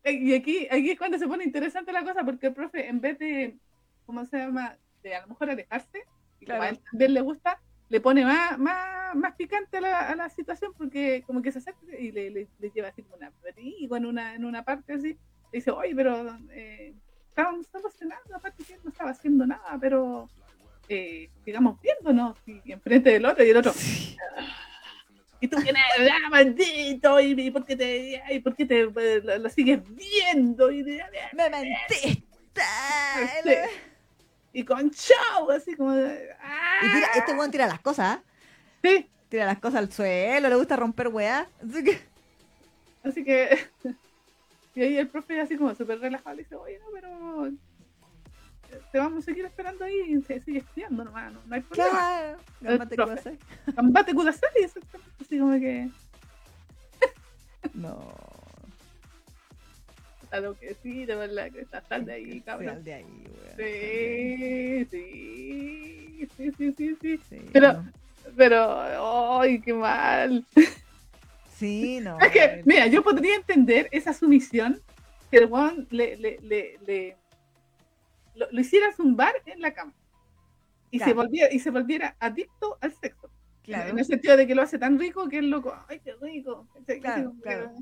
Y 0.02 0.34
aquí, 0.34 0.66
aquí 0.70 0.90
es 0.90 0.98
cuando 0.98 1.18
se 1.18 1.28
pone 1.28 1.44
interesante 1.44 1.92
la 1.92 2.02
cosa, 2.02 2.24
porque 2.24 2.48
el 2.48 2.54
profe, 2.54 2.88
en 2.88 3.00
vez 3.00 3.18
de, 3.18 3.58
¿cómo 4.06 4.24
se 4.24 4.38
llama? 4.38 4.76
De 5.02 5.14
a 5.14 5.22
lo 5.22 5.28
mejor 5.28 5.50
alejarse, 5.50 5.98
y 6.40 6.46
como 6.46 6.58
Claro. 6.58 6.62
a 6.62 6.68
él 6.70 6.80
también 6.90 7.14
le 7.14 7.20
gusta, 7.20 7.60
le 7.90 8.00
pone 8.00 8.24
más, 8.24 8.58
más, 8.58 9.14
más 9.14 9.34
picante 9.34 9.76
a 9.76 9.80
la, 9.82 9.98
a 10.08 10.16
la 10.16 10.28
situación, 10.30 10.72
porque 10.78 11.22
como 11.26 11.42
que 11.42 11.52
se 11.52 11.58
acerca 11.58 11.80
y 11.98 12.10
le, 12.12 12.30
le, 12.30 12.48
le 12.58 12.70
lleva 12.70 12.88
así 12.88 13.02
como 13.02 13.16
una 13.16 13.26
abrigo 13.46 13.96
en 13.96 14.06
una, 14.06 14.34
en 14.34 14.44
una 14.46 14.64
parte 14.64 14.94
así. 14.94 15.08
Le 15.52 15.58
dice, 15.58 15.70
oye, 15.72 15.94
pero 15.94 16.38
eh, 16.52 16.94
solo 17.70 17.90
cenando, 17.90 18.36
aparte 18.36 18.64
que 18.64 18.78
no 18.82 18.90
estaba 18.90 19.10
haciendo 19.10 19.44
nada, 19.46 19.76
pero 19.80 20.28
eh, 20.88 21.28
sigamos 21.44 21.80
viéndonos, 21.82 22.36
y 22.46 22.72
enfrente 22.72 23.10
del 23.10 23.24
otro, 23.26 23.44
y 23.44 23.50
el 23.50 23.56
otro, 23.56 23.72
y 25.40 25.48
tú 25.48 25.56
vienes, 25.60 25.82
ah, 25.98 26.28
maldito, 26.30 27.18
y, 27.20 27.32
y 27.40 27.50
por 27.50 27.64
qué 27.64 27.74
te, 27.76 28.22
y 28.30 28.38
por 28.40 28.54
qué 28.54 28.66
te 28.66 28.80
eh, 28.82 29.20
lo, 29.24 29.38
lo 29.38 29.48
sigues 29.50 29.80
viendo, 29.94 30.70
y, 30.70 30.82
de- 30.82 31.02
Me 31.32 31.48
mentiste. 31.50 32.24
Sí. 33.44 33.50
Y 34.52 34.64
con 34.64 34.90
show, 34.90 35.50
así 35.50 35.74
como, 35.76 35.92
de, 35.92 36.30
ah, 36.42 36.80
Y 36.82 36.92
tira, 36.92 37.06
este 37.14 37.32
weón 37.34 37.50
tira 37.50 37.66
las 37.66 37.80
cosas, 37.80 38.18
¿ah? 38.18 38.22
sí, 38.82 39.08
Tira 39.28 39.46
las 39.46 39.60
cosas 39.60 39.78
al 39.78 39.92
suelo, 39.92 40.48
le 40.48 40.56
gusta 40.56 40.74
romper 40.74 41.06
weá. 41.08 41.46
Así 41.62 41.84
que, 41.84 42.00
así 43.04 43.24
que, 43.24 43.58
y 44.74 44.82
ahí 44.82 44.96
el 44.96 45.08
profe 45.08 45.40
así 45.40 45.56
como 45.56 45.74
súper 45.74 46.00
relajado 46.00 46.34
le 46.34 46.42
dice, 46.42 46.56
oye, 46.56 46.78
no, 46.80 46.86
pero 46.92 47.52
te 48.90 48.98
vamos 48.98 49.22
a 49.22 49.24
seguir 49.26 49.44
esperando 49.44 49.84
ahí, 49.84 50.00
y 50.08 50.22
se 50.22 50.40
sigue 50.40 50.58
estudiando 50.58 51.04
nomás, 51.04 51.32
no, 51.32 51.40
no 51.46 51.54
hay 51.54 51.60
problema. 51.60 51.90
claro. 51.90 52.38
Gambate. 52.60 53.38
Combate 53.74 54.14
Kudasai, 54.14 54.50
exactamente, 54.56 55.24
así 55.24 55.38
como 55.38 55.52
que, 55.60 55.90
No. 57.74 58.29
Lo 60.38 60.54
que 60.56 60.76
sí, 60.82 61.04
de 61.06 61.16
verdad, 61.16 61.50
que 61.50 61.62
estás 61.62 61.82
tarde 61.88 62.12
ahí, 62.12 62.40
cabrón. 62.42 62.74
Sal 62.74 62.84
de 62.84 62.94
ahí, 62.94 63.04
weón. 63.04 63.56
Sí, 63.56 64.86
sí, 64.90 66.28
sí, 66.36 66.52
sí, 66.56 66.74
sí, 66.78 66.96
sí. 67.00 67.20
Sí, 67.28 67.46
Pero- 67.52 67.72
no. 67.72 67.92
Pero, 68.36 69.40
¡ay, 69.40 69.60
qué 69.60 69.74
mal! 69.74 70.46
Sí, 71.56 71.98
no. 72.00 72.18
Es 72.20 72.30
que, 72.30 72.62
mira, 72.64 72.86
yo 72.86 73.02
podría 73.02 73.34
entender 73.34 73.88
esa 73.90 74.12
sumisión 74.12 74.80
que 75.30 75.38
el 75.38 75.46
weón 75.46 75.88
le, 75.90 76.16
le, 76.16 76.38
le, 76.42 76.78
le- 76.86 77.16
lo, 78.36 78.46
lo 78.52 78.60
hiciera 78.60 78.92
zumbar 78.92 79.34
en 79.46 79.60
la 79.60 79.74
cama 79.74 79.92
y, 80.90 81.00
se 81.00 81.12
volviera, 81.12 81.52
y 81.52 81.58
se 81.58 81.70
volviera 81.70 82.14
adicto 82.20 82.78
al 82.80 82.92
sexo. 82.92 83.28
Claro, 83.62 83.90
En 83.90 83.98
el 83.98 84.04
sentido 84.04 84.36
de 84.36 84.46
que 84.46 84.54
lo 84.54 84.62
hace 84.62 84.78
tan 84.78 84.98
rico 84.98 85.28
que 85.28 85.38
el 85.38 85.50
loco, 85.50 85.74
¡ay, 85.88 86.00
qué 86.00 86.14
rico! 86.20 86.66
Claro, 87.00 87.34
claro. 87.42 87.72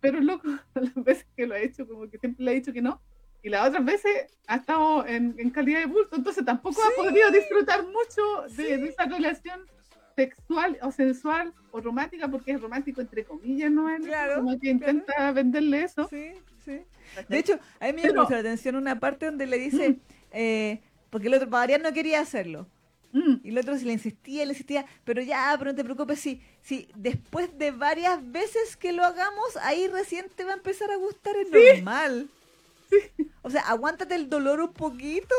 Pero 0.00 0.20
loco, 0.20 0.48
las 0.74 0.94
veces 0.94 1.26
que 1.36 1.46
lo 1.46 1.54
ha 1.54 1.58
hecho, 1.58 1.86
como 1.86 2.08
que 2.08 2.18
siempre 2.18 2.44
le 2.44 2.50
ha 2.50 2.54
dicho 2.54 2.72
que 2.72 2.82
no. 2.82 3.00
Y 3.42 3.48
las 3.48 3.68
otras 3.68 3.84
veces 3.84 4.36
ha 4.46 4.56
estado 4.56 5.06
en, 5.06 5.34
en 5.38 5.50
calidad 5.50 5.80
de 5.80 5.86
bulto, 5.86 6.14
entonces 6.16 6.44
tampoco 6.44 6.80
ha 6.82 7.02
podido 7.02 7.30
disfrutar 7.30 7.84
mucho 7.86 8.54
de, 8.54 8.76
de 8.76 8.88
esa 8.88 9.06
relación 9.06 9.62
sexual 10.14 10.78
o 10.82 10.92
sensual 10.92 11.54
o 11.70 11.80
romántica, 11.80 12.28
porque 12.28 12.52
es 12.52 12.60
romántico 12.60 13.00
entre 13.00 13.24
comillas, 13.24 13.70
¿no? 13.70 13.88
Él 13.88 14.02
Claro, 14.02 14.36
como 14.36 14.58
que 14.58 14.68
intenta 14.68 15.32
venderle 15.32 15.84
eso. 15.84 16.06
Sí, 16.08 16.32
sí. 16.64 16.82
De 17.28 17.38
hecho, 17.38 17.58
a 17.80 17.86
mí 17.86 17.92
me 17.94 18.02
llamó 18.02 18.28
la 18.28 18.38
atención 18.38 18.76
una 18.76 19.00
parte 19.00 19.26
donde 19.26 19.46
le 19.46 19.58
dice, 19.58 19.98
eh, 20.32 20.80
porque 21.08 21.28
el 21.28 21.34
otro 21.34 21.48
para 21.48 21.62
variar 21.62 21.80
no 21.80 21.92
quería 21.92 22.20
hacerlo. 22.20 22.66
Mm, 23.12 23.40
Y 23.42 23.48
el 23.50 23.58
otro 23.58 23.76
si 23.76 23.84
le 23.84 23.92
insistía, 23.92 24.44
le 24.44 24.52
insistía, 24.52 24.86
pero 25.04 25.20
ya, 25.22 25.54
pero 25.58 25.72
no 25.72 25.76
te 25.76 25.84
preocupes, 25.84 26.20
si, 26.20 26.42
si 26.62 26.88
después 26.94 27.56
de 27.58 27.72
varias 27.72 28.18
veces 28.30 28.76
que 28.76 28.92
lo 28.92 29.04
hagamos, 29.04 29.56
ahí 29.62 29.88
recién 29.88 30.28
te 30.34 30.44
va 30.44 30.52
a 30.52 30.56
empezar 30.56 30.90
a 30.92 30.96
gustar, 30.96 31.34
es 31.36 31.50
normal. 31.50 32.30
O 33.42 33.50
sea, 33.50 33.62
aguántate 33.62 34.14
el 34.14 34.28
dolor 34.28 34.60
un 34.60 34.72
poquito. 34.72 35.34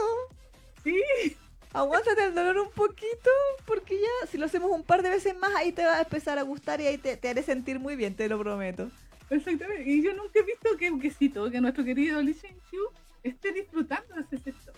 sí, 0.84 1.38
Aguántate 1.74 2.26
el 2.26 2.36
dolor 2.36 2.58
un 2.58 2.72
poquito, 2.72 3.30
porque 3.66 3.96
ya, 4.00 4.28
si 4.28 4.38
lo 4.38 4.46
hacemos 4.46 4.72
un 4.72 4.84
par 4.84 5.04
de 5.04 5.10
veces 5.10 5.36
más, 5.38 5.56
ahí 5.56 5.72
te 5.72 5.86
va 5.86 5.98
a 5.98 6.02
empezar 6.02 6.38
a 6.38 6.42
gustar 6.44 6.82
y 6.82 6.88
ahí 6.88 6.98
te, 6.98 7.16
te 7.18 7.30
haré 7.30 7.44
sentir 7.44 7.80
muy 7.80 7.96
bien, 7.96 8.16
te 8.16 8.28
lo 8.28 8.38
prometo. 8.40 8.92
exactamente. 9.30 9.90
Y 9.90 10.04
yo 10.04 10.14
nunca 10.14 10.40
he 10.40 10.44
visto 10.44 10.76
que 10.78 10.92
un 10.92 11.00
quesito, 11.00 11.50
que 11.50 11.62
nuestro 11.62 11.84
querido 11.86 12.22
Lee 12.22 12.34
Shen 12.34 12.62
Chu 12.70 12.78
esté 13.24 13.52
disfrutando 13.54 14.16
de 14.16 14.22
ese 14.22 14.40
sexo. 14.40 14.72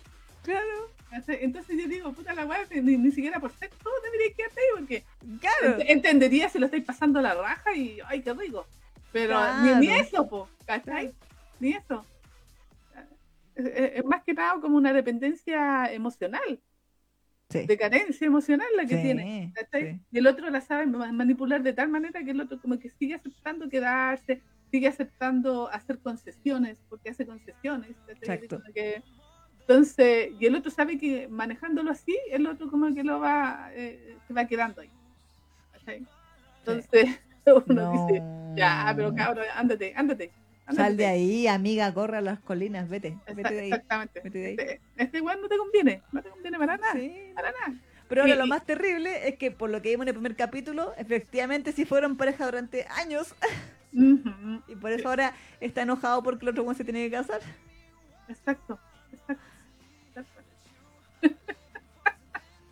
Claro. 0.43 0.92
Entonces 1.27 1.77
yo 1.81 1.87
digo, 1.87 2.11
puta 2.13 2.33
la 2.33 2.45
weá, 2.45 2.59
ni, 2.81 2.97
ni 2.97 3.11
siquiera 3.11 3.39
por 3.39 3.51
sexo 3.51 3.89
debería 4.03 4.35
quedarte 4.35 4.59
ahí, 4.59 4.67
porque 4.77 5.03
claro. 5.39 5.77
Ent- 5.79 5.85
Entendería 5.87 6.49
si 6.49 6.59
lo 6.59 6.65
estáis 6.65 6.83
pasando 6.85 7.21
la 7.21 7.33
raja 7.35 7.73
y 7.75 7.99
¡ay, 8.07 8.21
qué 8.21 8.33
rico! 8.33 8.65
Pero 9.11 9.37
ni, 9.79 9.89
eso, 9.89 10.27
po, 10.27 10.49
¿cachai? 10.65 11.13
Ni 11.59 11.73
eso. 11.73 12.05
Es, 13.55 14.03
más 14.05 14.23
que 14.23 14.33
nada 14.33 14.59
como 14.59 14.77
una 14.77 14.91
dependencia 14.93 15.91
emocional, 15.93 16.59
Sí. 17.49 17.67
de 17.67 17.77
carencia 17.77 18.25
emocional 18.25 18.67
la 18.75 18.85
que 18.87 18.95
Sí, 18.95 19.01
tiene. 19.03 19.51
¿cachai? 19.53 19.93
sí. 19.93 19.99
Y 20.11 20.17
el 20.17 20.25
otro 20.25 20.49
la 20.49 20.59
sabe 20.61 20.87
ma- 20.87 21.11
manipular 21.11 21.61
de 21.61 21.73
tal 21.73 21.89
manera 21.89 22.23
que 22.23 22.31
el 22.31 22.41
otro 22.41 22.59
como 22.59 22.79
que 22.79 22.89
sigue 22.89 23.13
aceptando 23.13 23.69
quedarse, 23.69 24.41
sigue 24.71 24.87
aceptando 24.87 25.69
hacer 25.69 25.99
concesiones, 25.99 26.79
porque 26.89 27.11
hace 27.11 27.27
concesiones. 27.27 27.95
¿cachai? 28.07 28.37
Exacto. 28.37 28.59
Como 28.59 28.73
que- 28.73 29.03
entonces, 29.67 30.31
y 30.39 30.45
el 30.45 30.55
otro 30.55 30.69
sabe 30.69 30.97
que 30.97 31.27
manejándolo 31.29 31.89
así, 31.91 32.17
el 32.29 32.47
otro 32.47 32.69
como 32.69 32.93
que 32.93 33.03
lo 33.03 33.19
va, 33.19 33.69
eh, 33.73 34.17
se 34.27 34.33
va 34.33 34.45
quedando 34.45 34.81
ahí. 34.81 34.89
Entonces, 36.59 37.19
uno 37.67 38.07
dice, 38.07 38.21
ya, 38.55 38.91
pero 38.95 39.15
cabrón, 39.15 39.45
ándate, 39.55 39.93
ándate. 39.95 40.31
ándate. 40.65 40.83
Sal 40.83 40.97
de 40.97 41.05
ahí, 41.05 41.47
amiga, 41.47 41.93
corre 41.93 42.17
a 42.17 42.21
las 42.21 42.39
colinas, 42.39 42.89
vete, 42.89 43.17
vete 43.33 43.53
de 43.53 43.59
ahí. 43.61 43.67
Exactamente. 43.69 44.21
Vete 44.21 44.37
de 44.37 44.45
ahí. 44.47 44.55
Este, 44.59 44.81
este 44.97 45.21
weón 45.21 45.41
no 45.41 45.47
te 45.47 45.57
conviene, 45.57 46.01
no 46.11 46.21
te 46.21 46.29
conviene 46.29 46.57
para 46.57 46.77
nada, 46.77 46.93
Sí. 46.93 47.31
para 47.33 47.51
nada. 47.51 47.79
Pero 48.09 48.21
ahora 48.21 48.35
lo 48.35 48.47
más 48.47 48.65
terrible 48.65 49.29
es 49.29 49.37
que 49.37 49.49
por 49.49 49.69
lo 49.69 49.81
que 49.81 49.89
vimos 49.89 50.03
en 50.03 50.09
el 50.09 50.13
primer 50.15 50.35
capítulo, 50.35 50.93
efectivamente 50.97 51.71
sí 51.71 51.85
fueron 51.85 52.17
pareja 52.17 52.45
durante 52.45 52.85
años 52.97 53.33
y 53.93 54.75
por 54.75 54.91
eso 54.91 55.07
ahora 55.07 55.33
está 55.61 55.83
enojado 55.83 56.21
porque 56.21 56.45
el 56.45 56.49
otro 56.49 56.73
se 56.73 56.83
tiene 56.83 57.05
que 57.05 57.11
casar. 57.11 57.39
Exacto. 58.27 58.77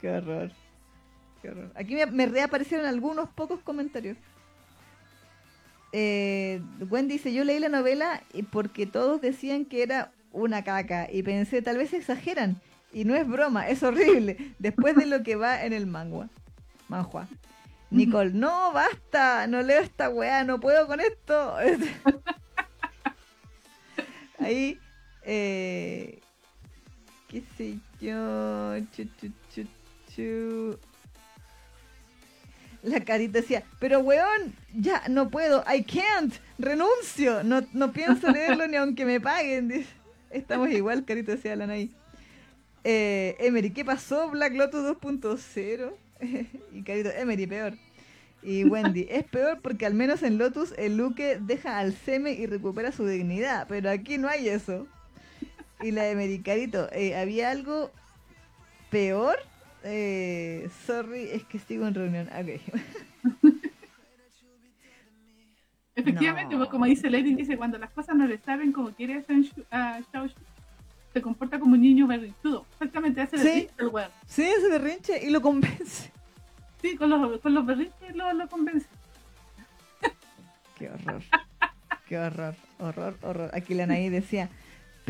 Qué 0.02 0.10
horror. 0.10 0.52
Qué 1.42 1.50
horror. 1.50 1.72
Aquí 1.76 1.96
me, 2.12 2.26
reaparecieron 2.26 2.88
algunos 2.88 3.30
pocos 3.30 3.62
comentarios. 3.62 4.18
Eh, 5.94 6.62
Gwen 6.80 7.08
dice, 7.08 7.32
yo 7.32 7.44
leí 7.44 7.60
la 7.60 7.70
novela 7.70 8.24
porque 8.52 8.88
todos 8.88 9.22
decían 9.22 9.66
que 9.66 9.84
era 9.84 10.12
una 10.32 10.64
caca 10.64 11.08
y 11.12 11.24
pensé, 11.24 11.62
tal 11.62 11.78
vez 11.78 11.94
exageran. 11.94 12.60
Y 12.92 13.06
no 13.06 13.16
es 13.16 13.28
broma, 13.28 13.70
es 13.70 13.84
horrible. 13.84 14.54
Después 14.60 14.96
de 14.96 15.06
lo 15.06 15.24
que 15.24 15.36
va 15.36 15.64
en 15.64 15.74
el 15.74 15.86
manga. 15.86 16.30
Manhua. 16.90 17.28
Nicole, 17.90 18.32
no, 18.32 18.72
basta, 18.72 19.48
no 19.48 19.62
leo 19.62 19.82
esta 19.82 20.10
weá, 20.10 20.44
no 20.44 20.60
puedo 20.60 20.88
con 20.88 21.00
esto. 21.00 21.56
Ahí, 24.40 24.80
eh, 25.24 26.20
qué 27.28 27.44
sé 27.58 27.78
yo, 28.00 28.76
chu. 30.16 30.78
La 32.84 33.00
carita 33.02 33.40
decía, 33.42 33.64
pero 33.80 34.00
weón, 34.00 34.56
ya 34.74 35.04
no 35.08 35.30
puedo, 35.30 35.64
I 35.72 35.84
can't, 35.84 36.34
renuncio, 36.58 37.44
no, 37.44 37.62
no 37.74 37.92
pienso 37.92 38.32
leerlo 38.32 38.68
ni 38.68 38.78
aunque 38.78 39.06
me 39.06 39.20
paguen. 39.20 39.86
Estamos 40.32 40.70
igual, 40.72 41.06
carita 41.06 41.34
decía 41.34 41.56
la 41.56 41.68
Nay. 41.68 41.92
Eh, 42.84 43.36
Emery, 43.40 43.70
¿qué 43.70 43.86
pasó? 43.86 44.30
Black 44.32 44.54
Lotus 44.54 44.82
2.0. 45.00 45.94
y 46.74 46.84
carito, 46.84 47.10
Emery, 47.12 47.46
peor. 47.46 47.74
Y 48.42 48.64
Wendy, 48.64 49.06
es 49.12 49.24
peor 49.26 49.60
porque 49.62 49.86
al 49.86 49.94
menos 49.94 50.24
en 50.24 50.40
Lotus 50.40 50.74
el 50.78 50.98
Luke 50.98 51.38
deja 51.42 51.78
al 51.78 51.94
Seme 51.94 52.32
y 52.32 52.48
recupera 52.48 52.92
su 52.92 53.06
dignidad, 53.06 53.68
pero 53.70 53.92
aquí 53.92 54.18
no 54.18 54.28
hay 54.28 54.50
eso. 54.50 54.88
Y 55.82 55.92
la 55.92 56.08
Emery, 56.08 56.42
carito, 56.42 56.90
eh, 56.92 57.16
¿había 57.16 57.52
algo 57.52 57.92
peor? 58.90 59.38
Eh, 59.84 60.70
sorry, 60.86 61.30
es 61.32 61.44
que 61.46 61.60
sigo 61.60 61.88
en 61.88 61.94
reunión. 61.96 62.28
Ok. 62.28 62.62
Efectivamente, 65.96 66.54
No. 66.56 66.60
pues, 66.60 66.70
como 66.70 66.86
dice 66.86 67.10
Lady, 67.10 67.36
dice, 67.36 67.58
cuando 67.58 67.78
las 67.78 67.92
cosas 67.92 68.16
no 68.16 68.26
le 68.26 68.38
saben 68.38 68.72
como 68.72 68.92
quiere 68.92 69.16
hacer 69.18 69.42
Shu, 69.42 69.64
se 71.14 71.22
comporta 71.22 71.60
como 71.60 71.74
un 71.74 71.82
niño 71.82 72.08
berrinchudo. 72.08 72.66
Exactamente, 72.74 73.22
hace 73.22 73.38
berrinche 73.38 73.70
el 73.78 73.88
weón. 73.88 74.10
Sí, 74.26 74.44
ese 74.44 74.70
berrinche 74.70 75.26
y 75.26 75.30
lo 75.30 75.42
convence. 75.42 76.12
Sí, 76.82 76.96
con 76.96 77.10
los, 77.10 77.40
con 77.42 77.54
los 77.54 77.66
berrinches 77.66 78.16
lo, 78.16 78.32
lo 78.34 78.48
convence. 78.48 78.88
Qué 80.78 80.90
horror. 80.90 81.22
Qué 82.08 82.18
horror. 82.18 82.56
Horror, 82.80 83.18
horror. 83.22 83.52
Aquí 83.54 83.74
la 83.76 83.84
Anaí 83.84 84.10
decía. 84.10 84.50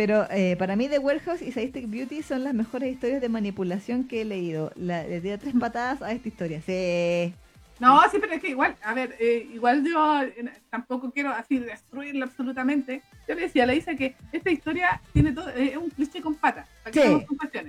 Pero 0.01 0.25
eh, 0.31 0.55
para 0.57 0.75
mí 0.75 0.87
The 0.89 0.97
Warehouse 0.97 1.43
y 1.43 1.51
Sadistic 1.51 1.87
Beauty 1.87 2.23
son 2.23 2.43
las 2.43 2.55
mejores 2.55 2.91
historias 2.91 3.21
de 3.21 3.29
manipulación 3.29 4.07
que 4.07 4.21
he 4.21 4.25
leído. 4.25 4.71
La, 4.75 5.03
le 5.03 5.21
dio 5.21 5.37
tres 5.37 5.53
patadas 5.59 6.01
a 6.01 6.11
esta 6.11 6.27
historia. 6.27 6.59
Sí. 6.65 7.35
No, 7.79 8.01
sí, 8.09 8.17
pero 8.19 8.33
es 8.33 8.41
que 8.41 8.49
igual, 8.49 8.75
a 8.81 8.95
ver, 8.95 9.15
eh, 9.19 9.47
igual 9.53 9.83
yo 9.85 10.23
eh, 10.23 10.51
tampoco 10.71 11.11
quiero 11.11 11.29
así 11.29 11.59
destruirla 11.59 12.25
absolutamente. 12.25 13.03
Yo 13.27 13.35
le 13.35 13.41
decía, 13.41 13.67
le 13.67 13.73
dice 13.75 13.95
que 13.95 14.15
esta 14.31 14.49
historia 14.49 14.99
tiene 15.13 15.33
todo, 15.33 15.49
eh, 15.51 15.69
es 15.73 15.77
un 15.77 15.91
cliché 15.91 16.19
con 16.19 16.33
patas. 16.33 16.67
para 16.83 16.91
que 16.93 17.01
Sí. 17.03 17.25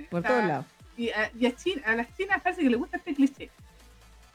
Por 0.09 0.19
O 0.19 0.21
sea, 0.23 0.31
todos 0.31 0.43
lados. 0.45 0.65
Y, 0.97 1.09
a, 1.09 1.29
y 1.39 1.45
a, 1.45 1.55
China, 1.55 1.83
a 1.85 1.95
las 1.95 2.17
chinas 2.17 2.41
parece 2.41 2.63
que 2.63 2.69
le 2.71 2.77
gusta 2.77 2.97
este 2.97 3.13
cliché. 3.13 3.51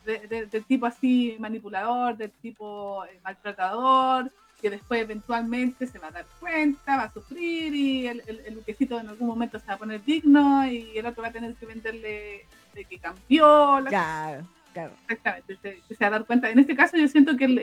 De- 0.06 0.20
de- 0.28 0.46
del 0.46 0.64
tipo 0.64 0.86
así 0.86 1.34
manipulador, 1.40 2.16
del 2.16 2.30
tipo 2.30 3.04
eh, 3.06 3.18
maltratador, 3.24 4.30
que 4.60 4.70
después 4.70 5.00
eventualmente 5.00 5.86
se 5.86 5.98
va 5.98 6.08
a 6.08 6.12
dar 6.12 6.26
cuenta, 6.40 6.96
va 6.96 7.04
a 7.04 7.12
sufrir 7.12 7.74
y 7.74 8.06
el, 8.08 8.22
el, 8.26 8.40
el 8.40 8.54
luquecito 8.54 8.98
en 8.98 9.08
algún 9.08 9.28
momento 9.28 9.58
se 9.58 9.66
va 9.66 9.74
a 9.74 9.78
poner 9.78 10.04
digno 10.04 10.66
y 10.66 10.98
el 10.98 11.06
otro 11.06 11.22
va 11.22 11.28
a 11.28 11.32
tener 11.32 11.54
que 11.54 11.66
venderle 11.66 12.44
de 12.74 12.84
que 12.84 12.98
cambió 12.98 13.80
la 13.80 13.88
Claro, 13.88 14.46
claro. 14.72 14.92
Exactamente, 15.08 15.56
se, 15.62 15.94
se 15.94 16.04
va 16.04 16.08
a 16.08 16.10
dar 16.10 16.24
cuenta. 16.26 16.50
En 16.50 16.58
este 16.58 16.74
caso 16.74 16.96
yo 16.96 17.06
siento 17.08 17.36
que 17.36 17.44
el, 17.44 17.58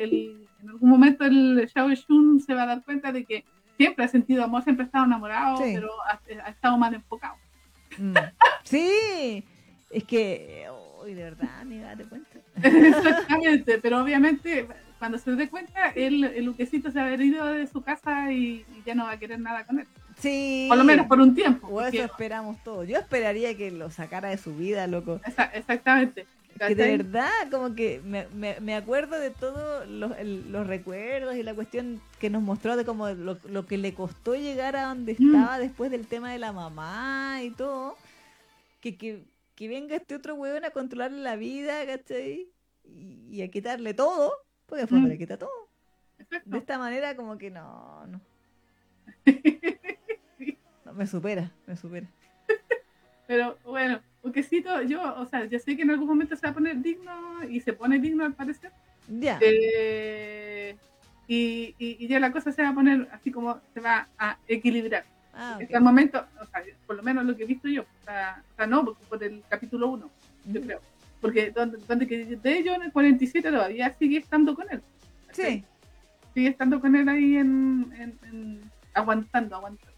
en 0.62 0.70
algún 0.70 0.90
momento 0.90 1.26
el 1.26 1.70
Shao 1.74 1.90
Shun 1.94 2.40
se 2.40 2.54
va 2.54 2.64
a 2.64 2.68
dar 2.68 2.84
cuenta 2.84 3.12
de 3.12 3.26
que 3.26 3.44
siempre 3.78 4.06
ha 4.06 4.08
sentido 4.08 4.44
amor, 4.44 4.64
siempre 4.64 4.84
ha 4.84 4.88
estado 4.88 5.06
enamorado, 5.06 5.58
Sí. 5.58 5.72
pero 5.74 5.90
ha, 6.10 6.20
ha 6.46 6.50
estado 6.50 6.78
mal 6.78 6.94
enfocado. 6.94 7.36
Mm. 7.98 8.14
Sí. 8.64 9.44
Es 9.90 10.04
que. 10.06 10.66
Uy, 11.04 11.14
de 11.14 11.24
verdad, 11.24 11.60
amiga, 11.60 11.90
date 11.90 12.06
cuenta. 12.06 12.40
Exactamente, 12.64 13.80
pero 13.80 14.02
obviamente 14.02 14.66
cuando 15.00 15.18
se 15.18 15.32
dé 15.32 15.50
cuenta, 15.50 15.90
el, 15.96 16.24
el 16.24 16.46
Luquecito 16.46 16.92
se 16.92 16.98
va 17.00 17.04
a 17.06 17.08
haber 17.08 17.22
ido 17.22 17.46
de 17.46 17.68
su 17.68 17.82
casa 17.82 18.32
y, 18.32 18.66
y 18.76 18.84
ya 18.86 18.96
no 18.96 19.06
va 19.06 19.12
a 19.12 19.20
querer 19.20 19.40
nada 19.40 19.66
con 19.66 19.80
él. 19.80 19.88
Sí. 20.20 20.66
Por 20.70 20.78
lo 20.78 20.84
menos 20.86 21.08
por 21.08 21.20
un 21.20 21.36
tiempo. 21.36 21.68
O 21.68 21.82
eso 21.82 22.04
esperamos 22.04 22.58
todos. 22.64 22.88
Yo 22.88 22.98
esperaría 22.98 23.56
que 23.58 23.70
lo 23.72 23.90
sacara 23.92 24.30
de 24.30 24.38
su 24.38 24.56
vida, 24.56 24.88
loco. 24.88 25.20
Exa- 25.26 25.52
exactamente. 25.54 26.26
Que 26.58 26.74
de 26.74 26.96
verdad, 26.98 27.30
como 27.52 27.76
que 27.76 28.00
me, 28.06 28.28
me, 28.34 28.58
me 28.62 28.76
acuerdo 28.76 29.20
de 29.20 29.30
todos 29.30 29.86
los, 29.90 30.14
los 30.24 30.66
recuerdos 30.66 31.36
y 31.36 31.44
la 31.44 31.54
cuestión 31.54 32.00
que 32.18 32.30
nos 32.30 32.42
mostró 32.42 32.78
de 32.78 32.86
como 32.86 33.10
lo, 33.10 33.38
lo 33.50 33.66
que 33.66 33.78
le 33.78 33.94
costó 33.94 34.36
llegar 34.36 34.78
a 34.78 34.86
donde 34.86 35.18
Mm. 35.20 35.36
estaba 35.36 35.60
después 35.60 35.92
del 35.92 36.08
tema 36.08 36.32
de 36.32 36.40
la 36.40 36.54
mamá 36.54 37.40
y 37.44 37.50
todo. 37.50 37.98
Que, 38.80 38.96
que, 38.96 39.26
que 39.56 39.68
venga 39.68 39.98
este 39.98 40.16
otro 40.16 40.36
weón 40.36 40.64
a 40.64 40.70
controlarle 40.70 41.22
la 41.22 41.36
vida, 41.36 41.86
¿cachai? 41.86 42.48
Y, 42.86 43.18
y 43.32 43.42
a 43.42 43.50
quitarle 43.50 43.94
todo, 43.94 44.32
porque 44.66 44.86
Mm. 44.86 45.06
le 45.08 45.18
quita 45.18 45.38
todo. 45.38 45.50
De 46.46 46.58
esta 46.58 46.78
manera, 46.78 47.16
como 47.16 47.38
que 47.38 47.50
no, 47.52 48.06
no, 48.08 48.22
no, 50.86 50.94
me 50.94 51.08
supera, 51.08 51.52
me 51.68 51.76
supera. 51.76 52.08
Pero 53.28 53.58
bueno, 53.64 54.00
Luquecito, 54.24 54.82
yo, 54.84 55.16
o 55.20 55.26
sea, 55.26 55.46
yo 55.46 55.60
sé 55.60 55.76
que 55.76 55.82
en 55.84 55.92
algún 55.92 56.08
momento 56.08 56.36
se 56.36 56.46
va 56.46 56.52
a 56.52 56.54
poner 56.54 56.78
digno 56.82 57.44
y 57.50 57.60
se 57.60 57.74
pone 57.74 58.00
digno 58.00 58.24
al 58.26 58.34
parecer. 58.34 58.72
Ya. 59.08 59.38
Eh, 59.42 60.76
y, 61.28 61.76
y, 61.80 61.98
y 62.04 62.08
ya 62.08 62.20
la 62.20 62.32
cosa 62.32 62.52
se 62.52 62.62
va 62.62 62.70
a 62.70 62.74
poner 62.74 63.08
así 63.12 63.32
como 63.32 63.60
se 63.74 63.82
va 63.82 64.08
a 64.18 64.38
equilibrar. 64.48 65.06
Ah, 65.34 65.54
ok. 65.58 65.64
Hasta 65.64 65.78
el 65.78 65.84
momento, 65.84 66.26
o 66.40 66.46
sea, 66.46 66.64
por 66.88 66.96
lo 66.96 67.04
menos 67.04 67.26
lo 67.26 67.36
que 67.36 67.44
he 67.44 67.48
visto 67.48 67.68
yo, 67.68 67.82
o 67.82 68.06
sea, 68.06 68.44
o 68.54 68.56
sea, 68.56 68.68
no, 68.68 68.86
por 68.86 69.24
el 69.24 69.44
capítulo 69.50 69.90
1, 69.90 70.10
yo 70.46 70.62
creo. 70.62 70.80
Porque 71.26 71.52
donde, 71.52 71.78
donde 71.88 72.08
que 72.08 72.26
de 72.36 72.58
ellos 72.58 72.76
en 72.76 72.84
el 72.84 72.92
47 72.92 73.52
todavía 73.52 73.94
sigue 73.98 74.18
estando 74.18 74.56
con 74.56 74.66
él. 74.72 74.82
Sí, 75.32 75.64
Sigue 76.34 76.50
estando 76.50 76.80
con 76.82 76.96
él 76.96 77.08
ahí 77.08 77.38
en, 77.38 77.92
en- 77.98 78.20
en- 78.30 78.62
aguantando, 78.94 79.56
aguantando. 79.56 79.94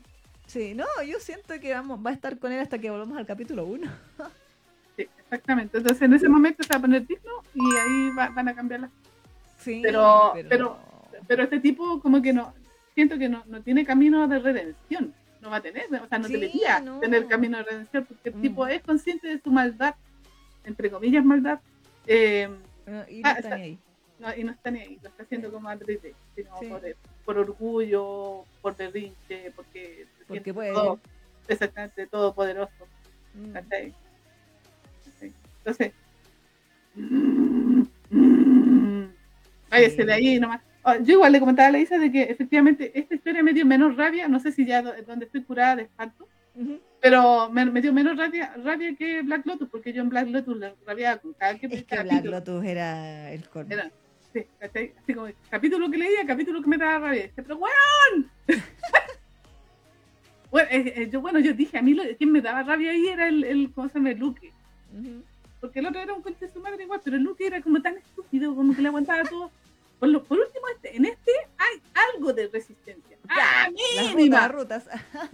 sí, 0.46 0.74
no, 0.76 0.86
yo 1.06 1.20
siento 1.20 1.60
que 1.60 1.74
vamos, 1.74 2.00
va 2.06 2.12
a 2.12 2.14
estar 2.14 2.38
con 2.38 2.52
él 2.52 2.60
hasta 2.60 2.78
que 2.78 2.90
volvamos 2.92 3.18
al 3.18 3.26
capítulo 3.26 3.66
1. 3.66 3.88
Sí, 4.98 5.08
exactamente. 5.20 5.78
Entonces 5.78 6.02
en 6.02 6.14
ese 6.14 6.28
momento 6.28 6.64
se 6.64 6.70
va 6.70 6.78
a 6.78 6.82
poner 6.82 7.06
digno 7.06 7.32
y 7.54 7.62
ahí 7.76 8.10
va- 8.18 8.30
van 8.30 8.48
a 8.48 8.56
cambiar 8.56 8.80
las 8.82 8.92
Sí, 9.60 9.80
Pero- 9.84 10.34
pero- 10.50 10.80
Pero 11.28 11.44
este 11.44 11.60
tipo 11.60 12.00
como 12.02 12.20
que 12.22 12.34
no, 12.34 12.54
siento 12.96 13.18
que 13.20 13.28
no, 13.30 13.44
no 13.48 13.62
tiene 13.62 13.86
camino 13.86 14.28
de 14.28 14.40
redención. 14.40 15.14
No 15.42 15.50
va 15.52 15.58
a 15.58 15.62
tener, 15.62 15.84
o 16.02 16.08
sea, 16.08 16.18
no 16.18 16.28
Sí, 16.28 16.34
debería 16.34 16.80
no. 16.80 17.00
tener 17.00 17.28
camino 17.28 17.58
de 17.60 17.64
redención 17.64 18.06
porque 18.06 18.30
el 18.30 18.36
Mm. 18.38 18.42
tipo 18.42 18.66
es 18.68 18.82
consciente 18.82 19.28
de 19.28 19.40
su 19.40 19.52
maldad, 19.52 19.94
entre 20.68 20.92
comillas 20.92 21.24
maldad, 21.26 21.60
eh, 22.06 22.48
No, 22.86 23.04
y 23.10 23.22
no 23.22 23.30
Ah, 23.30 23.36
está 23.40 23.56
ni 23.58 23.64
ahí. 23.64 23.80
no, 24.20 24.36
y 24.36 24.44
no 24.44 24.52
está 24.52 24.72
ni 24.72 24.80
ahí, 24.80 25.00
lo 25.02 25.10
está 25.10 25.24
haciendo 25.24 25.52
como 25.52 25.68
adrede, 25.70 26.14
sino 26.36 26.58
Sí. 26.60 26.68
por, 26.68 26.82
por 27.26 27.38
orgullo, 27.40 28.46
por 28.62 28.76
berrinche, 28.78 29.52
porque 29.56 30.06
Porque 30.28 30.54
puede. 30.54 30.74
todo- 30.74 31.00
exactamente 31.50 32.06
todopoderoso. 32.08 32.72
Mm. 33.34 33.56
Entonces, 35.60 35.92
váyase 39.70 40.06
de 40.06 40.14
ahí 40.14 40.40
nomás. 40.40 40.62
Ah, 40.84 40.98
Yo 41.00 41.14
igual 41.16 41.34
le 41.34 41.40
comentaba 41.42 41.68
a 41.68 41.72
la 41.72 41.80
Isa 41.80 41.98
de 41.98 42.10
que 42.12 42.24
efectivamente 42.24 42.98
esta 42.98 43.16
historia 43.16 43.44
me 43.44 43.54
dio 43.54 43.66
menos 43.66 43.98
rabia, 43.98 44.28
no 44.30 44.40
sé 44.40 44.52
si 44.54 44.66
ya 44.66 44.82
do- 44.82 44.94
donde 45.06 45.26
estoy 45.26 45.44
curada 45.44 45.76
de 45.78 45.84
espanto, 45.84 46.28
Ujú. 46.56 46.80
Pero 47.02 47.50
me, 47.50 47.66
me 47.66 47.82
dio 47.82 47.94
menos 47.94 48.18
rabia, 48.18 48.54
rabia 48.64 48.96
que 48.96 49.22
Black 49.22 49.46
Lotus, 49.46 49.70
porque 49.70 49.94
yo 49.94 50.02
en 50.02 50.10
Black 50.10 50.28
Lotus 50.30 50.58
le 50.58 50.74
rabiaba 50.86 51.18
con 51.18 51.34
cada 51.34 51.58
que 51.58 51.68
Es 51.68 51.84
que 51.84 51.96
Black 51.96 52.08
capítulo. 52.08 52.32
Lotus 52.32 52.66
era 52.66 53.32
el. 53.32 53.44
Era- 53.70 53.92
sí. 54.34 54.46
Así 54.62 55.14
como 55.14 55.28
capítulo 55.50 55.90
que 55.92 55.98
leía, 55.98 56.26
capítulo 56.26 56.62
que 56.62 56.68
me 56.70 56.78
daba 56.78 57.00
rabia. 57.08 57.30
Pero 57.36 57.58
weón. 57.58 58.32
bueno, 60.52 60.70
eh, 60.72 60.94
eh, 60.96 61.10
yo, 61.12 61.22
bueno, 61.22 61.40
yo 61.40 61.54
dije, 61.54 61.78
a 61.78 61.82
mí 61.82 61.94
lo, 61.94 62.04
quien 62.18 62.32
me 62.32 62.42
daba 62.42 62.64
rabia 62.64 62.92
ahí 62.92 63.08
era 63.08 63.28
el, 63.28 63.44
el 63.44 63.72
¿cómo 63.74 63.90
se 63.90 63.96
llama? 63.96 64.12
El 64.12 64.20
Luke. 64.20 64.52
Porque 65.60 65.80
el 65.80 65.86
otro 65.88 66.00
era 66.02 66.14
un 66.14 66.22
conche 66.22 66.46
de 66.46 66.52
su 66.54 66.60
madre 66.60 66.84
igual, 66.84 67.02
pero 67.04 67.18
el 67.18 67.24
Luke 67.24 67.46
era 67.46 67.62
como 67.62 67.82
tan 67.82 67.98
estúpido, 67.98 68.56
como 68.56 68.76
que 68.76 68.82
le 68.82 68.88
aguantaba 68.88 69.24
todo. 69.24 69.52
Por, 70.00 70.10
lo, 70.10 70.24
por 70.24 70.38
último, 70.40 70.68
este, 70.76 70.96
en 70.96 71.06
este 71.06 71.32
hay 71.58 71.82
algo 72.16 72.32
de 72.32 72.48
resistencia. 72.48 73.18
¡Ah, 73.28 73.68
Las 73.96 74.14
mínima! 74.16 74.48
rutas. 74.48 74.88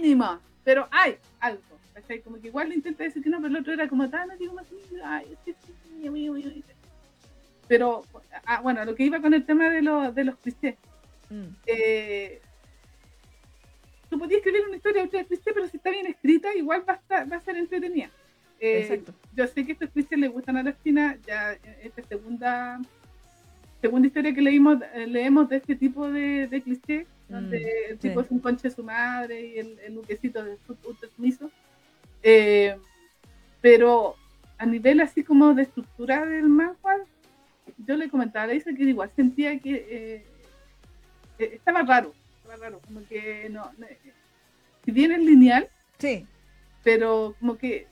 mínima, 0.00 0.40
pero 0.66 0.88
hay 0.90 1.16
algo. 1.38 1.62
¿cachai? 1.94 2.20
Como 2.20 2.38
que 2.40 2.48
igual 2.48 2.68
le 2.68 2.74
intenta 2.74 3.04
decir 3.04 3.22
que 3.22 3.30
no, 3.30 3.38
pero 3.40 3.48
el 3.54 3.60
otro 3.60 3.72
era 3.72 3.88
como 3.88 4.10
tan 4.10 4.28
ay, 4.30 5.26
es 5.32 5.38
que 5.44 5.54
sí, 5.54 5.72
mío, 6.10 6.32
mío. 6.32 6.52
Pero, 7.68 8.02
ah, 8.44 8.60
bueno, 8.60 8.84
lo 8.84 8.94
que 8.94 9.04
iba 9.04 9.20
con 9.20 9.32
el 9.32 9.46
tema 9.46 9.70
de, 9.70 9.80
los 9.80 10.14
de 10.14 10.24
los 10.24 10.36
clichés. 10.36 10.74
Mm. 11.30 11.46
Eh, 11.66 12.40
tú 14.10 14.18
podías 14.18 14.38
escribir 14.38 14.66
una 14.66 14.76
historia 14.76 15.06
de 15.06 15.24
cliché, 15.24 15.52
pero 15.54 15.68
si 15.68 15.76
está 15.76 15.90
bien 15.90 16.06
escrita, 16.06 16.54
igual 16.54 16.84
va 16.88 16.94
a, 16.94 16.96
estar- 16.96 17.32
va 17.32 17.36
a 17.36 17.40
ser 17.40 17.56
entretenida. 17.56 18.10
Eh, 18.58 18.80
Exacto. 18.82 19.14
yo 19.34 19.46
sé 19.46 19.64
que 19.64 19.72
estos 19.72 19.90
clichés 19.90 20.18
le 20.18 20.28
gustan 20.28 20.56
a 20.56 20.62
la 20.64 20.76
China, 20.82 21.16
ya 21.26 21.52
eh, 21.52 21.80
esta 21.84 22.02
segunda 22.02 22.80
segunda 23.80 24.06
historia 24.08 24.34
que 24.34 24.42
leímos 24.42 24.78
eh, 24.94 25.06
leemos 25.06 25.48
de 25.48 25.56
este 25.56 25.76
tipo 25.76 26.10
de, 26.10 26.46
de 26.48 26.62
cliché, 26.62 27.06
donde 27.28 27.58
Mm, 27.58 27.90
el 27.92 27.98
tipo 27.98 28.20
sí. 28.20 28.26
es 28.26 28.30
un 28.30 28.38
conche 28.40 28.68
de 28.68 28.74
su 28.74 28.82
madre 28.82 29.46
y 29.46 29.58
el, 29.58 29.78
el 29.80 29.94
luquecito 29.94 30.44
de 30.44 30.56
su 30.66 30.76
ultra 30.88 31.08
sumiso. 31.14 31.50
Eh, 32.22 32.76
pero 33.60 34.14
a 34.58 34.66
nivel 34.66 35.00
así 35.00 35.22
como 35.22 35.54
de 35.54 35.62
estructura 35.62 36.24
del 36.24 36.48
manhwa, 36.48 36.96
yo 37.86 37.96
le 37.96 38.08
comentaba 38.08 38.52
a 38.52 38.54
Isa 38.54 38.72
que 38.74 38.84
igual 38.84 39.10
sentía 39.14 39.58
que 39.58 39.74
eh, 39.74 40.24
eh, 41.38 41.50
estaba 41.54 41.82
raro, 41.82 42.14
estaba 42.36 42.56
raro, 42.56 42.80
como 42.86 43.06
que 43.06 43.48
no, 43.50 43.70
no, 43.78 43.86
si 44.84 44.90
bien 44.90 45.12
es 45.12 45.20
lineal, 45.20 45.68
Sí, 45.98 46.26
pero 46.84 47.34
como 47.40 47.56
que 47.56 47.86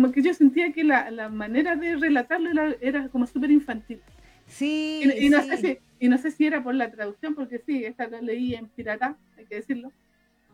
como 0.00 0.12
que 0.12 0.22
yo 0.22 0.32
sentía 0.32 0.72
que 0.72 0.82
la, 0.82 1.10
la 1.10 1.28
manera 1.28 1.76
de 1.76 1.94
relatarlo 1.96 2.50
era, 2.50 2.74
era 2.80 3.08
como 3.10 3.26
súper 3.26 3.50
infantil. 3.50 4.00
sí. 4.46 5.02
Y, 5.04 5.26
y 5.26 5.28
no 5.28 5.42
sí. 5.42 5.48
sé 5.48 5.56
si, 5.58 5.78
y 5.98 6.08
no 6.08 6.16
sé 6.16 6.30
si 6.30 6.46
era 6.46 6.62
por 6.62 6.74
la 6.74 6.90
traducción, 6.90 7.34
porque 7.34 7.58
sí, 7.58 7.84
esta 7.84 8.08
la 8.08 8.22
leí 8.22 8.54
en 8.54 8.68
pirata, 8.68 9.18
hay 9.36 9.44
que 9.44 9.56
decirlo. 9.56 9.92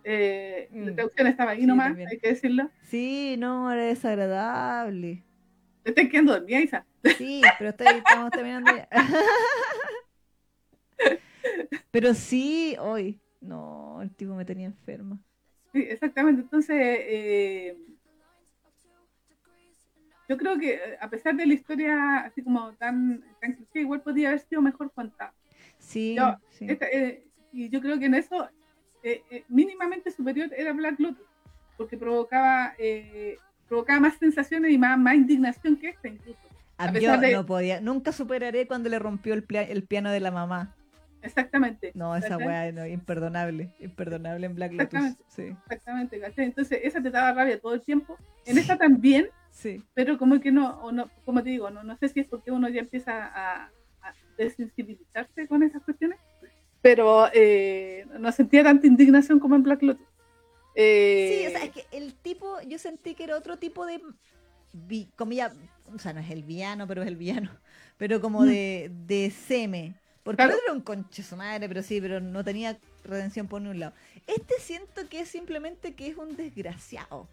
Eh, 0.03 0.69
La 0.73 0.93
Mm. 0.93 0.95
traducción 0.97 1.27
estaba 1.29 1.51
ahí 1.53 1.61
Sí, 1.61 1.67
nomás, 1.67 1.89
también. 1.89 2.09
hay 2.09 2.19
que 2.19 2.29
decirlo. 2.29 2.71
Sí, 2.83 3.37
no, 3.39 3.71
era 3.73 3.85
desagradable. 3.85 5.23
Te 5.85 5.91
estás 5.91 6.09
quedando 6.09 6.33
dormida, 6.33 6.61
Isa. 6.61 6.87
Sí, 7.17 7.41
pero 7.59 7.71
estoy, 7.71 7.87
estamos 7.99 8.31
terminando 8.33 8.73
ya. 8.73 8.89
Pero 11.91 12.15
sí, 12.15 12.77
hoy. 12.81 13.21
No, 13.41 14.01
el 14.03 14.15
tipo 14.15 14.35
me 14.35 14.45
tenía 14.45 14.67
enferma. 14.67 15.19
Sí, 15.73 15.83
exactamente. 15.89 16.43
Entonces, 16.43 16.77
eh, 16.81 17.77
yo 20.29 20.37
creo 20.37 20.59
que 20.59 20.75
eh, 20.75 20.97
a 21.01 21.09
pesar 21.09 21.35
de 21.37 21.47
la 21.47 21.55
historia 21.55 22.19
así 22.21 22.43
como 22.43 22.73
tan, 22.75 23.23
tan 23.41 23.53
cliché, 23.55 23.81
igual 23.81 24.03
podría 24.03 24.29
haber 24.29 24.41
sido 24.41 24.63
mejor 24.63 24.91
contada. 24.93 25.33
Sí, 25.79 26.15
Yo- 26.17 26.37
sí. 26.51 26.67
Esta, 26.69 26.87
eh, 26.87 27.25
y 27.53 27.69
yo 27.69 27.81
creo 27.81 27.99
que 27.99 28.07
en 28.07 28.15
eso 28.15 28.49
eh, 29.03 29.23
eh, 29.31 29.45
mínimamente 29.49 30.11
superior 30.11 30.51
era 30.57 30.73
Black 30.73 30.99
Lotus, 30.99 31.27
porque 31.77 31.97
provocaba 31.97 32.75
eh, 32.79 33.39
provocaba 33.69 34.01
más 34.01 34.17
sensaciones 34.19 34.71
y 34.73 34.79
más, 34.79 34.99
más 34.99 35.15
indignación 35.15 35.77
que 35.77 35.91
esta 35.91 36.09
incluso. 36.09 36.39
A 36.79 36.85
a 36.89 36.93
pesar 36.93 37.17
yo 37.21 37.27
de- 37.27 37.33
no 37.33 37.47
podía, 37.47 37.81
nunca 37.81 38.13
superaré 38.13 38.67
cuando 38.67 38.89
le 38.89 38.99
rompió 38.99 39.33
el, 39.35 39.47
el 39.51 39.83
piano 39.85 40.11
de 40.11 40.21
la 40.21 40.31
mamá. 40.31 40.75
Exactamente. 41.23 41.91
No, 41.95 42.15
esa 42.15 42.37
weá 42.37 42.71
no, 42.71 42.87
imperdonable, 42.87 43.71
imperdonable 43.81 44.47
en 44.47 44.55
Black 44.55 44.73
Lotus. 44.73 44.85
Exactamente. 44.85 45.25
Sí, 45.29 45.57
Exactamente. 45.71 46.21
Entonces 46.37 46.81
esa 46.83 47.03
te 47.03 47.11
daba 47.11 47.33
rabia 47.33 47.59
todo 47.59 47.75
el 47.75 47.83
tiempo. 47.83 48.17
En 48.45 48.59
esta 48.59 48.77
también, 48.77 49.29
sí. 49.63 49.83
pero 49.95 50.19
como 50.19 50.39
que 50.41 50.53
no, 50.53 50.79
o 50.83 50.93
no 50.93 51.09
como 51.25 51.43
te 51.43 51.49
digo, 51.51 51.71
no, 51.71 51.83
no 51.83 51.97
sé 51.97 52.09
si 52.11 52.21
es 52.21 52.29
porque 52.29 52.51
uno 52.53 52.69
ya 52.69 52.81
empieza 52.81 53.13
a, 53.27 53.71
a 54.03 54.15
desensibilizarse 54.37 55.49
con 55.49 55.63
esas 55.63 55.83
cuestiones, 55.83 56.19
pero 56.83 57.29
eh, 57.33 58.07
no 58.21 58.31
sentía 58.33 58.63
tanta 58.63 58.87
indignación 58.87 59.41
como 59.41 59.57
en 59.57 59.63
Black 59.63 59.83
Lotus. 59.83 60.07
Eh, 60.75 61.39
Sí, 61.41 61.47
o 61.47 61.51
sea, 61.51 61.65
es 61.65 61.71
que 61.73 61.85
el 61.97 62.15
tipo, 62.15 62.61
yo 62.69 62.79
sentí 62.79 63.15
que 63.15 63.25
era 63.25 63.37
otro 63.37 63.57
tipo 63.57 63.87
de, 63.87 64.01
vi- 64.73 65.09
comilla, 65.17 65.53
o 65.95 65.99
sea, 65.99 66.13
no 66.13 66.21
es 66.21 66.31
el 66.31 66.43
villano, 66.43 66.87
pero 66.87 67.03
es 67.03 67.09
el 67.09 67.17
villano, 67.17 67.51
pero 67.99 68.21
como 68.21 68.43
Mm. 68.43 68.47
de, 68.49 68.91
de 69.07 69.31
seme. 69.31 69.95
Porque 70.23 70.37
Claro. 70.39 70.51
el 70.53 70.57
otro 70.57 70.65
era 70.67 70.75
un 70.75 70.83
conche 70.83 71.23
su 71.23 71.37
madre, 71.37 71.69
pero 71.69 71.83
sí, 71.83 72.01
pero 72.01 72.21
no 72.21 72.43
tenía 72.45 72.77
redención 73.05 73.47
por 73.47 73.63
ningún 73.63 73.79
lado. 73.81 73.95
Este 74.27 74.55
siento 74.59 75.09
que 75.09 75.21
es 75.21 75.29
simplemente 75.29 75.95
que 75.95 76.09
es 76.09 76.17
un 76.17 76.35
desgraciado. 76.37 77.29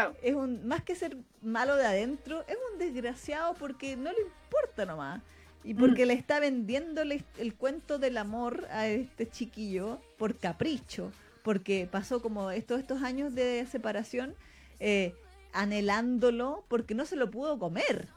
Claro, 0.00 0.16
Es 0.22 0.34
un, 0.34 0.66
más 0.66 0.82
que 0.82 0.94
ser 0.94 1.16
malo 1.42 1.76
de 1.76 1.86
adentro, 1.86 2.44
es 2.48 2.56
un 2.72 2.78
desgraciado 2.78 3.54
porque 3.54 3.96
no 3.96 4.10
le 4.12 4.20
importa 4.22 4.84
nomás. 4.86 5.22
Y 5.64 5.74
porque 5.74 6.06
le 6.06 6.12
está 6.14 6.38
vendiendo 6.38 7.02
el, 7.02 7.24
el 7.38 7.54
cuento 7.54 7.98
del 7.98 8.18
amor 8.18 8.66
a 8.70 8.86
este 8.86 9.28
chiquillo 9.28 10.00
por 10.16 10.36
capricho. 10.36 11.10
Porque 11.42 11.88
pasó 11.90 12.22
como 12.22 12.50
estos, 12.52 12.78
estos 12.80 13.02
años 13.02 13.34
de 13.34 13.66
separación 13.70 14.34
eh, 14.78 15.14
anhelándolo 15.52 16.64
porque 16.68 16.94
no 16.94 17.04
se 17.04 17.16
lo 17.16 17.30
pudo 17.30 17.58
comer. 17.58 18.08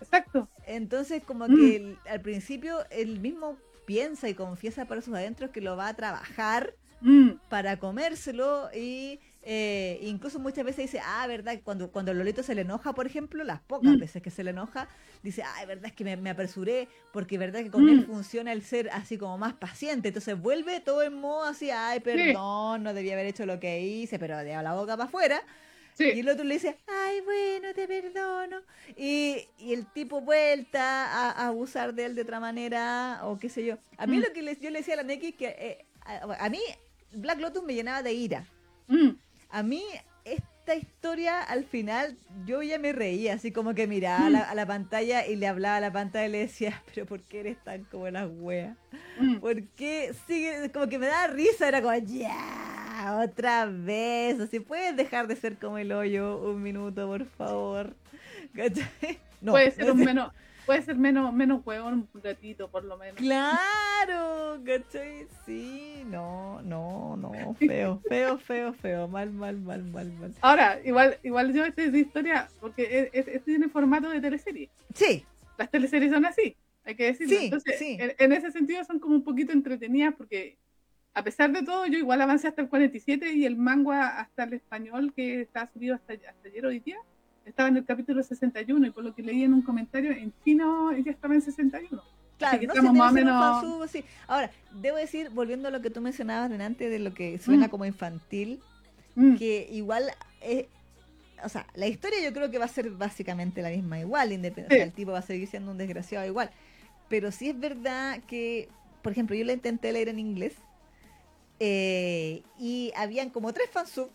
exacto. 0.00 0.48
Entonces 0.66 1.22
como 1.24 1.46
Mm. 1.48 1.56
que 1.56 1.76
el- 1.76 1.98
al 2.08 2.20
principio 2.20 2.78
él 2.90 3.20
mismo 3.20 3.56
piensa 3.86 4.28
y 4.28 4.34
confiesa 4.34 4.84
para 4.86 5.00
sus 5.02 5.14
adentros 5.14 5.50
que 5.50 5.60
lo 5.60 5.76
va 5.76 5.88
a 5.88 5.94
trabajar 5.94 6.74
Mm, 7.02 7.30
para 7.48 7.78
comérselo 7.78 8.68
y 8.74 9.20
eh, 9.42 9.98
incluso 10.02 10.38
muchas 10.38 10.64
veces 10.64 10.84
dice, 10.90 11.00
ah, 11.04 11.26
verdad, 11.26 11.58
cuando, 11.64 11.90
cuando 11.90 12.12
Lolito 12.12 12.42
se 12.42 12.54
le 12.54 12.60
enoja, 12.60 12.92
por 12.94 13.06
ejemplo, 13.06 13.42
las 13.42 13.60
pocas 13.60 13.94
Mm. 13.94 13.98
veces 13.98 14.22
que 14.22 14.30
se 14.30 14.44
le 14.44 14.50
enoja, 14.50 14.88
dice, 15.22 15.42
ah, 15.42 15.64
verdad 15.66 15.86
es 15.86 15.92
que 15.92 16.04
me, 16.04 16.16
me 16.16 16.28
apresuré, 16.30 16.88
porque 17.12 17.38
verdad 17.38 17.60
que 17.62 17.70
con 17.70 17.88
él 17.88 18.00
Mm. 18.02 18.06
funciona 18.06 18.52
el 18.52 18.62
ser 18.62 18.90
así 18.90 19.16
como 19.16 19.38
más 19.38 19.54
paciente, 19.54 20.08
entonces 20.08 20.38
vuelve 20.38 20.80
todo 20.80 21.02
en 21.02 21.14
modo 21.14 21.44
así, 21.44 21.70
ay, 21.70 22.00
perdón, 22.00 22.82
no 22.82 22.92
debía 22.92 23.14
haber 23.14 23.26
hecho 23.26 23.46
lo 23.46 23.58
que 23.60 23.80
hice, 23.80 24.18
pero 24.18 24.36
de 24.38 24.52
la 24.62 24.74
boca 24.74 24.96
para 24.96 25.08
afuera, 25.08 25.42
sí, 25.94 26.10
y 26.14 26.20
el 26.20 26.28
otro 26.28 26.44
le 26.44 26.54
dice, 26.54 26.76
ay, 26.86 27.20
bueno, 27.22 27.72
te 27.74 27.88
perdono. 27.88 28.58
Y, 28.96 29.46
y 29.58 29.72
el 29.72 29.86
tipo 29.86 30.20
vuelta 30.20 31.06
a, 31.06 31.30
a 31.30 31.46
abusar 31.46 31.94
de 31.94 32.04
él 32.04 32.14
de 32.14 32.22
otra 32.22 32.40
manera, 32.40 33.20
o 33.24 33.38
qué 33.38 33.48
sé 33.48 33.64
yo. 33.64 33.78
A 33.96 34.06
mí 34.06 34.18
Mm. 34.18 34.22
lo 34.22 34.32
que 34.34 34.42
les- 34.42 34.60
yo 34.60 34.68
le 34.70 34.78
decía 34.80 34.94
a 34.94 34.96
la 34.98 35.02
Neki 35.04 35.32
que 35.32 35.46
eh, 35.48 35.86
a, 36.02 36.44
a 36.44 36.50
mí 36.50 36.60
Black 37.12 37.40
Lotus 37.40 37.62
me 37.64 37.74
llenaba 37.74 38.02
de 38.02 38.12
ira. 38.12 38.44
Mm, 39.52 39.56
A 39.56 39.62
mí 39.62 39.82
esta 40.24 40.74
historia 40.76 41.42
al 41.42 41.64
final 41.64 42.16
yo 42.46 42.62
ya 42.62 42.78
me 42.78 42.92
reía, 42.92 43.34
así 43.34 43.52
como 43.52 43.74
que 43.74 43.86
miraba 43.86 44.26
a 44.26 44.30
la, 44.30 44.40
a 44.42 44.54
la 44.54 44.66
pantalla 44.66 45.26
y 45.26 45.36
le 45.36 45.46
hablaba 45.48 45.76
a 45.76 45.80
la 45.80 45.92
pantalla 45.92 46.26
y 46.26 46.30
le 46.32 46.38
decía, 46.38 46.82
pero 46.94 47.06
¿por 47.06 47.22
qué 47.22 47.40
eres 47.40 47.62
tan 47.64 47.84
como 47.84 48.08
las 48.10 48.28
weas? 48.30 48.76
mm. 49.16 49.40
¿Por 49.40 49.62
qué 49.70 50.14
sigue? 50.26 50.70
Como 50.72 50.88
que 50.88 50.98
me 50.98 51.06
daba 51.06 51.28
risa, 51.28 51.68
era 51.68 51.80
como, 51.82 51.94
ya, 51.96 53.20
otra 53.24 53.66
vez, 53.66 54.40
así 54.40 54.60
puedes 54.60 54.96
dejar 54.96 55.26
de 55.28 55.36
ser 55.36 55.58
como 55.58 55.78
el 55.78 55.92
hoyo 55.92 56.38
un 56.42 56.62
minuto, 56.62 57.06
por 57.06 57.24
favor. 57.26 57.96
¿Cachai? 58.54 59.18
No, 59.40 59.52
puede 59.52 59.70
ser 59.70 59.90
un 59.90 60.02
menos, 60.02 60.32
puede 60.70 60.82
ser 60.82 60.94
menos, 60.98 61.32
menos 61.34 61.62
huevón 61.66 62.08
un 62.14 62.22
ratito 62.22 62.70
por 62.70 62.84
lo 62.84 62.96
menos. 62.96 63.16
Claro, 63.16 64.62
¿cachai? 64.64 65.26
Sí, 65.44 66.04
no, 66.06 66.62
no, 66.62 67.16
no, 67.16 67.54
feo, 67.54 68.00
feo, 68.08 68.38
feo, 68.38 68.72
feo, 68.74 69.08
mal, 69.08 69.32
mal, 69.32 69.58
mal, 69.60 69.82
mal, 69.86 70.12
mal. 70.12 70.32
Ahora, 70.40 70.78
igual, 70.84 71.18
igual 71.24 71.52
yo 71.52 71.64
esta 71.64 71.82
es 71.82 71.92
historia, 71.92 72.48
porque 72.60 72.84
es- 72.84 73.08
es- 73.12 73.26
este 73.34 73.40
tiene 73.40 73.68
formato 73.68 74.10
de 74.10 74.20
teleserie. 74.20 74.70
Sí, 74.94 75.24
Las 75.58 75.72
teleseries 75.72 76.12
son 76.12 76.24
así, 76.24 76.56
hay 76.84 76.94
que 76.94 77.06
decirlo. 77.06 77.36
Sí, 77.36 77.44
Entonces, 77.46 77.76
sí. 77.76 77.96
En, 77.98 78.12
en 78.16 78.32
ese 78.32 78.52
sentido 78.52 78.84
son 78.84 79.00
como 79.00 79.16
un 79.16 79.24
poquito 79.24 79.50
entretenidas 79.50 80.14
porque 80.16 80.56
a 81.14 81.24
pesar 81.24 81.50
de 81.50 81.64
todo, 81.64 81.84
yo 81.86 81.98
igual 81.98 82.22
avancé 82.22 82.46
hasta 82.46 82.62
el 82.62 82.68
47 82.68 83.32
y 83.32 83.44
el 83.44 83.56
manga 83.56 84.20
hasta 84.20 84.44
el 84.44 84.52
español 84.52 85.12
que 85.16 85.40
está 85.40 85.66
subido 85.72 85.96
hasta, 85.96 86.12
hasta 86.12 86.48
ayer 86.48 86.64
hoy 86.64 86.78
día, 86.78 86.98
estaba 87.50 87.68
en 87.68 87.76
el 87.76 87.84
capítulo 87.84 88.22
61 88.22 88.86
y 88.86 88.90
por 88.90 89.04
lo 89.04 89.14
que 89.14 89.22
leí 89.22 89.44
en 89.44 89.52
un 89.54 89.62
comentario, 89.62 90.10
en 90.12 90.32
chino 90.44 90.90
ella 90.92 91.10
estaba 91.10 91.34
en 91.34 91.42
61. 91.42 92.02
Claro, 92.38 92.56
no 92.62 92.72
estamos 92.72 92.94
más 92.96 93.10
o 93.10 93.14
menos- 93.14 93.90
sí. 93.90 94.02
Ahora, 94.26 94.50
debo 94.72 94.96
decir, 94.96 95.28
volviendo 95.30 95.68
a 95.68 95.70
lo 95.70 95.82
que 95.82 95.90
tú 95.90 96.00
mencionabas 96.00 96.48
delante 96.50 96.88
de 96.88 96.98
lo 96.98 97.12
que 97.12 97.38
suena 97.38 97.66
Mm. 97.66 97.70
como 97.70 97.84
infantil, 97.84 98.60
Mm, 99.14 99.36
que 99.36 99.68
igual 99.72 100.04
es, 100.40 100.66
o 101.44 101.48
sea, 101.48 101.66
la 101.74 101.86
historia 101.86 102.18
yo 102.22 102.32
creo 102.32 102.50
que 102.50 102.58
va 102.58 102.64
a 102.64 102.68
ser 102.68 102.90
básicamente 102.90 103.60
la 103.60 103.68
misma 103.70 103.98
igual, 104.00 104.32
independiente, 104.32 104.76
Sí. 104.76 104.82
el 104.82 104.92
tipo 104.92 105.10
va 105.12 105.18
a 105.18 105.22
seguir 105.22 105.48
siendo 105.48 105.70
un 105.72 105.78
desgraciado 105.78 106.24
igual. 106.26 106.50
Pero 107.08 107.30
sí 107.32 107.48
es 107.50 107.58
verdad 107.58 108.20
que, 108.26 108.68
por 109.02 109.12
ejemplo, 109.12 109.34
yo 109.36 109.44
la 109.44 109.52
intenté 109.52 109.92
leer 109.92 110.08
en 110.08 110.18
inglés 110.20 110.54
eh, 111.58 112.42
y 112.58 112.92
habían 112.96 113.30
como 113.30 113.52
tres 113.52 113.68
fansub 113.70 114.08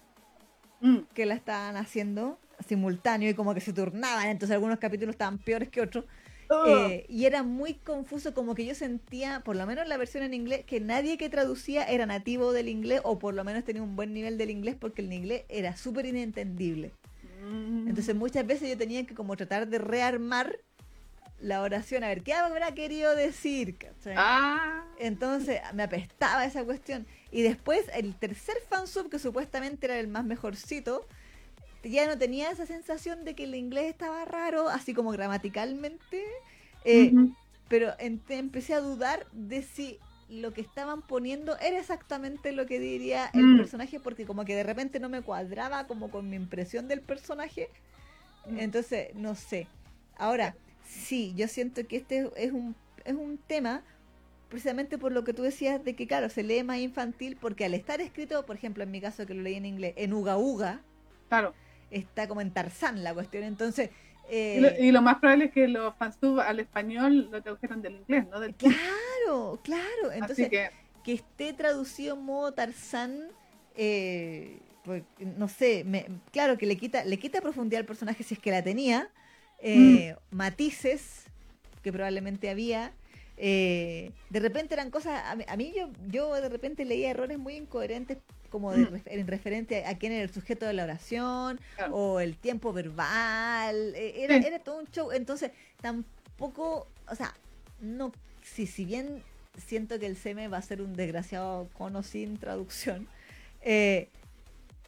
mm, 0.82 0.98
que 1.14 1.26
la 1.26 1.36
estaban 1.36 1.78
haciendo 1.78 2.40
simultáneo 2.68 3.30
y 3.30 3.34
como 3.34 3.54
que 3.54 3.62
se 3.62 3.74
turnaban, 3.74 4.28
entonces 4.28 4.54
algunos 4.54 4.80
capítulos 4.80 5.14
estaban 5.14 5.38
peores 5.38 5.70
que 5.70 5.82
otros. 5.82 6.06
oh, 6.50 6.66
Eh, 6.68 7.06
y 7.10 7.26
era 7.26 7.44
muy 7.44 7.76
confuso, 7.76 8.34
como 8.34 8.56
que 8.56 8.66
yo 8.66 8.76
sentía, 8.76 9.42
por 9.42 9.56
lo 9.56 9.66
menos 9.66 9.84
en 9.84 9.90
la 9.90 9.98
versión 9.98 10.24
en 10.24 10.34
inglés, 10.34 10.64
que 10.66 10.80
nadie 10.80 11.18
que 11.18 11.30
traducía 11.30 11.84
era 11.84 12.06
nativo 12.06 12.54
del 12.54 12.70
inglés 12.70 13.02
o 13.04 13.20
por 13.20 13.34
lo 13.34 13.44
menos 13.44 13.64
tenía 13.64 13.84
un 13.84 13.96
buen 13.96 14.14
nivel 14.14 14.38
del 14.38 14.50
inglés 14.50 14.76
porque 14.80 15.02
el 15.02 15.12
inglés 15.14 15.44
era 15.50 15.76
súper 15.76 16.06
inentendible. 16.06 16.92
mm. 17.44 17.88
Entonces 17.88 18.16
muchas 18.16 18.46
veces 18.46 18.70
yo 18.70 18.78
tenía 18.78 19.06
que 19.06 19.14
como 19.16 19.36
tratar 19.36 19.68
de 19.68 19.78
rearmar 19.80 20.58
la 21.40 21.62
oración, 21.62 22.04
a 22.04 22.08
ver, 22.08 22.24
¿qué 22.24 22.34
habrá 22.34 22.74
querido 22.74 23.16
decir? 23.16 23.78
Ah, 24.16 24.84
Entonces 24.98 25.60
me 25.74 25.84
apestaba 25.84 26.46
esa 26.46 26.64
cuestión. 26.64 27.06
Y 27.32 27.42
después 27.42 27.86
el 27.94 28.16
tercer 28.16 28.56
fansub, 28.70 29.10
que 29.10 29.20
supuestamente 29.20 29.86
era 29.86 30.00
el 30.00 30.08
más 30.08 30.24
mejorcito, 30.26 31.06
ya 31.92 32.08
no 32.08 32.18
tenía 32.18 32.50
esa 32.52 32.66
sensación 32.66 33.24
de 33.26 33.36
que 33.36 33.44
el 33.46 33.56
inglés 33.56 33.86
estaba 33.86 34.26
raro, 34.26 34.70
así 34.70 34.94
como 34.94 35.12
gramaticalmente. 35.12 36.24
eh. 36.84 37.14
Pero 37.68 37.94
empecé 37.98 38.76
a 38.76 38.80
dudar 38.80 39.26
de 39.32 39.64
si 39.64 40.00
lo 40.30 40.54
que 40.54 40.62
estaban 40.62 41.02
poniendo 41.02 41.58
era 41.60 41.80
exactamente 41.80 42.52
lo 42.52 42.66
que 42.68 42.80
diría 42.80 43.30
el 43.34 43.46
Mm. 43.46 43.58
personaje, 43.58 44.00
porque 44.00 44.26
como 44.26 44.46
que 44.46 44.56
de 44.56 44.64
repente 44.64 45.00
no 45.00 45.10
me 45.10 45.22
cuadraba 45.24 45.88
como 45.88 46.10
con 46.12 46.30
mi 46.30 46.36
impresión 46.36 46.88
del 46.88 47.02
personaje. 47.02 47.70
Mm. 48.48 48.60
Entonces, 48.60 49.16
no 49.16 49.34
sé. 49.36 49.68
Ahora, 50.16 50.56
sí, 50.88 51.34
yo 51.36 51.48
siento 51.48 51.88
que 51.88 51.98
este 51.98 52.30
es 52.36 52.52
un, 52.52 52.76
es 53.04 53.16
un 53.16 53.38
tema 53.40 53.84
precisamente 54.50 54.98
por 55.00 55.12
lo 55.12 55.24
que 55.24 55.34
tú 55.34 55.42
decías 55.42 55.84
de 55.84 55.96
que, 55.96 56.08
claro, 56.08 56.30
se 56.30 56.44
lee 56.44 56.64
más 56.64 56.78
infantil 56.78 57.36
porque 57.42 57.66
al 57.66 57.74
estar 57.74 58.00
escrito, 58.00 58.46
por 58.46 58.56
ejemplo, 58.56 58.84
en 58.84 58.92
mi 58.92 59.02
caso 59.02 59.26
que 59.26 59.34
lo 59.34 59.42
leí 59.42 59.56
en 59.56 59.66
inglés, 59.66 59.94
en 59.98 60.14
Uga 60.14 60.38
Uga, 60.38 60.82
claro. 61.30 61.54
Está 61.96 62.28
como 62.28 62.42
en 62.42 62.52
Tarzán 62.54 63.04
la 63.04 63.14
cuestión. 63.14 63.44
Entonces, 63.44 63.90
Eh, 64.28 64.56
Y 64.58 64.60
lo, 64.60 64.70
y 64.88 64.92
lo 64.92 65.02
más 65.04 65.18
probable 65.20 65.46
es 65.46 65.52
que 65.52 65.68
los 65.68 65.96
fansub 65.98 66.40
al 66.40 66.60
español 66.60 67.30
lo 67.32 67.42
tradujeron 67.44 67.82
del 67.82 67.96
inglés, 67.98 68.26
¿no? 68.32 68.40
Del 68.40 68.56
Claro, 68.56 69.60
claro. 69.64 70.12
Entonces, 70.12 70.50
que, 70.50 70.72
que 71.04 71.14
esté 71.14 71.54
traducido 71.54 72.16
en 72.16 72.24
modo 72.24 72.54
Tarzán, 72.54 73.28
eh, 73.76 74.60
pues, 74.84 75.04
no 75.20 75.48
sé, 75.48 75.84
me- 75.86 76.08
claro 76.32 76.58
que 76.58 76.66
le 76.66 76.78
quita, 76.78 77.04
le 77.06 77.18
quita 77.20 77.42
profundidad 77.42 77.82
al 77.82 77.86
personaje 77.86 78.24
si 78.24 78.34
es 78.36 78.40
que 78.40 78.52
la 78.52 78.64
tenía, 78.64 79.10
eh, 79.60 80.16
matices 80.32 81.26
que 81.84 81.92
probablemente 81.92 82.50
había. 82.50 82.94
eh, 83.38 84.12
de 84.30 84.40
repente 84.40 84.74
eran 84.76 84.90
cosas, 84.92 85.22
a 85.26 85.36
mí, 85.36 85.44
a 85.48 85.58
mí 85.58 85.74
yo, 85.76 85.90
yo 86.08 86.34
de 86.36 86.48
repente 86.50 86.86
leía 86.86 87.12
errores 87.12 87.38
muy 87.38 87.56
incoherentes 87.58 88.18
como 88.56 88.72
de 88.72 88.86
Mm. 88.86 89.02
en 89.08 89.28
referente 89.28 89.84
a 89.86 89.98
quién 89.98 90.14
era 90.14 90.24
el 90.24 90.32
sujeto 90.34 90.66
de 90.66 90.72
la 90.72 90.86
oración 90.86 91.60
claro. 91.76 91.94
o 91.94 92.20
el 92.22 92.38
tiempo 92.38 92.72
verbal, 92.72 93.76
eh, 93.96 94.24
era, 94.24 94.40
Sí. 94.40 94.48
era 94.48 94.60
todo 94.60 94.80
un 94.80 94.88
show, 94.92 95.12
entonces 95.12 95.52
tampoco, 95.82 96.88
o 97.10 97.16
sea, 97.16 97.34
no, 97.82 98.14
si, 98.42 98.66
si 98.66 98.86
bien 98.86 99.22
siento 99.68 100.00
que 100.00 100.06
el 100.06 100.16
CM 100.16 100.48
va 100.48 100.58
a 100.60 100.62
ser 100.62 100.82
un 100.82 100.94
desgraciado 100.94 101.68
cono 101.78 102.02
sin 102.02 102.38
traducción, 102.38 103.08
eh, 103.62 104.08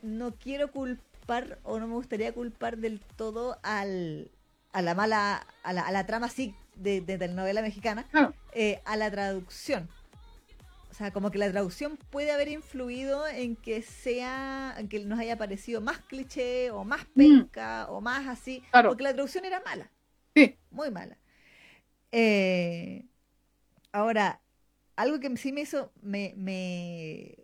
no 0.01 0.31
quiero 0.35 0.71
culpar 0.71 1.59
o 1.63 1.77
no 1.77 1.87
me 1.87 1.95
gustaría 1.95 2.31
culpar 2.31 2.77
del 2.77 3.01
todo 3.17 3.57
al, 3.63 4.29
a 4.71 4.81
la 4.81 4.93
mala, 4.95 5.45
a 5.63 5.73
la, 5.73 5.81
a 5.81 5.91
la 5.91 6.05
trama 6.05 6.27
así 6.27 6.55
de, 6.75 7.01
de 7.01 7.17
telenovela 7.17 7.61
mexicana, 7.61 8.05
Claro. 8.11 8.33
eh, 8.53 8.79
a 8.85 8.95
la 8.95 9.11
traducción. 9.11 9.89
O 10.97 10.99
sea, 10.99 11.11
como 11.11 11.29
que 11.29 11.37
la 11.37 11.51
traducción 11.51 11.95
puede 12.09 12.31
haber 12.31 12.47
influido 12.47 13.27
en 13.27 13.55
que 13.55 13.83
sea, 13.83 14.73
en 14.79 14.89
que 14.89 14.99
nos 15.05 15.19
haya 15.19 15.37
parecido 15.37 15.79
más 15.79 15.99
cliché 15.99 16.71
o 16.71 16.83
más 16.85 17.05
penca 17.05 17.85
o 17.91 18.01
más 18.01 18.25
así, 18.27 18.63
Claro. 18.71 18.89
porque 18.89 19.03
la 19.03 19.13
traducción 19.13 19.45
era 19.45 19.61
mala, 19.61 19.91
Sí, 20.35 20.57
muy 20.71 20.89
mala. 20.89 21.19
Eh, 22.11 23.05
ahora, 23.91 24.41
algo 24.95 25.19
que 25.19 25.37
sí 25.37 25.51
me 25.51 25.61
hizo, 25.61 25.91
me, 26.01 26.33
me 26.35 27.35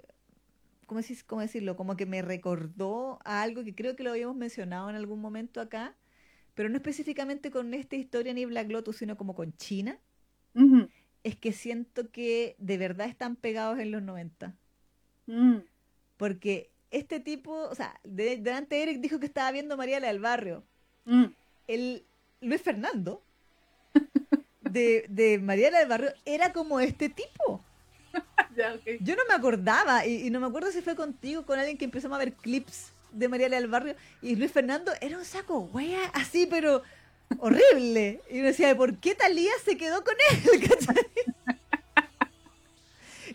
¿cómo, 0.87 1.01
decís- 1.01 1.23
cómo 1.23 1.41
decirlo? 1.41 1.75
Como 1.75 1.95
que 1.95 2.07
me 2.07 2.23
recordó 2.23 3.19
a 3.23 3.43
algo 3.43 3.63
que 3.63 3.75
creo 3.75 3.95
que 3.95 4.03
lo 4.03 4.11
habíamos 4.11 4.35
mencionado 4.35 4.89
en 4.89 4.95
algún 4.95 5.21
momento 5.21 5.61
acá, 5.61 5.95
pero 6.55 6.69
no 6.69 6.77
específicamente 6.77 7.51
con 7.51 7.73
esta 7.75 7.97
historia 7.97 8.33
ni 8.33 8.45
Black 8.45 8.71
Lotus, 8.71 8.97
sino 8.97 9.17
como 9.17 9.35
con 9.35 9.53
China 9.57 9.99
es 11.23 11.35
que 11.35 11.53
siento 11.53 12.09
que 12.11 12.55
de 12.59 12.77
verdad 12.77 13.07
están 13.07 13.35
pegados 13.35 13.79
en 13.79 13.91
los 13.91 14.01
90. 14.01 14.53
mm, 15.27 15.57
Porque 16.17 16.69
este 16.91 17.19
tipo, 17.19 17.51
o 17.69 17.75
sea, 17.75 17.99
de- 18.03 18.37
delante 18.37 18.81
Eric 18.83 18.99
dijo 18.99 19.19
que 19.19 19.25
estaba 19.25 19.51
viendo 19.51 19.77
María 19.77 19.99
la 19.99 20.07
del 20.07 20.19
Barrio. 20.19 20.63
mm. 21.05 21.25
El 21.67 22.03
Luis 22.41 22.61
Fernando 22.61 23.23
de, 24.61 25.05
de 25.09 25.39
María 25.39 25.71
la 25.71 25.79
del 25.79 25.87
Barrio 25.89 26.13
era 26.25 26.51
como 26.53 26.79
este 26.79 27.09
tipo. 27.09 27.63
Yo 29.01 29.15
no 29.15 29.23
me 29.27 29.33
acordaba, 29.33 30.05
y, 30.05 30.27
y 30.27 30.29
no 30.29 30.39
me 30.39 30.47
acuerdo 30.47 30.71
si 30.71 30.81
fue 30.81 30.95
contigo, 30.95 31.45
con 31.45 31.57
alguien 31.57 31.77
que 31.77 31.85
empezamos 31.85 32.15
a 32.15 32.19
ver 32.19 32.33
clips 32.33 32.91
de 33.11 33.29
María 33.29 33.49
la 33.49 33.57
del 33.59 33.69
Barrio, 33.69 33.95
y 34.21 34.35
Luis 34.35 34.51
Fernando 34.51 34.91
era 35.01 35.17
un 35.17 35.25
saco 35.25 35.59
wea, 35.73 36.05
así, 36.13 36.47
pero 36.47 36.81
horrible. 37.39 38.21
Y 38.29 38.39
uno 38.39 38.47
decía, 38.47 38.75
¿por 38.75 38.97
qué 38.97 39.15
Talía 39.15 39.51
se 39.63 39.77
quedó 39.77 40.03
con 40.03 40.15
él? 40.31 40.67
¿Cachai? 40.69 41.05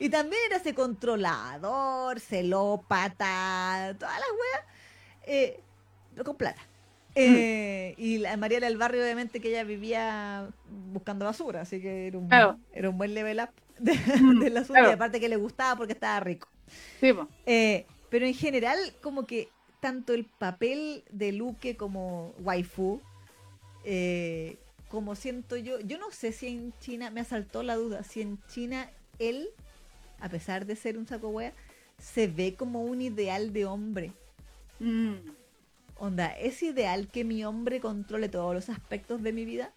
Y 0.00 0.10
también 0.10 0.40
era 0.46 0.56
ese 0.58 0.74
controlador, 0.74 2.20
celópata, 2.20 3.96
todas 3.98 4.14
las 4.14 4.28
weas, 4.30 4.64
eh, 5.26 5.60
con 6.24 6.36
plata. 6.36 6.60
Eh, 7.16 7.94
y 7.98 8.18
la 8.18 8.36
María 8.36 8.60
del 8.60 8.76
Barrio, 8.76 9.02
obviamente, 9.02 9.40
que 9.40 9.48
ella 9.48 9.64
vivía 9.64 10.48
buscando 10.92 11.24
basura, 11.24 11.62
así 11.62 11.80
que 11.80 12.06
era 12.06 12.18
un, 12.18 12.28
Claro. 12.28 12.58
era 12.72 12.90
un 12.90 12.96
buen 12.98 13.12
level 13.12 13.40
up 13.40 13.48
de, 13.80 13.92
Mm, 14.20 14.38
del 14.40 14.56
asunto. 14.58 14.74
claro. 14.74 14.90
Y 14.90 14.92
aparte 14.92 15.18
que 15.18 15.28
le 15.28 15.36
gustaba 15.36 15.74
porque 15.76 15.94
estaba 15.94 16.20
rico. 16.20 16.46
Sí. 17.00 17.12
Eh, 17.46 17.84
pero 18.08 18.24
en 18.24 18.34
general, 18.34 18.78
como 19.02 19.26
que 19.26 19.48
tanto 19.80 20.14
el 20.14 20.26
papel 20.26 21.02
de 21.10 21.32
Luque 21.32 21.76
como 21.76 22.34
waifu, 22.38 23.00
eh, 23.90 24.58
como 24.90 25.14
siento 25.14 25.56
yo, 25.56 25.80
yo 25.80 25.96
no 25.98 26.10
sé 26.10 26.32
si 26.32 26.46
en 26.48 26.74
China, 26.78 27.10
me 27.10 27.20
asaltó 27.22 27.62
la 27.62 27.74
duda, 27.76 28.02
si 28.04 28.20
en 28.20 28.38
China 28.48 28.90
él, 29.18 29.48
a 30.20 30.28
pesar 30.28 30.66
de 30.66 30.76
ser 30.76 30.98
un 30.98 31.06
saco 31.06 31.28
wea, 31.30 31.54
se 31.98 32.26
ve 32.28 32.54
como 32.54 32.82
un 32.82 33.00
ideal 33.00 33.52
de 33.54 33.64
hombre. 33.64 34.12
Mm, 34.78 35.14
Onda, 35.96 36.26
¿es 36.38 36.62
ideal 36.62 37.08
que 37.08 37.24
mi 37.24 37.44
hombre 37.44 37.80
controle 37.80 38.28
todos 38.28 38.54
los 38.54 38.68
aspectos 38.68 39.22
de 39.22 39.32
mi 39.32 39.44
vida? 39.44 39.72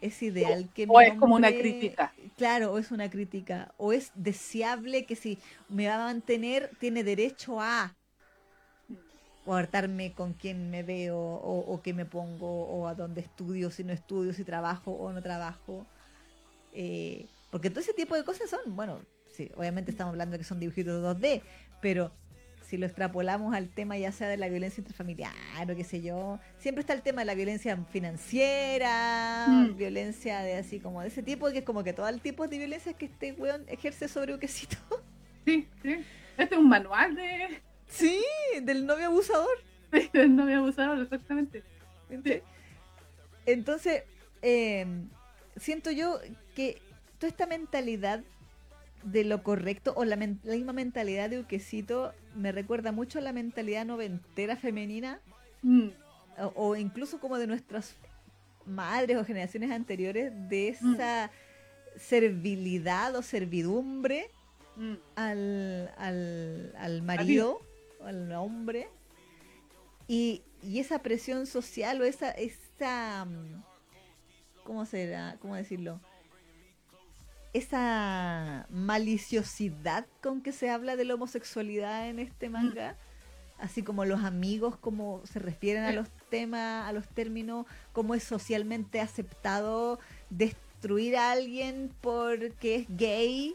¿Es 0.00 0.22
ideal 0.22 0.68
que 0.74 0.86
mi 0.86 0.94
O 0.94 1.00
es 1.00 1.14
como 1.14 1.34
una 1.34 1.48
hombre- 1.48 1.60
crítica. 1.60 2.12
Claro, 2.36 2.72
o 2.72 2.78
es 2.78 2.92
una 2.92 3.10
crítica. 3.10 3.74
O 3.78 3.92
es 3.92 4.12
deseable 4.14 5.04
que 5.04 5.16
si 5.16 5.38
me 5.68 5.88
va 5.88 5.96
a 5.96 5.98
mantener, 6.12 6.70
tiene 6.78 7.02
derecho 7.02 7.60
a 7.60 7.96
hartarme 9.56 10.12
con 10.12 10.32
quién 10.34 10.70
me 10.70 10.82
veo, 10.82 11.18
o, 11.18 11.58
o 11.72 11.82
qué 11.82 11.92
me 11.94 12.04
pongo, 12.04 12.64
o 12.66 12.86
a 12.86 12.94
dónde 12.94 13.20
estudio, 13.22 13.70
si 13.70 13.84
no 13.84 13.92
estudio, 13.92 14.32
si 14.32 14.44
trabajo 14.44 14.92
o 14.92 15.12
no 15.12 15.22
trabajo. 15.22 15.86
Eh, 16.72 17.26
porque 17.50 17.70
todo 17.70 17.80
ese 17.80 17.94
tipo 17.94 18.14
de 18.14 18.24
cosas 18.24 18.50
son, 18.50 18.60
bueno, 18.76 19.00
sí, 19.34 19.50
obviamente 19.56 19.90
estamos 19.90 20.12
hablando 20.12 20.32
de 20.32 20.38
que 20.38 20.44
son 20.44 20.60
dibujitos 20.60 21.02
2D, 21.02 21.42
pero 21.80 22.12
si 22.66 22.76
lo 22.76 22.84
extrapolamos 22.84 23.54
al 23.54 23.70
tema 23.70 23.96
ya 23.96 24.12
sea 24.12 24.28
de 24.28 24.36
la 24.36 24.48
violencia 24.50 24.82
intrafamiliar 24.82 25.32
o 25.70 25.74
qué 25.74 25.84
sé 25.84 26.02
yo, 26.02 26.38
siempre 26.58 26.80
está 26.82 26.92
el 26.92 27.00
tema 27.00 27.22
de 27.22 27.24
la 27.24 27.34
violencia 27.34 27.74
financiera, 27.90 29.46
Mm. 29.48 29.76
violencia 29.76 30.40
de 30.40 30.56
así 30.56 30.78
como 30.78 31.00
de 31.00 31.08
ese 31.08 31.22
tipo, 31.22 31.50
que 31.50 31.58
es 31.58 31.64
como 31.64 31.82
que 31.82 31.92
todo 31.94 32.08
el 32.08 32.20
tipo 32.20 32.46
de 32.46 32.58
violencia 32.58 32.92
que 32.92 33.06
este 33.06 33.32
weón 33.32 33.64
ejerce 33.68 34.08
sobre 34.08 34.34
un 34.34 34.40
quesito. 34.40 34.76
sí, 35.46 35.66
sí. 35.82 36.04
Este 36.36 36.54
es 36.54 36.60
un 36.60 36.68
manual 36.68 37.14
de, 37.16 37.60
Sí, 37.88 38.22
del 38.62 38.86
novio 38.86 39.06
abusador. 39.06 39.48
de 40.12 40.28
no 40.28 40.42
había 40.44 40.58
abusado, 40.58 41.02
exactamente. 41.02 41.62
Sí. 42.24 42.40
Entonces, 43.46 44.02
eh, 44.42 44.86
siento 45.56 45.90
yo 45.90 46.20
que 46.54 46.80
toda 47.18 47.28
esta 47.28 47.46
mentalidad 47.46 48.22
de 49.02 49.24
lo 49.24 49.42
correcto, 49.42 49.92
o 49.96 50.04
la, 50.04 50.16
men- 50.16 50.40
la 50.42 50.54
misma 50.54 50.72
mentalidad 50.72 51.30
de 51.30 51.40
Uquecito, 51.40 52.12
me 52.34 52.52
recuerda 52.52 52.92
mucho 52.92 53.18
a 53.18 53.22
la 53.22 53.32
mentalidad 53.32 53.84
noventera 53.86 54.56
femenina, 54.56 55.20
Mm, 55.62 55.88
o, 56.38 56.52
o 56.54 56.76
incluso 56.76 57.18
como 57.18 57.36
de 57.36 57.48
nuestras 57.48 57.96
madres 58.64 59.16
o 59.16 59.24
generaciones 59.24 59.72
anteriores, 59.72 60.30
de 60.48 60.68
esa 60.68 61.32
servilidad 61.96 63.16
o 63.16 63.22
servidumbre 63.22 64.30
mm. 64.76 64.94
al, 65.16 65.90
al, 65.98 66.74
al 66.78 67.02
marido, 67.02 67.60
al 68.04 68.32
hombre, 68.32 68.88
y, 70.06 70.42
y 70.62 70.78
esa 70.80 71.00
presión 71.00 71.46
social 71.46 72.00
o 72.00 72.04
esa, 72.04 72.30
esa 72.30 73.24
mm, 73.26 73.62
¿cómo 74.64 74.86
será? 74.86 75.36
¿Cómo 75.40 75.54
decirlo? 75.54 76.00
Esa 77.54 78.66
maliciosidad 78.70 80.06
con 80.22 80.42
que 80.42 80.52
se 80.52 80.70
habla 80.70 80.96
de 80.96 81.04
la 81.04 81.14
homosexualidad 81.14 82.08
en 82.08 82.18
este 82.18 82.50
manga, 82.50 82.94
así 83.58 83.82
como 83.82 84.04
los 84.04 84.22
amigos, 84.22 84.76
como 84.76 85.22
se 85.26 85.38
refieren 85.38 85.84
a 85.84 85.90
Sí. 85.90 85.96
los 85.96 86.08
temas, 86.30 86.86
a 86.86 86.92
los 86.92 87.08
términos, 87.08 87.66
cómo 87.92 88.14
es 88.14 88.22
socialmente 88.22 89.00
aceptado 89.00 89.98
destruir 90.30 91.16
a 91.16 91.32
alguien 91.32 91.90
porque 92.02 92.76
es 92.76 92.86
gay. 92.90 93.54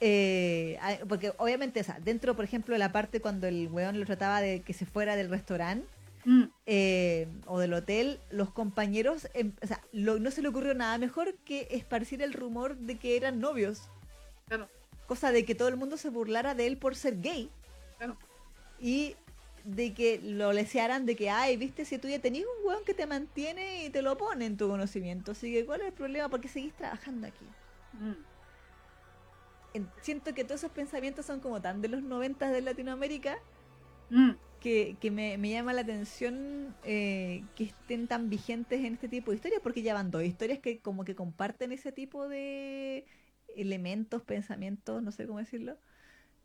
Eh, 0.00 0.78
a- 0.80 1.04
porque 1.06 1.32
obviamente, 1.36 1.80
o 1.80 1.84
sea, 1.84 1.98
dentro, 2.02 2.34
por 2.34 2.44
ejemplo, 2.44 2.74
de 2.74 2.78
la 2.78 2.90
parte 2.92 3.20
cuando 3.20 3.46
el 3.46 3.68
weón 3.68 3.98
lo 4.00 4.06
trataba 4.06 4.40
de 4.40 4.62
que 4.62 4.72
se 4.72 4.86
fuera 4.86 5.14
del 5.16 5.28
restaurante 5.28 5.86
Mm, 6.24 6.44
eh, 6.66 7.28
o 7.46 7.58
del 7.58 7.72
hotel, 7.72 8.20
los 8.30 8.50
compañeros, 8.50 9.28
em, 9.32 9.52
o 9.62 9.66
sea, 9.66 9.80
lo- 9.92 10.18
no 10.18 10.30
se 10.30 10.42
le 10.42 10.48
ocurrió 10.48 10.74
nada 10.74 10.98
mejor 10.98 11.34
que 11.46 11.66
esparcir 11.70 12.20
el 12.20 12.34
rumor 12.34 12.76
de 12.76 12.98
que 12.98 13.16
eran 13.16 13.40
novios. 13.40 13.88
claro, 14.48 14.68
Cosa 15.06 15.32
de 15.32 15.44
que 15.46 15.54
todo 15.54 15.68
el 15.68 15.76
mundo 15.76 15.96
se 15.96 16.10
burlara 16.10 16.54
de 16.54 16.66
él 16.66 16.76
por 16.76 16.94
ser 16.94 17.20
gay. 17.22 17.50
claro. 17.96 18.16
Y 18.78 19.16
de 19.64 19.92
que 19.94 20.20
lo 20.22 20.52
lesearan 20.52 21.04
de 21.06 21.16
que, 21.16 21.28
ay, 21.30 21.56
viste, 21.56 21.84
si 21.84 21.98
tú 21.98 22.08
ya 22.08 22.18
tenías 22.18 22.46
un 22.60 22.66
weón 22.68 22.84
que 22.84 22.94
te 22.94 23.06
mantiene 23.06 23.84
y 23.86 23.90
te 23.90 24.00
lo 24.02 24.16
pone 24.18 24.44
en 24.46 24.56
tu 24.56 24.68
conocimiento. 24.68 25.32
Así 25.32 25.52
que, 25.52 25.64
¿cuál 25.66 25.80
es 25.82 25.88
el 25.88 25.92
problema? 25.94 26.28
¿Por 26.28 26.40
qué 26.40 26.48
seguís 26.48 26.72
trabajando 26.74 27.26
aquí? 27.26 27.44
Mm, 27.94 28.12
siento 30.00 30.34
que 30.34 30.44
todos 30.44 30.60
esos 30.60 30.72
pensamientos 30.72 31.26
son 31.26 31.40
como 31.40 31.60
tan 31.60 31.80
de 31.80 31.88
los 31.88 32.02
noventas 32.02 32.52
de 32.52 32.60
Latinoamérica 32.60 33.38
mm. 34.10 34.30
que, 34.60 34.96
que 35.00 35.10
me, 35.10 35.38
me 35.38 35.50
llama 35.50 35.72
la 35.72 35.82
atención 35.82 36.74
eh, 36.84 37.44
que 37.54 37.64
estén 37.64 38.06
tan 38.06 38.30
vigentes 38.30 38.80
en 38.80 38.94
este 38.94 39.08
tipo 39.08 39.30
de 39.30 39.36
historias, 39.36 39.60
porque 39.62 39.82
ya 39.82 39.94
van 39.94 40.10
dos 40.10 40.24
historias 40.24 40.58
que 40.58 40.80
como 40.80 41.04
que 41.04 41.14
comparten 41.14 41.72
ese 41.72 41.92
tipo 41.92 42.28
de 42.28 43.06
elementos, 43.56 44.22
pensamientos, 44.22 45.02
no 45.02 45.12
sé 45.12 45.26
cómo 45.26 45.38
decirlo. 45.38 45.76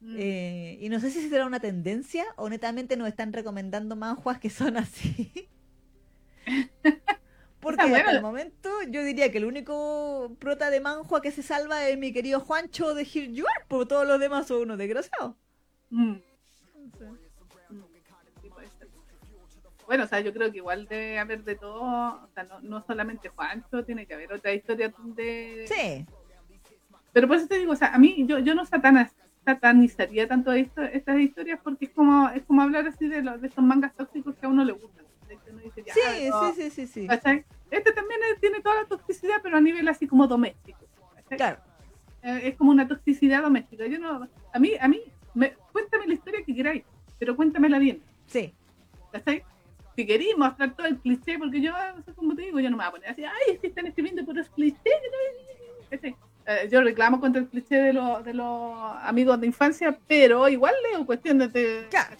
Mm. 0.02 0.15
Eh, 0.18 0.77
y 0.81 0.89
no 0.89 0.99
sé 0.99 1.10
si 1.10 1.30
será 1.30 1.45
una 1.45 1.60
tendencia 1.60 2.26
o 2.35 2.49
netamente 2.49 2.97
nos 2.97 3.07
están 3.07 3.34
recomendando 3.34 3.95
manjuas 3.95 4.39
que 4.39 4.49
son 4.49 4.77
así. 4.77 5.49
Porque 7.65 7.81
hasta 7.81 7.93
bueno. 7.95 8.11
el 8.11 8.21
momento 8.21 8.69
yo 8.91 9.03
diría 9.03 9.31
que 9.31 9.39
el 9.39 9.45
único 9.45 10.35
prota 10.37 10.69
de 10.69 10.79
manhua 10.81 11.19
que 11.19 11.31
se 11.31 11.41
salva 11.41 11.89
es 11.89 11.97
mi 11.97 12.13
querido 12.13 12.39
Juancho 12.39 12.93
de 12.93 13.05
You 13.05 13.43
Are, 13.47 13.65
porque 13.67 13.87
todos 13.87 14.07
los 14.07 14.19
demás 14.19 14.45
son 14.45 14.61
unos 14.61 14.77
desgraciados. 14.77 15.35
Mm. 15.89 16.17
Bueno, 19.87 20.03
o 20.03 20.07
sea, 20.07 20.19
yo 20.19 20.31
creo 20.31 20.51
que 20.51 20.57
igual 20.57 20.85
debe 20.87 21.17
haber 21.17 21.43
de 21.43 21.55
todo, 21.55 21.81
o 21.81 22.29
sea, 22.35 22.43
no, 22.43 22.61
no 22.61 22.85
solamente 22.85 23.29
Juancho, 23.29 23.83
tiene 23.83 24.05
que 24.05 24.13
haber 24.13 24.31
otra 24.31 24.53
historia 24.53 24.93
de... 25.03 25.65
Sí, 25.67 26.05
Pero 27.13 27.27
por 27.27 27.37
eso 27.37 27.47
te 27.47 27.57
digo, 27.57 27.71
o 27.71 27.75
sea, 27.75 27.95
a 27.95 27.97
mí 27.97 28.25
yo, 28.27 28.37
yo 28.37 28.53
no 28.53 28.63
satana- 28.67 29.11
satanizaría 29.43 30.27
tanto 30.27 30.51
esto, 30.53 30.83
estas 30.83 31.19
historias 31.19 31.59
porque 31.63 31.85
es 31.85 31.91
como 31.91 32.29
es 32.29 32.43
como 32.43 32.61
hablar 32.61 32.85
así 32.85 33.07
de, 33.07 33.23
los, 33.23 33.41
de 33.41 33.47
estos 33.47 33.63
mangas 33.63 33.95
tóxicos 33.95 34.35
que 34.35 34.45
a 34.45 34.49
uno 34.49 34.63
le 34.63 34.73
gustan. 34.73 35.03
Uno 35.51 35.61
dice, 35.61 35.83
sí, 35.93 36.29
no, 36.29 36.53
sí, 36.53 36.61
sí, 36.61 36.69
sí, 36.69 36.87
sí. 36.87 37.07
¿cachai? 37.07 37.43
Este 37.71 37.91
también 37.91 38.19
es- 38.31 38.39
tiene 38.39 38.61
toda 38.61 38.75
la 38.75 38.85
toxicidad, 38.85 39.35
pero 39.41 39.57
a 39.57 39.61
nivel 39.61 39.87
así 39.87 40.07
como 40.07 40.27
doméstico. 40.27 40.79
Claro. 41.29 41.57
Eh, 42.21 42.41
es 42.43 42.55
como 42.55 42.71
una 42.71 42.87
toxicidad 42.87 43.41
doméstica. 43.41 43.85
Yo 43.87 43.99
no, 43.99 44.27
a 44.53 44.59
mí, 44.59 44.71
a 44.79 44.87
mí, 44.87 45.01
me, 45.33 45.53
cuéntame 45.71 46.07
la 46.07 46.13
historia 46.13 46.43
que 46.43 46.55
queráis, 46.55 46.83
pero 47.19 47.35
cuéntamela 47.35 47.79
bien. 47.79 48.01
Sí, 48.27 48.53
¿cachai? 49.11 49.43
Si 49.95 50.05
queréis 50.05 50.37
mostrar 50.37 50.75
todo 50.75 50.87
el 50.87 50.97
cliché, 50.97 51.37
porque 51.37 51.61
yo, 51.61 51.73
cómo 52.15 52.35
te 52.35 52.43
digo, 52.43 52.59
yo 52.59 52.69
no 52.69 52.77
me 52.77 52.83
voy 52.83 52.89
a 52.89 52.91
poner 52.91 53.09
así, 53.09 53.23
ay, 53.23 53.53
es 53.53 53.59
que 53.59 53.67
están 53.67 53.85
escribiendo 53.87 54.25
puros 54.25 54.49
clichés. 54.49 54.93
¿cachai? 55.89 56.15
Eh, 56.47 56.69
yo 56.71 56.81
reclamo 56.81 57.19
contra 57.19 57.41
el 57.41 57.47
cliché 57.47 57.75
de, 57.75 57.93
los 57.93 58.23
de 58.23 58.33
los 58.33 58.77
amigos 59.01 59.39
de 59.39 59.47
infancia, 59.47 59.97
pero 60.07 60.47
igual 60.47 60.75
leo 60.91 61.05
cuestiones 61.05 61.51
de. 61.51 61.87
Claro. 61.89 62.15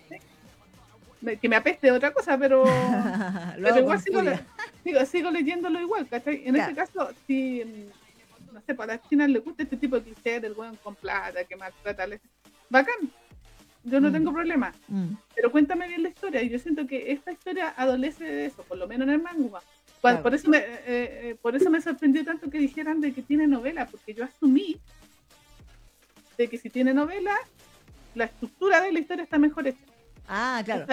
Que 1.41 1.49
me 1.49 1.55
apeste 1.55 1.91
otra 1.91 2.11
cosa, 2.11 2.38
pero. 2.38 2.63
lo 3.57 3.69
pero 3.69 3.80
igual 3.80 3.99
sigo, 3.99 4.22
le- 4.86 4.91
sigo, 4.91 5.06
sigo 5.06 5.32
leyéndolo 5.32 5.80
igual, 5.82 6.07
¿cachai? 6.07 6.44
En 6.45 6.56
este 6.56 6.76
caso, 6.76 7.10
si. 7.28 7.64
mm, 7.64 8.53
No 8.53 8.62
sé, 8.62 8.74
para 8.74 8.95
las 8.95 9.10
chinas 9.10 9.30
les 9.30 9.44
gusta 9.44 9.64
este 9.64 9.76
tipo 9.76 9.98
de 9.99 10.03
cliché 10.03 10.40
del 10.40 10.53
weón 10.53 10.78
con 10.78 10.95
plata 10.95 11.44
que 11.44 11.57
maltrata. 11.57 12.03
al- 12.03 12.22
Bacán. 12.70 12.95
Yo 13.84 13.99
no 13.99 14.10
Mm. 14.10 14.14
tengo 14.14 14.32
problema. 14.34 14.74
Mm, 14.88 15.10
Pero 15.36 15.52
cuéntame 15.52 15.88
bien 15.90 16.02
la 16.03 16.10
historia. 16.10 16.41
Y 16.41 16.49
yo 16.49 16.57
siento 16.57 16.88
que 16.88 17.12
esta 17.12 17.32
historia 17.34 17.74
adolece 17.76 18.24
de 18.24 18.45
eso, 18.45 18.64
por 18.64 18.78
lo 18.78 18.88
menos 18.88 19.07
en 19.10 19.14
el 19.16 19.22
manga. 19.22 19.60
Claro. 19.99 20.24
Por, 20.24 20.34
eso 20.34 20.49
me, 20.49 20.57
eh, 20.60 20.84
eh, 20.88 21.38
por 21.41 21.56
eso 21.56 21.70
me 21.70 21.82
sorprendió 21.82 22.24
tanto 22.24 22.49
que 22.49 22.57
dijeran 22.60 23.02
de 23.02 23.12
que 23.14 23.22
tiene 23.24 23.45
novela, 23.45 23.86
porque 23.88 24.14
yo 24.14 24.24
asumí 24.24 24.78
de 26.38 26.48
que 26.48 26.57
si 26.57 26.70
tiene 26.70 26.94
novela, 26.94 27.36
la 28.14 28.26
estructura 28.26 28.82
de 28.82 28.91
la 28.94 28.99
historia 28.99 29.24
está 29.24 29.38
mejor 29.38 29.68
hecha. 29.68 29.84
Ah, 30.28 30.62
claro. 30.64 30.86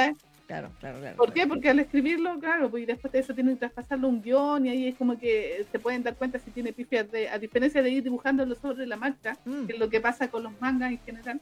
Claro, 0.53 0.71
claro, 0.81 0.99
claro. 1.01 1.17
¿Por 1.17 1.33
qué? 1.33 1.47
Porque 1.47 1.71
al 1.71 1.79
escribirlo, 1.81 2.39
claro, 2.39 2.71
pues 2.71 2.83
y 2.83 2.87
después 2.87 3.13
de 3.13 3.21
eso 3.21 3.35
tienen 3.35 3.55
que 3.55 3.61
traspasarlo 3.61 4.09
un 4.09 4.21
guion 4.23 4.67
y 4.67 4.71
ahí 4.71 4.89
es 4.89 4.97
como 4.97 5.19
que 5.19 5.65
se 5.73 5.79
pueden 5.79 6.03
dar 6.03 6.15
cuenta 6.17 6.39
si 6.39 6.51
tiene 6.51 6.73
pifias 6.73 7.11
de, 7.11 7.29
a 7.29 7.39
diferencia 7.39 7.83
de 7.83 7.91
ir 7.91 8.03
dibujándolo 8.03 8.55
sobre 8.55 8.87
la 8.87 8.97
marcha, 8.97 9.37
Mm, 9.45 9.67
que 9.67 9.73
es 9.75 9.79
lo 9.79 9.89
que 9.89 10.01
pasa 10.01 10.29
con 10.29 10.43
los 10.43 10.61
mangas 10.61 10.91
en 10.93 10.99
general, 11.01 11.41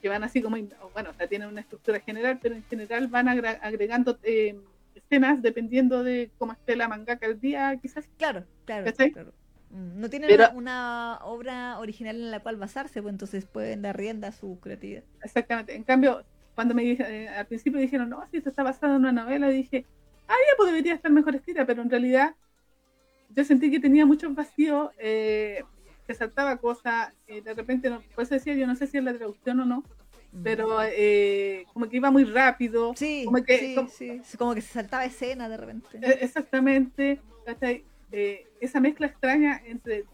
que 0.00 0.08
van 0.08 0.24
así 0.24 0.40
como, 0.42 0.56
bueno, 0.92 1.10
o 1.10 1.14
sea, 1.14 1.26
tienen 1.26 1.48
una 1.48 1.60
estructura 1.60 2.00
general, 2.00 2.38
pero 2.40 2.54
en 2.54 2.64
general 2.64 3.08
van 3.08 3.28
agregando 3.28 4.18
eh, 4.22 4.58
escenas 4.94 5.42
dependiendo 5.42 6.02
de 6.02 6.30
cómo 6.38 6.52
esté 6.52 6.76
la 6.76 6.88
mangaka 6.88 7.26
el 7.26 7.38
día, 7.40 7.76
quizás. 7.80 8.08
Claro, 8.16 8.44
claro, 8.64 8.84
¿Cachai? 8.86 9.12
claro. 9.12 9.32
Mm, 9.70 10.00
No 10.00 10.08
tienen 10.08 10.28
Pero- 10.30 10.50
una, 10.54 11.18
una 11.18 11.18
obra 11.24 11.78
original 11.80 12.16
en 12.16 12.30
la 12.30 12.40
cual 12.40 12.56
basarse, 12.56 13.02
pues 13.02 13.12
entonces 13.12 13.44
pueden 13.46 13.82
dar 13.82 13.96
rienda 13.96 14.28
a 14.28 14.32
su 14.32 14.58
creatividad. 14.60 15.02
Exactamente. 15.22 15.74
En 15.74 15.82
cambio, 15.82 16.24
cuando 16.56 16.74
me 16.74 16.82
eh, 16.90 17.28
al 17.28 17.46
principio 17.46 17.78
dijeron, 17.78 18.08
no, 18.10 18.26
si 18.30 18.38
esto 18.38 18.50
está 18.50 18.64
basado 18.64 18.94
en 18.96 19.02
una 19.02 19.12
novela, 19.12 19.48
dije, 19.48 19.84
ah, 20.26 20.32
ya, 20.34 20.56
pues 20.56 20.70
debería 20.70 20.94
estar 20.94 21.12
mejor 21.12 21.36
escrita, 21.36 21.64
pero 21.66 21.82
en 21.82 21.90
realidad 21.90 22.34
yo 23.30 23.44
sentí 23.44 23.70
que 23.70 23.78
tenía 23.78 24.04
muchos 24.06 24.34
vacíos, 24.34 24.90
eh, 24.98 25.62
que 26.06 26.14
saltaba 26.14 26.56
cosas, 26.56 27.12
eh, 27.28 27.42
de 27.42 27.54
repente, 27.54 27.90
no, 27.90 28.00
por 28.14 28.24
eso 28.24 28.34
decía, 28.34 28.54
yo 28.54 28.66
no 28.66 28.74
sé 28.74 28.86
si 28.88 28.96
es 28.98 29.04
la 29.04 29.14
traducción 29.14 29.60
o 29.60 29.64
no, 29.64 29.84
Mm. 30.32 30.42
pero 30.42 30.78
eh, 30.82 31.64
como 31.72 31.88
que 31.88 31.96
iba 31.98 32.10
muy 32.10 32.24
rápido, 32.24 32.92
Sí, 32.96 33.22
como 33.24 33.42
que- 33.44 33.58
sí, 33.58 33.74
como- 33.76 33.88
sí. 33.88 34.20
Como 34.36 34.54
que 34.54 34.60
se 34.60 34.72
saltaba 34.72 35.04
escena 35.04 35.48
de 35.48 35.56
repente. 35.56 35.88
Eh, 36.02 36.18
exactamente, 36.22 37.20
¿cachai? 37.44 37.84
Eh, 38.12 38.46
esa 38.60 38.80
mezcla 38.80 39.06
extraña 39.06 39.62
entre 39.66 40.04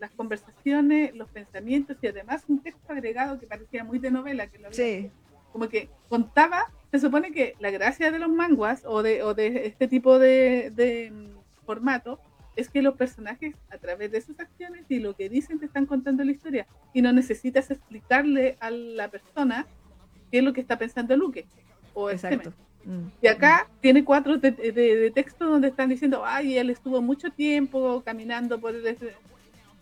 las 0.00 0.10
conversaciones, 0.12 1.14
los 1.14 1.28
pensamientos 1.30 1.96
y 2.02 2.06
además 2.08 2.44
un 2.48 2.60
texto 2.62 2.92
agregado 2.92 3.38
que 3.38 3.46
parecía 3.46 3.84
muy 3.84 3.98
de 3.98 4.10
novela, 4.10 4.46
que 4.48 4.58
lo 4.58 4.66
había- 4.68 4.76
Sí, 4.76 5.10
como 5.58 5.68
que 5.68 5.88
contaba, 6.08 6.66
se 6.92 7.00
supone 7.00 7.32
que 7.32 7.56
la 7.58 7.70
gracia 7.70 8.12
de 8.12 8.20
los 8.20 8.30
manguas 8.30 8.82
o 8.86 9.02
de, 9.02 9.24
o 9.24 9.34
de 9.34 9.66
este 9.66 9.88
tipo 9.88 10.20
de, 10.20 10.70
de, 10.70 11.10
mm, 11.10 11.66
formato 11.66 12.20
es 12.54 12.68
que 12.70 12.80
los 12.80 12.94
personajes 12.94 13.56
a 13.70 13.78
través 13.78 14.12
de 14.12 14.20
sus 14.20 14.38
acciones 14.38 14.84
y 14.88 15.00
lo 15.00 15.14
que 15.14 15.28
dicen 15.28 15.58
te 15.58 15.66
están 15.66 15.86
contando 15.86 16.22
la 16.22 16.30
historia 16.30 16.66
y 16.94 17.02
no 17.02 17.12
necesitas 17.12 17.72
explicarle 17.72 18.56
a 18.60 18.70
la 18.70 19.08
persona 19.08 19.66
qué 20.30 20.38
es 20.38 20.44
lo 20.44 20.52
que 20.52 20.60
está 20.60 20.78
pensando 20.78 21.16
Luque 21.16 21.46
o 21.92 22.08
el 22.08 22.14
exacto. 22.14 22.52
Mm. 22.84 23.08
Y 23.20 23.26
acá 23.26 23.68
tiene 23.80 24.04
cuatro 24.04 24.38
de, 24.38 24.52
de, 24.52 24.72
de 24.72 25.10
texto 25.10 25.44
donde 25.44 25.68
están 25.68 25.88
diciendo, 25.88 26.22
ay, 26.24 26.56
él 26.56 26.70
estuvo 26.70 27.02
mucho 27.02 27.30
tiempo 27.30 28.00
caminando 28.04 28.60
por 28.60 28.76
el... 28.76 28.96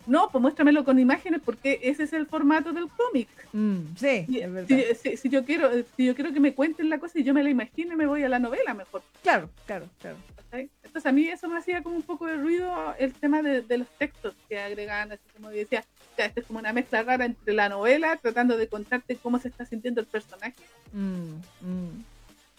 No, 0.07 0.29
pues 0.31 0.41
muéstramelo 0.41 0.85
con 0.85 0.99
imágenes 0.99 1.41
porque 1.45 1.81
ese 1.83 2.05
es 2.05 2.13
el 2.13 2.27
formato 2.27 2.73
del 2.73 2.89
cómic. 2.89 3.29
Mm, 3.53 3.97
sí, 3.97 4.25
Si, 4.29 4.39
es 4.41 4.53
verdad. 4.53 4.69
si- 4.69 4.95
si- 5.11 5.17
si 5.17 5.29
yo 5.29 5.45
quiero, 5.45 5.71
si 5.97 6.05
yo 6.07 6.15
quiero 6.15 6.33
que 6.33 6.41
me 6.41 6.55
cuenten 6.55 6.89
la 6.89 6.99
cosa 6.99 7.19
y 7.19 7.25
yo 7.25 7.35
me 7.35 7.43
la 7.43 7.51
imagino, 7.51 7.97
me 7.97 8.07
voy 8.07 8.23
a 8.23 8.29
la 8.29 8.39
novela 8.39 8.73
mejor. 8.75 9.03
Claro, 9.23 9.51
claro, 9.67 9.89
claro. 10.01 10.17
Entonces 10.53 11.05
a 11.05 11.13
mí 11.13 11.29
eso 11.29 11.49
me 11.49 11.59
hacía 11.59 11.83
como 11.83 11.97
un 11.97 12.03
poco 12.03 12.25
de 12.27 12.37
ruido 12.37 12.73
el 12.99 13.13
tema 13.13 13.43
de, 13.43 13.61
de 13.61 13.79
los 13.79 13.89
textos 13.99 14.35
que 14.49 14.59
agregaban, 14.59 15.13
así 15.13 15.23
como 15.35 15.51
decía, 15.51 15.85
ya, 16.17 16.25
esto 16.25 16.41
es 16.41 16.47
como 16.47 16.61
una 16.61 16.73
mezcla 16.73 17.03
rara 17.03 17.27
entre 17.27 17.53
la 17.53 17.69
novela, 17.69 18.17
tratando 18.17 18.57
de 18.57 18.67
contarte 18.67 19.17
cómo 19.17 19.39
se 19.39 19.49
está 19.49 19.67
sintiendo 19.67 20.01
el 20.01 20.07
personaje, 20.07 20.55
Mm, 20.93 21.35
mm. 21.61 22.05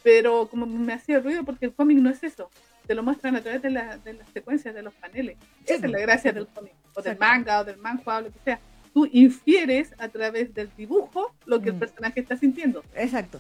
pero 0.04 0.48
como 0.48 0.68
me 0.68 0.94
hacía 0.94 1.20
ruido 1.20 1.44
porque 1.44 1.66
el 1.66 1.74
cómic 1.74 1.98
no 1.98 2.10
es 2.12 2.22
eso, 2.24 2.52
te 2.88 2.96
lo 2.96 3.04
muestran 3.04 3.36
a 3.36 3.42
través 3.42 3.62
de, 3.62 3.70
la- 3.70 3.98
de 3.98 4.14
las 4.14 4.30
secuencias 4.30 4.74
de 4.74 4.82
los 4.82 4.94
paneles. 4.96 5.38
Sí, 5.66 5.74
Esa 5.74 5.86
es 5.86 5.92
la 5.92 6.00
gracia 6.00 6.32
sí, 6.32 6.36
del 6.36 6.48
cómic, 6.48 6.74
o 6.96 7.02
del 7.02 7.18
manga, 7.18 7.60
o 7.60 7.64
del 7.66 7.78
manhua, 7.78 8.18
o 8.18 8.22
lo 8.22 8.32
que 8.32 8.40
sea. 8.44 8.60
Tú 8.94 9.08
infieres 9.12 9.94
a 10.00 10.08
través 10.10 10.54
del 10.54 10.70
dibujo 10.76 11.34
lo 11.46 11.62
que 11.62 11.70
el 11.70 11.76
Mm. 11.76 11.80
personaje 11.80 12.20
está 12.22 12.38
sintiendo. 12.38 12.84
Exacto. 12.96 13.40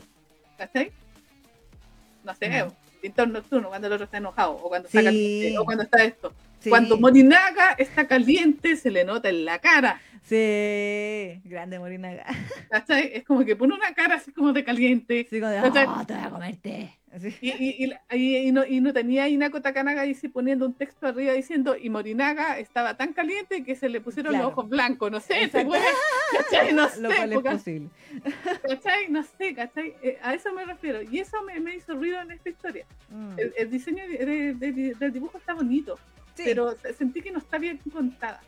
¿cachai? 0.58 0.92
No 2.24 2.34
sé, 2.36 2.50
Mm. 2.66 2.72
pintor 3.02 3.28
nocturno, 3.30 3.70
cuando 3.70 3.88
el 3.88 3.94
otro 3.94 4.06
está 4.06 4.18
enojado, 4.18 4.54
o 4.54 4.70
cuando 4.70 4.90
Sí. 4.90 5.02
caliente, 5.04 5.58
o 5.60 5.66
cuando 5.66 5.84
está 5.84 6.04
esto. 6.04 6.34
Sí. 6.60 6.70
Cuando 6.70 6.98
Morinaga 6.98 7.72
está 7.78 8.08
caliente, 8.08 8.76
se 8.76 8.90
le 8.92 9.04
nota 9.06 9.30
en 9.30 9.46
la 9.46 9.60
cara, 9.60 10.02
Sí, 10.24 11.40
grande 11.46 11.80
Morinaga. 11.80 12.26
¿cachai? 12.70 13.12
Es 13.14 13.24
como 13.24 13.46
que 13.46 13.56
pone 13.56 13.74
una 13.74 13.94
cara 13.94 14.16
así 14.16 14.32
como 14.34 14.52
de 14.52 14.64
caliente. 14.64 15.26
Sí, 15.30 15.40
como 15.40 15.52
de. 15.52 15.60
"Oh, 15.62 15.72
te 15.72 16.14
voy 16.14 16.24
a 16.24 16.30
comerte. 16.30 16.94
Y, 17.42 17.50
y, 17.50 17.76
y, 17.80 17.88
la- 17.88 18.02
y- 18.12 18.36
y 18.38 18.52
no, 18.52 18.66
y 18.66 18.82
no 18.82 18.92
tenía 18.94 19.28
Inako 19.30 19.62
Takanaga 19.62 20.04
dice, 20.04 20.30
poniendo 20.30 20.66
un 20.66 20.74
texto 20.74 21.08
arriba 21.08 21.32
diciendo, 21.34 21.76
y 21.82 21.90
Morinaga 21.90 22.60
estaba 22.60 22.96
tan 22.98 23.14
caliente 23.14 23.64
que 23.64 23.76
se 23.76 23.88
le 23.90 24.02
pusieron 24.02 24.34
Claro. 24.34 24.46
los 24.50 24.54
ojos 24.54 24.70
blancos, 24.70 25.10
no 25.10 25.20
sé, 25.22 25.48
güey, 25.64 25.82
¿cachai? 26.38 26.74
No 26.74 26.90
sé, 26.90 27.02
Lo 27.02 27.10
cual 27.10 27.34
es 27.34 27.40
posible. 27.40 27.90
¿cachai? 28.68 29.08
No 29.10 29.24
sé, 29.24 29.56
¿cachai? 29.56 29.96
Eh, 30.04 30.18
a 30.22 30.34
eso 30.34 30.54
me 30.54 30.66
refiero. 30.66 31.02
Y 31.02 31.20
eso 31.20 31.42
me, 31.44 31.60
me 31.62 31.76
hizo 31.76 31.96
ruido 31.96 32.20
en 32.22 32.32
esta 32.32 32.50
historia. 32.50 32.86
Mm. 33.10 33.40
El, 33.40 33.54
el 33.58 33.72
diseño 33.72 34.04
de- 34.08 34.54
de- 34.54 34.72
de- 34.72 34.94
del 34.96 35.12
dibujo 35.14 35.38
está 35.38 35.54
bonito, 35.54 35.98
Sí, 36.38 36.44
pero 36.46 36.76
se- 36.78 36.94
sentí 36.94 37.22
que 37.22 37.32
no 37.32 37.40
está 37.40 37.58
bien 37.58 37.80
contada. 37.92 38.42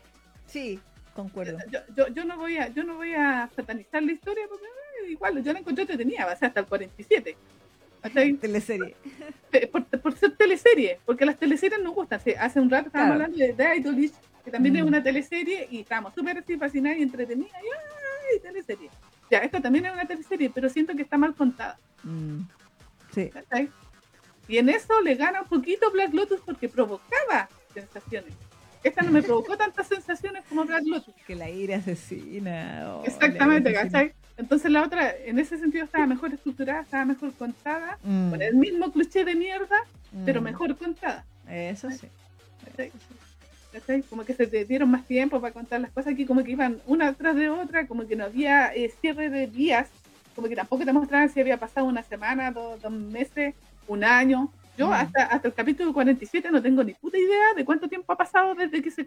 sí, 0.46 0.80
concuerdo. 1.14 1.58
Yo, 1.70 1.80
yo, 1.96 2.08
yo 2.08 2.24
no 2.24 2.36
voy 2.38 2.56
a 2.56 2.68
yo 2.68 2.84
no 2.84 2.94
voy 2.96 3.12
a 3.14 3.50
satanizar 3.54 4.02
la 4.02 4.12
historia 4.12 4.44
porque 4.48 4.64
eh, 4.64 5.10
igual 5.10 5.42
yo 5.42 5.52
la 5.52 5.58
encontré 5.58 5.82
entretenida, 5.82 6.24
va 6.24 6.32
a 6.32 6.36
ser 6.36 6.48
hasta 6.48 6.60
el 6.60 6.66
47. 6.66 7.36
¿cachai? 8.02 8.32
Teleserie. 8.40 8.94
Pe- 9.50 9.66
Por, 9.66 9.84
por 9.84 10.16
ser 10.16 10.36
teleserie, 10.36 11.00
porque 11.04 11.26
las 11.26 11.36
teleseries 11.36 11.82
nos 11.82 11.94
gustan. 11.94 12.20
Sí, 12.20 12.32
hace 12.38 12.60
un 12.60 12.70
rato 12.70 12.86
estábamos 12.86 13.16
Claro. 13.16 13.24
hablando 13.32 13.38
de, 13.38 13.52
de 13.52 13.76
Idolish, 13.76 14.12
que 14.44 14.50
también 14.50 14.76
es 14.76 14.84
Mm. 14.84 14.88
una 14.88 15.02
teleserie 15.02 15.66
y 15.70 15.80
estábamos 15.80 16.14
súper 16.14 16.38
así 16.38 16.56
fascinadas 16.56 16.98
y 16.98 17.02
entretenidas. 17.02 17.60
Y, 17.62 17.66
¡ay, 18.34 18.40
teleserie! 18.40 18.88
Ya, 19.30 19.38
esta 19.38 19.60
también 19.60 19.86
es 19.86 19.92
una 19.92 20.06
teleserie, 20.06 20.48
pero 20.54 20.68
siento 20.70 20.94
que 20.94 21.02
está 21.02 21.18
mal 21.18 21.34
contada. 21.34 21.78
Mm. 22.04 22.42
Sí. 23.12 23.30
Y 24.48 24.58
en 24.58 24.68
eso 24.68 25.00
le 25.02 25.14
gana 25.16 25.42
un 25.42 25.48
poquito 25.48 25.90
Black 25.90 26.14
Lotus 26.14 26.40
porque 26.40 26.68
provocaba 26.68 27.48
sensaciones. 27.72 28.34
Esta 28.82 29.02
no 29.02 29.10
me 29.10 29.22
provocó 29.22 29.56
tantas 29.58 29.86
sensaciones 29.88 30.42
como 30.48 30.64
Black 30.64 30.84
Lotus. 30.86 31.14
que 31.26 31.34
la 31.34 31.50
ira 31.50 31.76
asesina. 31.76 32.94
oh, 32.96 33.04
Exactamente, 33.04 33.70
la 33.70 33.70
ira 33.70 33.80
asesina. 33.80 34.02
¿cachai? 34.04 34.14
Entonces 34.38 34.70
la 34.70 34.82
otra, 34.82 35.14
en 35.14 35.38
ese 35.38 35.58
sentido, 35.58 35.84
estaba 35.84 36.06
mejor 36.06 36.32
estructurada, 36.32 36.80
estaba 36.80 37.04
mejor 37.04 37.32
contada, 37.34 37.98
Mm, 38.02 38.30
con 38.30 38.40
el 38.40 38.54
mismo 38.54 38.90
cliché 38.90 39.24
de 39.24 39.34
mierda, 39.34 39.76
pero 40.24 40.40
mm. 40.40 40.44
mejor 40.44 40.76
contada. 40.76 41.26
Eso 41.46 41.90
sí. 41.90 42.06
¿cachai? 42.64 42.90
¿Cachai? 43.72 44.02
Como 44.02 44.24
que 44.24 44.32
se 44.34 44.46
te 44.46 44.64
dieron 44.64 44.90
más 44.90 45.06
tiempo 45.06 45.40
para 45.40 45.52
contar 45.52 45.80
las 45.82 45.90
cosas 45.90 46.14
aquí, 46.14 46.24
como 46.24 46.42
que 46.42 46.52
iban 46.52 46.80
una 46.86 47.12
tras 47.12 47.36
de 47.36 47.50
otra, 47.50 47.86
como 47.86 48.06
que 48.06 48.16
no 48.16 48.24
había 48.24 48.74
eh, 48.74 48.90
cierre 49.00 49.28
de 49.28 49.46
días, 49.46 49.90
como 50.34 50.48
que 50.48 50.56
tampoco 50.56 50.86
te 50.86 50.92
mostraban 50.92 51.28
si 51.28 51.38
había 51.40 51.58
pasado 51.58 51.86
una 51.86 52.02
semana, 52.02 52.50
dos, 52.50 52.80
dos 52.80 52.92
meses, 52.92 53.54
un 53.88 54.04
año. 54.04 54.50
Yo 54.80 54.88
Mm. 54.88 54.92
hasta, 54.94 55.24
hasta 55.24 55.48
el 55.48 55.52
capítulo 55.54 55.92
47 55.92 56.50
no 56.50 56.62
tengo 56.62 56.82
ni 56.82 56.94
puta 56.94 57.18
idea 57.18 57.52
de 57.54 57.66
cuánto 57.66 57.86
tiempo 57.86 58.10
ha 58.14 58.16
pasado 58.16 58.54
desde 58.54 58.80
que 58.82 58.90
se 58.90 59.04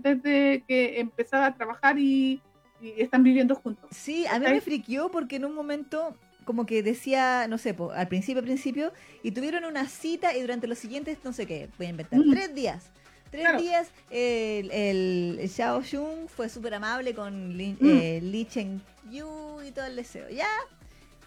desde 0.00 0.62
que 0.68 1.00
empezaba 1.00 1.46
a 1.46 1.54
trabajar 1.56 1.98
y, 1.98 2.40
y 2.80 3.00
están 3.02 3.24
viviendo 3.24 3.56
juntos. 3.56 3.90
Sí, 3.90 4.24
a 4.26 4.38
mí 4.38 4.46
me 4.46 4.60
friqueó 4.60 5.10
porque 5.10 5.36
en 5.36 5.44
un 5.46 5.54
momento 5.56 6.16
como 6.44 6.64
que 6.64 6.84
decía, 6.84 7.48
no 7.48 7.58
sé, 7.58 7.74
po, 7.74 7.90
al 7.90 8.06
principio, 8.06 8.38
al 8.38 8.44
principio, 8.44 8.92
y 9.24 9.32
tuvieron 9.32 9.64
una 9.64 9.88
cita 9.88 10.32
y 10.36 10.40
durante 10.42 10.68
los 10.68 10.78
siguientes, 10.78 11.18
no 11.24 11.32
sé 11.32 11.44
qué, 11.44 11.68
voy 11.76 11.88
a 11.88 11.90
inventar, 11.90 12.20
Mm. 12.20 12.30
tres 12.30 12.54
días. 12.54 12.92
Tres 13.32 13.42
Claro. 13.42 13.60
días, 13.60 13.90
el, 14.12 14.70
el, 14.70 15.38
el 15.40 15.48
Xiao 15.48 15.82
Jun 15.82 16.28
fue 16.28 16.48
súper 16.48 16.74
amable 16.74 17.16
con 17.16 17.56
Lin, 17.58 17.76
Mm. 17.80 17.86
eh, 17.88 18.20
Lee 18.22 18.44
Chen 18.44 18.80
Yu 19.10 19.60
y 19.66 19.72
todo 19.72 19.86
el 19.86 19.96
deseo, 19.96 20.28
¿ya? 20.30 20.46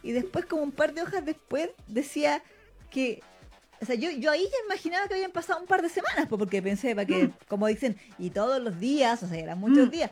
Y 0.03 0.13
después, 0.13 0.45
como 0.45 0.61
un 0.63 0.71
par 0.71 0.93
de 0.93 1.01
hojas 1.01 1.25
después, 1.25 1.69
decía 1.87 2.41
que... 2.89 3.21
O 3.81 3.85
sea, 3.85 3.95
yo, 3.95 4.11
yo 4.11 4.31
ahí 4.31 4.43
ya 4.43 4.57
imaginaba 4.65 5.07
que 5.07 5.13
habían 5.13 5.31
pasado 5.31 5.59
un 5.61 5.67
par 5.67 5.81
de 5.81 5.89
semanas, 5.89 6.27
po, 6.27 6.37
porque 6.37 6.61
pensé, 6.61 6.93
para 6.95 7.05
que, 7.07 7.27
Mm. 7.27 7.33
como 7.47 7.67
dicen, 7.67 7.97
y 8.17 8.29
todos 8.29 8.61
los 8.61 8.79
días, 8.79 9.23
o 9.23 9.27
sea, 9.27 9.37
eran 9.37 9.59
muchos 9.59 9.87
Mm. 9.87 9.91
días. 9.91 10.11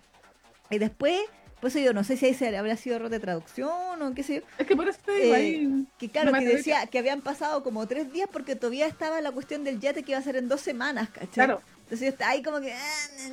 Y 0.70 0.78
después, 0.80 1.20
pues 1.60 1.74
yo 1.74 1.92
no 1.94 2.04
sé 2.04 2.18
si 2.18 2.28
ahí 2.28 2.34
se 2.34 2.56
habrá 2.56 2.78
sido 2.78 2.96
error 2.98 3.10
de 3.10 3.20
traducción 3.20 4.02
o 4.02 4.14
qué 4.14 4.24
sé 4.24 4.36
yo. 4.36 4.42
Es 4.58 4.68
que 4.68 4.76
por 4.76 4.88
eso 4.88 5.00
Eh, 5.08 5.34
ahí. 5.34 5.86
Que 5.98 6.10
claro, 6.10 6.32
No 6.32 6.40
que 6.40 6.46
decía 6.46 6.86
que 6.88 7.00
habían 7.00 7.22
pasado 7.22 7.64
como 7.64 7.86
tres 7.88 8.12
días 8.14 8.30
porque 8.32 8.56
todavía 8.56 8.86
estaba 8.88 9.20
la 9.22 9.32
cuestión 9.32 9.64
del 9.64 9.80
yate 9.80 10.04
que 10.04 10.12
iba 10.12 10.20
a 10.20 10.24
ser 10.24 10.36
en 10.36 10.48
dos 10.48 10.62
semanas, 10.62 11.10
¿cachai? 11.10 11.30
Claro, 11.34 11.62
Entonces 11.90 12.16
yo 12.20 12.26
ahí 12.26 12.44
como 12.44 12.60
que 12.60 12.74
ah, 12.74 13.30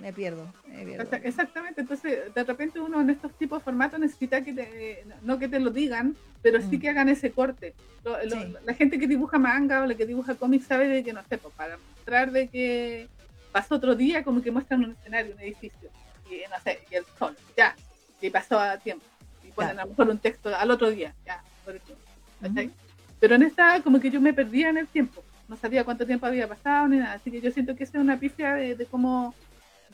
me, 0.00 0.12
pierdo, 0.12 0.52
me 0.66 0.84
pierdo. 0.84 1.04
exa- 1.04 1.20
exactamente. 1.22 1.80
Entonces, 1.82 2.34
de 2.34 2.42
repente 2.44 2.80
uno 2.80 3.00
en 3.00 3.10
estos 3.10 3.32
tipos 3.38 3.60
de 3.60 3.64
formatos 3.64 4.00
necesita 4.00 4.42
que 4.42 4.52
te, 4.52 5.04
no 5.22 5.38
que 5.38 5.46
te 5.48 5.60
lo 5.60 5.70
digan, 5.70 6.16
pero 6.42 6.60
sí 6.60 6.76
Mm. 6.76 6.80
que 6.80 6.88
hagan 6.88 7.08
ese 7.08 7.30
corte. 7.30 7.74
Lo- 8.02 8.20
lo- 8.24 8.30
Sí. 8.42 8.54
La 8.64 8.74
gente 8.74 8.98
que 8.98 9.06
dibuja 9.06 9.38
manga 9.38 9.82
o 9.82 9.86
la 9.86 9.94
que 9.94 10.06
dibuja 10.06 10.34
cómics 10.34 10.66
sabe 10.66 10.88
de 10.88 11.04
que, 11.04 11.12
no 11.12 11.22
sé, 11.28 11.38
pues, 11.38 11.54
para 11.54 11.78
mostrar 11.94 12.32
de 12.32 12.48
que 12.48 13.08
pasó 13.52 13.76
otro 13.76 13.94
día, 13.94 14.24
como 14.24 14.42
que 14.42 14.50
muestran 14.50 14.82
un 14.84 14.90
escenario, 15.00 15.34
un 15.36 15.40
edificio, 15.40 15.88
y 16.28 16.40
no 16.50 16.60
sé, 16.64 16.80
y 16.90 16.96
el 16.96 17.04
sol, 17.16 17.36
ya, 17.56 17.76
y 18.20 18.28
pasó 18.30 18.58
a 18.58 18.76
tiempo. 18.78 19.04
Y 19.44 19.52
ponen 19.52 19.74
Claro. 19.74 19.80
a 19.80 19.84
lo 19.84 19.90
mejor 19.90 20.08
un 20.10 20.18
texto 20.18 20.54
al 20.54 20.70
otro 20.72 20.90
día, 20.90 21.14
ya. 21.24 21.44
Pero 23.20 23.34
en 23.36 23.42
esta, 23.42 23.80
como 23.82 24.00
que 24.00 24.10
yo 24.10 24.20
me 24.20 24.32
perdía 24.32 24.68
en 24.68 24.78
el 24.78 24.86
tiempo. 24.88 25.22
No 25.48 25.56
sabía 25.56 25.84
cuánto 25.84 26.06
tiempo 26.06 26.26
había 26.26 26.46
pasado 26.46 26.86
ni 26.88 26.98
nada. 26.98 27.14
Así 27.14 27.30
que 27.30 27.40
yo 27.40 27.50
siento 27.50 27.74
que 27.74 27.84
esa 27.84 27.98
es 27.98 28.04
una 28.04 28.18
pifia 28.20 28.54
de, 28.54 28.74
de 28.74 28.86
cómo, 28.86 29.34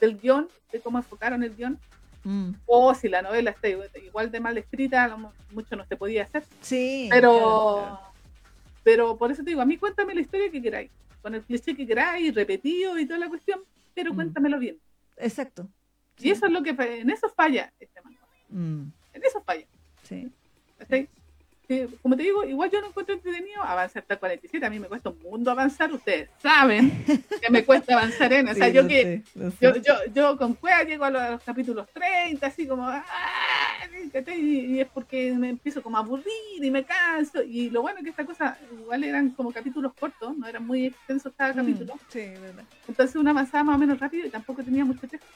del 0.01 0.18
guion, 0.18 0.48
de 0.72 0.81
cómo 0.81 0.98
enfocaron 0.98 1.43
el 1.43 1.55
guion. 1.55 1.78
Mm. 2.24 2.51
O 2.66 2.94
si 2.94 3.09
la 3.09 3.22
novela 3.22 3.51
está 3.51 3.68
igual- 3.68 4.31
de 4.31 4.40
mal 4.40 4.59
escrita, 4.59 5.16
mucho 5.52 5.76
no 5.76 5.85
se 5.86 5.97
podía 5.97 6.24
hacer. 6.24 6.43
Sí. 6.60 7.09
Pero, 7.10 7.31
claro, 7.32 7.76
claro. 7.82 8.01
pero 8.82 9.16
por 9.16 9.31
eso 9.31 9.44
te 9.44 9.51
digo, 9.51 9.60
a 9.60 9.66
mí 9.66 9.76
cuéntame 9.78 10.14
la 10.14 10.22
historia 10.22 10.51
que 10.51 10.60
queráis. 10.60 10.90
Con 11.22 11.35
el 11.35 11.43
cliché 11.43 11.74
que 11.76 11.86
queráis, 11.86 12.35
repetido 12.35 12.98
y 12.98 13.06
toda 13.06 13.18
la 13.20 13.28
cuestión, 13.28 13.60
pero 13.94 14.12
Mm. 14.12 14.16
cuéntamelo 14.16 14.59
bien. 14.59 14.78
Exacto. 15.16 15.68
Y 16.18 16.31
eso 16.31 16.47
es 16.47 16.52
lo 16.52 16.62
que, 16.62 16.70
en 16.70 17.10
eso 17.10 17.28
falla 17.28 17.72
este 17.78 18.01
manga. 18.02 18.18
Mm, 18.48 18.82
En 19.12 19.22
eso 19.24 19.40
falla. 19.43 19.66
sí. 20.02 20.31
¿cachai? 20.78 21.09
Como 22.02 22.16
te 22.16 22.22
digo, 22.24 22.44
igual 22.44 22.70
yo 22.70 22.80
no 22.80 22.88
encuentro 22.88 23.14
entretenido 23.14 23.62
avanzar 23.62 24.02
hasta 24.02 24.16
47. 24.16 24.66
A 24.66 24.70
mí 24.70 24.78
me 24.78 24.88
cuesta 24.88 25.08
un 25.10 25.18
mundo 25.22 25.50
avanzar. 25.50 25.90
Ustedes 25.92 26.28
saben 26.42 27.04
que 27.40 27.50
me 27.50 27.64
cuesta 27.64 27.94
avanzar 27.94 28.32
en. 28.32 28.48
O 28.48 28.54
sea, 28.54 28.66
Sí, 28.68 28.72
yo 28.72 28.86
que. 28.86 29.22
sé. 29.32 29.52
Yo, 29.60 29.74
yo, 29.76 29.94
yo 30.14 30.36
con 30.36 30.54
Cueva 30.54 30.82
llego 30.84 31.04
a 31.04 31.10
los, 31.10 31.22
a 31.22 31.30
los 31.30 31.42
capítulos 31.42 31.86
30, 31.92 32.46
así 32.46 32.66
como. 32.66 32.86
¡ah! 32.86 33.02
Y, 34.36 34.80
es 34.80 34.88
porque 34.88 35.32
me 35.32 35.50
empiezo 35.50 35.82
como 35.82 35.96
a 35.96 36.00
aburrir 36.00 36.26
y 36.60 36.70
me 36.70 36.84
canso. 36.84 37.42
Y 37.42 37.70
lo 37.70 37.82
bueno 37.82 37.98
es 37.98 38.04
que 38.04 38.10
esta 38.10 38.24
cosa, 38.24 38.58
igual 38.72 39.02
eran 39.04 39.30
como 39.30 39.52
capítulos 39.52 39.92
cortos, 39.94 40.36
no 40.36 40.46
eran 40.46 40.66
muy 40.66 40.86
extensos 40.86 41.32
cada 41.36 41.52
Mm, 41.52 41.56
capítulo. 41.56 41.94
Sí, 42.08 42.20
verdad. 42.40 42.64
Entonces 42.88 43.16
uno 43.16 43.30
avanzaba 43.30 43.64
más 43.64 43.76
o 43.76 43.78
menos 43.78 43.98
rápido 43.98 44.26
y 44.26 44.30
tampoco 44.30 44.62
tenía 44.62 44.84
mucho 44.84 45.06
texto. 45.08 45.26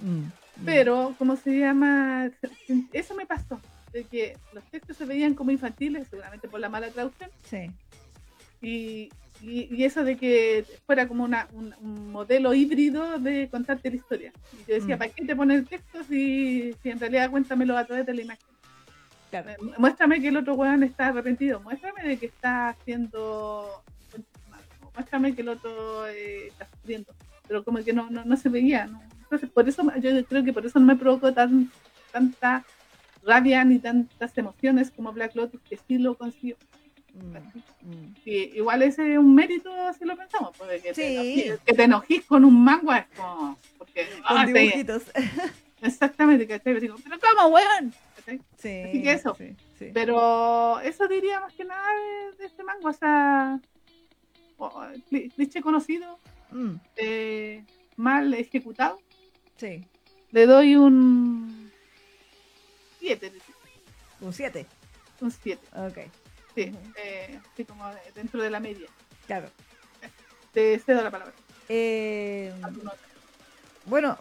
Mm, 0.00 0.06
mm. 0.08 0.30
Pero, 0.64 1.14
¿cómo 1.18 1.36
se 1.36 1.58
llama? 1.58 2.30
Eso 2.92 3.14
me 3.14 3.26
pasó, 3.26 3.60
de 3.94 4.04
que 4.04 4.36
los 4.52 4.62
textos 4.64 4.96
se 4.98 5.06
veían 5.06 5.34
como 5.34 5.50
infantiles, 5.52 6.08
seguramente 6.08 6.48
por 6.48 6.60
la 6.60 6.68
mala 6.68 6.90
traducción, 6.90 7.30
Sí. 7.48 7.70
y, 8.60 9.08
y, 9.40 9.74
y 9.74 9.84
eso 9.84 10.04
de 10.04 10.16
que 10.16 10.64
fuera 10.86 11.06
como 11.08 11.24
una, 11.24 11.46
un, 11.52 11.74
un 11.80 12.10
modelo 12.12 12.52
híbrido 12.54 13.18
de 13.18 13.48
contarte 13.50 13.88
la 13.90 13.96
historia. 13.96 14.32
Y 14.52 14.68
yo 14.70 14.74
decía, 14.74 14.96
Mm. 14.96 14.98
¿para 14.98 15.10
qué 15.12 15.24
te 15.24 15.36
pones 15.36 15.58
el 15.60 15.66
texto 15.68 16.02
si, 16.04 16.74
si 16.82 16.90
en 16.90 16.98
realidad 17.00 17.30
cuéntamelo 17.30 17.76
a 17.78 17.84
través 17.84 18.04
de 18.04 18.14
la 18.14 18.22
imagen? 18.22 18.46
Claro. 19.30 19.50
Eh, 19.50 19.56
Muéstrame 19.78 20.20
que 20.20 20.28
el 20.28 20.36
otro 20.36 20.54
weón 20.54 20.82
está 20.82 21.08
arrepentido, 21.08 21.60
muéstrame 21.60 22.02
de 22.02 22.18
que 22.18 22.26
está 22.26 22.70
haciendo... 22.70 23.82
Muéstrame 24.94 25.34
que 25.34 25.42
el 25.42 25.48
otro 25.48 26.06
eh, 26.08 26.48
está 26.48 26.66
sufriendo. 26.70 27.12
Pero 27.48 27.64
como 27.64 27.82
que 27.82 27.92
no, 27.92 28.08
no, 28.10 28.24
no 28.24 28.36
se 28.36 28.48
veía, 28.48 28.86
¿no? 28.86 29.02
Entonces, 29.22 29.50
por 29.50 29.68
eso 29.68 29.82
yo 30.00 30.24
creo 30.26 30.44
que 30.44 30.52
por 30.52 30.64
eso 30.64 30.78
no 30.78 30.86
me 30.86 30.94
provocó 30.96 31.32
tan, 31.32 31.70
tanta 32.12 32.64
rabia 33.26 33.64
ni 33.64 33.78
tantas 33.78 34.36
emociones 34.38 34.90
como 34.90 35.12
Black 35.12 35.34
Lotus, 35.34 35.60
que 35.62 35.76
sí 35.76 35.98
lo 35.98 36.16
consiguió. 36.16 36.56
Mm, 37.14 37.88
mm. 37.88 38.14
Igual 38.24 38.82
ese 38.82 39.12
es 39.12 39.18
un 39.18 39.34
mérito 39.34 39.70
si 39.98 40.04
lo 40.04 40.16
pensamos, 40.16 40.50
porque 40.58 40.80
que, 40.80 40.94
Sí. 40.94 41.44
te 41.50 41.58
que 41.64 41.72
te 41.74 41.82
enojes 41.84 42.24
con 42.24 42.44
un 42.44 42.62
manga 42.64 42.98
es 42.98 43.06
como... 43.16 43.56
Porque, 43.78 44.06
Con 44.26 44.38
ah, 44.38 44.46
te- 44.46 44.52
dibujitos. 44.52 45.02
exactamente, 45.82 46.46
¿cachai? 46.46 46.74
Pero 46.80 46.94
¿cómo, 46.96 47.54
weón? 47.54 47.92
Sí. 48.58 48.82
Así 48.88 49.02
que 49.02 49.12
eso. 49.12 49.34
Sí, 49.36 49.54
sí. 49.78 49.90
Pero 49.92 50.80
eso 50.80 51.06
diría 51.06 51.40
más 51.40 51.52
que 51.52 51.64
nada 51.64 51.86
de, 52.32 52.36
de 52.38 52.46
este 52.46 52.64
manga, 52.64 52.88
o 52.88 52.92
sea, 52.92 53.60
cliché 55.36 55.60
conocido, 55.60 56.18
Mm, 56.50 56.74
eh, 56.96 57.64
mal 57.96 58.32
ejecutado. 58.34 58.98
sí. 59.56 59.84
Le 60.30 60.46
doy 60.46 60.74
un 60.76 61.63
7, 63.04 63.32
Un 64.20 64.32
7. 64.32 64.66
un 65.20 65.30
7, 65.30 65.60
Ok. 65.76 65.98
sí, 66.54 66.72
eh, 66.96 67.38
así 67.52 67.64
como 67.64 67.86
de- 67.88 68.12
dentro 68.14 68.42
de 68.42 68.48
la 68.50 68.60
media. 68.60 68.88
Claro. 69.26 69.48
Te 70.52 70.78
cedo 70.78 71.02
la 71.02 71.10
palabra. 71.10 71.34
Eh, 71.68 72.52
bueno, 73.86 74.16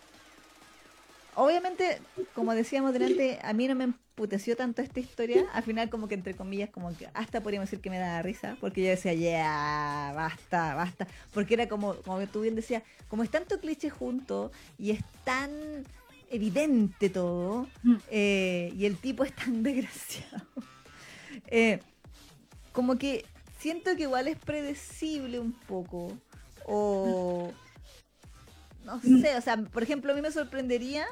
obviamente, 1.36 2.02
como 2.36 2.54
decíamos 2.54 2.94
delante, 2.94 3.40
a 3.42 3.54
mí 3.54 3.68
no 3.68 3.76
me 3.76 3.86
emputeció 3.86 4.56
tanto 4.56 4.82
esta 4.82 5.00
historia. 5.00 5.46
Al 5.54 5.64
final, 5.64 5.90
como 5.90 6.08
que 6.08 6.16
entre 6.16 6.36
comillas, 6.36 6.70
como 6.70 6.96
que 6.98 7.08
hasta 7.14 7.42
podríamos 7.42 7.70
decir 7.70 7.82
que 7.82 7.90
me 7.90 8.00
daba 8.00 8.22
risa, 8.22 8.58
porque 8.60 8.82
yo 8.84 8.90
decía, 8.90 9.14
ya, 9.14 10.12
basta, 10.16 10.76
basta. 10.76 11.08
Porque 11.34 11.54
era 11.54 11.68
como, 11.70 11.96
como 11.98 12.26
tú 12.28 12.42
bien 12.42 12.56
decías, 12.56 12.84
como 13.08 13.24
es 13.24 13.30
tanto 13.32 13.60
cliché 13.60 13.90
junto 13.90 14.52
y 14.78 14.92
es 14.92 15.00
tan 15.24 15.52
evidente 16.34 17.10
todo, 17.10 17.68
Mm. 17.84 17.96
eh, 18.10 18.74
y 18.76 18.86
el 18.86 18.98
tipo 18.98 19.24
es 19.24 19.34
tan 19.36 19.64
desgraciado. 19.64 20.46
Eh, 21.48 21.80
como 22.72 22.98
que 22.98 23.26
siento 23.60 23.96
que 23.96 24.04
igual 24.04 24.28
es 24.28 24.38
predecible 24.38 25.40
un 25.40 25.54
poco. 25.54 26.18
O 26.66 27.52
no 28.86 28.98
Mm. 29.04 29.22
sé, 29.22 29.36
o 29.38 29.42
sea, 29.42 29.58
por 29.58 29.84
ejemplo, 29.84 30.12
a 30.12 30.16
mí 30.16 30.22
me 30.22 30.32
sorprendería, 30.32 31.06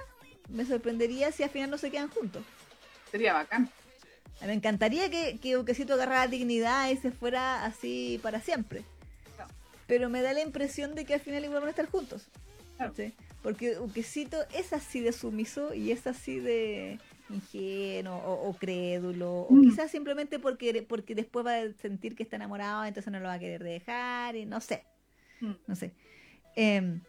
me 0.49 0.65
sorprendería 0.65 1.31
si 1.31 1.43
al 1.43 1.49
final 1.49 1.69
no 1.69 1.77
se 1.77 1.91
quedan 1.91 2.10
juntos. 2.10 2.43
Sería 3.11 3.34
bacán. 3.34 3.69
Me 4.45 4.53
encantaría 4.53 5.10
que, 5.11 5.38
que 5.39 5.57
Uquecito 5.57 5.93
agarrara 5.93 6.27
dignidad 6.27 6.89
y 6.89 6.98
se 6.98 7.11
fuera 7.11 7.64
así 7.64 8.19
para 8.23 8.41
siempre. 8.41 8.84
Pero 9.88 10.10
me 10.10 10.22
da 10.22 10.34
la 10.34 10.41
impresión 10.41 10.95
de 10.95 11.06
que 11.06 11.14
al 11.14 11.19
final 11.19 11.43
igual 11.43 11.60
van 11.60 11.68
a 11.68 11.72
estar 11.72 11.85
juntos. 11.89 12.23
Claro. 12.77 12.93
¿sí? 12.95 13.14
Porque 13.42 13.80
Uquecito 13.80 14.38
es 14.56 14.72
así 14.74 15.00
de 15.00 15.12
sumiso 15.12 15.74
y 15.74 15.92
es 15.92 16.06
así 16.06 16.40
de 16.40 17.00
ingenuo 17.30 18.18
o, 18.18 18.50
o 18.50 18.54
crédulo. 18.58 19.48
O 19.50 19.54
Mm. 19.54 19.62
quizás 19.64 19.90
simplemente 19.92 20.38
porque, 20.40 20.84
porque 20.88 21.16
después 21.16 21.46
va 21.46 21.58
a 21.58 21.74
sentir 21.74 22.16
que 22.16 22.24
está 22.24 22.36
enamorado, 22.36 22.86
entonces 22.86 23.12
no 23.12 23.20
lo 23.20 23.26
va 23.28 23.34
a 23.34 23.40
querer 23.40 23.64
dejar 23.64 24.36
y 24.36 24.46
no 24.46 24.62
sé 24.62 24.84
Mm. 25.40 25.54
no 25.66 25.76
sé. 25.76 25.92
Em, 26.56 27.02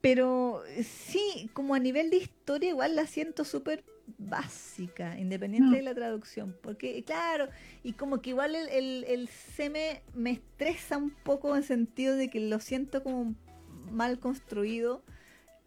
pero 0.00 0.62
sí, 0.82 1.48
como 1.54 1.74
a 1.74 1.78
nivel 1.78 2.10
de 2.10 2.18
historia, 2.18 2.68
igual 2.68 2.94
la 2.94 3.06
siento 3.06 3.44
súper 3.44 3.84
básica, 4.18 5.18
independiente 5.18 5.70
Mm. 5.70 5.72
de 5.76 5.82
la 5.82 5.94
traducción. 5.94 6.54
Porque, 6.62 7.02
claro, 7.04 7.48
y 7.82 7.94
como 7.94 8.20
que 8.20 8.30
igual 8.30 8.54
el, 8.54 8.68
el, 8.68 9.04
el 9.08 9.28
seme 9.28 10.02
me 10.14 10.32
estresa 10.32 10.98
un 10.98 11.10
poco 11.10 11.56
en 11.56 11.62
sentido 11.62 12.16
de 12.16 12.28
que 12.28 12.40
lo 12.40 12.60
siento 12.60 13.02
como 13.02 13.34
mal 13.92 14.18
construido 14.18 15.02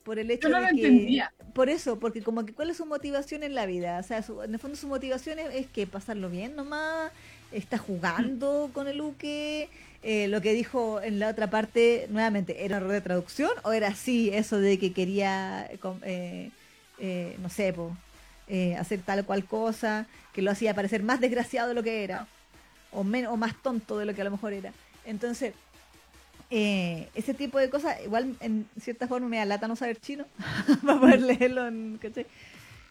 por 0.03 0.19
el 0.19 0.31
hecho 0.31 0.49
Yo 0.49 0.49
no 0.49 0.57
de 0.57 0.61
lo 0.61 0.68
que 0.69 0.72
entendía. 0.88 1.34
por 1.53 1.69
eso, 1.69 1.99
porque 1.99 2.22
como 2.23 2.45
que 2.45 2.53
cuál 2.53 2.69
es 2.69 2.77
su 2.77 2.85
motivación 2.85 3.44
en 3.44 3.56
la 3.56 3.65
vida, 3.65 3.99
o 3.99 4.03
sea, 4.03 4.22
su- 4.23 4.41
en 4.44 4.53
el 4.53 4.60
fondo 4.60 4.77
su 4.77 4.88
motivación 4.88 5.39
es, 5.39 5.53
es 5.56 5.68
que 5.68 5.88
pasarlo 5.88 6.30
bien 6.30 6.56
nomás, 6.56 7.11
está 7.52 7.77
jugando 7.77 8.69
con 8.73 8.88
el 8.88 9.02
Uke, 9.02 9.69
eh, 10.03 10.27
lo 10.27 10.41
que 10.41 10.53
dijo 10.53 11.02
en 11.02 11.19
la 11.19 11.30
otra 11.30 11.49
parte, 11.49 12.07
nuevamente, 12.10 12.64
¿era 12.65 12.77
un 12.77 12.84
error 12.84 12.94
de 12.94 13.02
traducción 13.02 13.52
o 13.64 13.72
era 13.72 13.89
así 13.89 14.30
eso 14.34 14.60
de 14.60 14.77
que 14.80 14.94
quería, 14.94 15.69
eh, 16.03 16.52
eh, 16.99 17.35
no 17.41 17.49
sé, 17.49 17.73
po, 17.73 17.95
eh, 18.48 18.76
hacer 18.77 19.02
tal 19.02 19.19
o 19.22 19.26
cual 19.26 19.45
cosa, 19.45 20.07
que 20.34 20.41
lo 20.41 20.52
hacía 20.52 20.73
parecer 20.76 21.03
más 21.03 21.19
desgraciado 21.19 21.69
de 21.69 21.73
lo 21.76 21.84
que 21.84 22.03
era? 22.03 22.27
o, 22.91 23.03
menos, 23.03 23.34
o 23.34 23.38
más 23.38 23.53
tonto 23.61 23.98
de 23.98 24.06
lo 24.06 24.15
que 24.15 24.22
a 24.22 24.26
lo 24.26 24.31
mejor 24.31 24.53
era. 24.53 24.72
Entonces, 25.06 25.53
eh, 26.49 27.09
ese 27.15 27.33
tipo 27.33 27.59
de 27.59 27.69
cosas, 27.69 27.97
igual 28.03 28.35
en 28.39 28.67
cierta 28.79 29.07
forma 29.07 29.27
me 29.27 29.37
da 29.37 29.45
lata 29.45 29.67
no 29.67 29.75
saber 29.75 29.99
chino 29.99 30.25
para 30.85 30.99
poder 30.99 31.21
leerlo 31.21 31.67
en, 31.67 31.97
¿cachai? 32.01 32.25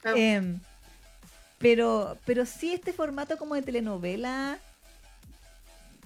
Claro. 0.02 0.16
Em, 0.18 0.58
pero, 1.58 2.18
pero 2.26 2.44
sí 2.44 2.72
este 2.72 2.92
formato 2.92 3.38
como 3.38 3.54
de 3.54 3.62
telenovela 3.62 4.58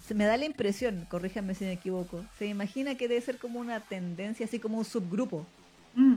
se 0.07 0.15
me 0.15 0.25
da 0.25 0.37
la 0.37 0.45
impresión, 0.45 1.07
corríjame 1.09 1.55
si 1.55 1.65
me 1.65 1.73
equivoco, 1.73 2.25
se 2.39 2.47
imagina 2.47 2.97
que 2.97 3.07
debe 3.09 3.21
ser 3.21 3.39
como 3.39 3.61
una 3.61 3.81
tendencia, 3.81 4.47
así 4.47 4.59
como 4.59 4.79
un 4.79 4.85
subgrupo, 4.85 5.47
Mm, 5.95 6.15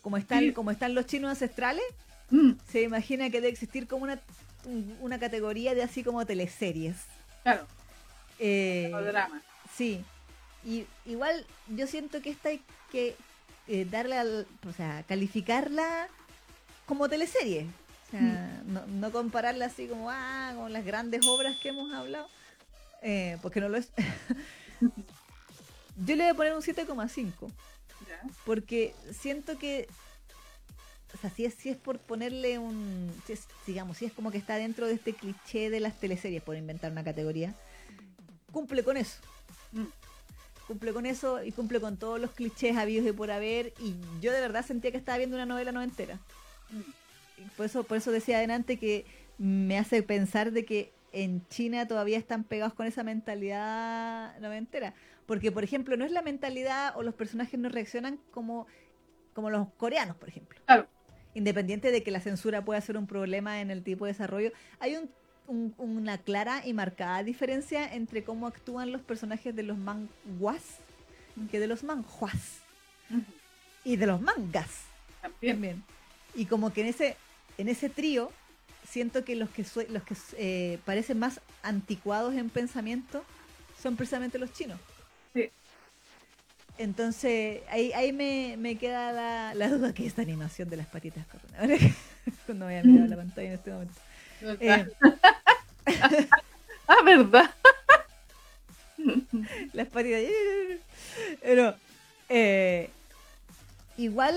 como 0.00 0.16
están, 0.16 0.40
Sí. 0.40 0.52
como 0.52 0.70
están 0.70 0.94
los 0.94 1.06
chinos 1.06 1.30
ancestrales, 1.30 1.82
mm, 2.30 2.52
se 2.70 2.82
imagina 2.82 3.26
que 3.30 3.40
debe 3.40 3.48
existir 3.52 3.86
como 3.88 4.04
una, 4.04 4.20
un- 4.64 4.96
una 5.00 5.18
categoría 5.18 5.74
de 5.74 5.82
así 5.82 6.02
como 6.04 6.24
teleseries. 6.26 6.96
claro, 7.42 7.66
Eh, 8.38 8.90
o 8.94 9.00
drama. 9.02 9.40
Sí. 9.76 10.04
Y 10.64 10.86
igual 11.06 11.44
yo 11.68 11.86
siento 11.86 12.20
que 12.22 12.30
esta 12.30 12.50
hay 12.50 12.62
que 12.90 13.16
eh, 13.68 13.84
darle 13.90 14.16
al, 14.16 14.46
o 14.68 14.72
sea, 14.72 15.02
calificarla 15.08 16.08
como 16.86 17.08
teleserie. 17.08 17.66
O 18.08 18.10
sea, 18.10 18.62
no, 18.66 18.86
no 18.86 19.10
compararla 19.10 19.66
así 19.66 19.86
como, 19.88 20.10
ah, 20.10 20.52
con 20.54 20.72
las 20.72 20.84
grandes 20.84 21.24
obras 21.26 21.56
que 21.56 21.70
hemos 21.70 21.92
hablado. 21.92 22.28
eh, 23.02 23.38
porque 23.42 23.60
no 23.60 23.68
lo 23.68 23.78
es. 23.78 23.88
yo 25.96 26.16
le 26.16 26.22
voy 26.24 26.30
a 26.32 26.34
poner 26.34 26.52
un 26.54 26.62
7,5. 26.62 27.48
Ya. 28.08 28.20
Porque 28.44 28.94
siento 29.18 29.58
que. 29.58 29.88
O 31.14 31.18
sea, 31.18 31.30
si 31.30 31.44
es, 31.44 31.54
si 31.54 31.68
es 31.68 31.76
por 31.76 31.98
ponerle 31.98 32.58
un. 32.58 33.12
si 33.26 33.34
es- 33.34 33.46
digamos, 33.66 33.98
si 33.98 34.06
es 34.06 34.12
como 34.12 34.30
que 34.30 34.38
está 34.38 34.56
dentro 34.56 34.86
de 34.86 34.94
este 34.94 35.12
cliché 35.14 35.70
de 35.70 35.80
las 35.80 35.98
teleseries, 36.00 36.42
por 36.42 36.56
inventar 36.56 36.90
una 36.90 37.04
categoría. 37.04 37.54
Cumple 38.50 38.82
con 38.82 38.96
eso. 38.96 39.18
Mm, 39.72 39.84
Cumple 40.72 40.92
con 40.94 41.04
eso 41.04 41.44
y 41.44 41.52
cumple 41.52 41.80
con 41.80 41.98
todos 41.98 42.18
los 42.18 42.30
clichés 42.30 42.78
habidos 42.78 43.06
y 43.06 43.12
por 43.12 43.30
haber. 43.30 43.74
Y 43.78 43.94
yo 44.22 44.32
de 44.32 44.40
verdad 44.40 44.64
sentía 44.64 44.90
que 44.90 44.96
estaba 44.96 45.18
viendo 45.18 45.36
una 45.36 45.44
novela 45.44 45.70
noventera. 45.70 46.18
mm. 46.70 47.42
Y 47.42 47.44
Por 47.56 47.66
eso, 47.66 47.84
por 47.84 47.98
eso 47.98 48.10
decía 48.10 48.38
adelante 48.38 48.78
que 48.78 49.04
me 49.36 49.76
hace 49.78 50.02
pensar 50.02 50.50
de 50.52 50.64
que 50.64 50.92
en 51.12 51.46
China 51.48 51.86
todavía 51.86 52.16
están 52.16 52.42
pegados 52.44 52.72
con 52.72 52.86
esa 52.86 53.02
mentalidad 53.02 54.38
noventera. 54.38 54.94
Porque, 55.26 55.52
por 55.52 55.62
ejemplo, 55.62 55.94
no 55.98 56.06
es 56.06 56.10
la 56.10 56.22
mentalidad 56.22 56.96
o 56.96 57.02
los 57.02 57.14
personajes 57.14 57.60
no 57.60 57.68
reaccionan 57.68 58.18
como, 58.30 58.66
como 59.34 59.50
los 59.50 59.68
coreanos, 59.76 60.16
por 60.16 60.30
ejemplo. 60.30 60.58
Claro. 60.64 60.86
Independiente 61.34 61.90
de 61.90 62.02
que 62.02 62.10
la 62.10 62.20
censura 62.20 62.64
pueda 62.64 62.80
ser 62.80 62.96
un 62.96 63.06
problema 63.06 63.60
en 63.60 63.70
el 63.70 63.82
tipo 63.82 64.06
de 64.06 64.12
desarrollo, 64.12 64.52
hay 64.80 64.96
un- 64.96 65.10
un- 65.46 65.74
una 65.78 66.18
clara 66.18 66.62
y 66.66 66.72
marcada 66.72 67.22
diferencia 67.22 67.92
entre 67.94 68.24
cómo 68.24 68.46
actúan 68.46 68.92
los 68.92 69.02
personajes 69.02 69.54
de 69.54 69.62
los 69.62 69.78
manguas 69.78 70.62
que 71.50 71.58
de 71.60 71.66
los 71.66 71.82
manjuas 71.82 72.60
y 73.84 73.96
de 73.96 74.06
los 74.06 74.20
mangas 74.20 74.70
También. 75.20 75.54
también. 75.54 75.84
Y 76.34 76.46
como 76.46 76.72
que 76.72 76.82
en 76.82 76.86
ese 76.88 77.16
en 77.58 77.68
ese 77.68 77.88
trío 77.88 78.30
siento 78.88 79.24
que 79.24 79.36
los 79.36 79.50
que 79.50 79.64
los 79.88 80.02
que 80.04 80.16
eh, 80.36 80.78
parecen 80.84 81.18
más 81.18 81.40
anticuados 81.62 82.34
en 82.34 82.50
pensamiento 82.50 83.24
son 83.80 83.96
precisamente 83.96 84.38
los 84.38 84.52
chinos. 84.52 84.78
Sí. 85.34 85.50
Entonces, 86.78 87.60
ahí, 87.68 87.92
ahí 87.92 88.12
me, 88.12 88.56
me 88.58 88.76
queda 88.76 89.12
la, 89.12 89.54
la 89.54 89.68
duda 89.68 89.92
que 89.92 90.06
esta 90.06 90.22
animación 90.22 90.70
de 90.70 90.76
las 90.78 90.86
patitas 90.86 91.26
cuando 92.46 92.64
voy 92.66 92.74
a 92.76 92.82
mirar 92.82 93.08
la 93.08 93.16
pantalla 93.16 93.48
en 93.48 93.54
este 93.54 93.70
momento. 93.72 93.94
¿Verdad? 94.42 94.88
Eh, 95.86 96.28
Ah, 96.88 97.02
¿verdad? 97.04 97.50
las 99.72 99.88
patitas. 99.88 100.20
Pero, 101.40 101.74
eh, 102.28 102.90
igual, 103.96 104.36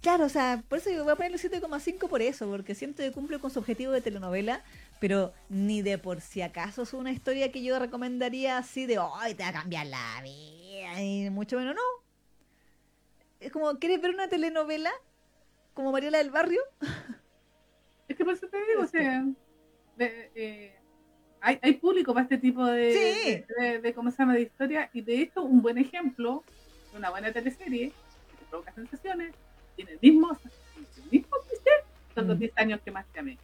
claro, 0.00 0.24
o 0.24 0.28
sea, 0.28 0.62
por 0.68 0.78
eso 0.78 0.90
yo 0.90 1.04
voy 1.04 1.12
a 1.12 1.16
ponerle 1.16 1.38
7,5 1.38 2.08
por 2.08 2.22
eso, 2.22 2.48
porque 2.48 2.74
siento 2.74 3.02
que 3.02 3.12
cumple 3.12 3.38
con 3.38 3.50
su 3.50 3.58
objetivo 3.58 3.92
de 3.92 4.00
telenovela, 4.00 4.62
pero 5.00 5.32
ni 5.48 5.82
de 5.82 5.98
por 5.98 6.20
si 6.20 6.40
acaso 6.40 6.82
es 6.82 6.94
una 6.94 7.12
historia 7.12 7.52
que 7.52 7.62
yo 7.62 7.78
recomendaría 7.78 8.58
así 8.58 8.86
de, 8.86 8.98
¡ay, 9.16 9.34
te 9.34 9.42
va 9.42 9.50
a 9.50 9.52
cambiar 9.52 9.86
la 9.86 10.22
vida! 10.22 11.02
Y 11.02 11.28
mucho 11.30 11.58
menos, 11.58 11.74
no. 11.74 11.82
Es 13.40 13.52
como, 13.52 13.78
¿quieres 13.78 14.00
ver 14.00 14.12
una 14.12 14.28
telenovela? 14.28 14.92
Como 15.74 15.92
Mariela 15.92 16.18
del 16.18 16.30
Barrio. 16.30 16.62
Es 18.08 18.16
que 18.16 18.24
por 18.24 18.34
eso 18.34 18.46
te 18.48 18.56
digo, 18.68 18.82
o 18.82 18.86
sea, 18.86 19.24
de- 19.96 20.30
eh, 20.34 20.72
hay, 21.40 21.58
hay 21.62 21.72
público 21.74 22.12
para 22.14 22.24
este 22.24 22.38
tipo 22.38 22.64
de, 22.64 22.92
Sí. 22.92 23.44
de, 23.58 23.64
de- 23.72 23.78
de, 23.80 23.94
¿cómo 23.94 24.10
se 24.10 24.18
llama? 24.18 24.34
de 24.34 24.42
historia 24.42 24.90
y 24.92 25.00
de 25.02 25.20
hecho 25.22 25.42
un 25.42 25.62
buen 25.62 25.78
ejemplo 25.78 26.42
una 26.96 27.10
buena 27.10 27.30
teleserie 27.32 27.88
que 27.90 28.36
te 28.38 28.44
provoca 28.48 28.72
sensaciones, 28.72 29.34
tiene 29.76 29.92
el 29.92 29.98
mismo, 30.00 30.30
el 30.32 31.10
mismo 31.10 31.36
cliché, 31.46 31.70
son 32.14 32.26
los 32.28 32.36
Mm. 32.36 32.40
10 32.40 32.52
años 32.56 32.80
que 32.84 32.90
más 32.90 33.04
te 33.12 33.20
amé. 33.20 33.36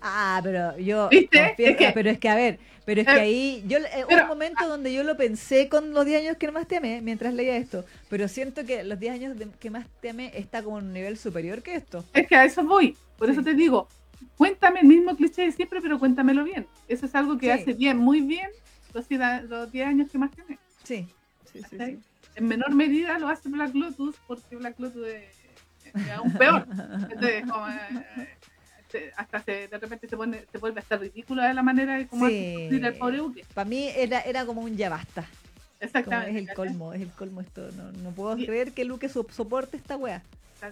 Ah, 0.00 0.40
pero 0.42 0.78
yo. 0.78 1.08
¿Viste? 1.10 1.38
confieso- 1.38 1.70
Es 1.72 1.76
que- 1.76 1.90
pero 1.94 2.10
es 2.10 2.18
que, 2.18 2.28
a 2.28 2.34
ver, 2.34 2.58
pero 2.84 3.00
es 3.02 3.06
que 3.06 3.12
Eh, 3.14 3.20
ahí. 3.20 3.64
yo 3.66 3.78
eh, 3.78 4.04
pero- 4.08 4.22
un 4.22 4.28
momento 4.28 4.66
donde 4.68 4.92
yo 4.92 5.02
lo 5.02 5.16
pensé 5.16 5.68
con 5.68 5.92
los 5.94 6.04
10 6.04 6.20
años 6.22 6.36
que 6.36 6.50
más 6.50 6.66
te 6.66 6.76
amé 6.76 7.00
mientras 7.02 7.32
leía 7.34 7.56
esto. 7.56 7.84
Pero 8.10 8.28
siento 8.28 8.64
que 8.64 8.84
los 8.84 8.98
10 9.00 9.12
años 9.14 9.38
de- 9.38 9.48
que 9.60 9.70
más 9.70 9.86
te 10.00 10.10
amé 10.10 10.30
está 10.34 10.62
como 10.62 10.78
en 10.78 10.86
un 10.86 10.92
nivel 10.92 11.16
superior 11.16 11.62
que 11.62 11.74
esto. 11.76 12.04
Es 12.12 12.26
que 12.26 12.36
a 12.36 12.44
eso 12.44 12.62
voy, 12.64 12.96
por 13.18 13.30
eso 13.30 13.42
te 13.42 13.54
digo, 13.54 13.88
cuéntame 14.36 14.80
el 14.80 14.86
mismo 14.86 15.16
cliché 15.16 15.42
de 15.42 15.52
siempre, 15.52 15.80
pero 15.80 15.98
cuéntamelo 15.98 16.44
bien. 16.44 16.66
Eso 16.88 17.06
es 17.06 17.14
algo 17.14 17.38
que 17.38 17.46
Sí. 17.46 17.52
hace 17.52 17.72
bien, 17.74 17.96
muy 17.98 18.20
bien 18.20 18.48
los, 18.92 19.06
cida- 19.08 19.42
los 19.42 19.70
10 19.72 19.86
años 19.88 20.10
que 20.10 20.18
más 20.18 20.30
amé. 20.44 20.58
Sí. 20.82 21.08
Sí, 21.52 21.60
sí, 21.70 21.76
sí. 21.78 21.98
En 22.36 22.48
menor 22.48 22.74
medida 22.74 23.18
lo 23.18 23.28
hace 23.28 23.48
Black 23.48 23.74
Lotus, 23.74 24.16
porque 24.26 24.56
Black 24.56 24.78
Lotus 24.80 25.06
es, 25.06 25.24
es 25.94 26.10
aún 26.10 26.32
peor. 26.32 26.66
Entonces, 27.10 27.42
como, 27.48 27.68
eh, 27.68 28.28
se- 28.90 29.12
hasta 29.16 29.40
se, 29.40 29.68
de 29.68 29.78
repente 29.78 30.08
se, 30.08 30.16
pone, 30.16 30.44
se 30.50 30.58
vuelve 30.58 30.80
hasta 30.80 30.96
ridícula 30.96 31.46
de 31.46 31.54
la 31.54 31.62
manera 31.62 31.94
de 31.96 32.08
cómo 32.08 32.26
Sí. 32.28 32.68
al 32.82 32.94
pobre 32.94 33.20
Uke. 33.20 33.44
Para 33.54 33.68
mí 33.68 33.88
era, 33.94 34.20
era 34.22 34.44
como 34.46 34.62
un 34.62 34.76
ya 34.76 34.88
basta. 34.88 35.22
Como 35.22 35.78
Exactamente. 35.80 36.30
es 36.40 36.48
el 36.48 36.54
colmo, 36.54 36.92
es 36.92 37.02
el 37.02 37.10
colmo 37.10 37.40
esto. 37.40 37.68
No, 37.72 37.92
no 38.02 38.10
puedo 38.10 38.36
creer 38.36 38.72
que 38.72 38.84
Luque 38.84 39.08
so- 39.08 39.26
soporte 39.30 39.76
esta 39.76 39.96
wea. 39.96 40.22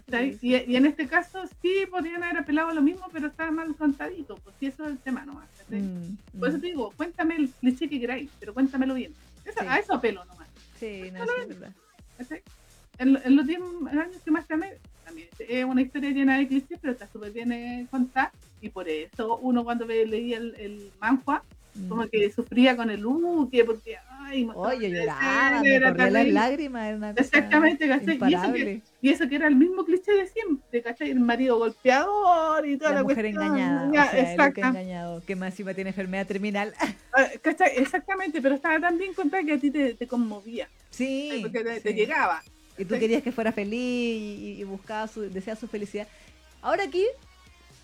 ¿Cachai? 0.01 0.39
Sí, 0.39 0.55
Y, 0.55 0.73
y 0.73 0.77
en 0.77 0.86
este 0.86 1.06
caso 1.06 1.44
sí 1.60 1.85
podrían 1.90 2.23
haber 2.23 2.39
apelado 2.39 2.69
a 2.70 2.74
lo 2.74 2.82
mismo, 2.82 3.06
pero 3.12 3.28
estaba 3.28 3.51
mal 3.51 3.74
contadito. 3.77 4.36
Pues 4.36 4.56
sí, 4.59 4.66
eso 4.66 4.85
es 4.85 4.93
el 4.93 4.98
tema 4.98 5.24
nomás. 5.24 5.48
Mm, 5.69 6.39
Por 6.39 6.48
eso 6.48 6.59
mm. 6.59 6.60
te 6.60 6.66
digo, 6.66 6.93
cuéntame 6.97 7.36
el 7.36 7.48
cliché 7.51 7.89
que 7.89 8.01
queráis, 8.01 8.31
pero 8.40 8.52
cuéntamelo 8.55 8.94
bien. 8.94 9.12
Eso- 9.44 9.60
Sí. 9.60 9.66
A 9.69 9.78
eso 9.78 9.94
apelo 9.94 10.24
nomás. 10.24 10.48
Sí, 10.78 11.10
no, 11.12 11.24
es. 12.19 12.43
En, 12.98 13.19
en 13.24 13.36
los 13.36 13.47
10 13.47 13.60
años 13.90 14.16
que 14.24 14.31
más 14.31 14.47
te 14.47 14.55
amé, 14.55 14.74
también 15.05 15.28
es 15.39 15.64
una 15.64 15.81
historia 15.82 16.10
llena 16.10 16.39
de 16.39 16.47
clichés, 16.47 16.78
pero 16.81 16.93
está 16.93 17.09
súper 17.09 17.32
bien 17.32 17.51
eh, 17.52 17.86
contada. 17.90 18.32
Y 18.60 18.69
por 18.69 18.89
eso 18.89 19.39
uno 19.39 19.64
cuando 19.64 19.86
ve- 19.86 20.06
leía 20.06 20.36
el, 20.39 20.55
el 20.56 20.90
manhua. 21.01 21.43
Como 21.88 22.06
que 22.08 22.30
sufría 22.32 22.76
con 22.76 22.90
el 22.90 23.04
Uke, 23.04 23.64
porque, 23.64 23.96
ay, 24.20 24.48
Oye, 24.54 24.90
que 24.90 25.00
lloraba, 25.00 25.60
me 25.62 25.74
era 25.74 25.88
corría 25.90 26.10
las 26.10 26.28
lágrimas. 26.28 26.86
Era 26.86 26.96
una 26.96 27.10
cosa 27.14 27.20
Exactamente, 27.22 27.88
¿cachai? 27.88 28.18
Y 28.30 28.34
eso, 28.34 28.52
que, 28.52 28.82
y 29.00 29.08
eso 29.10 29.28
que 29.28 29.36
era 29.36 29.48
el 29.48 29.56
mismo 29.56 29.84
cliché 29.84 30.12
de 30.12 30.26
siempre, 30.26 30.82
¿cachai? 30.82 31.10
El 31.10 31.20
marido 31.20 31.58
golpeador 31.58 32.66
y 32.66 32.76
toda 32.76 32.90
la, 32.90 32.96
la, 32.98 33.02
mujer 33.04 33.24
cuestión. 33.24 33.42
engañada, 33.44 33.90
Ya, 33.92 34.04
o 34.06 34.10
sea, 34.10 34.46
el 34.46 34.58
engañado, 34.64 35.22
que 35.26 35.36
más 35.36 35.52
encima 35.52 35.74
tiene 35.74 35.90
enfermedad 35.90 36.26
terminal. 36.26 36.74
Ah, 37.14 37.26
¿cachai? 37.40 37.72
Exactamente, 37.76 38.40
pero 38.42 38.54
estaba 38.54 38.78
tan 38.80 38.98
bien 38.98 39.14
contada 39.14 39.42
que 39.44 39.52
a 39.52 39.58
ti 39.58 39.70
te, 39.70 39.94
te 39.94 40.06
conmovía, 40.06 40.68
Sí, 40.90 41.38
porque 41.42 41.64
te, 41.64 41.80
te 41.80 41.88
sí. 41.90 41.94
llegaba. 41.94 42.42
Y 42.78 42.84
tú 42.84 42.90
¿cachai? 42.90 43.00
querías 43.00 43.22
que 43.22 43.32
fuera 43.32 43.52
feliz 43.52 43.76
y, 43.78 44.56
y 44.60 44.64
buscaba 44.64 45.06
su, 45.08 45.22
deseaba 45.22 45.58
su 45.58 45.68
felicidad. 45.68 46.06
Ahora 46.60 46.84
aquí, 46.84 47.04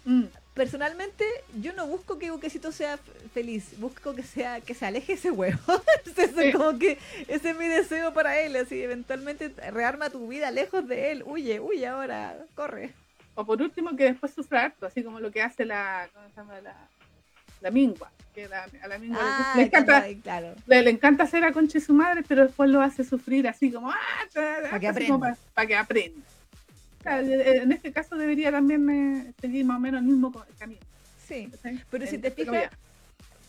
Mm, 0.05 0.24
personalmente, 0.59 1.25
yo 1.61 1.73
no 1.73 1.87
busco 1.87 2.19
que 2.19 2.33
Buquecito 2.33 2.73
sea 2.73 2.99
feliz, 3.33 3.79
busco 3.79 4.15
que 4.17 4.25
sea 4.25 4.61
que 4.61 4.75
se 4.75 4.85
aleje 4.85 5.13
ese 5.13 5.31
huevo. 5.31 5.59
Entonces, 6.05 6.47
Sí. 6.47 6.53
como 6.53 6.77
que 6.79 6.99
ese 7.29 7.51
es 7.51 7.57
mi 7.57 7.69
deseo 7.69 8.13
para 8.13 8.41
él, 8.41 8.57
así 8.57 8.83
eventualmente 8.83 9.51
rearma 9.71 10.11
tu 10.11 10.27
vida 10.27 10.51
lejos 10.51 10.87
de 10.89 11.13
él, 11.13 11.23
huye, 11.25 11.61
huye 11.61 11.87
ahora, 11.87 12.37
corre. 12.57 12.93
O 13.37 13.47
por 13.47 13.63
último, 13.63 13.97
que 13.97 14.05
después 14.05 14.35
sufra 14.35 14.65
harto, 14.65 14.85
así 14.87 15.05
como 15.05 15.21
lo 15.21 15.31
que 15.31 15.43
hace 15.43 15.65
la, 15.65 16.09
¿cómo 16.13 16.29
se 16.29 16.35
llama? 16.35 16.61
La, 16.61 16.75
la 17.61 17.71
mingua. 17.71 18.11
Que 18.35 18.49
la- 18.49 18.67
a 18.83 18.89
la 18.89 18.99
mingua 18.99 19.23
le- 19.23 19.29
Ah, 19.31 19.53
le, 19.57 19.63
encanta, 19.63 20.01
claro, 20.03 20.17
claro. 20.23 20.55
le, 20.67 20.83
le 20.83 20.91
encanta 20.91 21.23
hacer 21.23 21.45
a 21.45 21.53
conche 21.53 21.79
su 21.81 21.95
madre, 21.95 22.25
pero 22.27 22.45
después 22.47 22.69
lo 22.69 22.81
hace 22.83 23.05
sufrir 23.05 23.47
así 23.47 23.71
como, 23.71 23.91
ah, 23.93 23.97
Pa' 24.35 24.81
que 24.81 24.93
pa' 25.55 25.67
que 25.67 25.77
aprenda. 25.77 26.27
En 27.05 27.73
este 27.73 27.93
caso 27.93 28.16
debería 28.16 28.51
también 28.51 28.89
eh, 28.91 29.33
seguir 29.41 29.65
más 29.65 29.77
o 29.77 29.81
menos 29.81 30.01
el 30.01 30.07
mismo 30.09 30.33
camino. 30.59 30.81
Sí, 31.27 31.51
pero 31.91 32.07
si 32.07 32.19
te 32.19 32.31
fijas, 32.31 32.70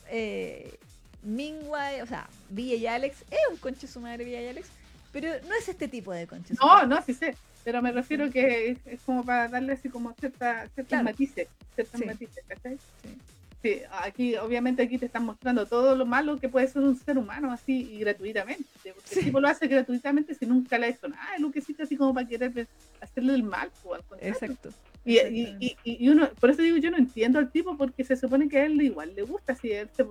eh, 0.10 0.78
Mingway, 1.24 2.02
o 2.02 2.06
sea, 2.06 2.28
Villa 2.50 2.76
y 2.76 2.88
Alex, 2.88 3.24
es 3.32 3.40
un 3.52 3.58
conche 3.58 3.88
su 3.88 4.00
madre 4.02 4.26
Villa 4.26 4.42
y 4.42 4.48
Alex, 4.48 4.68
pero 5.12 5.30
no 5.48 5.56
es 5.56 5.68
este 5.70 5.88
tipo 5.88 6.12
de 6.14 6.28
conche 6.28 6.54
No, 6.60 6.68
madre. 6.68 6.88
no, 6.88 7.02
sí 7.02 7.14
sé, 7.14 7.36
pero 7.64 7.82
me 7.82 7.92
refiero 7.92 8.30
que 8.32 8.70
es, 8.72 8.78
es 8.86 9.02
como 9.02 9.24
para 9.24 9.48
darle 9.48 9.74
así 9.74 9.90
como 9.90 10.14
cierta, 10.14 10.68
ciertos 10.74 10.88
Claro. 10.88 11.04
matices, 11.06 11.48
ciertos 11.76 12.00
Sí. 12.00 12.06
matices, 12.06 12.44
¿cachai? 12.48 12.78
Sí. 13.04 13.18
Sí, 13.62 13.82
aquí, 13.92 14.36
obviamente, 14.38 14.82
aquí 14.82 14.98
te 14.98 15.08
están 15.08 15.26
mostrando 15.26 15.66
todo 15.66 15.94
lo 15.94 16.06
malo 16.06 16.38
que 16.38 16.48
puede 16.48 16.68
ser 16.68 16.82
un 16.82 16.96
ser 16.96 17.18
humano 17.18 17.52
así 17.52 17.90
y 17.92 18.00
gratuitamente. 18.00 18.64
Porque 18.96 19.20
el 19.20 19.26
tipo 19.26 19.42
lo 19.42 19.50
hace 19.50 19.68
gratuitamente 19.68 20.34
si 20.34 20.46
nunca 20.46 20.78
le 20.78 20.86
ha 20.86 20.90
hecho 20.90 21.10
nada, 21.10 21.38
Luquecito, 21.40 21.84
así 21.84 21.98
como 21.98 22.14
para 22.14 22.26
querer 22.26 22.68
hacerle 23.02 23.34
el 23.34 23.44
mal. 23.44 23.70
Pues, 23.84 24.02
Exacto. 24.22 24.70
Y, 25.04 25.18
y, 25.18 25.58
y, 25.60 26.06
y, 26.06 26.10
uno, 26.10 26.30
por 26.40 26.52
eso 26.52 26.62
digo, 26.62 26.78
yo 26.78 26.90
no 26.90 26.98
entiendo 26.98 27.40
al 27.40 27.52
tipo 27.52 27.76
porque 27.76 28.06
se 28.06 28.16
supone 28.16 28.48
que 28.48 28.60
a 28.60 28.66
él 28.66 28.82
igual 28.82 29.14
le 29.14 29.24
gusta. 29.24 29.56
Si 29.56 29.72
él 29.72 29.90
se, 29.94 30.06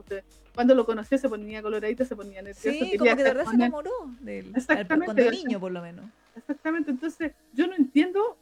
cuando 0.55 0.75
lo 0.75 0.85
conoció 0.85 1.16
se 1.16 1.29
ponía 1.29 1.62
coloradito, 1.62 2.05
se 2.05 2.16
ponía 2.16 2.43
nervioso. 2.43 2.85
Sí, 2.85 2.99
como 2.99 3.16
que 3.16 3.23
de 3.23 3.23
verdad 3.23 3.47
se 3.47 3.55
enamoró 3.55 3.93
de 4.20 4.41
él. 4.41 4.53
Exactamente. 4.55 5.15
Cuando 5.15 5.31
niño, 5.31 5.59
por 5.59 5.73
lo 5.73 5.81
menos. 5.81 6.05
Exactamente. 6.37 6.91
Entonces, 6.91 7.33
yo 7.55 7.66
no 7.66 7.75
entiendo, 7.77 8.37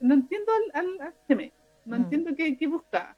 no 0.00 0.14
entiendo 0.14 0.52
al, 0.72 0.86
al, 0.86 1.00
al 1.00 1.52
no 1.84 1.98
mm. 1.98 2.02
entiendo 2.02 2.34
qué, 2.34 2.56
qué 2.56 2.66
busca 2.66 3.17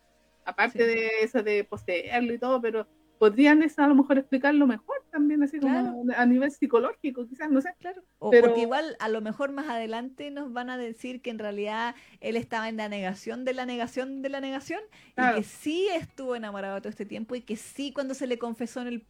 aparte 0.50 0.86
de 0.86 1.08
eso 1.22 1.42
de 1.42 1.64
poseerlo 1.64 2.32
y 2.34 2.38
todo, 2.38 2.60
pero 2.60 2.86
podrían 3.20 3.62
eso 3.62 3.82
a 3.82 3.86
lo 3.86 3.94
mejor 3.94 4.16
explicarlo 4.16 4.66
mejor 4.66 4.96
también, 5.10 5.42
así 5.42 5.60
como 5.60 6.06
a 6.16 6.24
nivel 6.24 6.50
psicológico, 6.50 7.26
quizás, 7.26 7.50
no 7.50 7.60
sé. 7.60 7.74
Claro. 7.78 8.02
O 8.18 8.30
pero... 8.30 8.46
porque 8.46 8.62
igual 8.62 8.96
a 8.98 9.10
lo 9.10 9.20
mejor 9.20 9.52
más 9.52 9.68
adelante 9.68 10.30
nos 10.30 10.54
van 10.54 10.70
a 10.70 10.78
decir 10.78 11.20
que 11.20 11.28
en 11.28 11.38
realidad 11.38 11.94
él 12.20 12.36
estaba 12.36 12.70
en 12.70 12.78
la 12.78 12.88
negación 12.88 13.44
de 13.44 13.52
la 13.52 13.66
negación 13.66 14.22
de 14.22 14.30
la 14.30 14.40
negación 14.40 14.80
y 15.18 15.34
que 15.34 15.42
sí 15.42 15.86
estuvo 15.92 16.34
enamorado 16.34 16.78
todo 16.80 16.88
este 16.88 17.04
tiempo 17.04 17.34
y 17.34 17.42
que 17.42 17.56
sí 17.56 17.92
cuando 17.92 18.14
se 18.14 18.26
le 18.26 18.38
confesó 18.38 18.80
en 18.80 18.86
el 18.86 19.04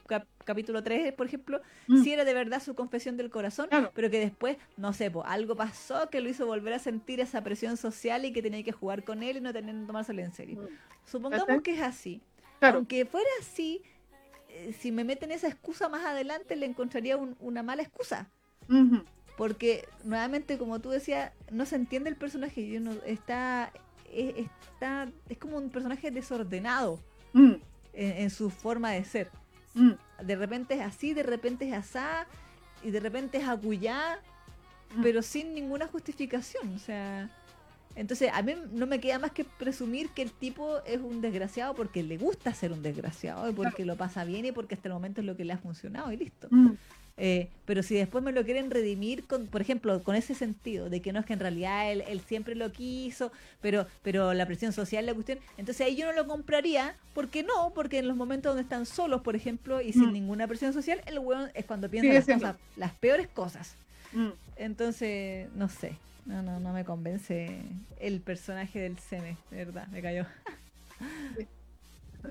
capítulo 0.45 0.82
3, 0.82 1.12
por 1.12 1.28
ejemplo, 1.28 1.61
mm. 1.87 2.03
sí 2.03 2.12
era 2.12 2.24
de 2.24 2.35
verdad 2.35 2.61
su 2.61 2.74
confesión 2.74 3.16
del 3.16 3.31
corazón, 3.31 3.69
pero 3.95 4.11
que 4.11 4.19
después, 4.19 4.57
no 4.77 4.93
sé, 4.93 5.12
algo 5.24 5.55
pasó 5.55 6.11
que 6.11 6.20
lo 6.20 6.28
hizo 6.28 6.47
volver 6.47 6.73
a 6.73 6.81
sentir 6.81 7.20
esa 7.20 7.45
presión 7.45 7.77
social 7.77 8.24
y 8.24 8.32
que 8.32 8.43
tenía 8.43 8.65
que 8.65 8.73
jugar 8.73 9.05
con 9.05 9.23
él 9.23 9.37
y 9.37 9.41
no 9.41 9.53
tener 9.53 9.73
que 9.77 9.87
tomárselo 9.87 10.20
en 10.20 10.32
serio. 10.32 10.62
Mm. 10.62 10.66
Supongamos 11.05 11.62
que 11.62 11.74
es 11.74 11.81
así. 11.81 12.20
Aunque 12.61 13.07
fuera 13.07 13.28
así, 13.41 13.82
eh, 14.52 14.74
si 14.78 14.93
me 14.93 15.05
meten 15.05 15.31
esa 15.31 15.48
excusa 15.48 15.89
más 15.89 16.05
adelante, 16.05 16.56
le 16.56 16.66
encontraría 16.66 17.16
una 17.16 17.62
mala 17.62 17.82
excusa. 17.82 18.28
Porque 19.36 19.89
nuevamente, 20.05 20.59
como 20.59 20.81
tú 20.81 20.90
decías, 20.90 21.32
no 21.51 21.66
se 21.66 21.77
entiende 21.77 22.10
el 22.10 22.16
personaje. 22.16 22.68
Yo 22.68 22.78
no, 22.78 22.93
está, 23.05 23.72
es, 24.12 24.47
está, 24.72 25.09
es 25.28 25.39
como 25.39 25.56
un 25.56 25.70
personaje 25.70 26.10
desordenado 26.10 27.01
mm. 27.32 27.55
en, 27.94 28.31
su 28.31 28.51
forma 28.51 28.90
de 28.90 29.05
ser. 29.05 29.31
Mm. 29.74 29.93
De 30.22 30.36
repente 30.36 30.74
es 30.74 30.82
así, 30.82 31.14
de 31.14 31.22
repente 31.22 31.66
es 31.68 31.74
asá, 31.74 32.27
y 32.82 32.90
de 32.90 33.01
repente 33.01 33.39
es 33.39 33.48
acullá, 33.48 34.20
mm. 34.94 35.02
pero 35.02 35.22
sin 35.22 35.55
ninguna 35.55 35.86
justificación. 35.86 36.74
O 36.74 36.78
sea, 36.78 37.31
entonces, 37.97 38.31
a 38.33 38.43
mí 38.43 38.55
no 38.73 38.87
me 38.87 39.01
queda 39.01 39.19
más 39.19 39.33
que 39.33 39.45
presumir 39.45 40.11
que 40.11 40.23
el 40.23 40.31
tipo 40.31 40.79
es 40.85 41.01
un 41.01 41.21
desgraciado 41.21 41.75
porque 41.75 42.03
le 42.03 42.19
gusta 42.19 42.55
ser 42.55 42.73
un 42.73 42.83
desgraciado 42.83 43.49
y 43.49 43.53
porque 43.53 43.85
lo 43.85 43.97
pasa 43.97 44.25
bien 44.25 44.47
y 44.47 44.53
porque 44.53 44.75
hasta 44.75 44.89
el 44.89 44.95
momento 44.95 45.21
es 45.21 45.27
lo 45.27 45.37
que 45.37 45.45
le 45.45 45.53
ha 45.53 45.59
funcionado 45.59 46.12
y 46.12 46.17
listo. 46.17 46.49
Mm. 46.51 46.73
Eh, 47.23 47.51
pero 47.67 47.83
si 47.83 47.95
después 47.97 48.25
me 48.25 48.33
lo 48.33 48.43
quieren 48.45 48.71
redimir, 48.71 49.27
con, 49.27 49.47
por 49.47 49.61
ejemplo, 49.61 50.03
con 50.03 50.17
ese 50.17 50.35
sentido, 50.35 50.89
de 50.89 51.03
que 51.03 51.12
no 51.12 51.21
es 51.21 51.27
que 51.27 51.35
en 51.35 51.41
realidad 51.41 51.93
él, 51.93 52.03
él 52.09 52.21
siempre 52.21 52.55
lo 52.55 52.73
quiso, 52.73 53.31
pero, 53.61 53.87
pero 54.03 54.33
la 54.33 54.47
presión 54.47 54.73
social, 54.73 55.05
la 55.05 55.12
cuestión, 55.12 55.39
entonces 55.59 55.87
ahí 55.87 55.97
yo 55.97 56.07
no 56.07 56.12
lo 56.12 56.27
compraría, 56.27 56.97
porque 57.12 57.43
no, 57.43 57.73
porque 57.75 57.99
en 57.99 58.09
los 58.09 58.17
momentos 58.17 58.51
donde 58.51 58.62
están 58.62 58.87
solos, 58.87 59.21
por 59.21 59.37
ejemplo, 59.37 59.83
y 59.83 59.93
sin 59.93 60.09
mm. 60.09 60.12
ninguna 60.15 60.47
presión 60.47 60.73
social, 60.73 61.03
el 61.05 61.19
weón 61.19 61.51
es 61.53 61.67
cuando 61.67 61.91
piensa 61.91 62.15
las, 62.15 62.25
cosas, 62.25 62.57
las 62.77 62.93
peores 62.95 63.29
cosas. 63.29 63.77
Mm. 64.12 64.31
Entonces, 64.57 65.51
no 65.55 65.69
sé. 65.69 65.99
No, 66.31 66.43
no, 66.44 66.61
no 66.61 66.73
me 66.73 66.85
convence 66.85 67.61
el 67.98 68.20
personaje 68.20 68.78
del 68.78 68.98
Seme, 68.98 69.36
de 69.51 69.65
verdad, 69.65 69.89
me 69.89 70.01
cayó. 70.01 70.27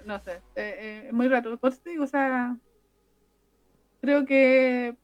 No 0.06 0.20
sé, 0.20 0.34
eh, 0.56 1.08
eh, 1.08 1.10
muy 1.12 1.28
raro. 1.28 1.58
Por 1.58 1.74
eso 1.74 1.82
te 1.84 1.90
digo, 1.90 2.06
o 2.06 2.08
sea, 2.08 2.56
creo 4.00 4.26
que 4.26 4.96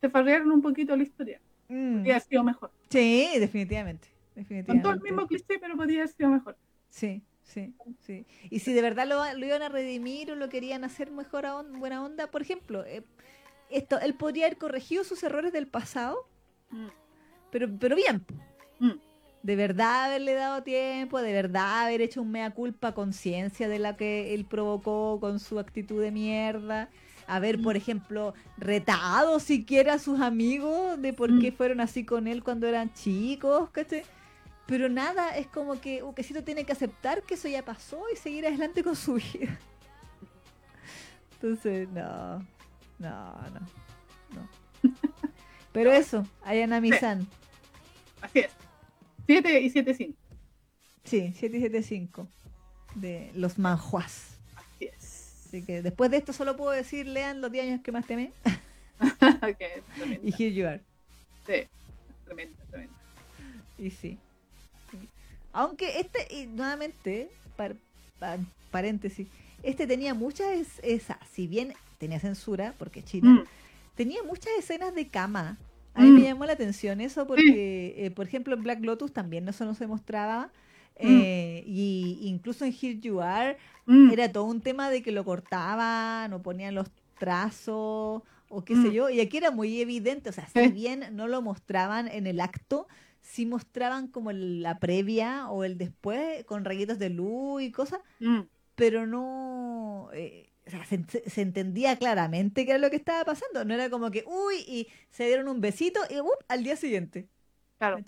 te 0.00 0.10
farrearon 0.10 0.50
un 0.50 0.60
poquito 0.60 0.94
la 0.94 1.04
historia. 1.04 1.40
Mm. 1.68 1.94
Podría 1.94 2.14
haber 2.14 2.22
sido 2.28 2.44
mejor. 2.44 2.70
Sí, 2.90 3.30
definitivamente. 3.38 4.08
definitivamente. 4.34 4.72
Con 4.72 4.82
todo 4.82 4.92
el 4.92 5.00
mismo 5.00 5.26
cliché, 5.26 5.58
pero 5.58 5.76
podría 5.76 6.00
haber 6.00 6.12
sido 6.12 6.28
mejor. 6.28 6.58
Sí, 6.90 7.22
sí, 7.44 7.72
sí. 8.00 8.26
Y 8.50 8.58
si 8.58 8.74
de 8.74 8.82
verdad 8.82 9.06
lo, 9.06 9.24
lo 9.38 9.46
iban 9.46 9.62
a 9.62 9.70
redimir 9.70 10.32
o 10.32 10.34
lo 10.34 10.50
querían 10.50 10.84
hacer 10.84 11.10
mejor 11.12 11.46
a 11.46 11.62
buena 11.62 12.04
onda, 12.04 12.30
por 12.30 12.42
ejemplo, 12.42 12.84
eh, 12.84 13.04
esto, 13.70 13.98
él 14.00 14.14
podría 14.14 14.46
haber 14.46 14.58
corregido 14.58 15.04
sus 15.04 15.22
errores 15.22 15.52
del 15.52 15.66
pasado. 15.68 16.28
Mm 16.70 16.88
pero, 17.50 17.68
pero 17.78 17.96
bien. 17.96 18.24
Mm. 18.78 18.92
De 19.42 19.56
verdad 19.56 20.06
haberle 20.06 20.34
dado 20.34 20.62
tiempo, 20.62 21.20
de 21.22 21.32
verdad 21.32 21.84
haber 21.84 22.00
hecho 22.00 22.22
un 22.22 22.30
mea 22.32 22.50
culpa 22.50 22.92
conciencia 22.92 23.68
de 23.68 23.78
la 23.78 23.96
que 23.96 24.34
él 24.34 24.44
provocó 24.44 25.18
con 25.20 25.38
su 25.38 25.58
actitud 25.58 26.02
de 26.02 26.10
mierda. 26.10 26.90
Haber, 27.26 27.60
por 27.60 27.74
mm. 27.74 27.78
ejemplo, 27.78 28.34
retado 28.56 29.38
siquiera 29.38 29.94
a 29.94 29.98
sus 29.98 30.20
amigos 30.20 31.00
de 31.00 31.12
por 31.12 31.38
qué 31.40 31.52
mm. 31.52 31.54
fueron 31.54 31.80
así 31.80 32.04
con 32.04 32.26
él 32.26 32.42
cuando 32.42 32.66
eran 32.66 32.92
chicos, 32.92 33.70
¿cachai? 33.70 34.02
Pero 34.66 34.88
nada, 34.88 35.30
es 35.36 35.46
como 35.46 35.80
que 35.80 36.02
Uquecito 36.02 36.44
tiene 36.44 36.64
que 36.64 36.72
aceptar 36.72 37.22
que 37.22 37.34
eso 37.34 37.48
ya 37.48 37.64
pasó 37.64 38.02
y 38.12 38.16
seguir 38.16 38.46
adelante 38.46 38.82
con 38.82 38.96
su 38.96 39.14
vida. 39.32 39.58
Entonces, 41.34 41.88
no, 41.90 42.38
no, 42.98 43.32
no, 43.52 43.60
no. 44.34 44.48
Pero 45.78 45.92
eso, 45.92 46.26
Ayana 46.42 46.80
Misan. 46.80 47.24
Así 48.20 48.40
es. 48.40 48.50
7 49.26 49.60
y 49.60 49.70
7 49.70 49.94
5. 49.94 50.18
Sí, 51.04 51.32
7 51.36 51.56
y 51.56 51.60
7 51.60 51.82
5. 51.84 52.28
De 52.96 53.30
los 53.36 53.60
manjuas. 53.60 54.40
Así 54.56 54.86
es. 54.86 55.44
Así 55.46 55.62
que 55.62 55.80
después 55.80 56.10
de 56.10 56.16
esto 56.16 56.32
solo 56.32 56.56
puedo 56.56 56.72
decir, 56.72 57.06
lean 57.06 57.40
los 57.40 57.52
10 57.52 57.64
años 57.64 57.80
que 57.84 57.92
más 57.92 58.04
temé. 58.08 58.32
okay, 59.36 59.84
y 60.24 60.32
Here 60.32 60.52
You 60.52 60.66
Are. 60.66 60.82
Sí, 61.46 61.68
tremendo, 62.24 62.56
tremendo. 62.70 62.94
Y 63.78 63.90
sí. 63.90 64.18
Aunque 65.52 66.00
este, 66.00 66.26
y 66.34 66.48
nuevamente, 66.48 67.30
paréntesis, 68.72 69.28
este 69.62 69.86
tenía 69.86 70.12
muchas, 70.12 70.80
esa, 70.82 71.20
si 71.32 71.46
bien 71.46 71.72
tenía 71.98 72.18
censura, 72.18 72.74
porque 72.78 73.04
China, 73.04 73.30
mm. 73.30 73.44
tenía 73.94 74.24
muchas 74.24 74.54
escenas 74.58 74.92
de 74.92 75.06
cama 75.06 75.56
a 75.98 76.02
mí 76.02 76.12
me 76.12 76.20
mm. 76.20 76.24
llamó 76.24 76.44
la 76.46 76.52
atención 76.52 77.00
eso 77.00 77.26
porque, 77.26 77.94
eh, 77.98 78.10
por 78.12 78.26
ejemplo, 78.26 78.54
en 78.54 78.62
Black 78.62 78.84
Lotus 78.84 79.12
también 79.12 79.48
eso 79.48 79.64
no 79.64 79.74
se 79.74 79.88
mostraba. 79.88 80.52
Mm. 81.00 81.20
Eh, 81.20 81.64
y 81.66 82.18
incluso 82.22 82.64
en 82.64 82.72
Here 82.72 82.98
You 83.00 83.20
Are 83.20 83.56
mm. 83.86 84.10
era 84.10 84.30
todo 84.30 84.44
un 84.44 84.60
tema 84.60 84.90
de 84.90 85.02
que 85.02 85.10
lo 85.10 85.24
cortaban 85.24 86.32
o 86.32 86.40
ponían 86.40 86.76
los 86.76 86.88
trazos 87.18 88.22
o 88.48 88.64
qué 88.64 88.76
sé 88.76 88.92
yo. 88.92 89.10
Y 89.10 89.20
aquí 89.20 89.38
era 89.38 89.50
muy 89.50 89.80
evidente, 89.80 90.30
o 90.30 90.32
sea, 90.32 90.48
si 90.48 90.68
bien 90.68 91.04
no 91.12 91.26
lo 91.26 91.42
mostraban 91.42 92.06
en 92.06 92.28
el 92.28 92.40
acto, 92.40 92.86
sí 93.20 93.44
mostraban 93.44 94.06
como 94.06 94.30
la 94.30 94.78
previa 94.78 95.50
o 95.50 95.64
el 95.64 95.78
después 95.78 96.44
con 96.44 96.64
rayitos 96.64 96.98
de 96.98 97.10
luz 97.10 97.62
y 97.62 97.72
cosas, 97.72 98.00
pero 98.76 99.06
no... 99.06 100.10
Eh, 100.14 100.47
se, 100.68 101.40
entendía 101.40 101.96
claramente 101.96 102.64
qué 102.64 102.72
era 102.72 102.78
lo 102.78 102.90
que 102.90 102.96
estaba 102.96 103.24
pasando. 103.24 103.64
No 103.64 103.74
era 103.74 103.90
como 103.90 104.10
que, 104.10 104.24
uy, 104.26 104.56
y 104.66 104.88
se 105.10 105.26
dieron 105.26 105.48
un 105.48 105.60
besito 105.60 106.00
y 106.10 106.20
uh, 106.20 106.30
al 106.48 106.62
día 106.64 106.76
siguiente. 106.76 107.28
Claro. 107.78 107.98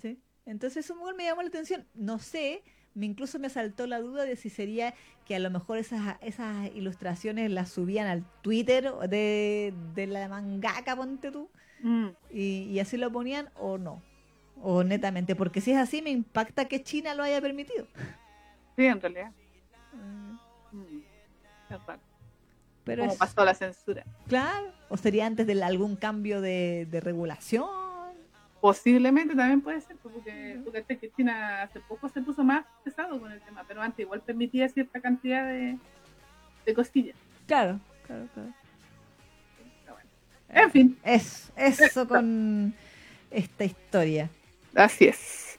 Entonces 0.45 0.85
eso 0.85 0.95
me 1.15 1.23
llamó 1.23 1.41
la 1.41 1.49
atención. 1.49 1.87
No 1.93 2.19
sé, 2.19 2.63
me 2.93 3.05
incluso 3.05 3.39
me 3.39 3.49
saltó 3.49 3.87
la 3.87 3.99
duda 3.99 4.25
de 4.25 4.35
si 4.35 4.49
sería 4.49 4.93
que 5.25 5.35
a 5.35 5.39
lo 5.39 5.49
mejor 5.49 5.77
esas, 5.77 6.17
esas 6.21 6.73
ilustraciones 6.75 7.49
las 7.51 7.69
subían 7.69 8.07
al 8.07 8.23
Twitter 8.41 8.91
de, 9.09 9.73
de 9.95 10.07
la 10.07 10.27
mangaka, 10.27 10.95
ponte 10.95 11.31
tú, 11.31 11.49
mm. 11.81 12.07
y, 12.31 12.79
así 12.79 12.97
lo 12.97 13.11
ponían 13.11 13.49
o 13.55 13.77
no. 13.77 14.01
O 14.63 14.83
netamente, 14.83 15.35
porque 15.35 15.61
si 15.61 15.71
es 15.71 15.77
así 15.77 16.01
me 16.01 16.11
impacta 16.11 16.65
que 16.65 16.83
China 16.83 17.15
lo 17.15 17.23
haya 17.23 17.41
permitido. 17.41 17.87
Sí, 18.75 18.85
en 18.85 19.01
realidad. 19.01 19.31
Mm. 19.93 20.77
Mm. 20.77 21.03
Pero 22.83 23.03
¿Cómo 23.03 23.17
pasó 23.17 23.45
la 23.45 23.53
censura? 23.53 24.03
Claro, 24.27 24.71
o 24.89 24.97
sería 24.97 25.25
antes 25.25 25.45
de 25.45 25.61
algún 25.63 25.95
cambio 25.95 26.41
de, 26.41 26.87
regulación. 26.91 27.69
Posiblemente 28.59 29.35
también 29.35 29.61
puede 29.61 29.81
ser, 29.81 29.95
porque, 29.97 30.59
porque 30.63 30.97
que 30.97 31.11
China 31.11 31.63
hace 31.63 31.79
poco 31.79 32.09
se 32.09 32.21
puso 32.21 32.43
más 32.43 32.65
pesado 32.83 33.19
con 33.19 33.31
el 33.31 33.41
tema, 33.41 33.63
pero 33.67 33.81
antes 33.81 33.99
igual 33.99 34.21
permitía 34.21 34.69
cierta 34.69 34.99
cantidad 34.99 35.47
de, 35.47 35.77
de 36.65 36.73
costillas. 36.73 37.15
Claro, 37.47 37.79
claro, 38.05 38.27
claro. 38.33 38.53
En 40.53 40.71
fin. 40.71 40.97
Es, 41.03 41.51
eso 41.55 42.07
con 42.07 42.73
esta 43.29 43.63
historia. 43.63 44.29
Así 44.75 45.05
es. 45.05 45.57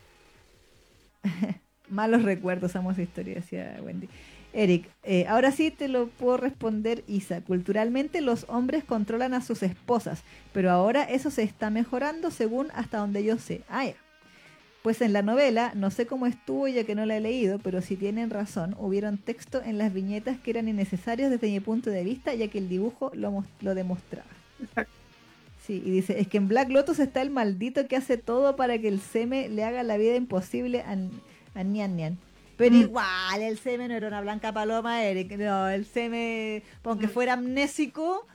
Malos 1.88 2.22
recuerdos, 2.22 2.74
amo 2.76 2.92
esa 2.92 3.02
historia, 3.02 3.34
decía 3.36 3.78
Wendy. 3.82 4.08
Eric, 4.52 4.90
eh, 5.02 5.26
ahora 5.28 5.50
sí 5.52 5.70
te 5.70 5.88
lo 5.88 6.08
puedo 6.10 6.36
responder, 6.36 7.04
Isa. 7.06 7.42
Culturalmente 7.42 8.20
los 8.20 8.44
hombres 8.48 8.84
controlan 8.84 9.34
a 9.34 9.40
sus 9.42 9.62
esposas, 9.62 10.24
pero 10.52 10.70
ahora 10.70 11.04
eso 11.04 11.30
se 11.30 11.42
está 11.42 11.70
mejorando 11.70 12.30
según 12.30 12.68
hasta 12.74 12.98
donde 12.98 13.24
yo 13.24 13.38
sé. 13.38 13.64
Ah, 13.68 13.86
Pues 14.82 15.00
en 15.00 15.12
la 15.12 15.22
novela, 15.22 15.72
no 15.76 15.90
sé 15.90 16.06
cómo 16.06 16.26
estuvo 16.26 16.66
ya 16.68 16.84
que 16.84 16.94
no 16.96 17.06
la 17.06 17.16
he 17.16 17.20
leído, 17.20 17.60
pero 17.60 17.80
si 17.82 17.96
tienen 17.96 18.30
razón, 18.30 18.74
hubieron 18.78 19.18
texto 19.18 19.62
en 19.62 19.78
las 19.78 19.92
viñetas 19.92 20.40
que 20.40 20.50
eran 20.50 20.68
innecesarios 20.68 21.30
desde 21.30 21.48
mi 21.50 21.60
punto 21.60 21.90
de 21.90 22.04
vista, 22.04 22.34
ya 22.34 22.48
que 22.48 22.58
el 22.58 22.68
dibujo 22.68 23.10
lo, 23.14 23.44
lo 23.60 23.74
demostraba. 23.74 24.30
Exacto. 24.58 24.98
Sí, 25.56 25.82
y 25.84 25.90
dice, 25.90 26.18
es 26.20 26.28
que 26.28 26.38
en 26.38 26.48
Black 26.48 26.70
Lotus 26.70 26.98
está 26.98 27.22
el 27.22 27.30
maldito 27.30 27.86
que 27.86 27.96
hace 27.96 28.18
todo 28.18 28.56
para 28.56 28.78
que 28.78 28.88
el 28.88 29.00
Seme 29.00 29.48
le 29.48 29.64
haga 29.64 29.82
la 29.84 29.96
vida 29.96 30.16
imposible 30.16 30.80
a, 30.82 30.96
a 31.54 31.64
Nian 31.64 31.96
Nian. 31.96 32.18
Pero 32.56 32.74
Mm. 32.74 32.80
igual, 32.80 33.42
el 33.42 33.58
Seme 33.58 33.88
no 33.88 33.94
era 33.94 34.08
una 34.08 34.20
blanca 34.20 34.52
paloma, 34.52 35.02
Eric. 35.04 35.32
No, 35.38 35.68
el 35.68 35.84
Seme, 35.86 36.62
aunque 36.84 37.06
Mm. 37.06 37.10
fuera 37.10 37.32
amnésico, 37.34 38.26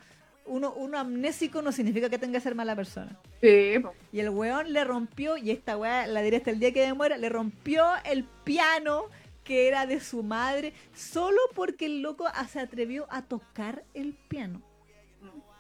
uno, 0.46 0.74
uno 0.74 0.98
amnésico 0.98 1.62
no 1.62 1.72
significa 1.72 2.10
que 2.10 2.18
tenga 2.18 2.38
que 2.40 2.44
ser 2.44 2.56
mala 2.56 2.76
persona. 2.76 3.18
Sí. 3.42 3.74
Y 4.12 4.20
el 4.20 4.30
weón 4.30 4.72
le 4.74 4.84
rompió, 4.84 5.38
y 5.38 5.52
esta 5.52 5.78
weá 5.78 6.08
la 6.08 6.22
diré 6.22 6.38
hasta 6.38 6.52
el 6.52 6.60
día 6.60 6.72
que 6.74 6.86
me 6.88 6.94
muera, 6.94 7.18
le 7.18 7.30
rompió 7.30 7.86
el 8.06 8.24
piano 8.44 9.06
que 9.44 9.68
era 9.68 9.86
de 9.86 10.00
su 10.02 10.24
madre, 10.24 10.74
solo 10.94 11.38
porque 11.56 11.86
el 11.86 12.02
loco 12.02 12.26
se 12.50 12.60
atrevió 12.60 13.08
a 13.10 13.22
tocar 13.22 13.84
el 13.94 14.14
piano. 14.28 14.62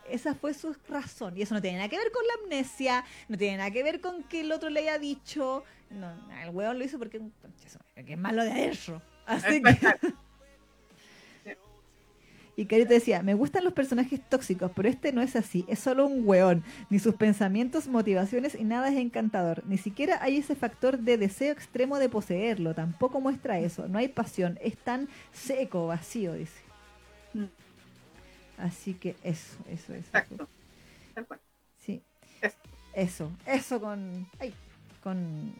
Esa 0.09 0.35
fue 0.35 0.53
su 0.53 0.75
razón. 0.87 1.37
Y 1.37 1.41
eso 1.41 1.53
no 1.53 1.61
tiene 1.61 1.77
nada 1.77 1.89
que 1.89 1.97
ver 1.97 2.11
con 2.11 2.25
la 2.25 2.43
amnesia, 2.43 3.03
no 3.27 3.37
tiene 3.37 3.57
nada 3.57 3.71
que 3.71 3.83
ver 3.83 4.01
con 4.01 4.23
que 4.23 4.41
el 4.41 4.51
otro 4.51 4.69
le 4.69 4.81
haya 4.81 4.99
dicho. 4.99 5.63
No, 5.89 6.11
el 6.43 6.49
weón 6.49 6.77
lo 6.77 6.85
hizo 6.85 6.97
porque, 6.97 7.21
es 7.95 8.17
malo 8.17 8.43
de 8.43 8.51
adentro. 8.51 9.01
Así 9.25 9.61
que. 9.61 9.77
Y 12.59 12.65
Carito 12.65 12.91
decía, 12.91 13.21
me 13.21 13.35
gustan 13.35 13.63
los 13.63 13.73
personajes 13.73 14.19
tóxicos, 14.27 14.71
pero 14.75 14.89
este 14.89 15.13
no 15.13 15.21
es 15.21 15.35
así, 15.35 15.63
es 15.67 15.77
solo 15.77 16.07
un 16.07 16.27
weón. 16.27 16.63
Ni 16.89 16.97
sus 16.97 17.13
pensamientos, 17.13 17.87
motivaciones 17.87 18.55
y 18.55 18.63
nada 18.63 18.89
es 18.89 18.97
encantador. 18.97 19.61
Ni 19.67 19.77
siquiera 19.77 20.17
hay 20.23 20.37
ese 20.37 20.55
factor 20.55 20.97
de 20.97 21.19
deseo 21.19 21.53
extremo 21.53 21.99
de 21.99 22.09
poseerlo, 22.09 22.73
tampoco 22.73 23.21
muestra 23.21 23.59
eso. 23.59 23.87
No 23.87 23.99
hay 23.99 24.07
pasión, 24.07 24.57
es 24.59 24.75
tan 24.75 25.07
seco, 25.31 25.85
vacío, 25.85 26.33
dice. 26.33 26.59
Mm. 27.35 27.43
Así 28.57 28.93
que 28.95 29.15
eso, 29.23 29.57
eso, 29.69 29.93
eso. 29.93 29.95
Exacto. 29.95 30.47
Tal 31.13 31.25
cual. 31.25 31.39
Sí. 31.77 32.01
Eso. 32.41 32.57
Eso, 32.93 33.31
eso 33.45 33.79
con... 33.81 34.27
Ay, 34.39 34.53
con... 35.03 35.53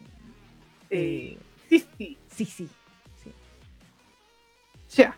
Eh, 0.90 1.38
sí, 1.68 1.84
sí. 1.96 2.18
Sí, 2.28 2.44
sí. 2.44 2.68
sí 3.22 3.32
Ya. 4.96 5.16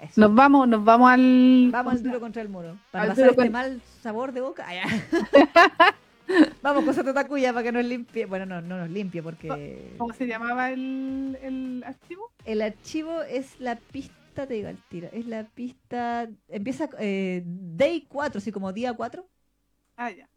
eso. 0.00 0.20
Nos 0.20 0.34
vamos, 0.34 0.68
nos 0.68 0.84
vamos 0.84 1.10
al. 1.10 1.68
Vamos 1.72 1.92
al 1.94 2.02
duro 2.02 2.20
contra 2.20 2.42
el 2.42 2.48
muro. 2.48 2.76
Para 2.90 3.04
Al 3.04 3.08
pasar 3.10 3.24
este 3.30 3.36
con- 3.36 3.52
mal 3.52 3.80
sabor 4.02 4.32
de 4.32 4.40
boca. 4.40 4.66
Vamos 6.62 6.84
con 6.84 6.94
Soto 6.94 7.12
Takuya 7.12 7.52
para 7.52 7.64
que 7.64 7.72
nos 7.72 7.84
limpie. 7.84 8.26
Bueno, 8.26 8.46
no, 8.46 8.60
no 8.62 8.78
nos 8.78 8.88
limpie 8.90 9.22
porque 9.22 9.94
¿Cómo 9.98 10.14
se 10.14 10.26
llamaba 10.26 10.70
el, 10.70 11.36
el 11.42 11.84
archivo? 11.86 12.30
el 12.44 12.62
archivo 12.62 13.22
es 13.22 13.58
la 13.60 13.76
pista, 13.76 14.14
te 14.32 14.46
digo 14.54 14.68
al 14.68 14.78
tiro, 14.88 15.08
es 15.12 15.26
la 15.26 15.44
pista, 15.44 16.28
empieza 16.48 16.88
eh, 16.98 17.42
day 17.46 18.06
4, 18.08 18.38
así 18.38 18.50
como 18.52 18.72
día 18.72 18.92
4. 18.94 19.26
Ah, 19.96 20.10
ya. 20.10 20.28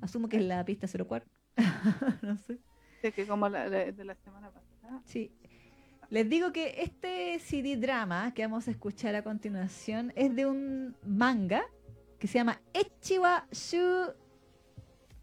Asumo 0.00 0.28
que 0.28 0.36
es 0.38 0.42
la 0.44 0.64
pista 0.64 0.86
04. 0.86 1.28
no 2.22 2.36
sé. 2.38 2.58
Sé 3.02 3.12
que 3.12 3.26
como 3.26 3.48
la, 3.48 3.68
la- 3.68 3.92
de 3.92 4.04
la 4.04 4.14
semana 4.14 4.50
pasada. 4.50 5.02
Sí. 5.04 5.30
Les 6.10 6.28
digo 6.28 6.52
que 6.52 6.82
este 6.82 7.38
CD 7.40 7.76
drama 7.76 8.32
que 8.34 8.42
vamos 8.42 8.68
a 8.68 8.70
escuchar 8.70 9.14
a 9.14 9.22
continuación 9.22 10.12
es 10.16 10.34
de 10.36 10.46
un 10.46 10.94
manga 11.04 11.62
que 12.18 12.26
se 12.26 12.34
llama 12.38 12.60
Echiwa 12.72 13.46
Shu 13.50 14.12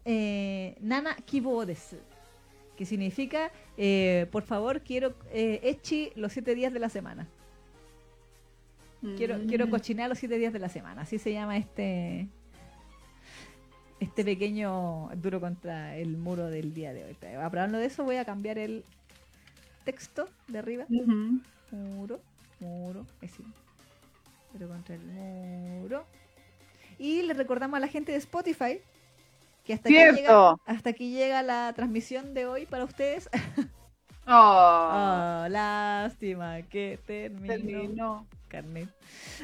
eh, 0.04 0.76
Nana 0.80 1.16
Kibo 1.24 1.64
desu. 1.66 1.96
Que 2.76 2.86
significa, 2.86 3.52
eh, 3.76 4.26
por 4.32 4.42
favor, 4.44 4.82
quiero 4.82 5.14
eh, 5.30 5.60
Echi 5.62 6.10
los 6.16 6.32
siete 6.32 6.54
días 6.54 6.72
de 6.72 6.78
la 6.80 6.88
semana. 6.88 7.28
Quiero, 9.16 9.38
Mm. 9.38 9.46
quiero 9.48 9.68
cochinar 9.68 10.08
los 10.08 10.18
siete 10.18 10.38
días 10.38 10.52
de 10.52 10.58
la 10.60 10.68
semana. 10.68 11.02
Así 11.02 11.18
se 11.18 11.32
llama 11.32 11.56
este 11.56 12.28
este 14.00 14.24
pequeño 14.24 15.10
duro 15.16 15.40
contra 15.40 15.96
el 15.96 16.16
muro 16.16 16.48
del 16.50 16.74
día 16.74 16.92
de 16.92 17.04
hoy. 17.04 17.16
Pero 17.20 17.40
Hablando 17.42 17.78
de 17.78 17.86
eso, 17.86 18.04
voy 18.04 18.16
a 18.16 18.24
cambiar 18.24 18.58
el 18.58 18.84
texto 19.84 20.28
de 20.48 20.58
arriba. 20.58 20.86
Muro, 21.70 22.20
muro, 22.60 23.06
ahí 23.20 23.28
sí. 23.28 23.44
Duro 24.52 24.68
contra 24.68 24.94
el 24.96 25.02
muro. 25.04 26.04
Y 26.98 27.22
le 27.22 27.34
recordamos 27.34 27.76
a 27.76 27.80
la 27.80 27.88
gente 27.88 28.12
de 28.12 28.18
Spotify 28.18 28.80
que 29.64 29.74
hasta 29.74 29.88
aquí, 29.88 29.96
llega, 29.96 30.56
hasta 30.66 30.90
aquí 30.90 31.10
llega 31.12 31.42
la 31.42 31.72
transmisión 31.74 32.34
de 32.34 32.46
hoy 32.46 32.66
para 32.66 32.84
ustedes. 32.84 33.28
Oh, 34.26 34.90
Oh, 34.92 35.48
lástima 35.48 36.62
que 36.62 36.98
terminó. 37.06 37.46
terminó. 37.54 38.26
Carnet. 38.48 38.88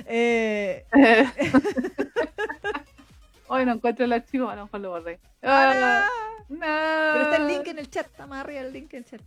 Eh, 0.06 0.84
Hoy 3.48 3.64
no 3.64 3.72
encuentro 3.72 4.04
el 4.04 4.12
archivo, 4.12 4.48
a 4.50 4.56
lo 4.56 4.64
mejor 4.66 4.80
lo 4.80 4.90
borré. 4.90 5.18
¡Ah! 5.42 5.72
Ah, 5.74 6.08
no. 6.48 6.58
Pero 6.58 7.22
está 7.22 7.36
el 7.36 7.48
link 7.48 7.66
en 7.68 7.78
el 7.78 7.90
chat, 7.90 8.06
está 8.06 8.26
más 8.26 8.40
arriba 8.44 8.60
el 8.60 8.72
link 8.72 8.92
en 8.92 8.98
el 8.98 9.04
chat. 9.06 9.20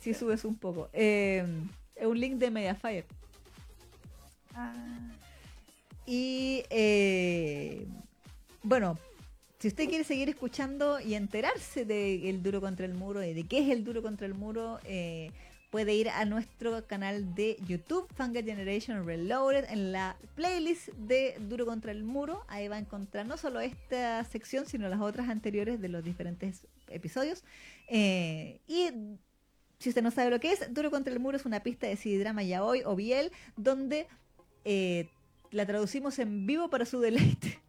Si 0.00 0.14
subes 0.14 0.44
un 0.44 0.56
poco. 0.56 0.88
Eh, 0.92 1.44
es 1.96 2.06
un 2.06 2.18
link 2.20 2.36
de 2.38 2.50
Mediafire. 2.50 3.06
Ah, 4.54 4.72
Y 6.06 6.64
eh, 6.70 7.86
bueno, 8.62 8.96
si 9.60 9.68
usted 9.68 9.90
quiere 9.90 10.04
seguir 10.04 10.30
escuchando 10.30 11.00
y 11.00 11.14
enterarse 11.14 11.84
de 11.84 12.30
El 12.30 12.42
Duro 12.42 12.62
contra 12.62 12.86
el 12.86 12.94
Muro 12.94 13.22
y 13.22 13.34
de 13.34 13.44
qué 13.44 13.58
es 13.58 13.68
El 13.68 13.84
Duro 13.84 14.00
contra 14.00 14.26
el 14.26 14.32
Muro, 14.32 14.80
eh, 14.84 15.32
puede 15.68 15.94
ir 15.94 16.08
a 16.08 16.24
nuestro 16.24 16.86
canal 16.86 17.34
de 17.34 17.58
YouTube, 17.68 18.08
Fanga 18.14 18.42
Generation 18.42 19.04
Reloaded, 19.04 19.66
en 19.68 19.92
la 19.92 20.16
playlist 20.34 20.88
de 20.94 21.36
Duro 21.40 21.66
contra 21.66 21.92
el 21.92 22.04
Muro. 22.04 22.42
Ahí 22.48 22.68
va 22.68 22.76
a 22.76 22.78
encontrar 22.78 23.26
no 23.26 23.36
solo 23.36 23.60
esta 23.60 24.24
sección, 24.24 24.64
sino 24.64 24.88
las 24.88 25.02
otras 25.02 25.28
anteriores 25.28 25.78
de 25.78 25.90
los 25.90 26.02
diferentes 26.02 26.66
episodios. 26.88 27.44
Eh, 27.88 28.60
y 28.66 28.88
si 29.78 29.90
usted 29.90 30.02
no 30.02 30.10
sabe 30.10 30.30
lo 30.30 30.40
que 30.40 30.52
es, 30.52 30.72
Duro 30.72 30.90
contra 30.90 31.12
el 31.12 31.20
Muro 31.20 31.36
es 31.36 31.44
una 31.44 31.62
pista 31.62 31.86
de 31.86 31.96
CD-Drama 31.96 32.44
Yaoi 32.44 32.82
o 32.86 32.96
Biel, 32.96 33.30
donde 33.58 34.06
eh, 34.64 35.10
la 35.50 35.66
traducimos 35.66 36.18
en 36.18 36.46
vivo 36.46 36.70
para 36.70 36.86
su 36.86 36.98
deleite. 36.98 37.59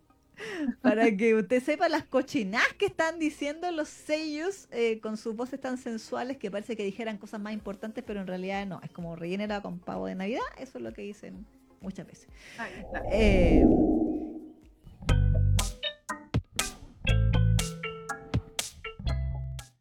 Para 0.81 1.15
que 1.15 1.35
usted 1.35 1.61
sepa 1.63 1.89
las 1.89 2.03
cochinas 2.03 2.63
que 2.77 2.87
están 2.87 3.19
diciendo 3.19 3.69
los 3.71 3.89
sellos 3.89 4.67
eh, 4.71 4.99
con 4.99 5.17
sus 5.17 5.35
voces 5.35 5.59
tan 5.59 5.77
sensuales 5.77 6.37
que 6.37 6.51
parece 6.51 6.75
que 6.75 6.83
dijeran 6.83 7.17
cosas 7.17 7.39
más 7.39 7.53
importantes, 7.53 8.03
pero 8.05 8.21
en 8.21 8.27
realidad 8.27 8.65
no. 8.65 8.79
Es 8.83 8.91
como 8.91 9.15
rellenera 9.15 9.61
con 9.61 9.79
pavo 9.79 10.07
de 10.07 10.15
Navidad. 10.15 10.41
Eso 10.57 10.77
es 10.77 10.83
lo 10.83 10.93
que 10.93 11.01
dicen 11.01 11.45
muchas 11.81 12.07
veces. 12.07 12.27
ahí 12.57 12.73
está. 12.79 13.03
Eh, 13.11 13.65